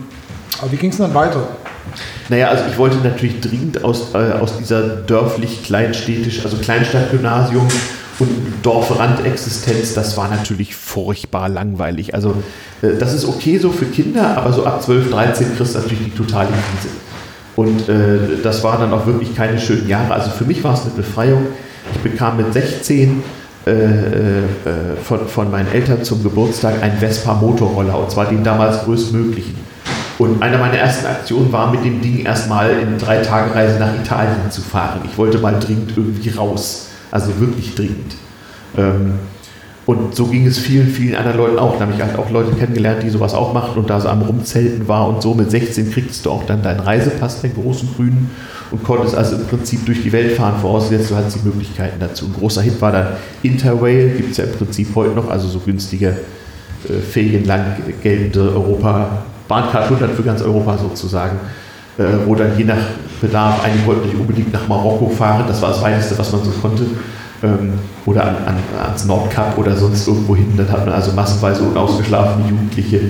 aber 0.60 0.72
wie 0.72 0.76
ging 0.76 0.90
es 0.90 0.96
dann 0.96 1.12
weiter? 1.12 1.46
Naja, 2.28 2.48
also 2.48 2.64
ich 2.70 2.78
wollte 2.78 2.98
natürlich 2.98 3.40
dringend 3.40 3.84
aus, 3.84 4.14
äh, 4.14 4.32
aus 4.32 4.56
dieser 4.58 4.96
dörflich-kleinstädtisch, 4.96 6.44
also 6.44 6.56
Kleinstadtgymnasium 6.56 7.66
und 8.18 8.28
Dorfrandexistenz, 8.62 9.94
das 9.94 10.16
war 10.16 10.28
natürlich 10.28 10.74
furchtbar 10.74 11.48
langweilig. 11.48 12.14
Also 12.14 12.34
äh, 12.82 12.96
das 12.98 13.14
ist 13.14 13.24
okay 13.24 13.58
so 13.58 13.70
für 13.70 13.86
Kinder, 13.86 14.36
aber 14.36 14.52
so 14.52 14.64
ab 14.64 14.82
12, 14.82 15.10
13 15.10 15.56
kriegst 15.56 15.74
du 15.74 15.78
natürlich 15.78 16.04
die 16.04 16.16
totale 16.16 16.48
Krise. 16.48 16.94
Und 17.56 17.88
äh, 17.88 18.40
das 18.42 18.62
waren 18.62 18.80
dann 18.80 18.92
auch 18.92 19.06
wirklich 19.06 19.34
keine 19.34 19.58
schönen 19.60 19.88
Jahre. 19.88 20.14
Also 20.14 20.30
für 20.30 20.44
mich 20.44 20.62
war 20.62 20.74
es 20.74 20.82
eine 20.82 20.90
Befreiung. 20.90 21.46
Ich 21.92 22.00
bekam 22.00 22.36
mit 22.36 22.52
16 22.52 23.22
äh, 23.66 23.70
äh, 23.70 24.42
von, 25.02 25.26
von 25.26 25.50
meinen 25.50 25.70
Eltern 25.72 26.02
zum 26.02 26.22
Geburtstag 26.22 26.82
einen 26.82 26.98
Vespa 26.98 27.34
Motorroller 27.34 27.98
und 27.98 28.10
zwar 28.10 28.26
den 28.26 28.42
damals 28.44 28.84
größtmöglichen. 28.84 29.56
Und 30.18 30.42
eine 30.42 30.58
meiner 30.58 30.78
ersten 30.78 31.06
Aktionen 31.06 31.52
war, 31.52 31.70
mit 31.70 31.84
dem 31.84 32.00
Ding 32.00 32.24
erstmal 32.24 32.70
in 32.70 32.98
drei 32.98 33.18
Tage 33.18 33.54
Reise 33.54 33.78
nach 33.78 33.94
Italien 33.94 34.50
zu 34.50 34.62
fahren. 34.62 35.02
Ich 35.04 35.16
wollte 35.16 35.38
mal 35.38 35.58
dringend 35.60 35.92
irgendwie 35.96 36.30
raus. 36.30 36.87
Also 37.10 37.38
wirklich 37.40 37.74
dringend. 37.74 38.16
Ähm, 38.76 39.14
und 39.86 40.14
so 40.14 40.26
ging 40.26 40.46
es 40.46 40.58
vielen, 40.58 40.88
vielen 40.88 41.14
anderen 41.14 41.38
Leuten 41.38 41.58
auch. 41.58 41.78
Da 41.78 41.86
habe 41.86 41.94
ich 41.94 42.02
halt 42.02 42.18
auch 42.18 42.30
Leute 42.30 42.52
kennengelernt, 42.52 43.02
die 43.02 43.08
sowas 43.08 43.32
auch 43.32 43.54
machten 43.54 43.78
und 43.78 43.88
da 43.88 43.98
so 43.98 44.08
am 44.08 44.20
Rumzelten 44.20 44.86
war 44.86 45.08
und 45.08 45.22
so. 45.22 45.32
Mit 45.32 45.50
16 45.50 45.90
kriegst 45.90 46.26
du 46.26 46.30
auch 46.30 46.44
dann 46.44 46.62
deinen 46.62 46.80
Reisepass, 46.80 47.40
den 47.40 47.54
großen 47.54 47.88
grünen, 47.96 48.30
und 48.70 48.84
konntest 48.84 49.14
also 49.14 49.36
im 49.36 49.46
Prinzip 49.46 49.86
durch 49.86 50.02
die 50.02 50.12
Welt 50.12 50.32
fahren, 50.32 50.60
vorausgesetzt 50.60 51.10
du 51.10 51.16
hattest 51.16 51.36
die 51.36 51.46
Möglichkeiten 51.48 51.98
dazu. 52.00 52.26
Ein 52.26 52.34
großer 52.34 52.62
Hit 52.62 52.80
war 52.80 52.92
dann 52.92 53.06
Interrail, 53.42 54.10
gibt 54.10 54.32
es 54.32 54.36
ja 54.36 54.44
im 54.44 54.52
Prinzip 54.52 54.94
heute 54.94 55.14
noch, 55.14 55.30
also 55.30 55.48
so 55.48 55.58
günstige, 55.60 56.08
äh, 56.88 56.98
ferienlang 57.00 57.76
geltende 58.02 58.52
Europa, 58.52 59.22
Bahncard 59.48 59.84
100 59.84 60.10
für 60.10 60.22
ganz 60.22 60.42
Europa 60.42 60.76
sozusagen, 60.76 61.38
äh, 61.96 62.04
wo 62.26 62.34
dann 62.34 62.58
je 62.58 62.64
nach 62.64 62.76
Bedarf, 63.20 63.62
einige 63.64 63.86
wollten 63.86 64.08
nicht 64.08 64.18
unbedingt 64.18 64.52
nach 64.52 64.66
Marokko 64.68 65.08
fahren, 65.08 65.44
das 65.46 65.60
war 65.62 65.70
das 65.70 65.82
Weiteste, 65.82 66.18
was 66.18 66.32
man 66.32 66.44
so 66.44 66.50
konnte 66.50 66.86
ähm, 67.42 67.74
oder 68.06 68.24
an, 68.24 68.36
an, 68.46 68.56
ans 68.84 69.04
Nordkap 69.04 69.56
oder 69.58 69.76
sonst 69.76 70.06
irgendwo 70.06 70.36
hin. 70.36 70.52
Dann 70.56 70.70
hat 70.70 70.84
man 70.84 70.94
also 70.94 71.12
massenweise 71.12 71.62
unausgeschlafene 71.62 72.48
Jugendliche 72.48 73.00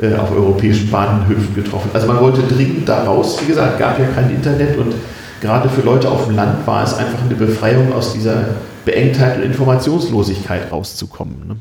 äh, 0.00 0.14
auf 0.14 0.30
europäischen 0.32 0.90
Bahnhöfen 0.90 1.54
getroffen. 1.54 1.90
Also 1.92 2.06
man 2.06 2.20
wollte 2.20 2.42
dringend 2.42 2.88
da 2.88 3.04
raus. 3.04 3.38
Wie 3.40 3.46
gesagt, 3.46 3.78
gab 3.78 3.98
ja 3.98 4.06
kein 4.06 4.30
Internet 4.30 4.76
und 4.78 4.94
gerade 5.40 5.68
für 5.68 5.82
Leute 5.82 6.08
auf 6.08 6.26
dem 6.26 6.36
Land 6.36 6.66
war 6.66 6.84
es 6.84 6.94
einfach 6.94 7.20
eine 7.24 7.34
Befreiung 7.34 7.92
aus 7.92 8.12
dieser 8.12 8.44
Beengtheit 8.84 9.36
und 9.36 9.42
Informationslosigkeit 9.42 10.70
rauszukommen. 10.72 11.36
Ne? 11.46 11.56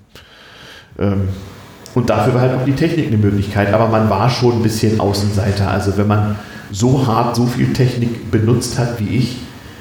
Ähm, 0.99 1.29
und 1.95 2.09
dafür 2.09 2.35
war 2.35 2.41
halt 2.41 2.53
auch 2.53 2.65
die 2.65 2.73
Technik 2.73 3.07
eine 3.07 3.17
Möglichkeit, 3.17 3.73
aber 3.73 3.87
man 3.87 4.09
war 4.09 4.29
schon 4.29 4.57
ein 4.57 4.63
bisschen 4.63 4.99
Außenseiter. 4.99 5.69
Also 5.69 5.97
wenn 5.97 6.07
man 6.07 6.35
so 6.71 7.05
hart 7.07 7.35
so 7.35 7.45
viel 7.45 7.73
Technik 7.73 8.29
benutzt 8.29 8.77
hat 8.77 8.99
wie 8.99 9.17
ich, 9.17 9.37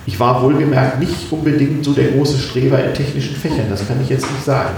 ich 0.06 0.18
war 0.18 0.42
wohlgemerkt 0.42 1.00
nicht 1.00 1.30
unbedingt 1.30 1.84
so 1.84 1.92
der 1.92 2.12
große 2.12 2.38
Streber 2.38 2.82
in 2.82 2.94
technischen 2.94 3.36
Fächern, 3.36 3.66
das 3.68 3.86
kann 3.86 3.98
ich 4.02 4.08
jetzt 4.08 4.30
nicht 4.30 4.42
sagen. 4.42 4.70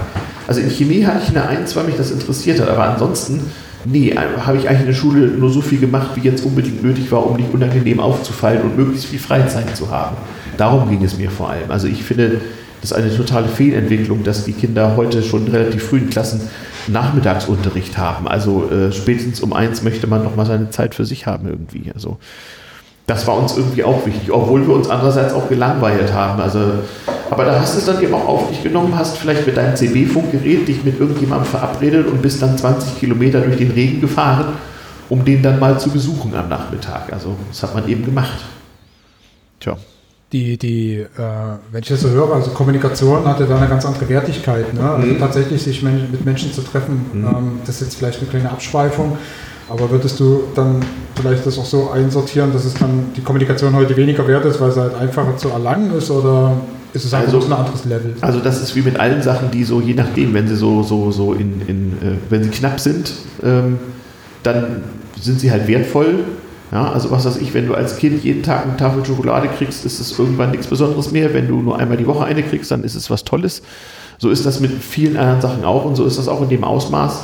Also 0.48 0.60
in 0.60 0.68
Chemie 0.70 1.04
hatte 1.04 1.20
ich 1.22 1.28
eine 1.28 1.46
Eins, 1.46 1.76
weil 1.76 1.84
mich 1.84 1.96
das 1.96 2.10
interessiert 2.10 2.60
hat, 2.60 2.68
aber 2.68 2.88
ansonsten, 2.88 3.40
nee, 3.84 4.12
habe 4.12 4.58
ich 4.58 4.68
eigentlich 4.68 4.80
in 4.80 4.86
der 4.86 4.94
Schule 4.94 5.28
nur 5.28 5.50
so 5.50 5.60
viel 5.60 5.78
gemacht, 5.78 6.10
wie 6.16 6.22
jetzt 6.22 6.44
unbedingt 6.44 6.82
nötig 6.82 7.12
war, 7.12 7.24
um 7.24 7.36
nicht 7.36 7.54
unangenehm 7.54 8.00
aufzufallen 8.00 8.62
und 8.62 8.76
möglichst 8.76 9.06
viel 9.06 9.20
Freizeit 9.20 9.76
zu 9.76 9.88
haben. 9.88 10.16
Darum 10.56 10.90
ging 10.90 11.04
es 11.04 11.16
mir 11.16 11.30
vor 11.30 11.50
allem. 11.50 11.70
Also 11.70 11.86
ich 11.86 12.02
finde, 12.02 12.40
das 12.80 12.90
ist 12.90 12.96
eine 12.96 13.16
totale 13.16 13.46
Fehlentwicklung, 13.46 14.24
dass 14.24 14.44
die 14.44 14.52
Kinder 14.52 14.96
heute 14.96 15.22
schon 15.22 15.46
in 15.46 15.52
relativ 15.52 15.84
frühen 15.84 16.10
Klassen 16.10 16.40
Nachmittagsunterricht 16.92 17.98
haben. 17.98 18.28
Also 18.28 18.70
äh, 18.70 18.92
spätestens 18.92 19.40
um 19.40 19.52
eins 19.52 19.82
möchte 19.82 20.06
man 20.06 20.22
noch 20.24 20.36
mal 20.36 20.46
seine 20.46 20.70
Zeit 20.70 20.94
für 20.94 21.04
sich 21.04 21.26
haben 21.26 21.48
irgendwie. 21.48 21.90
Also 21.94 22.18
das 23.10 23.26
war 23.26 23.36
uns 23.36 23.56
irgendwie 23.56 23.82
auch 23.82 24.06
wichtig, 24.06 24.30
obwohl 24.30 24.66
wir 24.66 24.74
uns 24.74 24.88
andererseits 24.88 25.34
auch 25.34 25.48
gelangweilt 25.48 26.12
haben. 26.12 26.40
Also, 26.40 26.60
aber 27.28 27.44
da 27.44 27.60
hast 27.60 27.74
du 27.74 27.78
es 27.78 27.84
dann 27.84 28.00
eben 28.00 28.14
auch 28.14 28.28
auf 28.28 28.48
dich 28.48 28.62
genommen, 28.62 28.96
hast 28.96 29.18
vielleicht 29.18 29.46
mit 29.46 29.56
deinem 29.56 29.74
CB-Funkgerät 29.74 30.68
dich 30.68 30.84
mit 30.84 31.00
irgendjemandem 31.00 31.46
verabredet 31.46 32.06
und 32.06 32.22
bist 32.22 32.40
dann 32.40 32.56
20 32.56 33.00
Kilometer 33.00 33.40
durch 33.40 33.56
den 33.56 33.72
Regen 33.72 34.00
gefahren, 34.00 34.54
um 35.08 35.24
den 35.24 35.42
dann 35.42 35.58
mal 35.58 35.80
zu 35.80 35.90
besuchen 35.90 36.36
am 36.36 36.48
Nachmittag. 36.48 37.12
Also 37.12 37.34
das 37.48 37.64
hat 37.64 37.74
man 37.74 37.88
eben 37.88 38.04
gemacht. 38.04 38.44
Tja. 39.58 39.76
Die, 40.32 40.56
die, 40.56 41.00
äh, 41.00 41.06
wenn 41.72 41.82
ich 41.82 41.88
das 41.88 42.02
so 42.02 42.10
höre, 42.10 42.32
also 42.32 42.50
Kommunikation 42.52 43.24
hatte 43.24 43.46
da 43.46 43.56
eine 43.56 43.66
ganz 43.66 43.84
andere 43.84 44.08
Wertigkeit. 44.08 44.72
Ne? 44.72 44.80
Also 44.80 45.06
mhm. 45.06 45.18
tatsächlich 45.18 45.60
sich 45.60 45.82
mit 45.82 46.24
Menschen 46.24 46.52
zu 46.52 46.62
treffen, 46.62 47.04
mhm. 47.12 47.24
ähm, 47.24 47.60
das 47.66 47.76
ist 47.76 47.88
jetzt 47.88 47.96
vielleicht 47.96 48.20
eine 48.20 48.28
kleine 48.28 48.50
Abschweifung. 48.50 49.18
Aber 49.68 49.90
würdest 49.90 50.18
du 50.18 50.42
dann 50.54 50.80
vielleicht 51.14 51.46
das 51.46 51.58
auch 51.58 51.64
so 51.64 51.90
einsortieren, 51.90 52.52
dass 52.52 52.64
es 52.64 52.74
dann 52.74 53.12
die 53.16 53.22
Kommunikation 53.22 53.74
heute 53.74 53.96
weniger 53.96 54.26
wert 54.26 54.44
ist, 54.44 54.60
weil 54.60 54.72
sie 54.72 54.80
halt 54.80 54.94
einfacher 54.94 55.36
zu 55.36 55.48
erlangen 55.48 55.96
ist 55.96 56.10
oder 56.10 56.56
ist 56.92 57.04
es 57.04 57.14
einfach 57.14 57.32
also, 57.34 57.46
ein 57.46 57.52
anderes 57.52 57.84
Level? 57.84 58.14
Also 58.20 58.40
das 58.40 58.60
ist 58.60 58.74
wie 58.74 58.82
mit 58.82 58.98
allen 58.98 59.22
Sachen, 59.22 59.50
die 59.50 59.62
so 59.62 59.80
je 59.80 59.94
nachdem, 59.94 60.34
wenn 60.34 60.48
sie 60.48 60.56
so, 60.56 60.82
so, 60.82 61.12
so 61.12 61.34
in, 61.34 61.62
in 61.68 61.92
äh, 62.02 62.16
wenn 62.28 62.42
sie 62.42 62.50
knapp 62.50 62.80
sind, 62.80 63.12
ähm, 63.44 63.78
dann 64.42 64.82
sind 65.20 65.40
sie 65.40 65.50
halt 65.50 65.68
wertvoll. 65.68 66.24
Ja, 66.72 66.92
also 66.92 67.10
was 67.10 67.24
weiß 67.24 67.38
ich, 67.38 67.52
wenn 67.52 67.66
du 67.66 67.74
als 67.74 67.96
Kind 67.96 68.22
jeden 68.22 68.42
Tag 68.42 68.64
eine 68.64 68.76
Tafel 68.76 69.04
Schokolade 69.04 69.48
kriegst, 69.48 69.84
ist 69.84 69.98
es 69.98 70.16
irgendwann 70.16 70.52
nichts 70.52 70.68
Besonderes 70.68 71.10
mehr. 71.10 71.34
Wenn 71.34 71.48
du 71.48 71.60
nur 71.60 71.78
einmal 71.78 71.96
die 71.96 72.06
Woche 72.06 72.24
eine 72.24 72.42
kriegst, 72.42 72.70
dann 72.70 72.84
ist 72.84 72.94
es 72.94 73.10
was 73.10 73.24
Tolles. 73.24 73.62
So 74.18 74.30
ist 74.30 74.46
das 74.46 74.60
mit 74.60 74.70
vielen 74.70 75.16
anderen 75.16 75.40
Sachen 75.40 75.64
auch 75.64 75.84
und 75.84 75.96
so 75.96 76.04
ist 76.04 76.18
das 76.18 76.28
auch 76.28 76.42
in 76.42 76.48
dem 76.48 76.62
Ausmaß 76.62 77.22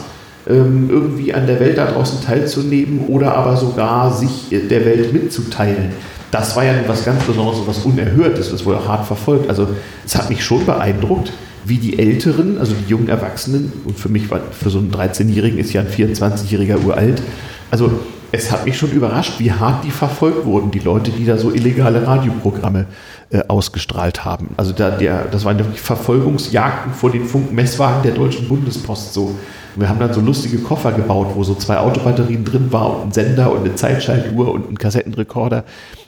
ähm, 0.49 0.89
irgendwie 0.91 1.35
an 1.35 1.47
der 1.47 1.61
Welt 1.61 1.79
da 1.79 1.87
draußen 1.87 2.23
teilzunehmen 2.23 3.07
oder 3.09 3.37
aber 3.37 3.57
sogar 3.57 4.13
sich 4.13 4.49
der 4.51 4.85
Welt 4.85 5.13
mitzuteilen. 5.13 5.91
Das 6.31 6.57
war 6.57 6.65
ja 6.65 6.73
was 6.87 7.05
ganz 7.05 7.23
Besonderes, 7.25 7.61
was 7.67 7.79
Unerhörtes, 7.85 8.51
das 8.51 8.65
wurde 8.65 8.79
auch 8.79 8.89
hart 8.89 9.07
verfolgt. 9.07 9.49
Also 9.49 9.69
es 10.05 10.17
hat 10.17 10.29
mich 10.29 10.45
schon 10.45 10.67
beeindruckt, 10.67 11.33
wie 11.65 11.79
die 11.79 11.99
Älteren, 11.99 12.59
also 12.59 12.75
die 12.75 12.91
jungen 12.91 13.09
Erwachsenen, 13.09 13.73
und 13.85 13.99
für 13.99 14.09
mich 14.09 14.31
war, 14.31 14.41
für 14.53 14.71
so 14.71 14.79
einen 14.79 14.93
13-Jährigen 14.93 15.59
ist 15.59 15.73
ja 15.73 15.81
ein 15.81 15.89
24-Jähriger 15.89 16.85
uralt, 16.85 17.23
also 17.71 17.91
es 18.33 18.51
hat 18.51 18.65
mich 18.65 18.77
schon 18.77 18.91
überrascht, 18.91 19.35
wie 19.39 19.53
hart 19.53 19.85
die 19.85 19.91
verfolgt 19.91 20.45
wurden, 20.45 20.71
die 20.71 20.79
Leute, 20.79 21.11
die 21.11 21.25
da 21.25 21.39
so 21.39 21.53
illegale 21.53 22.07
Radioprogramme 22.07 22.87
äh, 23.31 23.43
ausgestrahlt 23.49 24.25
haben. 24.25 24.51
Also 24.57 24.73
da, 24.73 24.91
der, 24.91 25.25
das 25.25 25.45
waren 25.45 25.59
wirklich 25.59 25.81
Verfolgungsjagden 25.81 26.93
vor 26.93 27.11
den 27.11 27.25
Funkmesswagen 27.25 28.03
der 28.03 28.13
Deutschen 28.13 28.49
Bundespost 28.49 29.15
so. 29.15 29.35
Wir 29.75 29.89
haben 29.89 29.99
dann 29.99 30.13
so 30.13 30.21
lustige 30.21 30.59
Koffer 30.59 30.93
gebaut, 30.93 31.29
wo 31.35 31.45
so 31.45 31.55
zwei 31.55 31.77
Autobatterien 31.79 32.45
drin 32.45 32.73
war 32.73 32.97
und 32.97 33.09
ein 33.09 33.13
Sender 33.13 33.53
und 33.53 33.61
eine 33.61 33.75
Zeitschaltuhr 33.75 34.51
und 34.51 34.71
ein 34.71 34.79
Kassettenrekorder, 34.79 35.65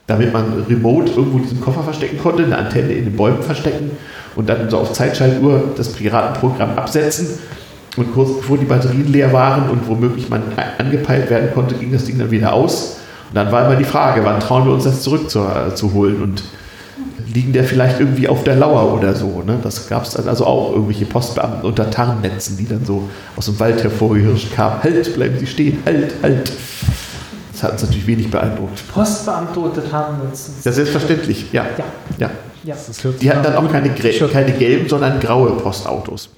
damit 0.07 0.33
man 0.33 0.65
remote 0.69 1.13
irgendwo 1.13 1.39
diesen 1.39 1.61
Koffer 1.61 1.83
verstecken 1.83 2.19
konnte, 2.19 2.45
eine 2.45 2.57
Antenne 2.57 2.93
in 2.93 3.05
den 3.05 3.17
Bäumen 3.17 3.43
verstecken 3.43 3.91
und 4.37 4.49
dann 4.49 4.71
so 4.71 4.79
auf 4.79 4.93
Zeitschaltuhr 4.93 5.75
das 5.77 5.93
Piratenprogramm 5.93 6.79
absetzen. 6.79 7.29
Und 7.99 8.13
kurz 8.15 8.37
bevor 8.37 8.59
die 8.59 8.65
Batterien 8.65 9.13
leer 9.13 9.33
waren 9.33 9.69
und 9.71 9.89
womöglich 9.89 10.29
man 10.29 10.43
angepeilt 10.79 11.29
werden 11.31 11.51
konnte, 11.53 11.75
ging 11.75 11.93
das 11.93 12.05
Ding 12.05 12.19
dann 12.19 12.31
wieder 12.31 12.53
aus. 12.53 12.99
Und 13.29 13.35
dann 13.35 13.53
war 13.53 13.67
immer 13.67 13.77
die 13.77 13.85
Frage, 13.85 14.25
wann 14.25 14.41
trauen 14.41 14.65
wir 14.67 14.73
uns 14.73 14.85
das 14.85 15.03
zurückzuholen? 15.03 16.21
Äh, 16.21 16.23
und 16.23 16.43
liegen 17.33 17.53
der 17.53 17.65
vielleicht 17.65 18.01
irgendwie 18.01 18.29
auf 18.29 18.45
der 18.45 18.57
Lauer 18.57 18.95
oder 18.95 19.15
so. 19.15 19.43
Ne? 19.45 19.59
Das 19.63 19.89
gab 19.89 20.05
es 20.05 20.11
dann 20.13 20.29
also 20.29 20.47
auch, 20.47 20.73
irgendwelche 20.73 21.05
Postbeamten 21.05 21.63
unter 21.63 21.91
Tarnnetzen, 21.91 22.57
die 22.57 22.67
dann 22.67 22.85
so 22.85 23.09
aus 23.37 23.47
dem 23.47 23.61
Wald 23.61 23.83
hervorgehirscht 23.83 24.55
kamen. 24.55 24.83
Halt, 24.83 25.15
bleiben 25.15 25.39
Sie 25.39 25.47
stehen, 25.47 25.79
halt, 25.85 26.15
halt. 26.23 26.53
Das 27.53 27.63
hat 27.65 27.73
uns 27.73 27.83
natürlich 27.83 28.07
wenig 28.07 28.31
beeindruckt. 28.31 28.85
Postbeamte 28.93 29.59
unter 29.59 29.89
Tarnnetzen. 29.89 30.55
Ja, 30.65 30.73
selbstverständlich, 30.73 31.53
ja. 31.53 31.67
ja. 31.77 31.85
ja. 32.19 32.31
ja. 32.65 32.77
Die 33.21 33.31
hatten 33.31 33.43
dann 33.43 33.57
auch 33.57 33.71
keine, 33.71 33.91
keine 33.91 34.53
gelben, 34.53 34.89
sondern 34.89 35.19
graue 35.21 35.51
Postautos. 35.51 36.31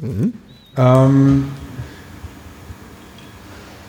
Mhm. 0.00 0.34
Ähm, 0.76 1.48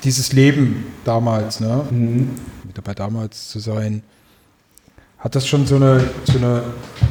dieses 0.04 0.34
Leben 0.34 0.86
damals, 1.04 1.60
ne? 1.60 1.86
Mhm. 1.90 2.30
Dabei 2.74 2.94
damals 2.94 3.50
zu 3.50 3.60
sein, 3.60 4.04
hat 5.18 5.36
das 5.36 5.48
schon 5.48 5.66
so 5.66 5.78
eine, 5.78 6.04
so 6.26 6.38
eine 6.38 6.62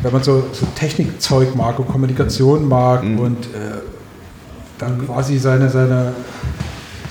wenn 0.03 0.13
man 0.13 0.23
so, 0.23 0.49
so 0.53 0.67
Technikzeug 0.77 1.57
mag 1.57 1.79
und 1.79 1.89
Kommunikation 1.89 2.69
mag 2.69 3.03
mhm. 3.03 3.19
und 3.19 3.47
äh, 3.47 3.81
dann 4.79 5.05
quasi 5.07 5.39
seine, 5.39 5.69
seine, 5.69 6.13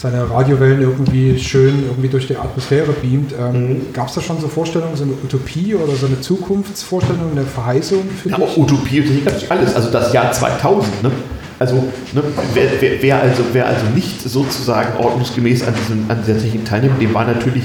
seine 0.03 0.29
Radiowellen 0.29 0.81
irgendwie 0.81 1.39
schön 1.39 1.85
irgendwie 1.87 2.09
durch 2.09 2.27
die 2.27 2.35
Atmosphäre 2.35 2.91
beamt. 2.91 3.33
Ähm, 3.39 3.69
mhm. 3.69 3.93
Gab 3.93 4.09
es 4.09 4.15
da 4.15 4.21
schon 4.21 4.37
so 4.41 4.49
Vorstellungen, 4.49 4.97
so 4.97 5.05
eine 5.05 5.13
Utopie 5.13 5.75
oder 5.75 5.95
so 5.95 6.07
eine 6.07 6.19
Zukunftsvorstellung, 6.19 7.31
eine 7.31 7.45
Verheißung 7.45 8.03
für 8.21 8.29
ja, 8.29 8.35
dich? 8.35 8.57
Utopie, 8.57 8.99
Utopie 8.99 9.21
gab 9.21 9.37
es 9.37 9.49
alles. 9.49 9.73
Also 9.73 9.89
das 9.91 10.11
Jahr 10.11 10.29
2000, 10.29 11.03
ne? 11.03 11.11
Also 11.57 11.75
ne, 11.75 12.21
wer, 12.53 12.65
wer, 12.81 13.01
wer, 13.01 13.21
also 13.21 13.43
wer 13.53 13.65
also 13.65 13.85
nicht 13.95 14.21
sozusagen 14.21 14.97
ordnungsgemäß 15.01 15.65
an, 15.65 15.73
diesem, 15.79 16.11
an 16.11 16.17
dieser 16.25 16.37
Technik 16.37 16.65
teilnimmt, 16.65 17.01
dem 17.01 17.13
war 17.13 17.25
natürlich 17.25 17.63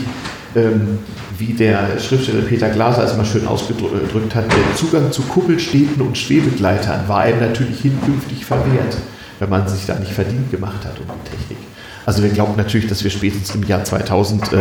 ähm, 0.55 0.99
wie 1.39 1.55
der 1.55 1.99
Schriftsteller 1.99 2.43
Peter 2.43 2.69
Glaser 2.69 3.03
es 3.03 3.17
mal 3.17 3.25
schön 3.25 3.49
ausgedrückt 3.49 4.35
hat, 4.37 4.45
der 4.45 4.77
Zugang 4.77 5.11
zu 5.11 5.23
Kuppelstädten 5.23 6.01
und 6.03 6.17
Schwebegleitern 6.17 7.09
war 7.09 7.23
einem 7.23 7.41
natürlich 7.41 7.81
hinkünftig 7.81 8.45
verwehrt, 8.45 8.97
wenn 9.41 9.49
man 9.49 9.67
sich 9.67 9.87
da 9.87 9.99
nicht 9.99 10.13
verdient 10.13 10.53
gemacht 10.53 10.85
hat 10.85 10.99
um 11.01 11.07
die 11.25 11.31
Technik. 11.31 11.68
Also 12.09 12.23
wir 12.23 12.31
glauben 12.31 12.55
natürlich, 12.57 12.87
dass 12.87 13.05
wir 13.05 13.11
spätestens 13.11 13.55
im 13.55 13.65
Jahr 13.65 13.85
2000 13.85 14.51
äh, 14.55 14.57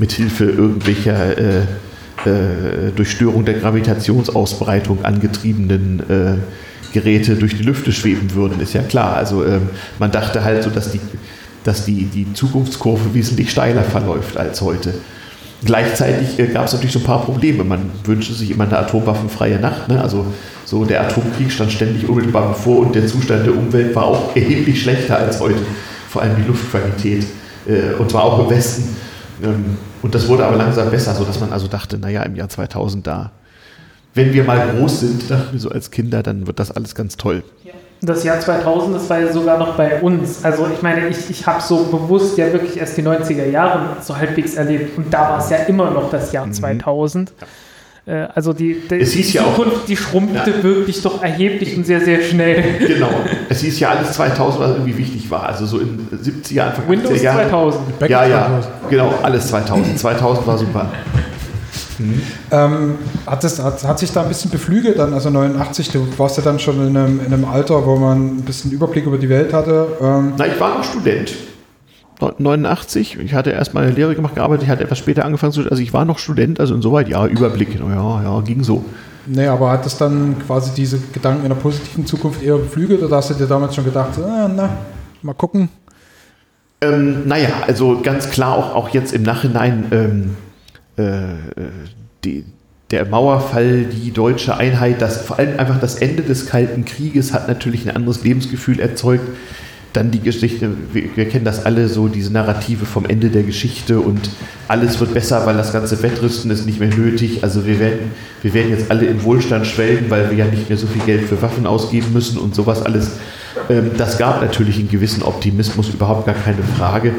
mit 0.00 0.10
Hilfe 0.10 0.46
irgendwelcher 0.46 1.38
äh, 1.38 1.58
äh, 2.28 2.90
durch 2.96 3.12
Störung 3.12 3.44
der 3.44 3.54
Gravitationsausbreitung 3.54 5.04
angetriebenen 5.04 6.00
äh, 6.10 6.92
Geräte 6.92 7.36
durch 7.36 7.56
die 7.56 7.62
Lüfte 7.62 7.92
schweben 7.92 8.34
würden, 8.34 8.60
ist 8.60 8.72
ja 8.72 8.82
klar. 8.82 9.14
Also 9.14 9.44
ähm, 9.44 9.68
man 10.00 10.10
dachte 10.10 10.42
halt 10.42 10.64
so, 10.64 10.70
dass 10.70 10.90
die, 10.90 10.98
dass 11.62 11.84
die, 11.84 12.06
die 12.06 12.32
Zukunftskurve 12.34 13.14
wesentlich 13.14 13.52
steiler 13.52 13.84
verläuft 13.84 14.36
als 14.36 14.60
heute. 14.60 14.92
Gleichzeitig 15.64 16.36
äh, 16.40 16.48
gab 16.48 16.66
es 16.66 16.72
natürlich 16.72 16.94
so 16.94 16.98
ein 16.98 17.04
paar 17.04 17.24
Probleme. 17.24 17.62
Man 17.62 17.92
wünschte 18.02 18.34
sich 18.34 18.50
immer 18.50 18.64
eine 18.64 18.78
atomwaffenfreie 18.80 19.60
Nacht. 19.60 19.88
Ne? 19.88 20.02
Also 20.02 20.26
so 20.64 20.84
der 20.84 21.02
Atomkrieg 21.02 21.52
stand 21.52 21.70
ständig 21.70 22.08
unmittelbar 22.08 22.48
bevor 22.48 22.80
und 22.80 22.96
der 22.96 23.06
Zustand 23.06 23.46
der 23.46 23.56
Umwelt 23.56 23.94
war 23.94 24.06
auch 24.06 24.34
erheblich 24.34 24.82
schlechter 24.82 25.18
als 25.18 25.38
heute. 25.38 25.60
Vor 26.12 26.22
allem 26.22 26.36
die 26.36 26.42
Luftqualität 26.42 27.26
Äh, 27.66 27.94
und 27.94 28.10
zwar 28.10 28.24
auch 28.24 28.40
im 28.40 28.50
Westen. 28.50 28.96
Ähm, 29.42 29.78
und 30.02 30.14
das 30.14 30.28
wurde 30.28 30.44
aber 30.44 30.56
langsam 30.56 30.90
besser, 30.90 31.14
sodass 31.14 31.38
man 31.40 31.52
also 31.52 31.68
dachte, 31.68 31.98
naja, 31.98 32.22
im 32.24 32.34
Jahr 32.34 32.48
2000 32.48 33.06
da, 33.06 33.30
wenn 34.14 34.32
wir 34.32 34.44
mal 34.44 34.74
groß 34.74 35.00
sind, 35.00 35.30
dachten 35.30 35.52
wir 35.52 35.60
so 35.60 35.70
als 35.70 35.90
Kinder, 35.90 36.22
dann 36.22 36.46
wird 36.46 36.58
das 36.58 36.70
alles 36.70 36.94
ganz 36.94 37.16
toll. 37.16 37.42
Das 38.00 38.24
Jahr 38.24 38.40
2000, 38.40 38.96
das 38.96 39.08
war 39.08 39.20
ja 39.20 39.32
sogar 39.32 39.58
noch 39.58 39.76
bei 39.76 40.02
uns. 40.02 40.44
Also 40.44 40.66
ich 40.74 40.82
meine, 40.82 41.08
ich, 41.08 41.30
ich 41.30 41.46
habe 41.46 41.62
so 41.62 41.84
bewusst 41.84 42.36
ja 42.36 42.52
wirklich 42.52 42.76
erst 42.76 42.96
die 42.96 43.02
90er 43.02 43.46
Jahre 43.46 43.96
so 44.02 44.16
halbwegs 44.16 44.54
erlebt. 44.54 44.98
Und 44.98 45.14
da 45.14 45.20
war 45.20 45.38
es 45.38 45.50
ja 45.50 45.58
immer 45.58 45.88
noch 45.92 46.10
das 46.10 46.32
Jahr 46.32 46.50
2000. 46.50 47.30
Äh, 47.30 47.32
Also 48.04 48.52
die, 48.52 48.80
die 48.90 48.96
Es 48.96 49.12
hieß 49.12 49.32
ja 49.34 49.42
auch- 49.42 49.54
Zukunft, 49.56 49.86
die 49.88 49.96
schrumpfte 49.96 50.50
Ja. 50.50 50.62
wirklich 50.64 51.00
doch 51.02 51.22
erheblich 51.22 51.76
und 51.76 51.86
sehr, 51.86 52.00
sehr 52.00 52.20
schnell. 52.20 52.64
Genau. 52.86 53.10
Es 53.48 53.60
hieß 53.60 53.78
ja 53.78 53.90
alles 53.90 54.12
2000, 54.12 54.60
was 54.60 54.70
irgendwie 54.72 54.98
wichtig 54.98 55.30
war. 55.30 55.44
Also 55.44 55.66
so 55.66 55.78
in 55.78 56.08
70er, 56.10 56.64
Anfang 56.66 56.88
Windows 56.88 57.12
80er 57.12 57.22
Jahren. 57.22 57.48
2000. 57.50 57.98
Back 58.00 58.10
Ja, 58.10 58.26
ja, 58.26 58.38
2000. 58.46 58.72
genau, 58.90 59.14
alles 59.22 59.46
2000. 59.48 59.98
2000 60.00 60.46
war 60.46 60.58
super. 60.58 60.90
Ähm, 62.50 62.96
hat, 63.26 63.44
das, 63.44 63.62
hat, 63.62 63.84
hat 63.84 63.98
sich 64.00 64.10
da 64.10 64.22
ein 64.22 64.28
bisschen 64.28 64.50
beflügelt 64.50 64.98
dann, 64.98 65.14
also 65.14 65.30
89, 65.30 65.90
du 65.90 66.06
warst 66.16 66.36
ja 66.36 66.42
dann 66.42 66.58
schon 66.58 66.84
in 66.88 66.96
einem, 66.96 67.20
in 67.24 67.32
einem 67.32 67.44
Alter, 67.44 67.86
wo 67.86 67.96
man 67.96 68.38
ein 68.38 68.42
bisschen 68.42 68.72
Überblick 68.72 69.06
über 69.06 69.18
die 69.18 69.28
Welt 69.28 69.52
hatte. 69.52 69.86
Ähm, 70.00 70.32
Na, 70.36 70.46
ich 70.46 70.58
war 70.58 70.74
noch 70.78 70.82
Student. 70.84 71.32
89, 72.38 73.18
ich 73.18 73.34
hatte 73.34 73.50
erst 73.50 73.74
mal 73.74 73.84
eine 73.84 73.92
Lehre 73.92 74.14
gemacht, 74.14 74.34
gearbeitet, 74.34 74.64
ich 74.64 74.70
hatte 74.70 74.84
etwas 74.84 74.98
später 74.98 75.24
angefangen 75.24 75.52
zu 75.52 75.62
also 75.62 75.82
ich 75.82 75.92
war 75.92 76.04
noch 76.04 76.18
Student, 76.18 76.60
also 76.60 76.74
insoweit, 76.74 77.08
ja, 77.08 77.26
Überblick, 77.26 77.78
ja, 77.78 78.22
ja, 78.22 78.40
ging 78.40 78.62
so. 78.62 78.84
nee, 79.26 79.46
aber 79.46 79.70
hat 79.70 79.84
das 79.84 79.98
dann 79.98 80.36
quasi 80.46 80.72
diese 80.74 80.98
Gedanken 81.12 81.42
in 81.44 81.48
der 81.48 81.56
positiven 81.56 82.06
Zukunft 82.06 82.42
eher 82.42 82.56
beflügelt 82.56 83.02
oder 83.02 83.16
hast 83.16 83.30
du 83.30 83.34
dir 83.34 83.46
damals 83.46 83.74
schon 83.74 83.84
gedacht, 83.84 84.18
ah, 84.18 84.48
na, 84.54 84.70
mal 85.22 85.34
gucken? 85.34 85.68
Ähm, 86.80 87.26
naja, 87.26 87.48
also 87.66 88.00
ganz 88.02 88.30
klar 88.30 88.56
auch, 88.56 88.74
auch 88.74 88.88
jetzt 88.90 89.12
im 89.12 89.22
Nachhinein 89.22 89.86
ähm, 89.92 90.36
äh, 90.96 91.34
die, 92.24 92.44
der 92.90 93.06
Mauerfall, 93.06 93.84
die 93.84 94.12
deutsche 94.12 94.56
Einheit, 94.56 95.00
das, 95.00 95.22
vor 95.22 95.38
allem 95.38 95.58
einfach 95.58 95.80
das 95.80 95.96
Ende 95.96 96.22
des 96.22 96.46
Kalten 96.46 96.84
Krieges 96.84 97.32
hat 97.32 97.48
natürlich 97.48 97.88
ein 97.88 97.96
anderes 97.96 98.22
Lebensgefühl 98.22 98.80
erzeugt. 98.80 99.28
Dann 99.92 100.10
die 100.10 100.20
Geschichte, 100.20 100.70
wir, 100.92 101.04
wir 101.14 101.28
kennen 101.28 101.44
das 101.44 101.66
alle 101.66 101.88
so, 101.88 102.08
diese 102.08 102.32
Narrative 102.32 102.86
vom 102.86 103.04
Ende 103.04 103.28
der 103.28 103.42
Geschichte 103.42 104.00
und 104.00 104.30
alles 104.68 104.98
wird 105.00 105.12
besser, 105.12 105.44
weil 105.44 105.56
das 105.56 105.72
ganze 105.72 106.02
Wettrüsten 106.02 106.50
ist 106.50 106.64
nicht 106.64 106.80
mehr 106.80 106.88
nötig. 106.88 107.44
Also 107.44 107.66
wir 107.66 107.78
werden, 107.78 108.10
wir 108.40 108.54
werden 108.54 108.70
jetzt 108.70 108.90
alle 108.90 109.04
in 109.04 109.22
Wohlstand 109.22 109.66
schwelgen, 109.66 110.08
weil 110.08 110.30
wir 110.30 110.36
ja 110.38 110.46
nicht 110.46 110.68
mehr 110.70 110.78
so 110.78 110.86
viel 110.86 111.02
Geld 111.02 111.28
für 111.28 111.42
Waffen 111.42 111.66
ausgeben 111.66 112.12
müssen 112.12 112.38
und 112.38 112.54
sowas 112.54 112.80
alles. 112.82 113.12
Ähm, 113.68 113.90
das 113.98 114.16
gab 114.16 114.40
natürlich 114.40 114.78
einen 114.78 114.88
gewissen 114.88 115.22
Optimismus, 115.22 115.90
überhaupt 115.90 116.24
gar 116.24 116.34
keine 116.34 116.62
Frage. 116.78 117.12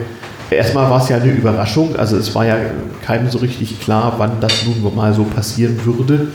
Erstmal 0.50 0.90
war 0.90 1.02
es 1.02 1.10
ja 1.10 1.18
eine 1.18 1.32
Überraschung, 1.32 1.96
also 1.96 2.18
es 2.18 2.34
war 2.36 2.46
ja 2.46 2.58
keinem 3.06 3.30
so 3.30 3.40
richtig 3.40 3.80
klar, 3.80 4.16
wann 4.18 4.40
das 4.40 4.66
nun 4.66 4.96
mal 4.96 5.14
so 5.14 5.24
passieren 5.24 5.80
würde. 5.86 6.28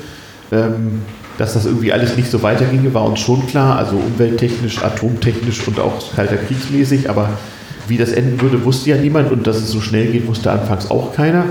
Ähm, 0.53 1.03
dass 1.39 1.55
das 1.55 1.67
irgendwie 1.67 1.93
alles 1.93 2.17
nicht 2.17 2.31
so 2.31 2.43
weiterginge, 2.43 2.93
war 2.95 3.05
uns 3.05 3.21
schon 3.21 3.47
klar, 3.47 3.77
also 3.77 3.97
umwelttechnisch, 3.97 4.83
atomtechnisch 4.83 5.67
und 5.69 5.79
auch 5.79 6.15
kalter 6.15 6.37
kriegsmäßig, 6.37 7.09
aber 7.09 7.31
wie 7.87 7.97
das 7.97 8.11
enden 8.11 8.41
würde, 8.41 8.65
wusste 8.65 8.91
ja 8.91 8.97
niemand 8.97 9.31
und 9.31 9.47
dass 9.47 9.57
es 9.57 9.71
so 9.71 9.81
schnell 9.81 10.09
geht, 10.09 10.27
wusste 10.27 10.51
anfangs 10.51 10.91
auch 10.91 11.15
keiner. 11.15 11.45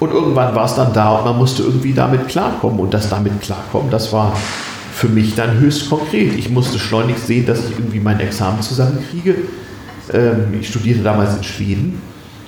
Und 0.00 0.12
irgendwann 0.12 0.54
war 0.54 0.64
es 0.64 0.74
dann 0.74 0.92
da 0.92 1.16
und 1.16 1.26
man 1.26 1.38
musste 1.38 1.62
irgendwie 1.62 1.92
damit 1.92 2.26
klarkommen. 2.28 2.80
Und 2.80 2.92
das 2.92 3.08
damit 3.08 3.40
klarkommen, 3.40 3.90
das 3.90 4.12
war 4.12 4.36
für 4.94 5.08
mich 5.08 5.34
dann 5.34 5.58
höchst 5.58 5.88
konkret. 5.88 6.34
Ich 6.38 6.50
musste 6.50 6.78
schleunigst 6.78 7.26
sehen, 7.26 7.46
dass 7.46 7.60
ich 7.60 7.78
irgendwie 7.78 8.00
mein 8.00 8.18
Examen 8.18 8.62
zusammenkriege. 8.62 9.36
Ähm, 10.12 10.54
ich 10.58 10.68
studierte 10.68 11.02
damals 11.02 11.36
in 11.36 11.44
Schweden 11.44 12.02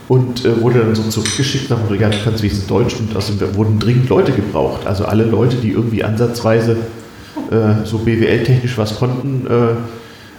und 0.08 0.44
äh, 0.44 0.60
wurde 0.60 0.80
dann 0.80 0.94
so 0.94 1.02
zurückgeschickt 1.02 1.70
nach 1.70 1.78
dem 1.78 2.00
ja, 2.00 2.08
du 2.08 2.48
Deutsch 2.68 2.96
und 2.98 3.16
außerdem 3.16 3.54
wurden 3.54 3.78
dringend 3.78 4.08
Leute 4.08 4.32
gebraucht. 4.32 4.86
Also 4.86 5.04
alle 5.04 5.24
Leute, 5.24 5.56
die 5.56 5.70
irgendwie 5.70 6.04
ansatzweise 6.04 6.76
äh, 7.50 7.84
so 7.84 7.98
BWL-technisch 7.98 8.76
was 8.78 8.98
konnten. 8.98 9.46
Äh, 9.46 9.76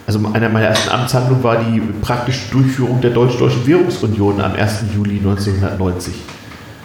also 0.06 0.20
einer 0.32 0.50
meiner 0.50 0.66
ersten 0.66 0.90
Amtshandlungen 0.90 1.42
war 1.42 1.56
die 1.56 1.80
praktische 2.02 2.50
Durchführung 2.50 3.00
der 3.00 3.10
Deutsch-Deutschen 3.10 3.66
Währungsunion 3.66 4.40
am 4.40 4.52
1. 4.52 4.84
Juli 4.94 5.18
1990 5.18 6.14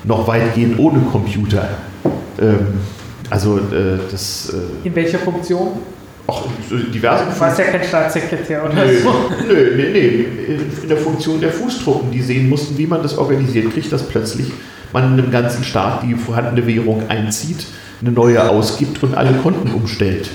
noch 0.05 0.27
weitgehend 0.27 0.79
ohne 0.79 0.99
Computer. 1.11 1.67
Ähm, 2.39 2.79
also 3.29 3.57
äh, 3.57 3.99
das 4.09 4.53
äh, 4.53 4.87
In 4.87 4.95
welcher 4.95 5.19
Funktion? 5.19 5.69
Auch 6.29 6.43
diverse 6.93 7.25
Du 7.25 7.39
warst 7.39 7.59
ja 7.59 7.65
kein 7.65 7.83
Staatssekretär 7.83 8.63
oder 8.63 8.73
Nö, 8.73 8.99
so. 8.99 9.09
nö, 9.47 9.75
nee, 9.75 9.89
nee. 9.91 10.25
In 10.83 10.87
der 10.87 10.97
Funktion 10.97 11.41
der 11.41 11.51
Fußtruppen, 11.51 12.11
die 12.11 12.21
sehen 12.21 12.49
mussten, 12.49 12.77
wie 12.77 12.87
man 12.87 13.01
das 13.01 13.17
organisiert 13.17 13.73
kriegt, 13.73 13.91
dass 13.91 14.07
plötzlich 14.07 14.51
man 14.93 15.13
in 15.13 15.19
einem 15.19 15.31
ganzen 15.31 15.63
Staat 15.63 16.03
die 16.03 16.15
vorhandene 16.15 16.65
Währung 16.65 17.03
einzieht, 17.09 17.65
eine 18.01 18.11
neue 18.11 18.49
ausgibt 18.49 19.03
und 19.03 19.15
alle 19.15 19.33
Konten 19.33 19.73
umstellt. 19.73 20.29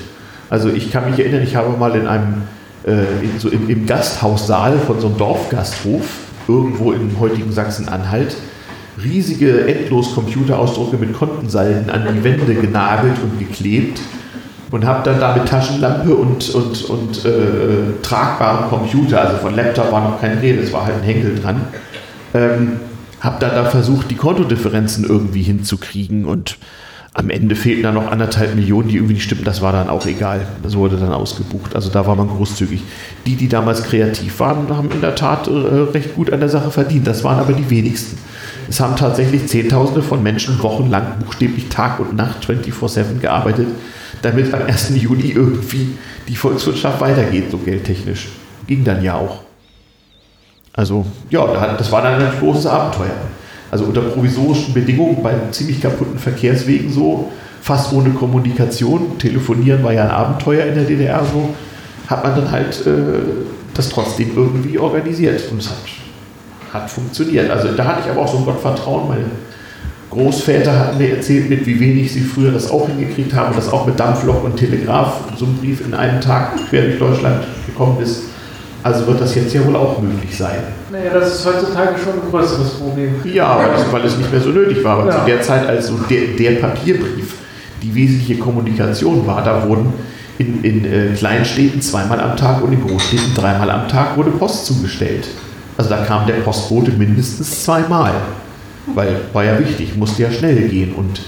Also 0.50 0.68
ich 0.68 0.92
kann 0.92 1.10
mich 1.10 1.18
erinnern, 1.18 1.42
ich 1.42 1.56
habe 1.56 1.76
mal 1.76 1.94
in 1.96 2.06
einem 2.06 2.42
äh, 2.86 3.04
in, 3.22 3.38
so 3.38 3.48
im, 3.48 3.68
im 3.68 3.86
Gasthaussaal 3.86 4.78
von 4.78 5.00
so 5.00 5.08
einem 5.08 5.16
Dorfgasthof 5.16 6.04
irgendwo 6.46 6.92
im 6.92 7.18
heutigen 7.18 7.50
Sachsen-Anhalt 7.50 8.36
riesige 9.02 9.66
Endlos-Computerausdrucke 9.66 10.96
mit 10.96 11.14
Kontensalden 11.14 11.90
an 11.90 12.06
die 12.14 12.22
Wände 12.22 12.54
genagelt 12.54 13.16
und 13.22 13.38
geklebt 13.38 14.00
und 14.74 14.84
habe 14.84 15.08
dann 15.08 15.20
da 15.20 15.36
mit 15.36 15.46
Taschenlampe 15.46 16.12
und, 16.12 16.50
und, 16.50 16.84
und 16.86 17.24
äh, 17.24 18.02
tragbaren 18.02 18.68
Computer, 18.68 19.20
also 19.20 19.36
von 19.36 19.54
Laptop 19.54 19.92
war 19.92 20.02
noch 20.02 20.20
kein 20.20 20.38
Rede, 20.38 20.62
es 20.62 20.72
war 20.72 20.84
halt 20.86 20.96
ein 20.96 21.04
Henkel 21.04 21.38
dran, 21.40 21.60
ähm, 22.34 22.72
habe 23.20 23.36
dann 23.38 23.54
da 23.54 23.66
versucht, 23.66 24.10
die 24.10 24.16
Kontodifferenzen 24.16 25.04
irgendwie 25.04 25.42
hinzukriegen 25.42 26.24
und 26.24 26.58
am 27.12 27.30
Ende 27.30 27.54
fehlten 27.54 27.84
dann 27.84 27.94
noch 27.94 28.10
anderthalb 28.10 28.56
Millionen, 28.56 28.88
die 28.88 28.96
irgendwie 28.96 29.14
nicht 29.14 29.22
stimmten. 29.22 29.44
Das 29.44 29.62
war 29.62 29.70
dann 29.70 29.88
auch 29.88 30.04
egal. 30.06 30.44
Das 30.64 30.74
wurde 30.74 30.96
dann 30.96 31.12
ausgebucht. 31.12 31.76
Also 31.76 31.88
da 31.88 32.08
war 32.08 32.16
man 32.16 32.26
großzügig. 32.26 32.82
Die, 33.24 33.36
die 33.36 33.48
damals 33.48 33.84
kreativ 33.84 34.40
waren, 34.40 34.66
haben 34.76 34.90
in 34.90 35.00
der 35.00 35.14
Tat 35.14 35.46
äh, 35.46 35.50
recht 35.50 36.16
gut 36.16 36.32
an 36.32 36.40
der 36.40 36.48
Sache 36.48 36.72
verdient. 36.72 37.06
Das 37.06 37.22
waren 37.22 37.38
aber 37.38 37.52
die 37.52 37.70
wenigsten. 37.70 38.18
Es 38.68 38.80
haben 38.80 38.96
tatsächlich 38.96 39.46
Zehntausende 39.46 40.02
von 40.02 40.24
Menschen 40.24 40.60
wochenlang 40.60 41.20
buchstäblich 41.20 41.68
Tag 41.68 42.00
und 42.00 42.16
Nacht 42.16 42.44
24-7 42.44 43.20
gearbeitet, 43.20 43.68
damit 44.24 44.52
am 44.54 44.62
1. 44.62 44.92
Juli 44.96 45.32
irgendwie 45.32 45.96
die 46.26 46.36
Volkswirtschaft 46.36 47.00
weitergeht, 47.00 47.50
so 47.50 47.58
geldtechnisch. 47.58 48.28
Ging 48.66 48.82
dann 48.84 49.02
ja 49.02 49.16
auch. 49.16 49.40
Also, 50.72 51.04
ja, 51.30 51.74
das 51.76 51.92
war 51.92 52.02
dann 52.02 52.20
ein 52.20 52.32
großes 52.40 52.66
Abenteuer. 52.66 53.14
Also 53.70 53.84
unter 53.84 54.00
provisorischen 54.02 54.72
Bedingungen 54.72 55.22
bei 55.22 55.34
ziemlich 55.50 55.80
kaputten 55.80 56.18
Verkehrswegen 56.18 56.92
so, 56.92 57.30
fast 57.60 57.92
ohne 57.92 58.10
Kommunikation. 58.10 59.18
Telefonieren 59.18 59.82
war 59.82 59.92
ja 59.92 60.04
ein 60.04 60.10
Abenteuer 60.10 60.66
in 60.66 60.74
der 60.74 60.84
DDR 60.84 61.24
so, 61.24 61.50
hat 62.06 62.24
man 62.24 62.34
dann 62.34 62.50
halt 62.50 62.86
äh, 62.86 62.92
das 63.74 63.88
trotzdem 63.88 64.32
irgendwie 64.36 64.78
organisiert. 64.78 65.50
Und 65.50 65.60
es 65.60 65.68
hat, 65.68 65.76
hat 66.72 66.90
funktioniert. 66.90 67.50
Also 67.50 67.68
da 67.72 67.84
hatte 67.84 68.02
ich 68.04 68.10
aber 68.10 68.22
auch 68.22 68.32
so 68.32 68.38
ein 68.38 68.44
Gottvertrauen. 68.44 69.08
Meine 69.08 69.24
Großväter 70.14 70.78
hatten 70.78 70.98
mir 70.98 71.16
erzählt, 71.16 71.50
mit 71.50 71.66
wie 71.66 71.78
wenig 71.80 72.12
sie 72.12 72.20
früher 72.20 72.52
das 72.52 72.70
auch 72.70 72.86
hingekriegt 72.88 73.34
haben, 73.34 73.54
dass 73.54 73.72
auch 73.72 73.86
mit 73.86 73.98
Dampflok 73.98 74.44
und 74.44 74.56
Telegraph 74.56 75.14
so 75.36 75.44
ein 75.44 75.56
Brief 75.58 75.84
in 75.84 75.92
einem 75.94 76.20
Tag 76.20 76.52
quer 76.70 76.82
durch 76.82 76.98
Deutschland 76.98 77.44
gekommen 77.66 77.98
ist. 78.02 78.22
Also 78.82 79.06
wird 79.06 79.20
das 79.20 79.34
jetzt 79.34 79.52
ja 79.54 79.64
wohl 79.66 79.76
auch 79.76 80.00
möglich 80.00 80.36
sein. 80.36 80.58
Naja, 80.92 81.10
das 81.14 81.36
ist 81.36 81.46
heutzutage 81.46 81.94
schon 81.98 82.12
ein 82.14 82.30
größeres 82.30 82.74
Problem. 82.74 83.14
Ja, 83.24 83.56
weil 83.58 83.80
es, 83.80 83.92
weil 83.92 84.04
es 84.04 84.16
nicht 84.18 84.30
mehr 84.30 84.40
so 84.40 84.50
nötig 84.50 84.84
war. 84.84 84.98
Aber 85.00 85.10
Ja. 85.10 85.20
zu 85.20 85.26
der 85.26 85.40
Zeit, 85.42 85.66
als 85.66 85.86
so 85.88 85.94
der, 86.10 86.36
der 86.38 86.60
Papierbrief 86.60 87.34
die 87.82 87.94
wesentliche 87.94 88.36
Kommunikation 88.38 89.26
war, 89.26 89.42
da 89.42 89.66
wurden 89.66 89.92
in, 90.38 90.62
in 90.62 90.84
äh, 90.84 91.14
Kleinstädten 91.16 91.80
zweimal 91.80 92.20
am 92.20 92.36
Tag 92.36 92.62
und 92.62 92.72
in 92.72 92.86
Großstädten 92.86 93.34
dreimal 93.34 93.70
am 93.70 93.88
Tag 93.88 94.16
wurde 94.16 94.30
Post 94.30 94.66
zugestellt. 94.66 95.28
Also 95.76 95.90
da 95.90 96.04
kam 96.04 96.26
der 96.26 96.34
Postbote 96.34 96.90
mindestens 96.92 97.64
zweimal. 97.64 98.12
Weil 98.94 99.16
war 99.32 99.44
ja 99.44 99.58
wichtig, 99.58 99.96
musste 99.96 100.22
ja 100.22 100.30
schnell 100.30 100.68
gehen. 100.68 100.94
Und 100.94 101.20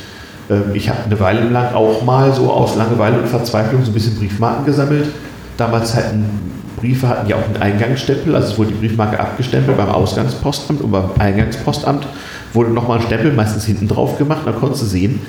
ähm, 0.50 0.74
ich 0.74 0.88
habe 0.88 1.04
eine 1.04 1.18
Weile 1.20 1.48
lang 1.48 1.74
auch 1.74 2.02
mal 2.04 2.32
so 2.34 2.50
aus 2.50 2.76
Langeweile 2.76 3.18
und 3.18 3.28
Verzweiflung 3.28 3.84
so 3.84 3.90
ein 3.90 3.94
bisschen 3.94 4.16
Briefmarken 4.16 4.64
gesammelt. 4.64 5.06
Damals 5.56 5.94
hatten 5.94 6.24
Briefe 6.76 7.08
hatten 7.08 7.28
ja 7.28 7.36
auch 7.36 7.44
einen 7.44 7.56
Eingangsstempel, 7.56 8.34
also 8.36 8.52
es 8.52 8.58
wurde 8.58 8.72
die 8.72 8.86
Briefmarke 8.86 9.18
abgestempelt 9.18 9.76
beim 9.76 9.88
Ausgangspostamt 9.88 10.82
und 10.82 10.92
beim 10.92 11.10
Eingangspostamt 11.18 12.06
wurde 12.52 12.70
nochmal 12.70 12.98
ein 12.98 13.06
Stempel, 13.06 13.32
meistens 13.32 13.64
hinten 13.64 13.88
drauf 13.88 14.18
gemacht, 14.18 14.42
dann 14.44 14.56
konntest 14.56 14.82
du 14.82 14.86
sehen. 14.86 15.20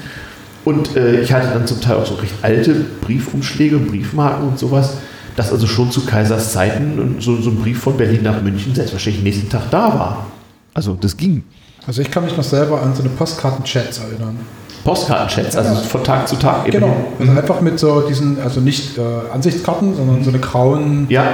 Und 0.65 0.97
äh, 0.97 1.21
ich 1.21 1.31
hatte 1.31 1.47
dann 1.53 1.65
zum 1.65 1.79
Teil 1.79 1.95
auch 1.95 2.05
so 2.05 2.15
recht 2.15 2.33
alte 2.41 2.73
Briefumschläge 3.01 3.77
und 3.77 3.87
Briefmarken 3.87 4.49
und 4.49 4.59
sowas, 4.59 4.97
dass 5.37 5.51
also 5.51 5.67
schon 5.67 5.91
zu 5.91 6.05
Kaisers 6.05 6.51
Zeiten 6.51 7.15
so, 7.19 7.37
so 7.37 7.51
ein 7.51 7.57
Brief 7.57 7.79
von 7.79 7.95
Berlin 7.95 8.23
nach 8.23 8.41
München 8.41 8.75
selbstverständlich 8.75 9.23
nächsten 9.23 9.49
Tag 9.49 9.71
da 9.71 9.87
war. 9.97 10.27
Also 10.73 10.97
das 10.99 11.15
ging. 11.15 11.43
Also 11.87 12.01
ich 12.01 12.11
kann 12.11 12.25
mich 12.25 12.35
noch 12.35 12.43
selber 12.43 12.81
an 12.81 12.93
so 12.93 13.01
eine 13.01 13.09
Postkarten-Chats 13.09 13.99
erinnern. 13.99 14.37
Postkartenchats, 14.83 15.55
also 15.55 15.75
von 15.83 16.03
Tag 16.03 16.27
zu 16.27 16.35
Tag. 16.37 16.65
Genau. 16.65 16.95
Also 17.19 17.31
einfach 17.31 17.59
mit 17.61 17.77
so 17.79 18.01
diesen, 18.01 18.39
also 18.41 18.61
nicht 18.61 18.97
äh, 18.97 19.01
Ansichtskarten, 19.33 19.95
sondern 19.95 20.23
so 20.23 20.29
eine 20.29 20.39
grauen 20.39 21.07
Ja, 21.09 21.25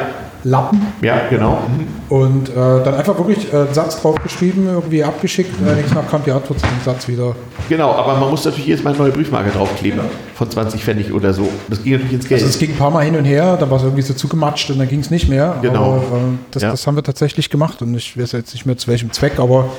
Lappen 0.45 0.81
Ja, 1.01 1.21
genau. 1.29 1.59
Mhm. 1.67 1.87
und 2.17 2.49
äh, 2.49 2.53
dann 2.83 2.95
einfach 2.95 3.15
wirklich 3.17 3.53
äh, 3.53 3.57
einen 3.57 3.73
Satz 3.73 4.01
draufgeschrieben, 4.01 4.67
irgendwie 4.67 5.03
abgeschickt. 5.03 5.51
Äh, 5.61 5.75
nächstes 5.75 5.93
Mal 5.93 6.03
kam 6.09 6.23
die 6.25 6.31
Antwort 6.31 6.59
zu 6.59 6.65
dem 6.65 6.81
Satz 6.83 7.07
wieder. 7.07 7.35
Genau, 7.69 7.91
aber 7.91 8.17
man 8.17 8.29
muss 8.31 8.43
natürlich 8.43 8.65
jedes 8.65 8.83
Mal 8.83 8.89
eine 8.91 8.99
neue 8.99 9.11
Briefmarke 9.11 9.51
draufkleben 9.51 10.01
von 10.35 10.49
20 10.49 10.83
Pfennig 10.83 11.13
oder 11.13 11.31
so. 11.33 11.47
Das 11.69 11.81
ging 11.83 11.93
natürlich 11.93 12.13
ins 12.13 12.27
Geld. 12.27 12.41
Also 12.41 12.49
es 12.51 12.59
ging 12.59 12.71
ein 12.71 12.77
paar 12.77 12.91
Mal 12.91 13.05
hin 13.05 13.15
und 13.15 13.25
her, 13.25 13.55
dann 13.57 13.69
war 13.69 13.77
es 13.77 13.83
irgendwie 13.83 14.01
so 14.01 14.13
zugematscht 14.15 14.69
und 14.71 14.79
dann 14.79 14.89
ging 14.89 14.99
es 14.99 15.11
nicht 15.11 15.29
mehr. 15.29 15.55
Genau. 15.61 15.93
Aber 15.93 16.17
äh, 16.17 16.19
das, 16.51 16.63
Ja. 16.63 16.71
das 16.71 16.85
haben 16.87 16.95
wir 16.95 17.03
tatsächlich 17.03 17.49
gemacht 17.49 17.81
und 17.81 17.93
ich 17.95 18.17
weiß 18.19 18.31
jetzt 18.33 18.53
nicht 18.53 18.65
mehr 18.65 18.77
zu 18.77 18.87
welchem 18.87 19.11
Zweck, 19.13 19.39
aber 19.39 19.69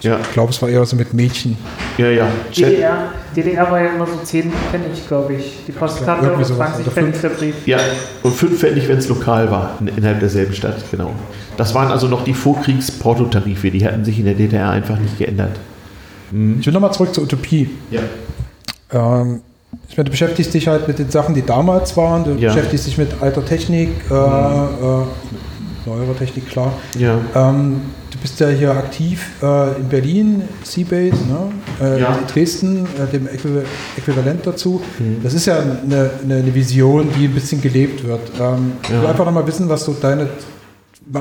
ich 0.00 0.04
Ja. 0.06 0.18
glaube, 0.32 0.50
es 0.50 0.60
war 0.60 0.68
eher 0.68 0.84
so 0.84 0.96
mit 0.96 1.14
Mädchen. 1.14 1.56
ja, 1.98 2.08
ja. 2.10 2.26
DDR, 2.56 3.08
DDR 3.36 3.70
war 3.70 3.80
ja 3.80 3.90
immer 3.94 4.06
so 4.06 4.16
10 4.24 4.50
Pfennig, 4.70 5.06
glaube 5.06 5.34
ich. 5.34 5.58
Die 5.66 5.72
Postkarte 5.72 6.24
irgendwie 6.26 6.42
und 6.42 6.48
sowas. 6.48 6.68
20 6.70 6.86
Oder 6.86 6.94
Pfennig 6.94 7.20
der 7.20 7.28
Brief. 7.28 7.54
ja, 7.66 7.78
und 8.22 8.34
5 8.34 8.58
Pfennig, 8.58 8.88
wenn 8.88 8.98
es 8.98 9.08
lokal 9.08 9.50
war, 9.50 9.76
in- 9.80 9.88
innerhalb 9.88 10.18
derselben 10.20 10.54
Stadt, 10.54 10.76
genau. 10.90 11.12
Das 11.56 11.74
waren 11.74 11.90
also 11.92 12.08
noch 12.08 12.24
die 12.24 12.34
Vorkriegs-Portotarife, 12.34 13.70
die 13.70 13.84
hatten 13.84 14.04
sich 14.04 14.18
in 14.18 14.24
der 14.24 14.34
DDR 14.34 14.70
einfach 14.70 14.98
nicht 14.98 15.18
geändert. 15.18 15.56
Ich 16.32 16.64
will 16.66 16.72
nochmal 16.72 16.92
zurück 16.92 17.12
zur 17.14 17.24
Utopie. 17.24 17.68
Ja. 17.90 18.00
Ähm, 18.92 19.40
ich 19.88 19.96
meine, 19.96 20.04
du 20.06 20.10
beschäftigst 20.12 20.54
dich 20.54 20.66
halt 20.68 20.88
mit 20.88 20.98
den 20.98 21.10
Sachen, 21.10 21.34
die 21.34 21.44
damals 21.44 21.96
waren. 21.96 22.24
Du 22.24 22.30
Ja. 22.32 22.52
beschäftigst 22.52 22.86
dich 22.86 22.98
mit 22.98 23.08
alter 23.20 23.44
Technik, 23.44 23.90
äh, 24.10 24.14
äh, 24.14 25.02
neuerer 25.86 26.16
Technik, 26.18 26.48
klar. 26.48 26.72
Ja. 26.98 27.18
Ähm, 27.34 27.80
bist 28.22 28.38
ja 28.40 28.48
hier 28.48 28.70
aktiv 28.72 29.26
äh, 29.42 29.76
in 29.78 29.88
Berlin, 29.88 30.42
Seabase, 30.62 31.16
ne? 31.26 31.52
äh, 31.80 32.00
Ja. 32.00 32.14
in 32.14 32.26
Dresden, 32.26 32.86
äh, 32.98 33.10
dem 33.12 33.26
Äquiv 33.26 33.64
Äquivalent 33.96 34.46
dazu. 34.46 34.80
Mhm. 34.98 35.22
Das 35.22 35.34
ist 35.34 35.46
ja 35.46 35.58
eine, 35.58 36.10
eine, 36.22 36.54
Vision, 36.54 37.08
die 37.18 37.24
ein 37.26 37.34
bisschen 37.34 37.60
gelebt 37.60 38.04
wird. 38.06 38.20
Ähm, 38.40 38.72
Ich 38.82 38.90
will 38.90 39.02
Ja. 39.02 39.10
einfach 39.10 39.24
nochmal 39.24 39.46
wissen, 39.46 39.68
was 39.68 39.84
so 39.84 39.94
deine. 40.00 40.28
Du 41.12 41.18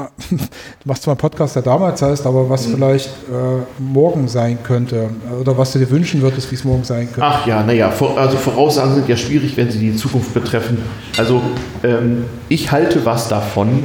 machst 0.85 1.03
zwar 1.03 1.13
einen 1.13 1.17
Podcast, 1.19 1.55
der 1.55 1.63
damals 1.63 2.01
heißt, 2.01 2.26
aber 2.27 2.47
was 2.49 2.67
Mhm. 2.67 2.73
vielleicht 2.76 3.07
äh, 3.07 3.81
morgen 3.81 4.27
sein 4.27 4.59
könnte 4.61 5.09
oder 5.41 5.57
was 5.57 5.71
du 5.71 5.80
dir 5.80 5.89
wünschen 5.89 6.21
würdest, 6.21 6.51
wie 6.51 6.55
es 6.55 6.63
morgen 6.63 6.84
sein 6.84 7.07
könnte. 7.07 7.23
Ach 7.23 7.47
ja, 7.47 7.63
naja, 7.63 7.91
also 8.15 8.38
Voraussagen 8.38 8.93
sind 8.95 9.09
ja 9.09 9.17
schwierig, 9.17 9.57
wenn 9.57 9.71
sie 9.71 9.80
die 9.80 9.95
Zukunft 9.95 10.34
betreffen. 10.34 10.77
Also 11.17 11.41
ähm, 11.84 12.26
ich 12.49 12.71
halte 12.71 13.03
was 13.05 13.30
davon 13.30 13.84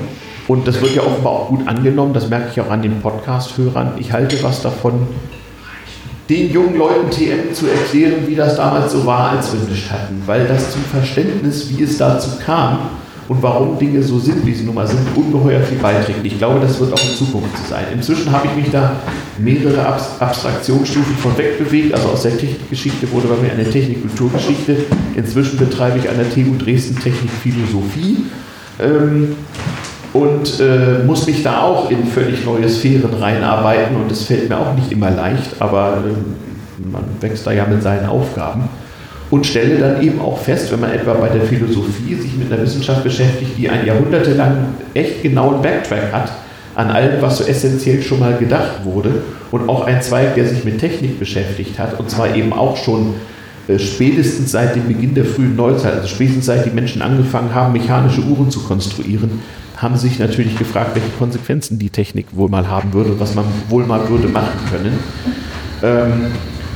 und 0.48 0.66
das 0.68 0.80
wird 0.80 0.94
ja 0.94 1.02
offenbar 1.02 1.32
auch 1.32 1.48
gut 1.48 1.66
angenommen, 1.66 2.12
das 2.12 2.28
merke 2.28 2.48
ich 2.52 2.60
auch 2.60 2.70
an 2.70 2.82
den 2.82 3.00
Podcast-Hörern. 3.00 3.92
Ich 3.98 4.12
halte 4.12 4.42
was 4.42 4.60
davon, 4.62 4.94
den 6.28 6.50
jungen 6.52 6.76
Leuten 6.76 7.10
TM 7.10 7.52
zu 7.54 7.66
erklären, 7.66 8.26
wie 8.26 8.34
das 8.34 8.56
damals 8.56 8.92
so 8.92 9.04
war, 9.04 9.30
als 9.30 9.52
wir 9.52 9.60
nicht 9.68 9.90
hatten, 9.90 10.22
weil 10.26 10.46
das 10.46 10.70
zum 10.72 10.82
Verständnis, 10.82 11.68
wie 11.70 11.82
es 11.82 11.98
dazu 11.98 12.30
kam 12.44 12.78
und 13.28 13.42
warum 13.42 13.78
Dinge 13.78 14.02
so 14.02 14.18
sind, 14.18 14.44
wie 14.44 14.52
sie 14.54 14.64
nun 14.64 14.74
mal 14.74 14.86
sind, 14.86 15.00
ungeheuer 15.14 15.60
viel 15.60 15.78
beiträgt. 15.78 16.20
Ich 16.24 16.38
glaube, 16.38 16.60
das 16.60 16.78
wird 16.80 16.92
auch 16.92 17.02
in 17.10 17.16
Zukunft 17.16 17.56
so 17.56 17.70
sein. 17.70 17.84
Inzwischen 17.92 18.30
habe 18.32 18.48
ich 18.48 18.56
mich 18.64 18.70
da 18.70 18.92
mehrere 19.38 19.86
Abs- 19.86 20.20
Abstraktionsstufen 20.20 21.16
von 21.16 21.36
wegbewegt. 21.38 21.94
Also 21.94 22.08
aus 22.08 22.22
der 22.22 22.36
Technikgeschichte 22.36 23.10
wurde 23.12 23.28
bei 23.28 23.36
mir 23.36 23.52
eine 23.52 23.64
Technik-Kulturgeschichte. 23.68 24.76
Inzwischen 25.16 25.58
betreibe 25.58 25.98
ich 25.98 26.08
an 26.08 26.16
der 26.16 26.28
TU 26.30 26.54
Dresden 26.58 26.98
Technik-Philosophie. 26.98 28.24
Ähm, 28.80 29.36
und 30.14 30.60
äh, 30.60 31.04
muss 31.04 31.26
mich 31.26 31.42
da 31.42 31.62
auch 31.62 31.90
in 31.90 32.06
völlig 32.06 32.44
neue 32.46 32.68
Sphären 32.68 33.12
reinarbeiten. 33.12 33.96
Und 33.96 34.10
es 34.10 34.22
fällt 34.22 34.48
mir 34.48 34.56
auch 34.56 34.74
nicht 34.74 34.90
immer 34.92 35.10
leicht, 35.10 35.56
aber 35.58 36.04
ähm, 36.06 36.90
man 36.90 37.02
wächst 37.20 37.46
da 37.46 37.52
ja 37.52 37.66
mit 37.66 37.82
seinen 37.82 38.06
Aufgaben. 38.06 38.68
Und 39.30 39.44
stelle 39.44 39.76
dann 39.78 40.00
eben 40.02 40.20
auch 40.20 40.38
fest, 40.38 40.70
wenn 40.70 40.80
man 40.80 40.92
etwa 40.92 41.14
bei 41.14 41.28
der 41.28 41.42
Philosophie 41.42 42.14
sich 42.14 42.36
mit 42.36 42.52
einer 42.52 42.62
Wissenschaft 42.62 43.02
beschäftigt, 43.02 43.58
die 43.58 43.68
einen 43.68 43.86
jahrhundertelang 43.86 44.74
echt 44.94 45.22
genauen 45.22 45.60
Backtrack 45.60 46.12
hat 46.12 46.30
an 46.76 46.90
allem, 46.90 47.20
was 47.20 47.38
so 47.38 47.44
essentiell 47.44 48.00
schon 48.00 48.20
mal 48.20 48.36
gedacht 48.36 48.84
wurde. 48.84 49.22
Und 49.50 49.68
auch 49.68 49.86
ein 49.86 50.00
Zweig, 50.00 50.36
der 50.36 50.46
sich 50.46 50.64
mit 50.64 50.78
Technik 50.78 51.18
beschäftigt 51.18 51.76
hat. 51.80 51.98
Und 51.98 52.08
zwar 52.10 52.36
eben 52.36 52.52
auch 52.52 52.76
schon 52.76 53.14
äh, 53.66 53.80
spätestens 53.80 54.52
seit 54.52 54.76
dem 54.76 54.86
Beginn 54.86 55.14
der 55.14 55.24
frühen 55.24 55.56
Neuzeit, 55.56 55.94
also 55.94 56.06
spätestens 56.06 56.46
seit 56.46 56.66
die 56.66 56.70
Menschen 56.70 57.02
angefangen 57.02 57.52
haben, 57.52 57.72
mechanische 57.72 58.20
Uhren 58.20 58.48
zu 58.48 58.60
konstruieren, 58.60 59.40
haben 59.76 59.96
sich 59.96 60.18
natürlich 60.18 60.56
gefragt, 60.56 60.94
welche 60.94 61.10
Konsequenzen 61.18 61.78
die 61.78 61.90
Technik 61.90 62.26
wohl 62.32 62.48
mal 62.48 62.68
haben 62.68 62.92
würde 62.92 63.18
was 63.18 63.34
man 63.34 63.44
wohl 63.68 63.84
mal 63.84 64.08
würde 64.08 64.28
machen 64.28 64.58
können. 64.70 64.98
Ähm, 65.82 66.26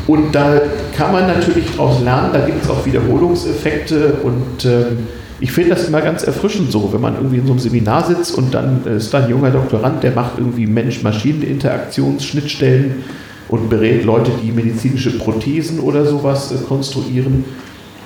und 0.07 0.35
da 0.35 0.61
kann 0.97 1.13
man 1.13 1.27
natürlich 1.27 1.67
daraus 1.73 2.03
lernen, 2.03 2.31
da 2.33 2.41
gibt 2.41 2.65
es 2.65 2.71
auch 2.71 2.85
Wiederholungseffekte 2.87 4.15
und 4.23 4.65
ähm, 4.65 5.07
ich 5.41 5.53
finde 5.53 5.71
das 5.71 5.87
immer 5.87 6.01
ganz 6.01 6.25
erfrischend 6.25 6.73
so, 6.73 6.93
wenn 6.93 7.01
man 7.01 7.15
irgendwie 7.15 7.37
in 7.37 7.47
so 7.47 7.53
einem 7.53 7.61
Seminar 7.61 8.05
sitzt 8.05 8.37
und 8.37 8.53
dann 8.55 8.81
äh, 8.87 8.97
ist 8.97 9.15
da 9.15 9.25
ein 9.25 9.31
junger 9.31 9.51
Doktorand, 9.51 10.03
der 10.03 10.11
macht 10.13 10.33
irgendwie 10.39 10.67
Mensch-Maschinen-Interaktionsschnittstellen 10.67 13.05
und 13.49 13.71
berät 13.71 14.05
Leute, 14.05 14.33
die 14.43 14.51
medizinische 14.51 15.17
Prothesen 15.19 15.79
oder 15.81 16.05
sowas 16.05 16.53
konstruieren. 16.67 17.45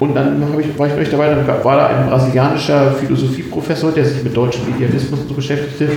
Und 0.02 0.16
dann 0.16 0.42
ich, 0.58 0.76
war 0.76 0.88
ich 0.88 0.94
euch 0.94 1.10
dabei, 1.10 1.28
dann 1.28 1.46
war 1.46 1.76
da 1.76 1.86
ein 1.86 2.08
brasilianischer 2.08 2.90
Philosophieprofessor, 2.90 3.92
der 3.92 4.04
sich 4.04 4.24
mit 4.24 4.36
deutschem 4.36 4.62
Idealismus 4.74 5.20
und 5.20 5.28
so 5.28 5.34
beschäftigte. 5.34 5.90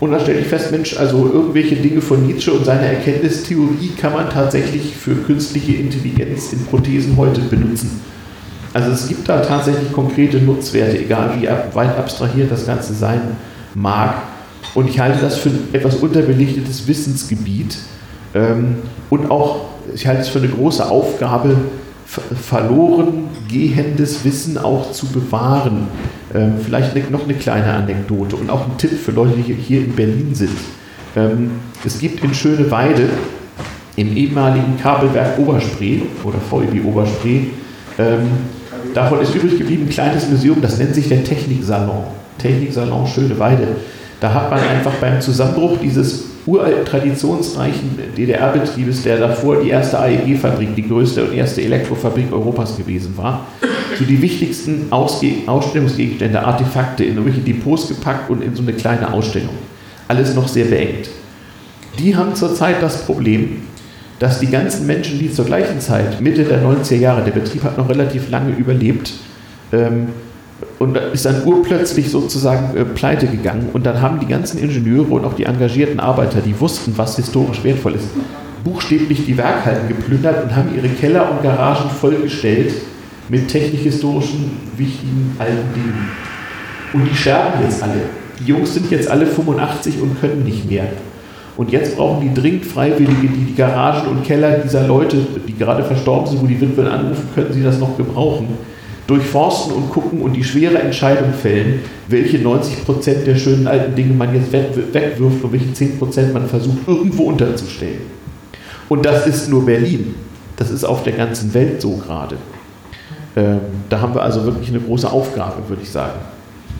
Und 0.00 0.10
dann 0.10 0.20
stellte 0.20 0.40
ich 0.40 0.48
fest, 0.48 0.72
Mensch, 0.72 0.96
also 0.98 1.30
irgendwelche 1.32 1.76
Dinge 1.76 2.00
von 2.00 2.26
Nietzsche 2.26 2.52
und 2.52 2.64
seiner 2.64 2.88
Erkenntnistheorie 2.88 3.92
kann 4.00 4.14
man 4.14 4.30
tatsächlich 4.30 4.96
für 4.96 5.14
künstliche 5.14 5.74
Intelligenz 5.74 6.52
in 6.54 6.66
Prothesen 6.66 7.16
heute 7.16 7.40
benutzen. 7.42 8.00
Also 8.74 8.90
es 8.90 9.06
gibt 9.06 9.28
da 9.28 9.38
tatsächlich 9.38 9.92
konkrete 9.92 10.38
Nutzwerte, 10.38 10.98
egal 10.98 11.30
wie 11.38 11.46
weit 11.46 11.96
abstrahiert 11.96 12.50
das 12.50 12.66
Ganze 12.66 12.94
sein 12.94 13.20
mag. 13.74 14.14
Und 14.74 14.88
ich 14.88 14.98
halte 14.98 15.20
das 15.20 15.36
für 15.36 15.50
ein 15.50 15.68
etwas 15.72 15.94
unterbelichtetes 15.94 16.88
Wissensgebiet. 16.88 17.76
Ähm, 18.34 18.78
und 19.08 19.30
auch, 19.30 19.66
ich 19.94 20.04
halte 20.04 20.22
es 20.22 20.28
für 20.30 20.40
eine 20.40 20.48
große 20.48 20.90
Aufgabe, 20.90 21.54
verloren 22.06 23.28
gehendes 23.48 24.24
Wissen 24.24 24.58
auch 24.58 24.92
zu 24.92 25.06
bewahren. 25.06 25.88
Ähm, 26.34 26.54
vielleicht 26.64 27.10
noch 27.10 27.24
eine 27.24 27.34
kleine 27.34 27.72
Anekdote 27.72 28.36
und 28.36 28.50
auch 28.50 28.66
ein 28.66 28.78
Tipp 28.78 28.92
für 28.92 29.10
Leute, 29.12 29.34
die 29.36 29.42
hier- 29.42 29.56
hier 29.56 29.80
in 29.80 29.92
Berlin 29.94 30.34
sind. 30.34 30.56
Ähm, 31.16 31.50
es 31.84 31.98
gibt 31.98 32.22
in 32.22 32.32
Schöneweide 32.34 33.08
im 33.96 34.16
ehemaligen 34.16 34.78
Kabelwerk 34.80 35.38
Oberspree 35.38 36.00
oder 36.22 36.38
VEB 36.50 36.84
Oberspree, 36.84 37.40
ähm, 37.98 38.28
davon 38.94 39.20
ist 39.20 39.34
übrig 39.34 39.58
geblieben 39.58 39.84
ein 39.84 39.88
kleines 39.88 40.28
Museum, 40.28 40.60
das 40.60 40.78
nennt 40.78 40.94
sich 40.94 41.08
der 41.08 41.24
Techniksalon. 41.24 42.04
Techniksalon 42.38 43.06
Schöneweide. 43.06 43.66
Da 44.20 44.32
hat 44.32 44.50
man 44.50 44.60
einfach 44.60 44.92
beim 45.00 45.20
Zusammenbruch 45.20 45.78
dieses 45.82 46.24
uralten, 46.46 46.84
traditionsreichen 46.84 47.98
DDR-Betriebes, 48.16 49.02
der 49.02 49.18
davor 49.18 49.62
die 49.62 49.70
erste 49.70 49.98
AEG-Fabrik, 49.98 50.74
die 50.76 50.86
größte 50.86 51.24
und 51.24 51.34
erste 51.34 51.62
Elektrofabrik 51.62 52.32
Europas 52.32 52.76
gewesen 52.76 53.16
war, 53.16 53.46
so 53.98 54.04
die 54.04 54.20
wichtigsten 54.22 54.86
Ausge 54.90 55.32
Ausstellungsgegenstände, 55.46 56.42
Artefakte 56.42 57.04
in 57.04 57.16
irgendwelche 57.16 57.40
Depots 57.40 57.88
gepackt 57.88 58.30
und 58.30 58.42
in 58.42 58.54
so 58.54 58.62
eine 58.62 58.72
kleine 58.72 59.12
Ausstellung. 59.12 59.54
Alles 60.08 60.34
noch 60.34 60.48
sehr 60.48 60.66
beengt. 60.66 61.08
Die 61.98 62.14
haben 62.14 62.34
zurzeit 62.34 62.82
das 62.82 63.04
Problem, 63.04 63.62
dass 64.18 64.38
die 64.38 64.46
ganzen 64.46 64.86
Menschen, 64.86 65.18
die 65.18 65.32
zur 65.32 65.44
gleichen 65.44 65.80
Zeit, 65.80 66.20
Mitte 66.20 66.44
der 66.44 66.62
90er 66.62 66.96
Jahre, 66.96 67.22
der 67.22 67.32
Betrieb 67.32 67.64
hat 67.64 67.76
noch 67.76 67.88
relativ 67.88 68.30
lange 68.30 68.54
überlebt, 68.54 69.12
ähm, 69.72 70.08
und 70.78 70.96
ist 70.96 71.26
dann 71.26 71.44
urplötzlich 71.44 72.10
sozusagen 72.10 72.76
äh, 72.76 72.84
pleite 72.84 73.26
gegangen. 73.26 73.68
Und 73.72 73.86
dann 73.86 74.00
haben 74.00 74.20
die 74.20 74.26
ganzen 74.26 74.58
Ingenieure 74.58 75.14
und 75.14 75.24
auch 75.24 75.34
die 75.34 75.44
engagierten 75.44 76.00
Arbeiter, 76.00 76.40
die 76.40 76.58
wussten, 76.60 76.92
was 76.96 77.16
historisch 77.16 77.62
wertvoll 77.64 77.94
ist, 77.94 78.08
buchstäblich 78.64 79.24
die 79.26 79.36
Werkhallen 79.36 79.88
geplündert 79.88 80.44
und 80.44 80.56
haben 80.56 80.74
ihre 80.74 80.88
Keller 80.88 81.30
und 81.30 81.42
Garagen 81.42 81.90
vollgestellt 81.90 82.72
mit 83.28 83.48
technikhistorischen 83.48 84.50
wichtigen 84.76 85.36
alten 85.38 85.74
Dingen. 85.74 86.08
Und 86.92 87.10
die 87.10 87.14
sterben 87.14 87.62
jetzt 87.62 87.82
alle. 87.82 88.02
Die 88.38 88.44
Jungs 88.44 88.74
sind 88.74 88.90
jetzt 88.90 89.08
alle 89.08 89.26
85 89.26 90.00
und 90.00 90.20
können 90.20 90.44
nicht 90.44 90.70
mehr. 90.70 90.86
Und 91.56 91.72
jetzt 91.72 91.96
brauchen 91.96 92.20
die 92.20 92.38
dringend 92.38 92.66
Freiwillige, 92.66 93.28
die 93.28 93.44
die 93.46 93.54
Garagen 93.54 94.08
und 94.08 94.24
Keller 94.24 94.58
dieser 94.58 94.86
Leute, 94.86 95.16
die 95.48 95.56
gerade 95.56 95.82
verstorben 95.84 96.26
sind, 96.26 96.42
wo 96.42 96.46
die 96.46 96.60
Witwen 96.60 96.86
anrufen, 96.86 97.28
können 97.34 97.52
sie 97.52 97.62
das 97.62 97.78
noch 97.78 97.96
gebrauchen, 97.96 98.48
durchforsten 99.06 99.72
und 99.72 99.90
gucken 99.90 100.20
und 100.20 100.32
die 100.32 100.42
schwere 100.44 100.78
Entscheidung 100.78 101.32
fällen, 101.32 101.80
welche 102.08 102.38
90% 102.38 103.24
der 103.24 103.36
schönen 103.36 103.66
alten 103.68 103.94
Dinge 103.94 104.14
man 104.14 104.34
jetzt 104.34 104.52
weg- 104.52 104.70
wegwirft 104.92 105.44
und 105.44 105.52
welche 105.52 105.72
10% 105.72 106.32
man 106.32 106.46
versucht 106.48 106.78
irgendwo 106.86 107.24
unterzustellen. 107.24 108.00
Und 108.88 109.04
das 109.06 109.26
ist 109.26 109.48
nur 109.48 109.64
Berlin. 109.64 110.14
Das 110.56 110.70
ist 110.70 110.84
auf 110.84 111.02
der 111.02 111.12
ganzen 111.12 111.52
Welt 111.54 111.80
so 111.82 111.96
gerade. 111.96 112.36
Ähm, 113.36 113.60
da 113.88 114.00
haben 114.00 114.14
wir 114.14 114.22
also 114.22 114.44
wirklich 114.44 114.70
eine 114.70 114.80
große 114.80 115.10
Aufgabe, 115.10 115.68
würde 115.68 115.82
ich 115.82 115.90
sagen. 115.90 116.18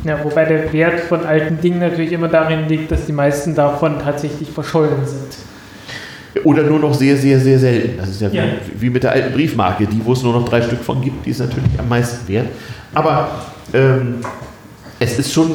Ja, 0.05 0.23
wobei 0.25 0.45
der 0.45 0.73
Wert 0.73 1.01
von 1.01 1.25
alten 1.25 1.61
Dingen 1.61 1.81
natürlich 1.81 2.13
immer 2.13 2.29
darin 2.29 2.69
liegt, 2.69 2.91
dass 2.91 3.07
die 3.07 3.13
meisten 3.13 3.55
davon 3.55 3.99
tatsächlich 3.99 4.49
verschollen 4.49 5.05
sind. 5.05 5.37
Oder 6.45 6.63
nur 6.65 6.79
noch 6.79 6.95
sehr, 6.95 7.17
sehr, 7.17 7.41
sehr 7.41 7.59
selten. 7.59 7.99
Das 7.99 8.09
ist 8.09 8.21
ja, 8.21 8.29
Ja. 8.31 8.45
Wie, 8.75 8.83
wie 8.83 8.91
mit 8.91 9.03
der 9.03 9.13
alten 9.13 9.33
Briefmarke. 9.33 9.87
Die, 9.87 10.05
wo 10.05 10.13
es 10.13 10.23
nur 10.23 10.33
noch 10.33 10.49
drei 10.49 10.63
Stück 10.63 10.81
von 10.81 11.01
gibt, 11.01 11.27
die 11.27 11.31
ist 11.31 11.41
natürlich 11.41 11.79
am 11.79 11.89
meisten 11.89 12.27
wert. 12.29 12.49
Aber 12.95 13.29
ähm, 13.73 14.17
es 14.99 15.19
ist 15.19 15.33
schon 15.33 15.51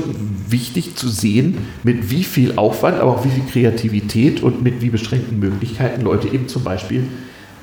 wichtig 0.47 0.95
zu 0.95 1.09
sehen, 1.09 1.57
mit 1.83 2.11
wie 2.11 2.23
viel 2.23 2.53
Aufwand, 2.57 2.99
aber 2.99 3.11
auch 3.11 3.25
wie 3.25 3.29
viel 3.29 3.43
Kreativität 3.51 4.43
und 4.43 4.61
mit 4.61 4.81
wie 4.81 4.89
beschränkten 4.89 5.39
Möglichkeiten 5.39 6.01
Leute 6.01 6.27
eben 6.27 6.47
zum 6.47 6.63
Beispiel 6.63 7.05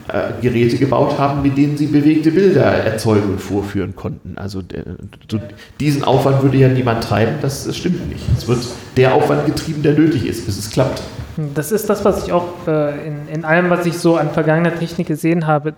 äh, 0.08 0.40
Geräte 0.40 0.78
gebaut 0.78 1.18
haben, 1.18 1.42
mit 1.42 1.56
denen 1.56 1.76
sie 1.76 1.86
bewegte 1.86 2.30
Bilder 2.30 2.64
erzeugen 2.64 3.30
und 3.30 3.40
vorführen 3.40 3.94
konnten. 3.94 4.38
Also 4.38 4.62
der, 4.62 4.84
so 5.30 5.38
diesen 5.80 6.04
Aufwand 6.04 6.42
würde 6.42 6.56
ja 6.56 6.68
niemand 6.68 7.04
treiben, 7.04 7.36
das, 7.42 7.64
das, 7.64 7.76
stimmt 7.76 8.08
nicht. 8.08 8.24
Es 8.36 8.48
wird 8.48 8.60
der 8.96 9.14
Aufwand 9.14 9.46
getrieben, 9.46 9.82
der 9.82 9.92
nötig 9.94 10.26
ist, 10.26 10.46
bis 10.46 10.58
es 10.58 10.70
klappt. 10.70 11.02
Das 11.54 11.72
ist 11.72 11.88
das, 11.90 12.04
was 12.04 12.26
ich 12.26 12.32
auch 12.32 12.66
äh, 12.66 13.06
in, 13.06 13.28
in 13.32 13.44
allem, 13.44 13.70
was 13.70 13.86
ich 13.86 13.98
so 13.98 14.16
an 14.16 14.30
vergangener 14.30 14.74
Technik 14.74 15.06
gesehen 15.06 15.46
habe. 15.46 15.74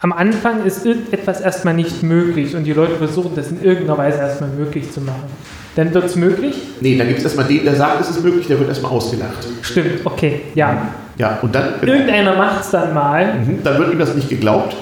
Am 0.00 0.12
Anfang 0.12 0.64
ist 0.64 0.84
irgendetwas 0.84 1.40
erstmal 1.40 1.74
nicht 1.74 2.02
möglich 2.02 2.54
und 2.54 2.64
die 2.64 2.72
Leute 2.72 2.96
versuchen 2.96 3.32
das 3.34 3.50
in 3.50 3.62
irgendeiner 3.62 3.98
Weise 3.98 4.18
erstmal 4.18 4.50
möglich 4.50 4.92
zu 4.92 5.00
machen. 5.00 5.30
Dann 5.74 5.94
wird 5.94 6.04
es 6.04 6.16
möglich? 6.16 6.56
Nee, 6.80 6.98
dann 6.98 7.06
gibt 7.06 7.18
es 7.18 7.24
erstmal 7.24 7.46
den, 7.46 7.64
der 7.64 7.76
sagt, 7.76 8.00
es 8.00 8.10
ist 8.10 8.22
möglich, 8.22 8.46
der 8.46 8.58
wird 8.58 8.68
erstmal 8.68 8.92
ausgelacht. 8.92 9.46
Stimmt, 9.62 10.04
okay, 10.04 10.40
ja. 10.54 10.88
Ja, 11.18 11.38
und 11.42 11.54
dann. 11.54 11.74
Irgendeiner 11.82 12.36
macht 12.36 12.62
es 12.62 12.70
dann 12.70 12.94
mal. 12.94 13.34
Mhm, 13.34 13.62
dann 13.62 13.78
wird 13.78 13.92
ihm 13.92 13.98
das 13.98 14.14
nicht 14.14 14.28
geglaubt. 14.28 14.76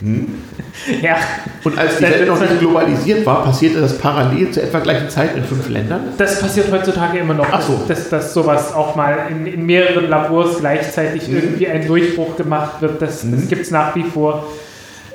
Hm. 0.00 0.42
Ja. 1.02 1.16
Und 1.64 1.78
als 1.78 1.96
die 1.96 2.04
Welt 2.04 2.28
noch 2.28 2.38
nicht 2.38 2.60
globalisiert 2.60 3.24
war, 3.26 3.44
passierte 3.44 3.80
das 3.80 3.98
parallel 3.98 4.50
zur 4.50 4.62
etwa 4.62 4.78
gleichen 4.80 5.08
Zeit 5.08 5.34
in 5.34 5.42
fünf 5.42 5.68
Ländern? 5.68 6.00
Das 6.18 6.40
passiert 6.40 6.70
heutzutage 6.70 7.18
immer 7.18 7.34
noch. 7.34 7.46
Ach 7.50 7.62
so. 7.62 7.82
Dass, 7.88 8.08
dass 8.10 8.34
sowas 8.34 8.74
auch 8.74 8.94
mal 8.94 9.26
in, 9.30 9.46
in 9.46 9.66
mehreren 9.66 10.08
Labors 10.08 10.58
gleichzeitig 10.58 11.28
mhm. 11.28 11.36
irgendwie 11.36 11.68
ein 11.68 11.86
Durchbruch 11.86 12.36
gemacht 12.36 12.82
wird. 12.82 13.00
Das, 13.00 13.24
mhm. 13.24 13.32
das 13.32 13.48
gibt 13.48 13.62
es 13.62 13.70
nach 13.70 13.96
wie 13.96 14.04
vor. 14.04 14.46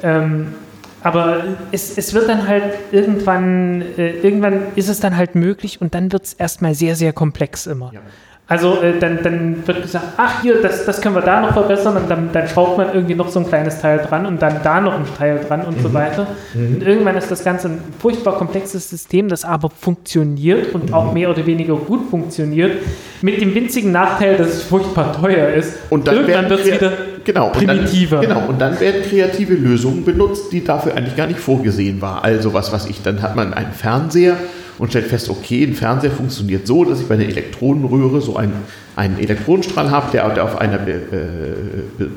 Ähm, 0.03 0.47
aber 1.03 1.43
es, 1.71 1.97
es 1.97 2.13
wird 2.13 2.29
dann 2.29 2.47
halt 2.47 2.73
irgendwann, 2.91 3.83
äh, 3.97 4.11
irgendwann 4.19 4.63
ist 4.75 4.89
es 4.89 4.99
dann 4.99 5.15
halt 5.17 5.35
möglich 5.35 5.81
und 5.81 5.95
dann 5.95 6.11
wird 6.11 6.25
es 6.25 6.33
erstmal 6.33 6.75
sehr, 6.75 6.95
sehr 6.95 7.13
komplex 7.13 7.65
immer. 7.65 7.91
Ja. 7.93 8.01
Also 8.51 8.81
äh, 8.81 8.99
dann, 8.99 9.19
dann 9.23 9.65
wird 9.65 9.81
gesagt, 9.81 10.05
ach 10.17 10.41
hier, 10.41 10.61
das, 10.61 10.85
das 10.85 10.99
können 10.99 11.15
wir 11.15 11.21
da 11.21 11.39
noch 11.39 11.53
verbessern 11.53 11.95
und 11.95 12.11
dann, 12.11 12.31
dann 12.33 12.49
schraubt 12.49 12.77
man 12.77 12.93
irgendwie 12.93 13.15
noch 13.15 13.29
so 13.29 13.39
ein 13.39 13.47
kleines 13.47 13.79
Teil 13.79 13.99
dran 13.99 14.25
und 14.25 14.41
dann 14.41 14.57
da 14.61 14.81
noch 14.81 14.93
ein 14.93 15.05
Teil 15.17 15.39
dran 15.47 15.61
und 15.61 15.77
mhm. 15.77 15.81
so 15.81 15.93
weiter. 15.93 16.27
Mhm. 16.53 16.75
Und 16.75 16.83
irgendwann 16.83 17.15
ist 17.15 17.31
das 17.31 17.45
Ganze 17.45 17.69
ein 17.69 17.79
furchtbar 17.99 18.35
komplexes 18.35 18.89
System, 18.89 19.29
das 19.29 19.45
aber 19.45 19.69
funktioniert 19.69 20.75
und 20.75 20.89
mhm. 20.89 20.93
auch 20.93 21.13
mehr 21.13 21.29
oder 21.29 21.45
weniger 21.45 21.77
gut 21.77 22.09
funktioniert, 22.09 22.73
mit 23.21 23.39
dem 23.39 23.55
winzigen 23.55 23.93
Nachteil, 23.93 24.35
dass 24.35 24.49
es 24.49 24.63
furchtbar 24.63 25.13
teuer 25.13 25.47
ist. 25.53 25.77
Und 25.89 26.07
dann 26.07 26.15
irgendwann 26.17 26.49
wird 26.49 26.59
es 26.59 26.73
wieder 26.73 26.91
genau, 27.23 27.51
primitiver. 27.51 28.19
Und 28.19 28.25
dann, 28.25 28.35
genau, 28.35 28.49
und 28.49 28.59
dann 28.59 28.79
werden 28.81 29.01
kreative 29.09 29.53
Lösungen 29.53 30.03
benutzt, 30.03 30.51
die 30.51 30.61
dafür 30.61 30.97
eigentlich 30.97 31.15
gar 31.15 31.27
nicht 31.27 31.39
vorgesehen 31.39 32.01
war. 32.01 32.25
Also 32.25 32.53
was 32.53 32.73
weiß 32.73 32.87
ich, 32.87 33.01
dann 33.01 33.21
hat 33.21 33.37
man 33.37 33.53
einen 33.53 33.71
Fernseher 33.71 34.35
und 34.81 34.89
stellt 34.89 35.05
fest, 35.05 35.29
okay, 35.29 35.63
ein 35.63 35.75
Fernseher 35.75 36.09
funktioniert 36.09 36.65
so, 36.65 36.83
dass 36.83 36.99
ich 36.99 37.05
bei 37.05 37.13
einer 37.13 37.25
Elektronenröhre 37.25 38.19
so 38.19 38.35
einen, 38.35 38.53
einen 38.95 39.19
Elektronenstrahl 39.19 39.91
habe, 39.91 40.11
der, 40.11 40.27
der 40.29 40.43
auf 40.43 40.59
einer 40.59 40.87
äh, 40.87 40.97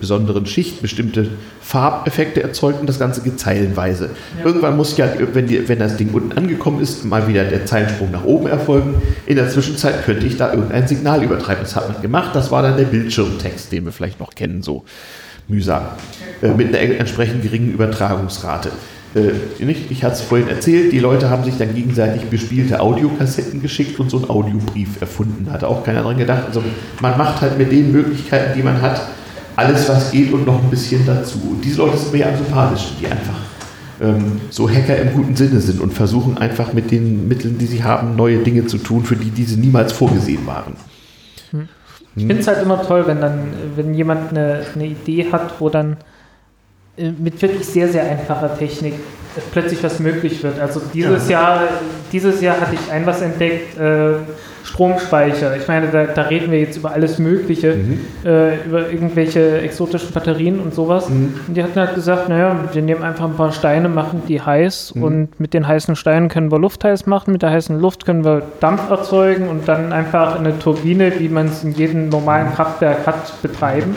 besonderen 0.01 0.47
Schicht 0.47 0.81
bestimmte 0.81 1.28
Farbeffekte 1.61 2.43
erzeugt 2.43 2.81
und 2.81 2.89
das 2.89 2.99
Ganze 2.99 3.20
geht 3.20 3.39
zeilenweise. 3.39 4.09
Ja. 4.39 4.47
Irgendwann 4.47 4.78
muss 4.78 4.97
ja, 4.97 5.11
wenn, 5.35 5.47
die, 5.47 5.69
wenn 5.69 5.78
das 5.78 5.99
Ding 5.99 6.09
unten 6.15 6.32
angekommen 6.32 6.81
ist, 6.81 7.05
mal 7.05 7.28
wieder 7.28 7.45
der 7.45 7.66
Zeilensprung 7.66 8.11
nach 8.11 8.24
oben 8.24 8.47
erfolgen. 8.47 8.95
In 9.27 9.36
der 9.36 9.51
Zwischenzeit 9.51 10.03
könnte 10.03 10.27
ich 10.27 10.39
da 10.39 10.55
irgendein 10.55 10.89
Signal 10.89 11.23
übertreiben. 11.23 11.65
Das 11.65 11.77
hat 11.77 11.93
man 11.93 12.01
gemacht. 12.01 12.35
Das 12.35 12.51
war 12.51 12.62
dann 12.62 12.78
der 12.78 12.85
Bildschirmtext, 12.85 13.73
den 13.73 13.85
wir 13.85 13.93
vielleicht 13.93 14.20
noch 14.20 14.35
kennen, 14.35 14.62
so 14.62 14.86
mühsam, 15.49 15.82
äh, 16.41 16.49
mit 16.49 16.74
einer 16.74 16.99
entsprechend 16.99 17.43
geringen 17.43 17.74
Übertragungsrate. 17.74 18.70
Äh, 19.15 19.32
ich 19.91 20.05
hatte 20.05 20.15
es 20.15 20.20
vorhin 20.23 20.49
erzählt, 20.49 20.93
die 20.93 20.99
Leute 20.99 21.31
haben 21.31 21.45
sich 21.45 21.57
dann 21.57 21.74
gegenseitig 21.74 22.24
bespielte 22.24 22.81
Audiokassetten 22.81 23.62
geschickt 23.62 23.99
und 24.01 24.11
so 24.11 24.19
einen 24.19 24.31
Audiobrief 24.31 25.01
erfunden. 25.01 25.51
Hatte 25.51 25.69
auch 25.69 25.85
keiner 25.85 26.03
dran 26.03 26.19
gedacht. 26.19 26.45
Also 26.47 26.62
man 27.01 27.16
macht 27.16 27.41
halt 27.41 27.59
mit 27.59 27.70
den 27.70 27.93
Möglichkeiten, 27.93 28.57
die 28.57 28.62
man 28.62 28.81
hat, 28.82 29.01
alles, 29.57 29.89
was 29.89 30.11
geht 30.11 30.32
und 30.32 30.47
noch 30.47 30.62
ein 30.62 30.70
bisschen 30.70 31.07
dazu. 31.07 31.39
Und 31.53 31.65
diese 31.65 31.78
Leute 31.78 31.97
sind 31.97 32.12
mir 32.12 32.28
am 32.28 32.36
sympathischsten, 32.36 32.97
die 33.01 33.07
einfach 33.07 33.36
ähm, 34.01 34.41
so 34.51 34.69
Hacker 34.69 34.97
im 34.97 35.12
guten 35.12 35.36
Sinne 35.36 35.61
sind 35.61 35.81
und 35.81 35.93
versuchen 35.93 36.39
einfach 36.39 36.73
mit 36.73 36.91
den 36.91 37.28
Mitteln, 37.28 37.59
die 37.59 37.66
sie 37.66 37.85
haben, 37.85 38.16
neue 38.16 38.39
Dinge 38.39 38.66
zu 38.66 38.78
tun, 38.78 39.05
für 39.05 39.16
die 39.16 39.31
diese 39.31 39.59
niemals 39.59 39.93
vorgesehen 39.93 40.47
waren. 40.47 40.74
Hm. 41.53 41.69
Ich 42.16 42.27
finde 42.27 42.41
es 42.41 42.49
halt 42.49 42.62
immer 42.62 42.82
toll, 42.82 43.05
wenn 43.07 43.20
dann, 43.20 43.41
wenn 43.77 43.95
jemand 43.95 44.31
eine, 44.31 44.62
eine 44.74 44.86
Idee 44.86 45.31
hat, 45.32 45.61
wo 45.61 45.69
dann 45.69 45.97
mit 46.97 47.41
wirklich 47.43 47.66
sehr, 47.66 47.89
sehr 47.89 48.05
einfacher 48.05 48.57
Technik 48.57 48.95
plötzlich 49.53 49.83
was 49.83 49.99
möglich 49.99 50.43
wird. 50.43 50.61
Also 50.61 50.81
dieses 50.93 51.29
ja. 51.29 51.41
Jahr, 51.41 51.61
dieses 52.12 52.41
Jahr 52.41 52.61
hatte 52.61 52.75
ich 52.75 52.93
ein 52.93 53.05
was 53.07 53.21
entdeckt, 53.21 53.79
äh, 53.79 54.15
Stromspeicher. 54.62 55.57
Ich 55.57 55.69
meine, 55.69 55.89
da, 55.89 56.05
da, 56.05 56.23
reden 56.23 56.51
wir 56.51 56.59
jetzt 56.59 56.79
über 56.79 56.93
alles 56.93 57.19
Mögliche, 57.19 57.75
mhm. 57.75 58.01
äh, 58.25 58.65
über 58.65 58.91
irgendwelche 58.91 59.61
exotischen 59.61 60.12
Batterien 60.12 60.59
und 60.59 60.75
sowas. 60.75 61.11
Mhm. 61.11 61.35
Und 61.47 61.55
die 61.55 61.62
hatten 61.62 61.79
halt 61.79 61.95
gesagt, 61.95 62.31
naja, 62.31 62.57
wir 62.73 62.81
nehmen 62.81 63.03
einfach 63.03 63.27
ein 63.27 63.35
paar 63.35 63.53
Steine, 63.53 63.91
machen 63.91 64.23
die 64.27 64.41
heiß 64.41 64.95
mhm. 64.95 65.03
und 65.03 65.41
mit 65.41 65.53
den 65.53 65.69
heißen 65.69 65.97
Steinen 65.97 66.29
können 66.29 66.51
wir 66.51 66.59
Luft 66.59 66.83
heiß 66.83 67.05
machen, 67.07 67.33
mit 67.33 67.43
der 67.43 67.51
heißen 67.51 67.79
Luft 67.79 68.07
können 68.07 68.25
wir 68.25 68.43
Dampf 68.61 68.89
erzeugen 68.89 69.49
und 69.49 69.69
dann 69.69 69.93
einfach 69.93 70.39
eine 70.39 70.59
Turbine, 70.59 71.12
wie 71.19 71.29
man 71.29 71.49
es 71.49 71.62
in 71.62 71.73
jedem 71.73 72.09
normalen 72.09 72.55
Kraftwerk 72.55 73.07
hat, 73.07 73.43
betreiben. 73.43 73.95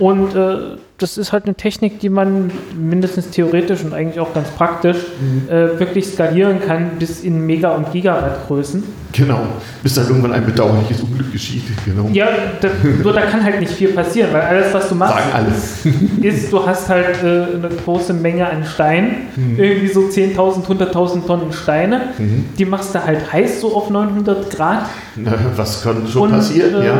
Und 0.00 0.34
äh, 0.34 0.78
das 0.98 1.18
ist 1.18 1.32
halt 1.32 1.44
eine 1.44 1.54
Technik, 1.54 2.00
die 2.00 2.08
man 2.08 2.50
mindestens 2.74 3.30
theoretisch 3.30 3.84
und 3.84 3.92
eigentlich 3.92 4.18
auch 4.18 4.32
ganz 4.32 4.48
praktisch 4.50 4.96
mhm. 5.20 5.48
äh, 5.48 5.78
wirklich 5.78 6.06
skalieren 6.06 6.60
kann 6.66 6.92
bis 6.98 7.22
in 7.22 7.44
Mega- 7.44 7.74
und 7.74 7.92
Gigawatt-Größen. 7.92 8.82
Genau, 9.12 9.40
bis 9.82 9.94
dann 9.94 10.06
irgendwann 10.08 10.32
ein 10.32 10.44
bedauerliches 10.44 11.02
Unglück 11.02 11.32
geschieht. 11.32 11.64
Genau. 11.84 12.08
Ja, 12.12 12.28
da, 12.60 12.68
nur 13.02 13.12
da 13.12 13.22
kann 13.22 13.44
halt 13.44 13.60
nicht 13.60 13.72
viel 13.72 13.88
passieren, 13.88 14.32
weil 14.32 14.42
alles, 14.42 14.72
was 14.72 14.88
du 14.88 14.94
machst, 14.94 15.86
ist, 16.22 16.52
du 16.52 16.66
hast 16.66 16.88
halt 16.88 17.22
äh, 17.22 17.56
eine 17.56 17.68
große 17.84 18.14
Menge 18.14 18.48
an 18.48 18.64
Steinen, 18.64 19.28
mhm. 19.36 19.58
irgendwie 19.58 19.88
so 19.88 20.00
10.000, 20.00 20.66
100.000 20.66 21.26
Tonnen 21.26 21.52
Steine, 21.52 22.00
mhm. 22.18 22.46
die 22.58 22.64
machst 22.64 22.94
du 22.94 23.04
halt 23.04 23.32
heiß 23.32 23.60
so 23.60 23.74
auf 23.74 23.90
900 23.90 24.50
Grad. 24.50 24.86
Na, 25.16 25.32
was 25.56 25.82
kann 25.82 26.06
schon 26.08 26.22
und, 26.22 26.30
passieren, 26.30 26.82
äh, 26.82 26.86
ja. 26.86 26.98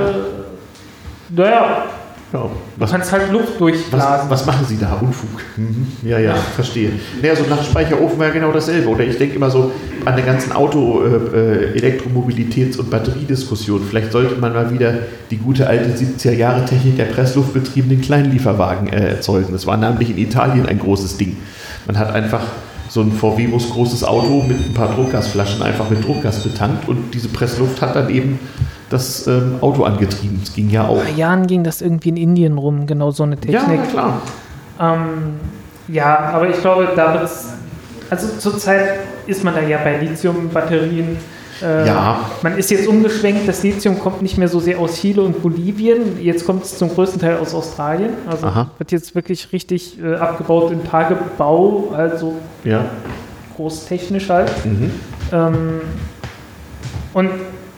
Naja, 1.28 1.84
ja, 2.32 2.50
was, 2.76 2.90
du 2.90 2.96
kannst 2.96 3.12
halt 3.12 3.32
Luft 3.32 3.60
durchblasen. 3.60 4.28
Was, 4.28 4.40
was, 4.40 4.46
machen 4.46 4.66
Sie 4.66 4.78
da? 4.78 4.94
Unfug. 4.94 5.28
Mhm. 5.56 5.86
Ja, 6.02 6.18
ja, 6.18 6.34
verstehe. 6.34 6.90
Naja, 7.22 7.34
so 7.34 7.44
nach 7.48 7.64
Speicherofen 7.64 8.20
wäre 8.20 8.32
genau 8.32 8.52
dasselbe. 8.52 8.88
Oder 8.88 9.04
ich 9.04 9.16
denke 9.16 9.36
immer 9.36 9.48
so 9.48 9.72
an 10.04 10.14
der 10.14 10.24
ganzen 10.24 10.52
Auto-, 10.52 11.02
äh, 11.02 11.78
Elektromobilitäts- 11.78 12.78
und 12.78 12.90
Batteriediskussion. 12.90 13.80
Vielleicht 13.88 14.12
sollte 14.12 14.38
man 14.38 14.52
mal 14.52 14.70
wieder 14.70 14.94
die 15.30 15.38
gute 15.38 15.66
alte 15.66 15.88
70er-Jahre-Technik 15.96 16.96
der 16.96 17.06
pressluftbetriebenen 17.06 18.02
Kleinlieferwagen 18.02 18.88
äh, 18.88 19.08
erzeugen. 19.08 19.52
Das 19.52 19.66
war 19.66 19.78
nämlich 19.78 20.10
in 20.10 20.18
Italien 20.18 20.66
ein 20.66 20.78
großes 20.78 21.16
Ding. 21.16 21.38
Man 21.86 21.98
hat 21.98 22.12
einfach 22.12 22.42
so 22.88 23.00
ein 23.00 23.12
VW-Bus 23.12 23.70
großes 23.70 24.04
Auto 24.04 24.42
mit 24.46 24.58
ein 24.58 24.74
paar 24.74 24.94
Druckgasflaschen 24.94 25.62
einfach 25.62 25.90
mit 25.90 26.04
Druckgas 26.04 26.42
betankt 26.42 26.88
und 26.88 27.14
diese 27.14 27.28
Pressluft 27.28 27.82
hat 27.82 27.96
dann 27.96 28.10
eben 28.10 28.38
das 28.90 29.26
ähm, 29.26 29.56
Auto 29.60 29.84
angetrieben. 29.84 30.40
Es 30.42 30.54
ging 30.54 30.70
ja 30.70 30.86
auch. 30.86 31.02
Vor 31.02 31.16
Jahren 31.16 31.46
ging 31.46 31.64
das 31.64 31.82
irgendwie 31.82 32.10
in 32.10 32.16
Indien 32.16 32.58
rum, 32.58 32.86
genau 32.86 33.10
so 33.10 33.22
eine 33.22 33.36
Technik. 33.36 33.80
Ja, 33.80 33.90
klar. 33.90 34.22
Ähm, 34.80 35.34
ja, 35.88 36.18
aber 36.32 36.48
ich 36.48 36.60
glaube, 36.60 36.88
da 36.94 37.14
wird 37.14 37.24
es. 37.24 37.48
Also 38.08 38.28
zurzeit 38.38 39.00
ist 39.26 39.42
man 39.42 39.54
da 39.54 39.62
ja 39.62 39.78
bei 39.78 39.98
Lithium-Batterien. 39.98 41.16
Äh, 41.62 41.86
ja. 41.86 42.20
Man 42.42 42.58
ist 42.58 42.70
jetzt 42.70 42.86
umgeschwenkt, 42.86 43.48
das 43.48 43.62
Lithium 43.62 43.98
kommt 43.98 44.22
nicht 44.22 44.36
mehr 44.38 44.48
so 44.48 44.60
sehr 44.60 44.78
aus 44.78 45.00
Chile 45.00 45.22
und 45.22 45.42
Bolivien, 45.42 46.22
jetzt 46.22 46.44
kommt 46.44 46.64
es 46.64 46.76
zum 46.76 46.90
größten 46.90 47.20
Teil 47.20 47.38
aus 47.38 47.54
Australien. 47.54 48.10
Also 48.28 48.46
Aha. 48.46 48.70
wird 48.78 48.92
jetzt 48.92 49.14
wirklich 49.14 49.52
richtig 49.52 49.98
äh, 50.00 50.16
abgebaut 50.16 50.70
im 50.70 50.84
Tagebau, 50.84 51.94
also 51.96 52.34
ja. 52.62 52.84
großtechnisch 53.56 54.28
halt. 54.28 54.52
Mhm. 54.64 54.90
Ähm, 55.32 55.80
und 57.14 57.30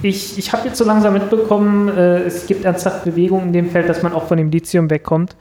ich, 0.02 0.38
ich 0.38 0.52
habe 0.52 0.68
jetzt 0.68 0.78
so 0.78 0.84
langsam 0.84 1.12
mitbekommen, 1.14 1.88
äh, 1.88 2.22
es 2.22 2.46
gibt 2.46 2.64
ernsthaft 2.64 3.04
Bewegung 3.04 3.44
in 3.44 3.52
dem 3.52 3.70
Feld, 3.70 3.88
dass 3.88 4.02
man 4.02 4.12
auch 4.12 4.28
von 4.28 4.38
dem 4.38 4.50
Lithium 4.50 4.90
wegkommt. 4.90 5.34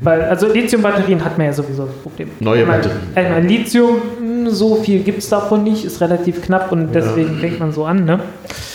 Weil, 0.00 0.22
also 0.22 0.46
Lithium-Batterien 0.46 1.24
hat 1.24 1.38
man 1.38 1.46
ja 1.46 1.52
sowieso 1.52 1.86
das 1.86 1.94
Problem. 1.96 2.30
Neue 2.40 2.66
Batterien. 2.66 3.00
Einmal 3.14 3.42
Lithium, 3.42 3.96
hm, 4.18 4.50
so 4.50 4.76
viel 4.76 5.00
gibt 5.00 5.18
es 5.18 5.28
davon 5.28 5.64
nicht, 5.64 5.84
ist 5.84 6.00
relativ 6.00 6.42
knapp 6.42 6.70
und 6.70 6.94
deswegen 6.94 7.34
ja. 7.34 7.40
fängt 7.40 7.60
man 7.60 7.72
so 7.72 7.84
an. 7.84 8.04
Ne? 8.04 8.20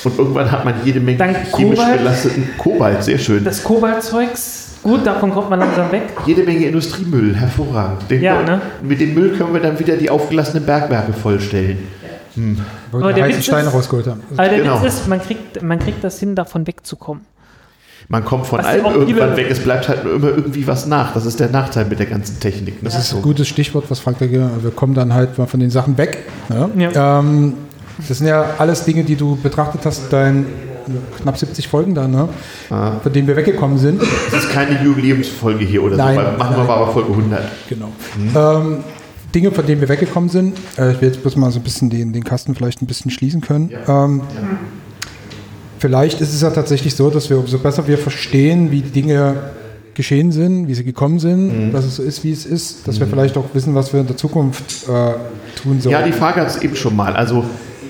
Und 0.03 0.17
irgendwann 0.17 0.51
hat 0.51 0.65
man 0.65 0.73
jede 0.83 0.99
Menge 0.99 1.19
Dann 1.19 1.35
chemisch 1.55 1.79
Kobalt, 1.79 1.97
belasteten 1.99 2.49
Kobalt, 2.57 3.03
sehr 3.03 3.17
schön. 3.19 3.43
Das 3.43 3.63
Kobaltzeugs, 3.63 4.79
gut, 4.81 5.05
davon 5.05 5.31
kommt 5.31 5.49
man 5.49 5.59
langsam 5.59 5.91
weg. 5.91 6.03
Jede 6.25 6.43
Menge 6.43 6.65
Industriemüll, 6.65 7.35
hervorragend. 7.35 8.09
Den 8.09 8.21
ja, 8.21 8.41
ne? 8.41 8.59
Mit 8.81 8.99
dem 8.99 9.13
Müll 9.13 9.37
können 9.37 9.53
wir 9.53 9.61
dann 9.61 9.79
wieder 9.79 9.95
die 9.95 10.09
aufgelassenen 10.09 10.65
Bergwerke 10.65 11.13
vollstellen. 11.13 11.77
Hm. 12.35 12.57
Aber 12.91 13.13
der 13.13 13.25
heißen 13.25 13.43
Steine 13.43 13.69
rausgeholt 13.69 14.07
haben. 14.07 14.21
Aber 14.35 14.47
der 14.47 14.59
genau. 14.59 14.81
Witz 14.81 14.93
ist, 14.93 15.07
man 15.07 15.21
kriegt, 15.21 15.61
man 15.61 15.79
kriegt 15.79 16.03
das 16.03 16.19
hin, 16.19 16.35
davon 16.35 16.65
wegzukommen. 16.67 17.25
Man 18.07 18.25
kommt 18.25 18.47
von 18.47 18.59
was 18.59 18.65
allem 18.65 18.85
irgendwann 18.85 19.37
weg, 19.37 19.47
es 19.49 19.59
bleibt 19.59 19.87
halt 19.87 20.03
immer 20.03 20.29
irgendwie 20.29 20.67
was 20.67 20.85
nach. 20.85 21.13
Das 21.13 21.25
ist 21.25 21.39
der 21.39 21.49
Nachteil 21.49 21.85
mit 21.85 21.99
der 21.99 22.07
ganzen 22.07 22.39
Technik. 22.39 22.81
Ne? 22.83 22.89
Das 22.89 22.97
ist 22.97 23.13
ein 23.13 23.21
gutes 23.21 23.47
Stichwort, 23.47 23.85
was 23.89 23.99
Frank 23.99 24.17
da 24.19 24.29
Wir 24.29 24.71
kommen 24.75 24.93
dann 24.93 25.13
halt 25.13 25.37
mal 25.37 25.45
von 25.45 25.59
den 25.59 25.69
Sachen 25.69 25.97
weg. 25.97 26.17
Ja? 26.49 26.69
Ja. 26.77 27.19
Ähm, 27.19 27.53
Das 28.07 28.17
sind 28.17 28.27
ja 28.27 28.55
alles 28.57 28.83
Dinge, 28.83 29.03
die 29.03 29.15
du 29.15 29.35
betrachtet 29.35 29.85
hast, 29.85 30.11
dein 30.11 30.45
knapp 31.21 31.37
70 31.37 31.67
Folgen 31.67 31.95
da, 31.95 32.07
ne? 32.07 32.27
Ah. 32.69 32.93
Von 33.01 33.13
denen 33.13 33.27
wir 33.27 33.35
weggekommen 33.35 33.77
sind. 33.77 34.01
Das 34.31 34.43
ist 34.43 34.51
keine 34.51 34.83
Jubiläumsfolge 34.83 35.63
hier 35.63 35.83
oder 35.83 35.95
Nein, 35.95 36.15
so. 36.15 36.21
Machen 36.37 36.57
nein. 36.57 36.67
wir 36.67 36.73
aber 36.73 36.91
Folge 36.91 37.11
100. 37.11 37.43
Genau. 37.69 37.91
Ähm, 38.35 38.83
Dinge, 39.33 39.51
von 39.51 39.65
denen 39.65 39.81
wir 39.81 39.89
weggekommen 39.89 40.29
sind. 40.29 40.57
Äh, 40.77 40.91
ich 40.93 41.01
will 41.01 41.09
jetzt 41.09 41.21
bloß 41.21 41.35
mal 41.35 41.51
so 41.51 41.59
ein 41.59 41.63
bisschen 41.63 41.89
den, 41.89 42.13
den 42.13 42.23
Kasten 42.23 42.55
vielleicht 42.55 42.81
ein 42.81 42.87
bisschen 42.87 43.11
schließen 43.11 43.41
können. 43.41 43.71
Ähm, 43.87 44.21
Vielleicht 45.81 46.21
ist 46.21 46.31
es 46.31 46.41
ja 46.41 46.51
tatsächlich 46.51 46.93
so, 46.93 47.09
dass 47.09 47.31
wir, 47.31 47.39
umso 47.39 47.57
besser 47.57 47.87
wir 47.87 47.97
verstehen, 47.97 48.69
wie 48.69 48.81
die 48.81 48.91
Dinge 48.91 49.35
geschehen 49.95 50.31
sind, 50.31 50.67
wie 50.67 50.75
sie 50.75 50.83
gekommen 50.83 51.17
sind, 51.17 51.71
dass 51.73 51.85
es 51.85 51.95
so 51.95 52.03
ist, 52.03 52.23
wie 52.23 52.31
es 52.31 52.45
ist, 52.45 52.87
dass 52.87 52.99
wir 52.99 53.07
vielleicht 53.07 53.35
auch 53.35 53.45
wissen, 53.53 53.73
was 53.73 53.91
wir 53.91 54.01
in 54.01 54.05
der 54.05 54.15
Zukunft 54.15 54.87
äh, 54.87 55.13
tun 55.59 55.81
sollen. 55.81 55.91
Ja, 55.91 56.03
die 56.03 56.11
Frage 56.11 56.41
hat 56.41 56.49
es 56.49 56.61
eben 56.61 56.75
schon 56.75 56.95
mal. 56.95 57.15
Also 57.15 57.45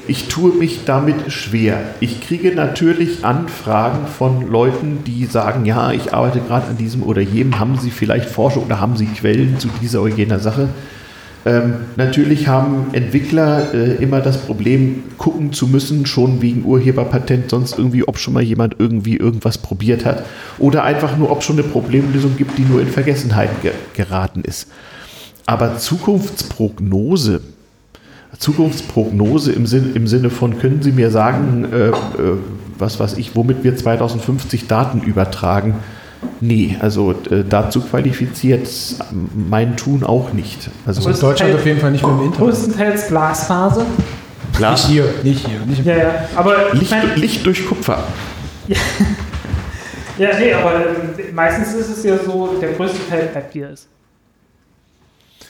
ich 0.07 0.30
tue 0.30 0.53
mich 0.53 0.85
damit 0.85 1.34
schwer. 1.34 1.81
Ich 1.99 2.22
kriege 2.22 2.55
natürlich 2.55 3.26
Anfragen 3.26 4.07
von 4.07 4.49
Leuten, 4.49 4.99
die 5.05 5.26
sagen, 5.26 5.65
ja, 5.65 5.91
ich 5.91 6.13
arbeite 6.13 6.39
gerade 6.39 6.68
an 6.68 6.77
diesem 6.77 7.03
oder 7.03 7.19
jenem. 7.22 7.59
Haben 7.59 7.77
Sie 7.77 7.91
vielleicht 7.91 8.30
Forschung 8.30 8.63
oder 8.68 8.80
haben 8.80 8.95
Sie 8.95 9.05
Quellen 9.05 9.59
zu 9.59 9.68
dieser 9.81 10.01
oder 10.01 10.15
jener 10.15 10.39
Sache? 10.39 10.69
Ähm, 11.43 11.73
natürlich 11.95 12.47
haben 12.47 12.93
Entwickler 12.93 13.73
äh, 13.73 13.95
immer 13.95 14.22
das 14.22 14.38
Problem, 14.38 15.03
gucken 15.18 15.53
zu 15.53 15.68
müssen, 15.68 16.05
schon 16.05 16.41
wegen 16.41 16.65
Urheberpatent, 16.65 17.49
sonst 17.49 17.77
irgendwie, 17.77 18.07
ob 18.07 18.19
schon 18.19 18.34
mal 18.34 18.43
jemand 18.43 18.76
irgendwie 18.77 19.18
irgendwas 19.18 19.57
probiert 19.57 20.05
hat. 20.05 20.23
Oder 20.59 20.84
einfach 20.84 21.18
nur, 21.18 21.31
ob 21.31 21.41
schon 21.41 21.57
eine 21.57 21.68
Problemlösung 21.68 22.38
gibt, 22.38 22.57
die 22.57 22.63
nur 22.63 22.80
in 22.80 22.88
Vergessenheit 22.88 23.61
ge 23.63 23.72
geraten 23.93 24.41
ist. 24.41 24.68
Aber 25.47 25.77
Zukunftsprognose, 25.77 27.41
Zukunftsprognose 28.38 29.51
im, 29.51 29.65
Sinn, 29.65 29.95
im 29.95 30.07
Sinne 30.07 30.30
von, 30.30 30.59
können 30.59 30.84
Sie 30.84 30.91
mir 30.91 31.09
sagen, 31.09 31.65
äh, 31.72 31.88
äh, 31.88 31.93
was 32.77 32.99
weiß 32.99 33.18
ich, 33.18 33.35
womit 33.35 33.63
wir 33.63 33.76
2050 33.76 34.68
Daten 34.68 35.01
übertragen? 35.01 35.76
Nee, 36.39 36.77
also 36.80 37.11
äh, 37.30 37.43
dazu 37.48 37.81
qualifiziert 37.81 38.68
mein 39.34 39.77
Tun 39.77 40.03
auch 40.03 40.34
nicht. 40.34 40.69
Also 40.85 41.07
in 41.10 41.19
Deutschland 41.19 41.56
auf 41.56 41.65
jeden 41.65 41.80
Fall 41.80 41.91
nicht 41.91 42.03
mehr 42.03 42.14
im 42.14 42.26
Internet. 42.26 42.49
Größtenteils 42.49 43.07
Glasfaser. 43.07 43.85
klar, 44.56 44.72
Nicht 44.73 44.85
hier, 44.85 45.06
nicht 45.23 45.48
hier. 45.48 45.60
Nicht 45.65 45.85
Ja, 45.85 45.98
ja. 45.98 46.14
Aber 46.35 46.73
ich 46.73 46.80
Licht, 46.80 46.91
mein, 46.91 47.15
Licht 47.15 47.45
durch 47.45 47.65
Kupfer. 47.65 48.03
ja, 50.18 50.30
nee, 50.39 50.53
aber 50.53 50.76
ähm, 50.76 51.34
meistens 51.34 51.73
ist 51.73 51.98
es 51.98 52.03
ja 52.03 52.18
so, 52.18 52.56
der 52.61 52.73
größte 52.73 53.07
Teil 53.10 53.27
bleibt 53.31 53.56
wie 53.56 53.61
er 53.61 53.72
ist. 53.72 53.88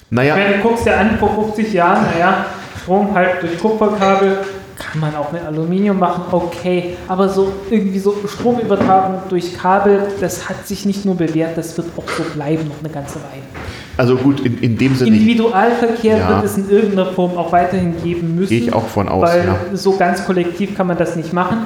Naja, 0.09 0.35
Wenn 0.35 0.53
du 0.53 0.59
guckst 0.59 0.85
dir 0.85 0.97
an, 0.97 1.17
vor 1.19 1.33
50 1.53 1.71
Jahren, 1.73 2.05
naja, 2.13 2.45
Strom 2.81 3.13
halt 3.13 3.41
durch 3.41 3.57
Kupferkabel, 3.59 4.39
kann 4.81 4.99
man 5.01 5.15
auch 5.15 5.31
mit 5.31 5.43
Aluminium 5.43 5.99
machen, 5.99 6.23
okay. 6.31 6.97
Aber 7.07 7.29
so 7.29 7.51
irgendwie 7.69 7.99
so 7.99 8.15
Stromübertragung 8.27 9.21
durch 9.29 9.57
Kabel, 9.57 10.01
das 10.19 10.49
hat 10.49 10.67
sich 10.67 10.85
nicht 10.85 11.05
nur 11.05 11.15
bewährt, 11.15 11.57
das 11.57 11.77
wird 11.77 11.87
auch 11.97 12.07
so 12.17 12.23
bleiben 12.33 12.67
noch 12.67 12.79
eine 12.83 12.89
ganze 12.93 13.15
Weile. 13.15 13.43
also 13.97 14.15
gut, 14.15 14.39
in, 14.41 14.57
in 14.59 14.77
dem 14.77 14.95
Sinne 14.95 15.11
Individualverkehr 15.15 16.17
Ja. 16.17 16.29
wird 16.29 16.45
es 16.45 16.57
in 16.57 16.69
irgendeiner 16.69 17.07
Form 17.07 17.37
auch 17.37 17.51
weiterhin 17.51 17.93
geben 18.03 18.35
müssen. 18.35 18.49
gehe 18.49 18.59
ich 18.59 18.73
auch 18.73 18.87
von 18.87 19.07
aus. 19.09 19.29
Weil 19.29 19.45
Ja. 19.45 19.55
so 19.77 19.95
ganz 19.97 20.25
kollektiv 20.25 20.75
kann 20.75 20.87
man 20.87 20.97
das 20.97 21.15
nicht 21.15 21.33
machen. 21.33 21.57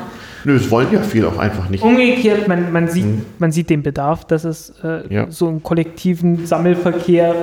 Nö, 0.43 0.55
es 0.57 0.69
wollen 0.69 0.87
ja 0.91 0.99
viele 1.01 1.27
auch 1.29 1.39
einfach 1.39 1.69
nicht. 1.69 1.83
Umgekehrt, 1.83 2.47
man, 2.47 2.71
man, 2.71 2.87
sieht, 2.87 3.05
man 3.39 3.51
sieht 3.51 3.69
den 3.71 3.81
Bedarf, 3.81 4.25
dass 4.25 4.43
es 4.43 4.73
äh, 4.83 5.11
Ja. 5.11 5.25
so 5.29 5.47
einen 5.47 5.63
kollektiven 5.63 6.45
Sammelverkehr, 6.45 7.33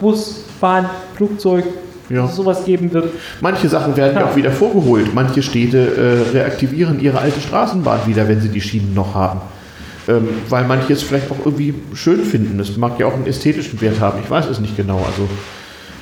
Bus, 0.00 0.44
Bahn, 0.60 0.88
Flugzeug, 1.16 1.64
Ja. 2.08 2.26
sowas 2.26 2.64
geben 2.64 2.92
wird. 2.92 3.10
Manche 3.40 3.68
Sachen 3.68 3.96
werden 3.96 4.18
ja 4.18 4.26
auch 4.26 4.36
wieder 4.36 4.50
vorgeholt. 4.50 5.14
Manche 5.14 5.42
Städte 5.42 5.78
äh, 5.78 6.36
reaktivieren 6.36 7.00
ihre 7.00 7.18
alte 7.18 7.40
Straßenbahn 7.40 8.00
wieder, 8.06 8.28
wenn 8.28 8.40
sie 8.40 8.48
die 8.48 8.60
Schienen 8.60 8.94
noch 8.94 9.14
haben. 9.14 9.40
Ähm, 10.08 10.28
weil 10.48 10.64
manche 10.64 10.94
es 10.94 11.02
vielleicht 11.02 11.30
auch 11.30 11.44
irgendwie 11.44 11.74
schön 11.92 12.24
finden. 12.24 12.58
Es 12.60 12.76
mag 12.78 12.98
ja 12.98 13.06
auch 13.06 13.14
einen 13.14 13.26
ästhetischen 13.26 13.78
Wert 13.82 14.00
haben. 14.00 14.20
Ich 14.24 14.30
weiß 14.30 14.46
es 14.46 14.58
nicht 14.58 14.76
genau. 14.76 15.04
Also 15.04 15.28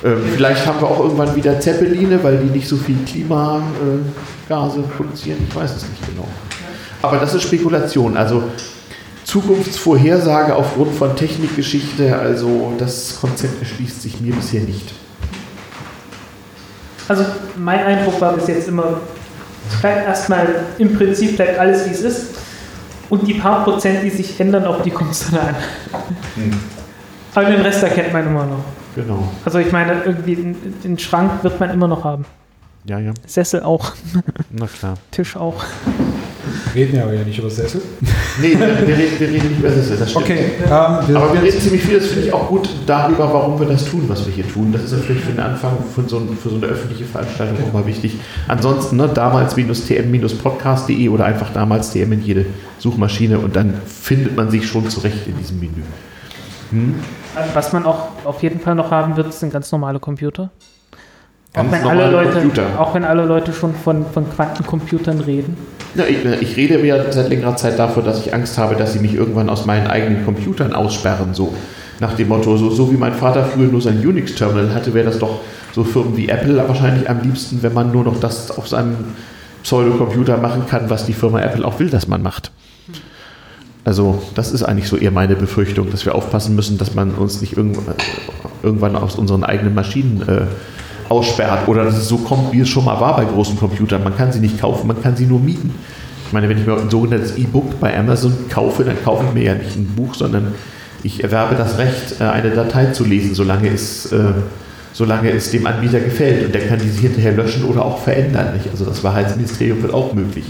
ähm, 0.05 0.21
vielleicht 0.33 0.65
haben 0.65 0.79
wir 0.79 0.87
auch 0.87 0.99
irgendwann 0.99 1.35
wieder 1.35 1.59
Zeppeline, 1.59 2.23
weil 2.23 2.37
die 2.37 2.57
nicht 2.57 2.67
so 2.67 2.77
viel 2.77 2.97
Klimagase 3.05 3.63
Gase 4.47 4.83
produzieren. 4.95 5.39
Ich 5.49 5.53
weiß 5.53 5.75
es 5.75 5.89
nicht 5.89 6.07
genau. 6.07 6.27
Aber 7.01 7.17
das 7.17 7.33
ist 7.33 7.43
Spekulation. 7.43 8.15
Also 8.15 8.43
Zukunftsvorhersage 9.25 10.55
aufgrund 10.55 10.95
von 10.95 11.15
Technikgeschichte, 11.17 12.17
also 12.17 12.73
das 12.77 13.17
Konzept 13.19 13.61
erschließt 13.61 14.01
sich 14.01 14.21
mir 14.21 14.33
bisher 14.33 14.61
nicht. 14.61 14.93
Also 17.07 17.25
mein 17.55 17.79
Eindruck 17.83 18.19
war 18.19 18.33
bis 18.33 18.47
jetzt 18.47 18.67
immer, 18.67 19.01
es 19.69 19.79
bleibt 19.79 20.07
erstmal 20.07 20.47
im 20.77 20.95
Prinzip 20.95 21.35
bleibt 21.35 21.59
alles 21.59 21.85
wie 21.85 21.91
es 21.91 22.01
ist. 22.01 22.35
Und 23.09 23.25
die 23.25 23.35
paar 23.35 23.63
Prozent, 23.63 24.03
die 24.03 24.09
sich 24.09 24.39
ändern, 24.39 24.65
auf 24.65 24.81
die 24.81 24.91
kommt 24.91 25.11
es 25.11 25.31
dann 25.31 25.39
an. 25.39 25.55
Hm. 26.35 26.59
Aber 27.33 27.45
den 27.45 27.61
Rest 27.61 27.83
erkennt 27.83 28.11
man 28.11 28.27
immer 28.27 28.45
noch. 28.45 28.63
Genau. 28.95 29.31
Also 29.45 29.59
ich 29.59 29.71
meine, 29.71 30.01
irgendwie 30.03 30.35
den 30.35 30.97
Schrank 30.97 31.43
wird 31.43 31.59
man 31.59 31.69
immer 31.69 31.87
noch 31.87 32.03
haben. 32.03 32.25
Ja, 32.85 32.99
ja. 32.99 33.13
Sessel 33.25 33.63
auch, 33.63 33.93
Na 34.49 34.65
klar. 34.65 34.95
Tisch 35.11 35.35
auch. 35.35 35.63
Reden 36.75 36.95
ja 36.97 37.03
aber 37.03 37.13
ja 37.13 37.23
nicht 37.23 37.39
über 37.39 37.49
Sessel. 37.49 37.81
Nee, 38.41 38.51
wir, 38.51 38.59
wir, 38.59 38.97
reden, 38.97 39.19
wir 39.19 39.27
reden 39.29 39.47
nicht 39.49 39.59
über 39.59 39.69
das, 39.69 39.89
das 39.99 40.09
stimmt. 40.11 40.25
Okay, 40.25 40.39
ähm, 40.63 40.69
wir, 40.69 41.15
Aber 41.17 41.33
wir 41.33 41.41
reden 41.43 41.59
ziemlich 41.59 41.81
viel, 41.83 41.99
das 41.99 42.07
finde 42.07 42.27
ich 42.27 42.33
auch 42.33 42.47
gut, 42.49 42.69
darüber, 42.85 43.33
warum 43.33 43.59
wir 43.59 43.67
das 43.67 43.85
tun, 43.85 44.03
was 44.07 44.25
wir 44.25 44.33
hier 44.33 44.47
tun. 44.47 44.71
Das 44.71 44.83
ist 44.83 44.91
natürlich 44.93 45.23
für 45.23 45.31
den 45.31 45.39
Anfang 45.39 45.71
von 45.95 46.07
so, 46.07 46.17
ein- 46.17 46.37
für 46.41 46.49
so 46.49 46.55
eine 46.57 46.65
öffentliche 46.67 47.05
Veranstaltung 47.05 47.57
auch 47.67 47.73
mal 47.73 47.85
wichtig. 47.85 48.15
Ansonsten, 48.47 48.97
ne, 48.97 49.07
damals-tm-podcast.de 49.07 51.09
oder 51.09 51.25
einfach 51.25 51.51
damals 51.53 51.91
TM 51.91 52.11
in 52.13 52.23
jede 52.23 52.45
Suchmaschine 52.79 53.39
und 53.39 53.55
dann 53.55 53.73
findet 53.85 54.35
man 54.35 54.49
sich 54.51 54.67
schon 54.67 54.89
zurecht 54.89 55.27
in 55.27 55.37
diesem 55.37 55.59
Menü. 55.59 55.81
Was 57.53 57.71
man 57.73 57.85
auch 57.85 58.09
auf 58.25 58.43
jeden 58.43 58.59
Fall 58.59 58.75
noch 58.75 58.91
haben 58.91 59.15
wird, 59.15 59.33
sind 59.33 59.53
ganz 59.53 59.71
normale 59.71 59.99
Computer. 59.99 60.49
Ganz 61.57 61.69
auch, 61.69 61.71
wenn 61.71 61.87
alle 61.87 62.11
Leute, 62.11 62.31
Computer. 62.31 62.63
auch 62.77 62.93
wenn 62.93 63.03
alle 63.03 63.25
Leute 63.25 63.53
schon 63.53 63.73
von, 63.73 64.05
von 64.13 64.29
Quantencomputern 64.29 65.21
reden. 65.21 65.57
Ja, 65.95 66.03
ich, 66.05 66.23
ich 66.41 66.55
rede 66.55 66.85
ja 66.85 67.11
seit 67.11 67.29
längerer 67.29 67.55
Zeit 67.55 67.79
davon, 67.79 68.05
dass 68.05 68.19
ich 68.19 68.33
Angst 68.33 68.57
habe, 68.57 68.75
dass 68.75 68.93
sie 68.93 68.99
mich 68.99 69.15
irgendwann 69.15 69.49
aus 69.49 69.65
meinen 69.65 69.87
eigenen 69.87 70.23
Computern 70.23 70.73
aussperren. 70.73 71.33
So 71.33 71.53
nach 71.99 72.13
dem 72.13 72.27
Motto, 72.27 72.57
so, 72.57 72.69
so 72.69 72.91
wie 72.91 72.97
mein 72.97 73.13
Vater 73.13 73.43
früher 73.45 73.71
nur 73.71 73.81
sein 73.81 74.05
Unix-Terminal 74.05 74.73
hatte, 74.75 74.93
wäre 74.93 75.05
das 75.05 75.17
doch 75.17 75.39
so 75.73 75.83
Firmen 75.83 76.15
wie 76.15 76.29
Apple 76.29 76.57
wahrscheinlich 76.67 77.09
am 77.09 77.21
liebsten, 77.21 77.63
wenn 77.63 77.73
man 77.73 77.91
nur 77.91 78.03
noch 78.03 78.19
das 78.19 78.51
auf 78.51 78.67
seinem 78.67 78.95
Pseudocomputer 79.63 80.37
machen 80.37 80.67
kann, 80.67 80.89
was 80.89 81.05
die 81.05 81.13
Firma 81.13 81.41
Apple 81.41 81.65
auch 81.65 81.79
will, 81.79 81.89
dass 81.89 82.07
man 82.07 82.21
macht. 82.21 82.51
Also 83.83 84.21
das 84.35 84.51
ist 84.51 84.63
eigentlich 84.63 84.89
so 84.89 84.97
eher 84.97 85.11
meine 85.11 85.35
Befürchtung, 85.35 85.89
dass 85.89 86.05
wir 86.05 86.13
aufpassen 86.13 86.55
müssen, 86.55 86.77
dass 86.77 86.93
man 86.93 87.11
uns 87.11 87.41
nicht 87.41 87.55
irgendwann, 87.55 87.95
irgendwann 88.61 88.95
aus 88.95 89.15
unseren 89.15 89.43
eigenen 89.43 89.73
Maschinen 89.73 90.21
äh, 90.27 90.41
aussperrt 91.09 91.67
oder 91.67 91.83
dass 91.85 91.97
es 91.97 92.07
so 92.07 92.17
kommt, 92.17 92.51
wie 92.53 92.59
es 92.61 92.69
schon 92.69 92.85
mal 92.85 92.99
war 92.99 93.15
bei 93.17 93.25
großen 93.25 93.57
Computern. 93.57 94.03
Man 94.03 94.15
kann 94.15 94.31
sie 94.31 94.39
nicht 94.39 94.59
kaufen, 94.59 94.87
man 94.87 95.01
kann 95.01 95.15
sie 95.15 95.25
nur 95.25 95.39
mieten. 95.39 95.73
Ich 96.27 96.33
meine, 96.33 96.49
wenn 96.49 96.57
ich 96.57 96.65
mir 96.65 96.77
ein 96.77 96.89
sogenanntes 96.89 97.37
E-Book 97.37 97.79
bei 97.79 97.97
Amazon 97.97 98.33
kaufe, 98.49 98.83
dann 98.83 99.01
kaufe 99.03 99.25
ich 99.27 99.33
mir 99.33 99.43
ja 99.43 99.53
nicht 99.55 99.75
ein 99.77 99.85
Buch, 99.95 100.13
sondern 100.13 100.53
ich 101.03 101.23
erwerbe 101.23 101.55
das 101.55 101.77
Recht, 101.77 102.19
äh, 102.19 102.23
eine 102.25 102.49
Datei 102.49 102.87
zu 102.87 103.05
lesen, 103.05 103.33
solange 103.33 103.69
es, 103.69 104.11
äh, 104.11 104.17
solange 104.91 105.31
es 105.31 105.51
dem 105.51 105.65
Anbieter 105.65 105.99
gefällt. 106.01 106.45
Und 106.45 106.53
der 106.55 106.67
kann 106.67 106.79
diese 106.83 106.99
hinterher 106.99 107.31
löschen 107.31 107.63
oder 107.63 107.85
auch 107.85 107.99
verändern. 107.99 108.53
Nicht? 108.55 108.69
Also 108.69 108.83
das 108.83 109.03
Wahrheitsministerium 109.03 109.81
wird 109.81 109.93
auch 109.93 110.13
möglich. 110.13 110.43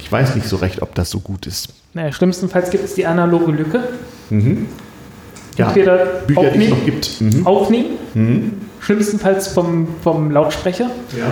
Ich 0.00 0.12
weiß 0.12 0.36
nicht 0.36 0.46
so 0.46 0.56
recht, 0.56 0.80
ob 0.82 0.94
das 0.94 1.10
so 1.10 1.18
gut 1.18 1.46
ist. 1.46 1.70
Naja, 1.94 2.12
schlimmstenfalls 2.12 2.70
gibt 2.70 2.84
es 2.84 2.94
die 2.94 3.06
analoge 3.06 3.50
Lücke. 3.50 3.80
Mhm. 4.30 4.66
Ja, 5.56 5.68
Entweder 5.68 5.96
Bücher, 6.26 6.50
die 6.50 6.64
es 6.64 6.70
noch 6.70 6.84
gibt. 6.84 7.20
Mhm. 7.20 7.46
aufnehmen, 7.46 7.86
Mhm. 8.14 8.52
Schlimmstenfalls 8.84 9.48
vom, 9.48 9.88
vom 10.02 10.30
Lautsprecher 10.30 10.86
Ja. 11.16 11.26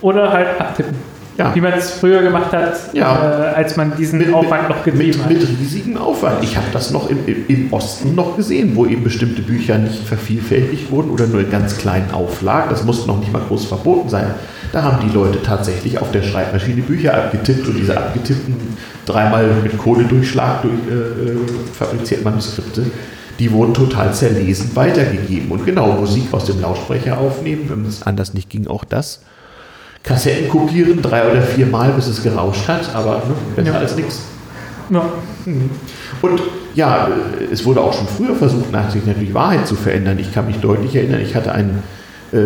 oder 0.00 0.32
halt 0.32 0.48
abtippen. 0.60 0.94
Ja. 1.36 1.54
Wie 1.54 1.60
man 1.60 1.74
es 1.74 1.90
früher 1.90 2.22
gemacht 2.22 2.50
hat, 2.52 2.94
Ja. 2.94 3.50
äh, 3.50 3.54
als 3.56 3.76
man 3.76 3.94
diesen 3.94 4.20
Mit- 4.20 4.32
Aufwand 4.32 4.70
noch 4.70 4.82
getrieben 4.82 5.08
mit, 5.08 5.18
hat. 5.22 5.28
mit 5.28 5.46
riesigem 5.60 5.98
Aufwand. 5.98 6.42
Ich 6.42 6.56
habe 6.56 6.68
das 6.72 6.92
noch 6.92 7.10
im, 7.10 7.18
im, 7.46 7.70
Osten 7.74 8.14
noch 8.14 8.36
gesehen, 8.38 8.74
wo 8.74 8.86
eben 8.86 9.04
bestimmte 9.04 9.42
Bücher 9.42 9.76
nicht 9.76 10.02
vervielfältigt 10.02 10.90
wurden 10.90 11.10
oder 11.10 11.26
nur 11.26 11.40
in 11.40 11.50
ganz 11.50 11.76
kleinen 11.76 12.10
Auflagen. 12.12 12.68
Das 12.70 12.84
musste 12.84 13.06
noch 13.08 13.18
nicht 13.18 13.30
mal 13.34 13.42
groß 13.46 13.66
verboten 13.66 14.08
sein. 14.08 14.32
Da 14.72 14.82
haben 14.82 15.06
die 15.06 15.14
Leute 15.14 15.42
tatsächlich 15.42 15.98
auf 16.00 16.10
der 16.10 16.22
Schreibmaschine 16.22 16.80
Bücher 16.80 17.12
abgetippt 17.14 17.68
und 17.68 17.76
diese 17.76 17.98
abgetippten, 17.98 18.54
dreimal 19.04 19.46
mit 19.62 19.76
Kohledurchschlag 19.76 20.62
durch, 20.62 20.72
äh, 20.90 21.32
äh, 21.32 21.36
fabrizierten 21.74 22.24
Manuskripte, 22.24 22.82
die 23.38 23.52
wurden 23.52 23.74
total 23.74 24.14
zerlesen 24.14 24.70
weitergegeben. 24.74 25.50
Und 25.50 25.66
genau, 25.66 25.92
Musik 25.92 26.32
aus 26.32 26.46
dem 26.46 26.60
Lautsprecher 26.60 27.18
aufnehmen, 27.18 27.64
wenn 27.68 27.84
es 27.86 28.02
anders 28.02 28.34
nicht 28.34 28.48
ging, 28.48 28.66
auch 28.66 28.84
das. 28.84 29.20
Kassetten 30.02 30.48
kopieren, 30.48 31.02
drei 31.02 31.28
oder 31.30 31.42
vier 31.42 31.66
Mal, 31.66 31.90
bis 31.90 32.06
es 32.06 32.22
gerauscht 32.22 32.66
hat, 32.68 32.94
aber 32.94 33.16
ne, 33.26 33.34
besser 33.56 33.72
Ja. 33.72 33.78
als 33.78 33.96
nichts. 33.96 34.20
Ja. 34.88 35.04
Und 36.22 36.40
ja, 36.74 37.08
es 37.52 37.64
wurde 37.64 37.80
auch 37.80 37.92
schon 37.92 38.06
früher 38.06 38.36
versucht, 38.36 38.70
nachträglich 38.70 39.06
natürlich 39.06 39.34
Wahrheit 39.34 39.66
zu 39.66 39.74
verändern. 39.74 40.18
Ich 40.20 40.32
kann 40.32 40.46
mich 40.46 40.58
deutlich 40.58 40.94
erinnern, 40.94 41.20
ich 41.20 41.34
hatte 41.34 41.52
einen 41.52 41.82
äh, 42.32 42.38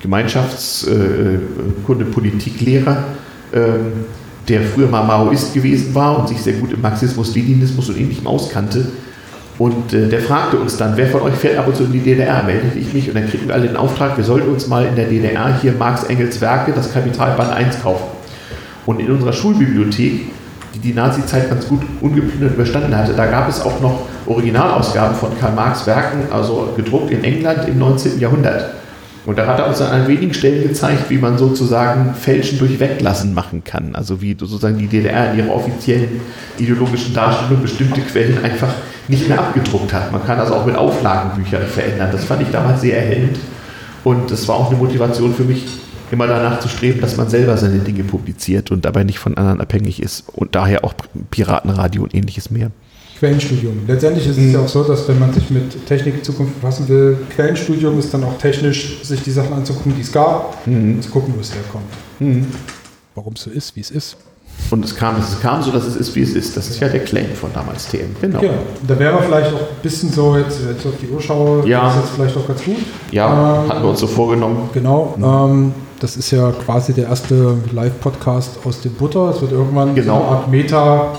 Gemeinschaftskunde, 0.00 2.04
äh, 2.04 2.12
Politiklehrer, 2.12 3.04
ähm, 3.52 4.04
der 4.48 4.62
früher 4.62 4.88
mal 4.88 5.04
Maoist 5.04 5.52
gewesen 5.52 5.94
war 5.94 6.20
und 6.20 6.28
sich 6.28 6.40
sehr 6.40 6.54
gut 6.54 6.72
im 6.72 6.80
Marxismus, 6.80 7.34
Leninismus 7.34 7.88
und 7.88 7.98
ähnlichem 7.98 8.26
auskannte. 8.26 8.86
Und 9.58 9.92
äh, 9.92 10.08
der 10.08 10.20
fragte 10.20 10.56
uns 10.56 10.76
dann, 10.76 10.96
wer 10.96 11.08
von 11.08 11.22
euch 11.22 11.34
fährt 11.34 11.58
ab 11.58 11.66
und 11.66 11.76
zu 11.76 11.84
in 11.84 11.92
die 11.92 12.00
DDR? 12.00 12.44
Meldete 12.44 12.78
ich 12.78 12.94
mich 12.94 13.08
und 13.08 13.16
dann 13.16 13.28
kriegen 13.28 13.48
wir 13.48 13.54
alle 13.54 13.66
den 13.66 13.76
Auftrag, 13.76 14.16
wir 14.16 14.24
sollten 14.24 14.48
uns 14.50 14.68
mal 14.68 14.86
in 14.86 14.94
der 14.94 15.06
DDR 15.06 15.58
hier 15.60 15.72
Marx 15.72 16.04
Engels 16.04 16.40
Werke, 16.40 16.72
das 16.72 16.92
Kapitalband 16.92 17.52
1 17.52 17.82
kaufen. 17.82 18.06
Und 18.86 19.00
in 19.00 19.10
unserer 19.10 19.32
Schulbibliothek, 19.32 20.30
die 20.74 20.78
die 20.78 20.94
Nazi-Zeit 20.94 21.50
ganz 21.50 21.66
gut 21.66 21.80
ungeplündert 22.00 22.54
überstanden 22.54 22.96
hatte, 22.96 23.14
da 23.14 23.26
gab 23.26 23.48
es 23.48 23.60
auch 23.60 23.80
noch 23.80 24.02
Originalausgaben 24.26 25.16
von 25.16 25.30
Karl 25.38 25.52
Marx 25.52 25.86
Werken, 25.86 26.30
also 26.30 26.72
gedruckt 26.76 27.10
in 27.10 27.24
England 27.24 27.66
im 27.68 27.78
19. 27.78 28.20
Jahrhundert. 28.20 28.77
Und 29.28 29.36
da 29.36 29.46
hat 29.46 29.58
er 29.58 29.68
uns 29.68 29.82
an 29.82 30.08
wenigen 30.08 30.32
Stellen 30.32 30.66
gezeigt, 30.66 31.10
wie 31.10 31.18
man 31.18 31.36
sozusagen 31.36 32.14
Fälschen 32.14 32.58
durch 32.58 32.80
Weglassen 32.80 33.34
machen 33.34 33.62
kann. 33.62 33.94
Also 33.94 34.22
wie 34.22 34.34
sozusagen 34.34 34.78
die 34.78 34.86
DDR 34.86 35.32
in 35.32 35.40
ihrer 35.40 35.54
offiziellen 35.54 36.22
ideologischen 36.56 37.12
Darstellung 37.12 37.60
bestimmte 37.60 38.00
Quellen 38.00 38.42
einfach 38.42 38.72
nicht 39.06 39.28
mehr 39.28 39.38
abgedruckt 39.38 39.92
hat. 39.92 40.12
Man 40.12 40.24
kann 40.24 40.38
das 40.38 40.50
auch 40.50 40.64
mit 40.64 40.76
Auflagenbüchern 40.76 41.66
verändern. 41.66 42.08
Das 42.10 42.24
fand 42.24 42.40
ich 42.40 42.48
damals 42.48 42.80
sehr 42.80 42.96
erhellend. 42.96 43.36
Und 44.02 44.30
das 44.30 44.48
war 44.48 44.56
auch 44.56 44.70
eine 44.70 44.78
Motivation 44.78 45.34
für 45.34 45.44
mich, 45.44 45.66
immer 46.10 46.26
danach 46.26 46.60
zu 46.60 46.70
streben, 46.70 47.02
dass 47.02 47.18
man 47.18 47.28
selber 47.28 47.58
seine 47.58 47.80
Dinge 47.80 48.04
publiziert 48.04 48.70
und 48.70 48.86
dabei 48.86 49.04
nicht 49.04 49.18
von 49.18 49.36
anderen 49.36 49.60
abhängig 49.60 50.00
ist. 50.00 50.24
Und 50.32 50.54
daher 50.54 50.84
auch 50.84 50.94
Piratenradio 51.30 52.02
und 52.02 52.14
ähnliches 52.14 52.50
mehr. 52.50 52.70
Quellenstudium. 53.18 53.80
Letztendlich 53.86 54.26
ist 54.26 54.38
es 54.38 54.44
mhm. 54.44 54.52
ja 54.52 54.60
auch 54.60 54.68
so, 54.68 54.84
dass 54.84 55.08
wenn 55.08 55.18
man 55.18 55.32
sich 55.32 55.50
mit 55.50 55.86
Technik 55.86 56.14
in 56.16 56.22
Zukunft 56.22 56.54
befassen 56.54 56.88
will, 56.88 57.18
Quellenstudium 57.34 57.98
ist 57.98 58.14
dann 58.14 58.22
auch 58.24 58.38
technisch, 58.38 59.02
sich 59.02 59.22
die 59.22 59.32
Sachen 59.32 59.52
anzugucken, 59.52 59.94
die 59.96 60.02
es 60.02 60.12
gab, 60.12 60.66
mhm. 60.66 60.94
und 60.94 61.02
zu 61.02 61.10
gucken, 61.10 61.34
wo 61.36 61.40
es 61.40 61.52
herkommt. 61.52 61.84
Mhm. 62.20 62.46
Warum 63.14 63.32
es 63.34 63.42
so 63.42 63.50
ist, 63.50 63.74
wie 63.74 63.80
es 63.80 63.90
ist. 63.90 64.16
Und 64.70 64.84
es 64.84 64.94
kam, 64.94 65.16
es 65.18 65.40
kam 65.40 65.62
so, 65.62 65.70
dass 65.70 65.86
es 65.86 65.96
ist, 65.96 66.14
wie 66.14 66.22
es 66.22 66.34
ist. 66.34 66.56
Das 66.56 66.68
ist 66.68 66.80
ja 66.80 66.88
der 66.88 67.00
Claim 67.00 67.32
von 67.34 67.50
damals 67.52 67.88
TM. 67.88 68.14
Genau. 68.20 68.42
Ja, 68.42 68.50
da 68.86 68.98
wäre 68.98 69.22
vielleicht 69.22 69.52
auch 69.52 69.60
ein 69.60 69.82
bisschen 69.82 70.12
so, 70.12 70.36
jetzt, 70.36 70.60
jetzt 70.68 70.84
auf 70.84 70.92
die 71.00 71.08
Uhr 71.08 71.20
schaue, 71.20 71.66
ja. 71.66 71.84
das 71.84 71.94
ist 71.94 72.00
jetzt 72.02 72.14
vielleicht 72.14 72.36
auch 72.36 72.46
ganz 72.46 72.64
gut. 72.64 72.76
Ja, 73.10 73.62
ähm, 73.64 73.68
hatten 73.70 73.82
wir 73.82 73.90
uns 73.90 74.00
so 74.00 74.06
vorgenommen. 74.06 74.70
Genau. 74.74 75.14
Mhm. 75.16 75.24
Ähm, 75.24 75.74
das 76.00 76.16
ist 76.16 76.30
ja 76.30 76.52
quasi 76.52 76.92
der 76.92 77.08
erste 77.08 77.56
Live-Podcast 77.72 78.58
aus 78.64 78.80
dem 78.80 78.92
Butter. 78.92 79.30
Es 79.34 79.40
wird 79.40 79.52
irgendwann 79.52 79.94
genau. 79.94 80.18
so 80.18 80.22
eine 80.22 80.36
Art 80.36 80.50
Meta- 80.50 81.18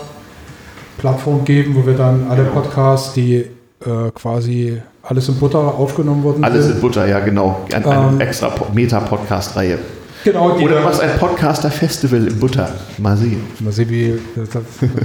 Plattform 0.99 1.43
geben, 1.45 1.76
wo 1.76 1.85
wir 1.85 1.95
dann 1.95 2.27
alle 2.30 2.43
genau. 2.43 2.61
Podcasts, 2.61 3.13
die 3.13 3.38
äh, 3.38 4.11
quasi 4.13 4.81
alles 5.01 5.27
in 5.30 5.35
Butter 5.35 5.59
aufgenommen 5.59 6.23
wurden. 6.23 6.43
Alles 6.43 6.65
sind. 6.65 6.76
in 6.76 6.81
Butter, 6.81 7.07
ja, 7.07 7.19
genau. 7.19 7.61
Eine, 7.73 7.85
ähm, 7.85 8.21
extra 8.21 8.51
Meta-Podcast-Reihe. 8.73 9.80
Genau, 10.26 10.51
Oder 10.51 10.80
du 10.80 10.84
machst 10.84 11.01
ein 11.01 11.17
Podcaster-Festival 11.17 12.27
in 12.27 12.39
Butter. 12.39 12.69
Mal 12.97 13.15
sehen. 13.15 13.41
Mal 13.59 13.71
sehen, 13.71 13.89
wie 13.89 14.19
das 14.35 14.49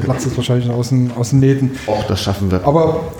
platzt 0.04 0.26
es 0.26 0.36
wahrscheinlich 0.36 0.68
aus 0.68 0.88
den, 0.88 1.12
aus 1.16 1.30
den 1.30 1.38
Nähten. 1.38 1.70
Och, 1.86 2.04
das 2.08 2.20
schaffen 2.20 2.50
wir. 2.50 2.66
Aber 2.66 3.12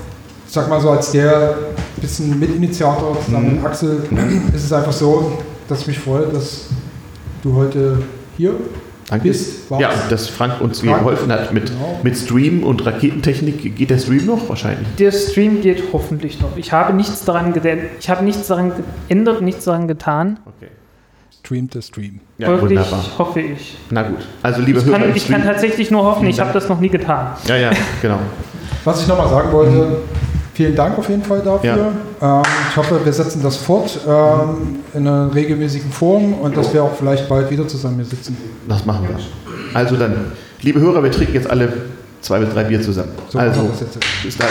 sag 0.48 0.68
mal 0.68 0.80
so, 0.80 0.90
als 0.90 1.12
der 1.12 1.54
bisschen 2.00 2.38
Mitinitiator 2.38 3.16
zusammen 3.24 3.50
mhm. 3.50 3.54
mit 3.56 3.64
Axel, 3.64 4.02
ist 4.52 4.64
es 4.64 4.72
einfach 4.72 4.92
so, 4.92 5.38
dass 5.68 5.82
ich 5.82 5.86
mich 5.86 5.98
freue, 6.00 6.26
dass 6.26 6.66
du 7.42 7.54
heute 7.54 8.02
hier 8.36 8.54
Danke. 9.08 9.28
Bist, 9.28 9.70
ja, 9.78 9.90
dass 10.08 10.28
Frank 10.28 10.60
uns 10.60 10.80
Frank, 10.80 10.98
geholfen 11.00 11.30
hat 11.30 11.52
mit, 11.52 11.66
genau. 11.66 12.00
mit 12.02 12.16
Stream 12.16 12.62
und 12.62 12.84
Raketentechnik. 12.84 13.76
Geht 13.76 13.90
der 13.90 13.98
Stream 13.98 14.24
noch 14.26 14.48
wahrscheinlich? 14.48 14.86
Der 14.98 15.12
Stream 15.12 15.60
geht 15.60 15.82
hoffentlich 15.92 16.40
noch. 16.40 16.56
Ich 16.56 16.72
habe 16.72 16.94
nichts 16.94 17.24
daran, 17.24 17.54
ich 17.98 18.08
habe 18.08 18.24
nichts 18.24 18.46
daran 18.48 18.72
geändert, 19.08 19.42
nichts 19.42 19.64
daran 19.64 19.88
getan. 19.88 20.38
Okay. 20.46 20.70
Streamt 21.44 21.74
der 21.74 21.82
Stream. 21.82 22.20
Ja, 22.38 22.48
Wirklich 22.48 22.78
wunderbar. 22.78 23.04
hoffe 23.18 23.40
ich. 23.40 23.76
Na 23.90 24.02
gut. 24.02 24.26
Also 24.42 24.62
liebe 24.62 24.78
ich 24.78 24.86
Hörer, 24.86 24.98
kann, 24.98 25.14
ich 25.14 25.28
kann 25.28 25.44
tatsächlich 25.44 25.90
nur 25.90 26.02
hoffen, 26.02 26.26
ich 26.26 26.40
habe 26.40 26.52
das 26.54 26.70
noch 26.70 26.80
nie 26.80 26.88
getan. 26.88 27.32
Ja, 27.46 27.56
ja, 27.56 27.70
genau. 28.00 28.18
Was 28.84 29.02
ich 29.02 29.08
nochmal 29.08 29.28
sagen 29.28 29.52
wollte, 29.52 29.98
Vielen 30.54 30.76
Dank 30.76 30.96
auf 30.96 31.08
jeden 31.08 31.24
Fall 31.24 31.40
dafür. 31.40 31.92
Ja. 32.20 32.38
Ähm, 32.38 32.42
ich 32.70 32.76
hoffe, 32.76 33.04
wir 33.04 33.12
setzen 33.12 33.42
das 33.42 33.56
fort 33.56 33.98
ähm, 34.06 34.84
in 34.94 35.06
einer 35.06 35.34
regelmäßigen 35.34 35.90
Form 35.90 36.34
und 36.34 36.56
dass 36.56 36.72
wir 36.72 36.84
auch 36.84 36.94
vielleicht 36.96 37.28
bald 37.28 37.50
wieder 37.50 37.66
zusammen 37.66 37.96
hier 37.96 38.04
sitzen. 38.04 38.36
Das 38.68 38.86
machen 38.86 39.08
wir. 39.08 39.18
Also 39.74 39.96
dann, 39.96 40.32
liebe 40.62 40.78
Hörer, 40.78 41.02
wir 41.02 41.10
trinken 41.10 41.34
jetzt 41.34 41.50
alle 41.50 41.72
zwei 42.20 42.38
bis 42.38 42.50
drei 42.54 42.64
Bier 42.64 42.80
zusammen. 42.80 43.10
So 43.28 43.38
also, 43.38 43.68
bis 44.22 44.38
dann. 44.38 44.48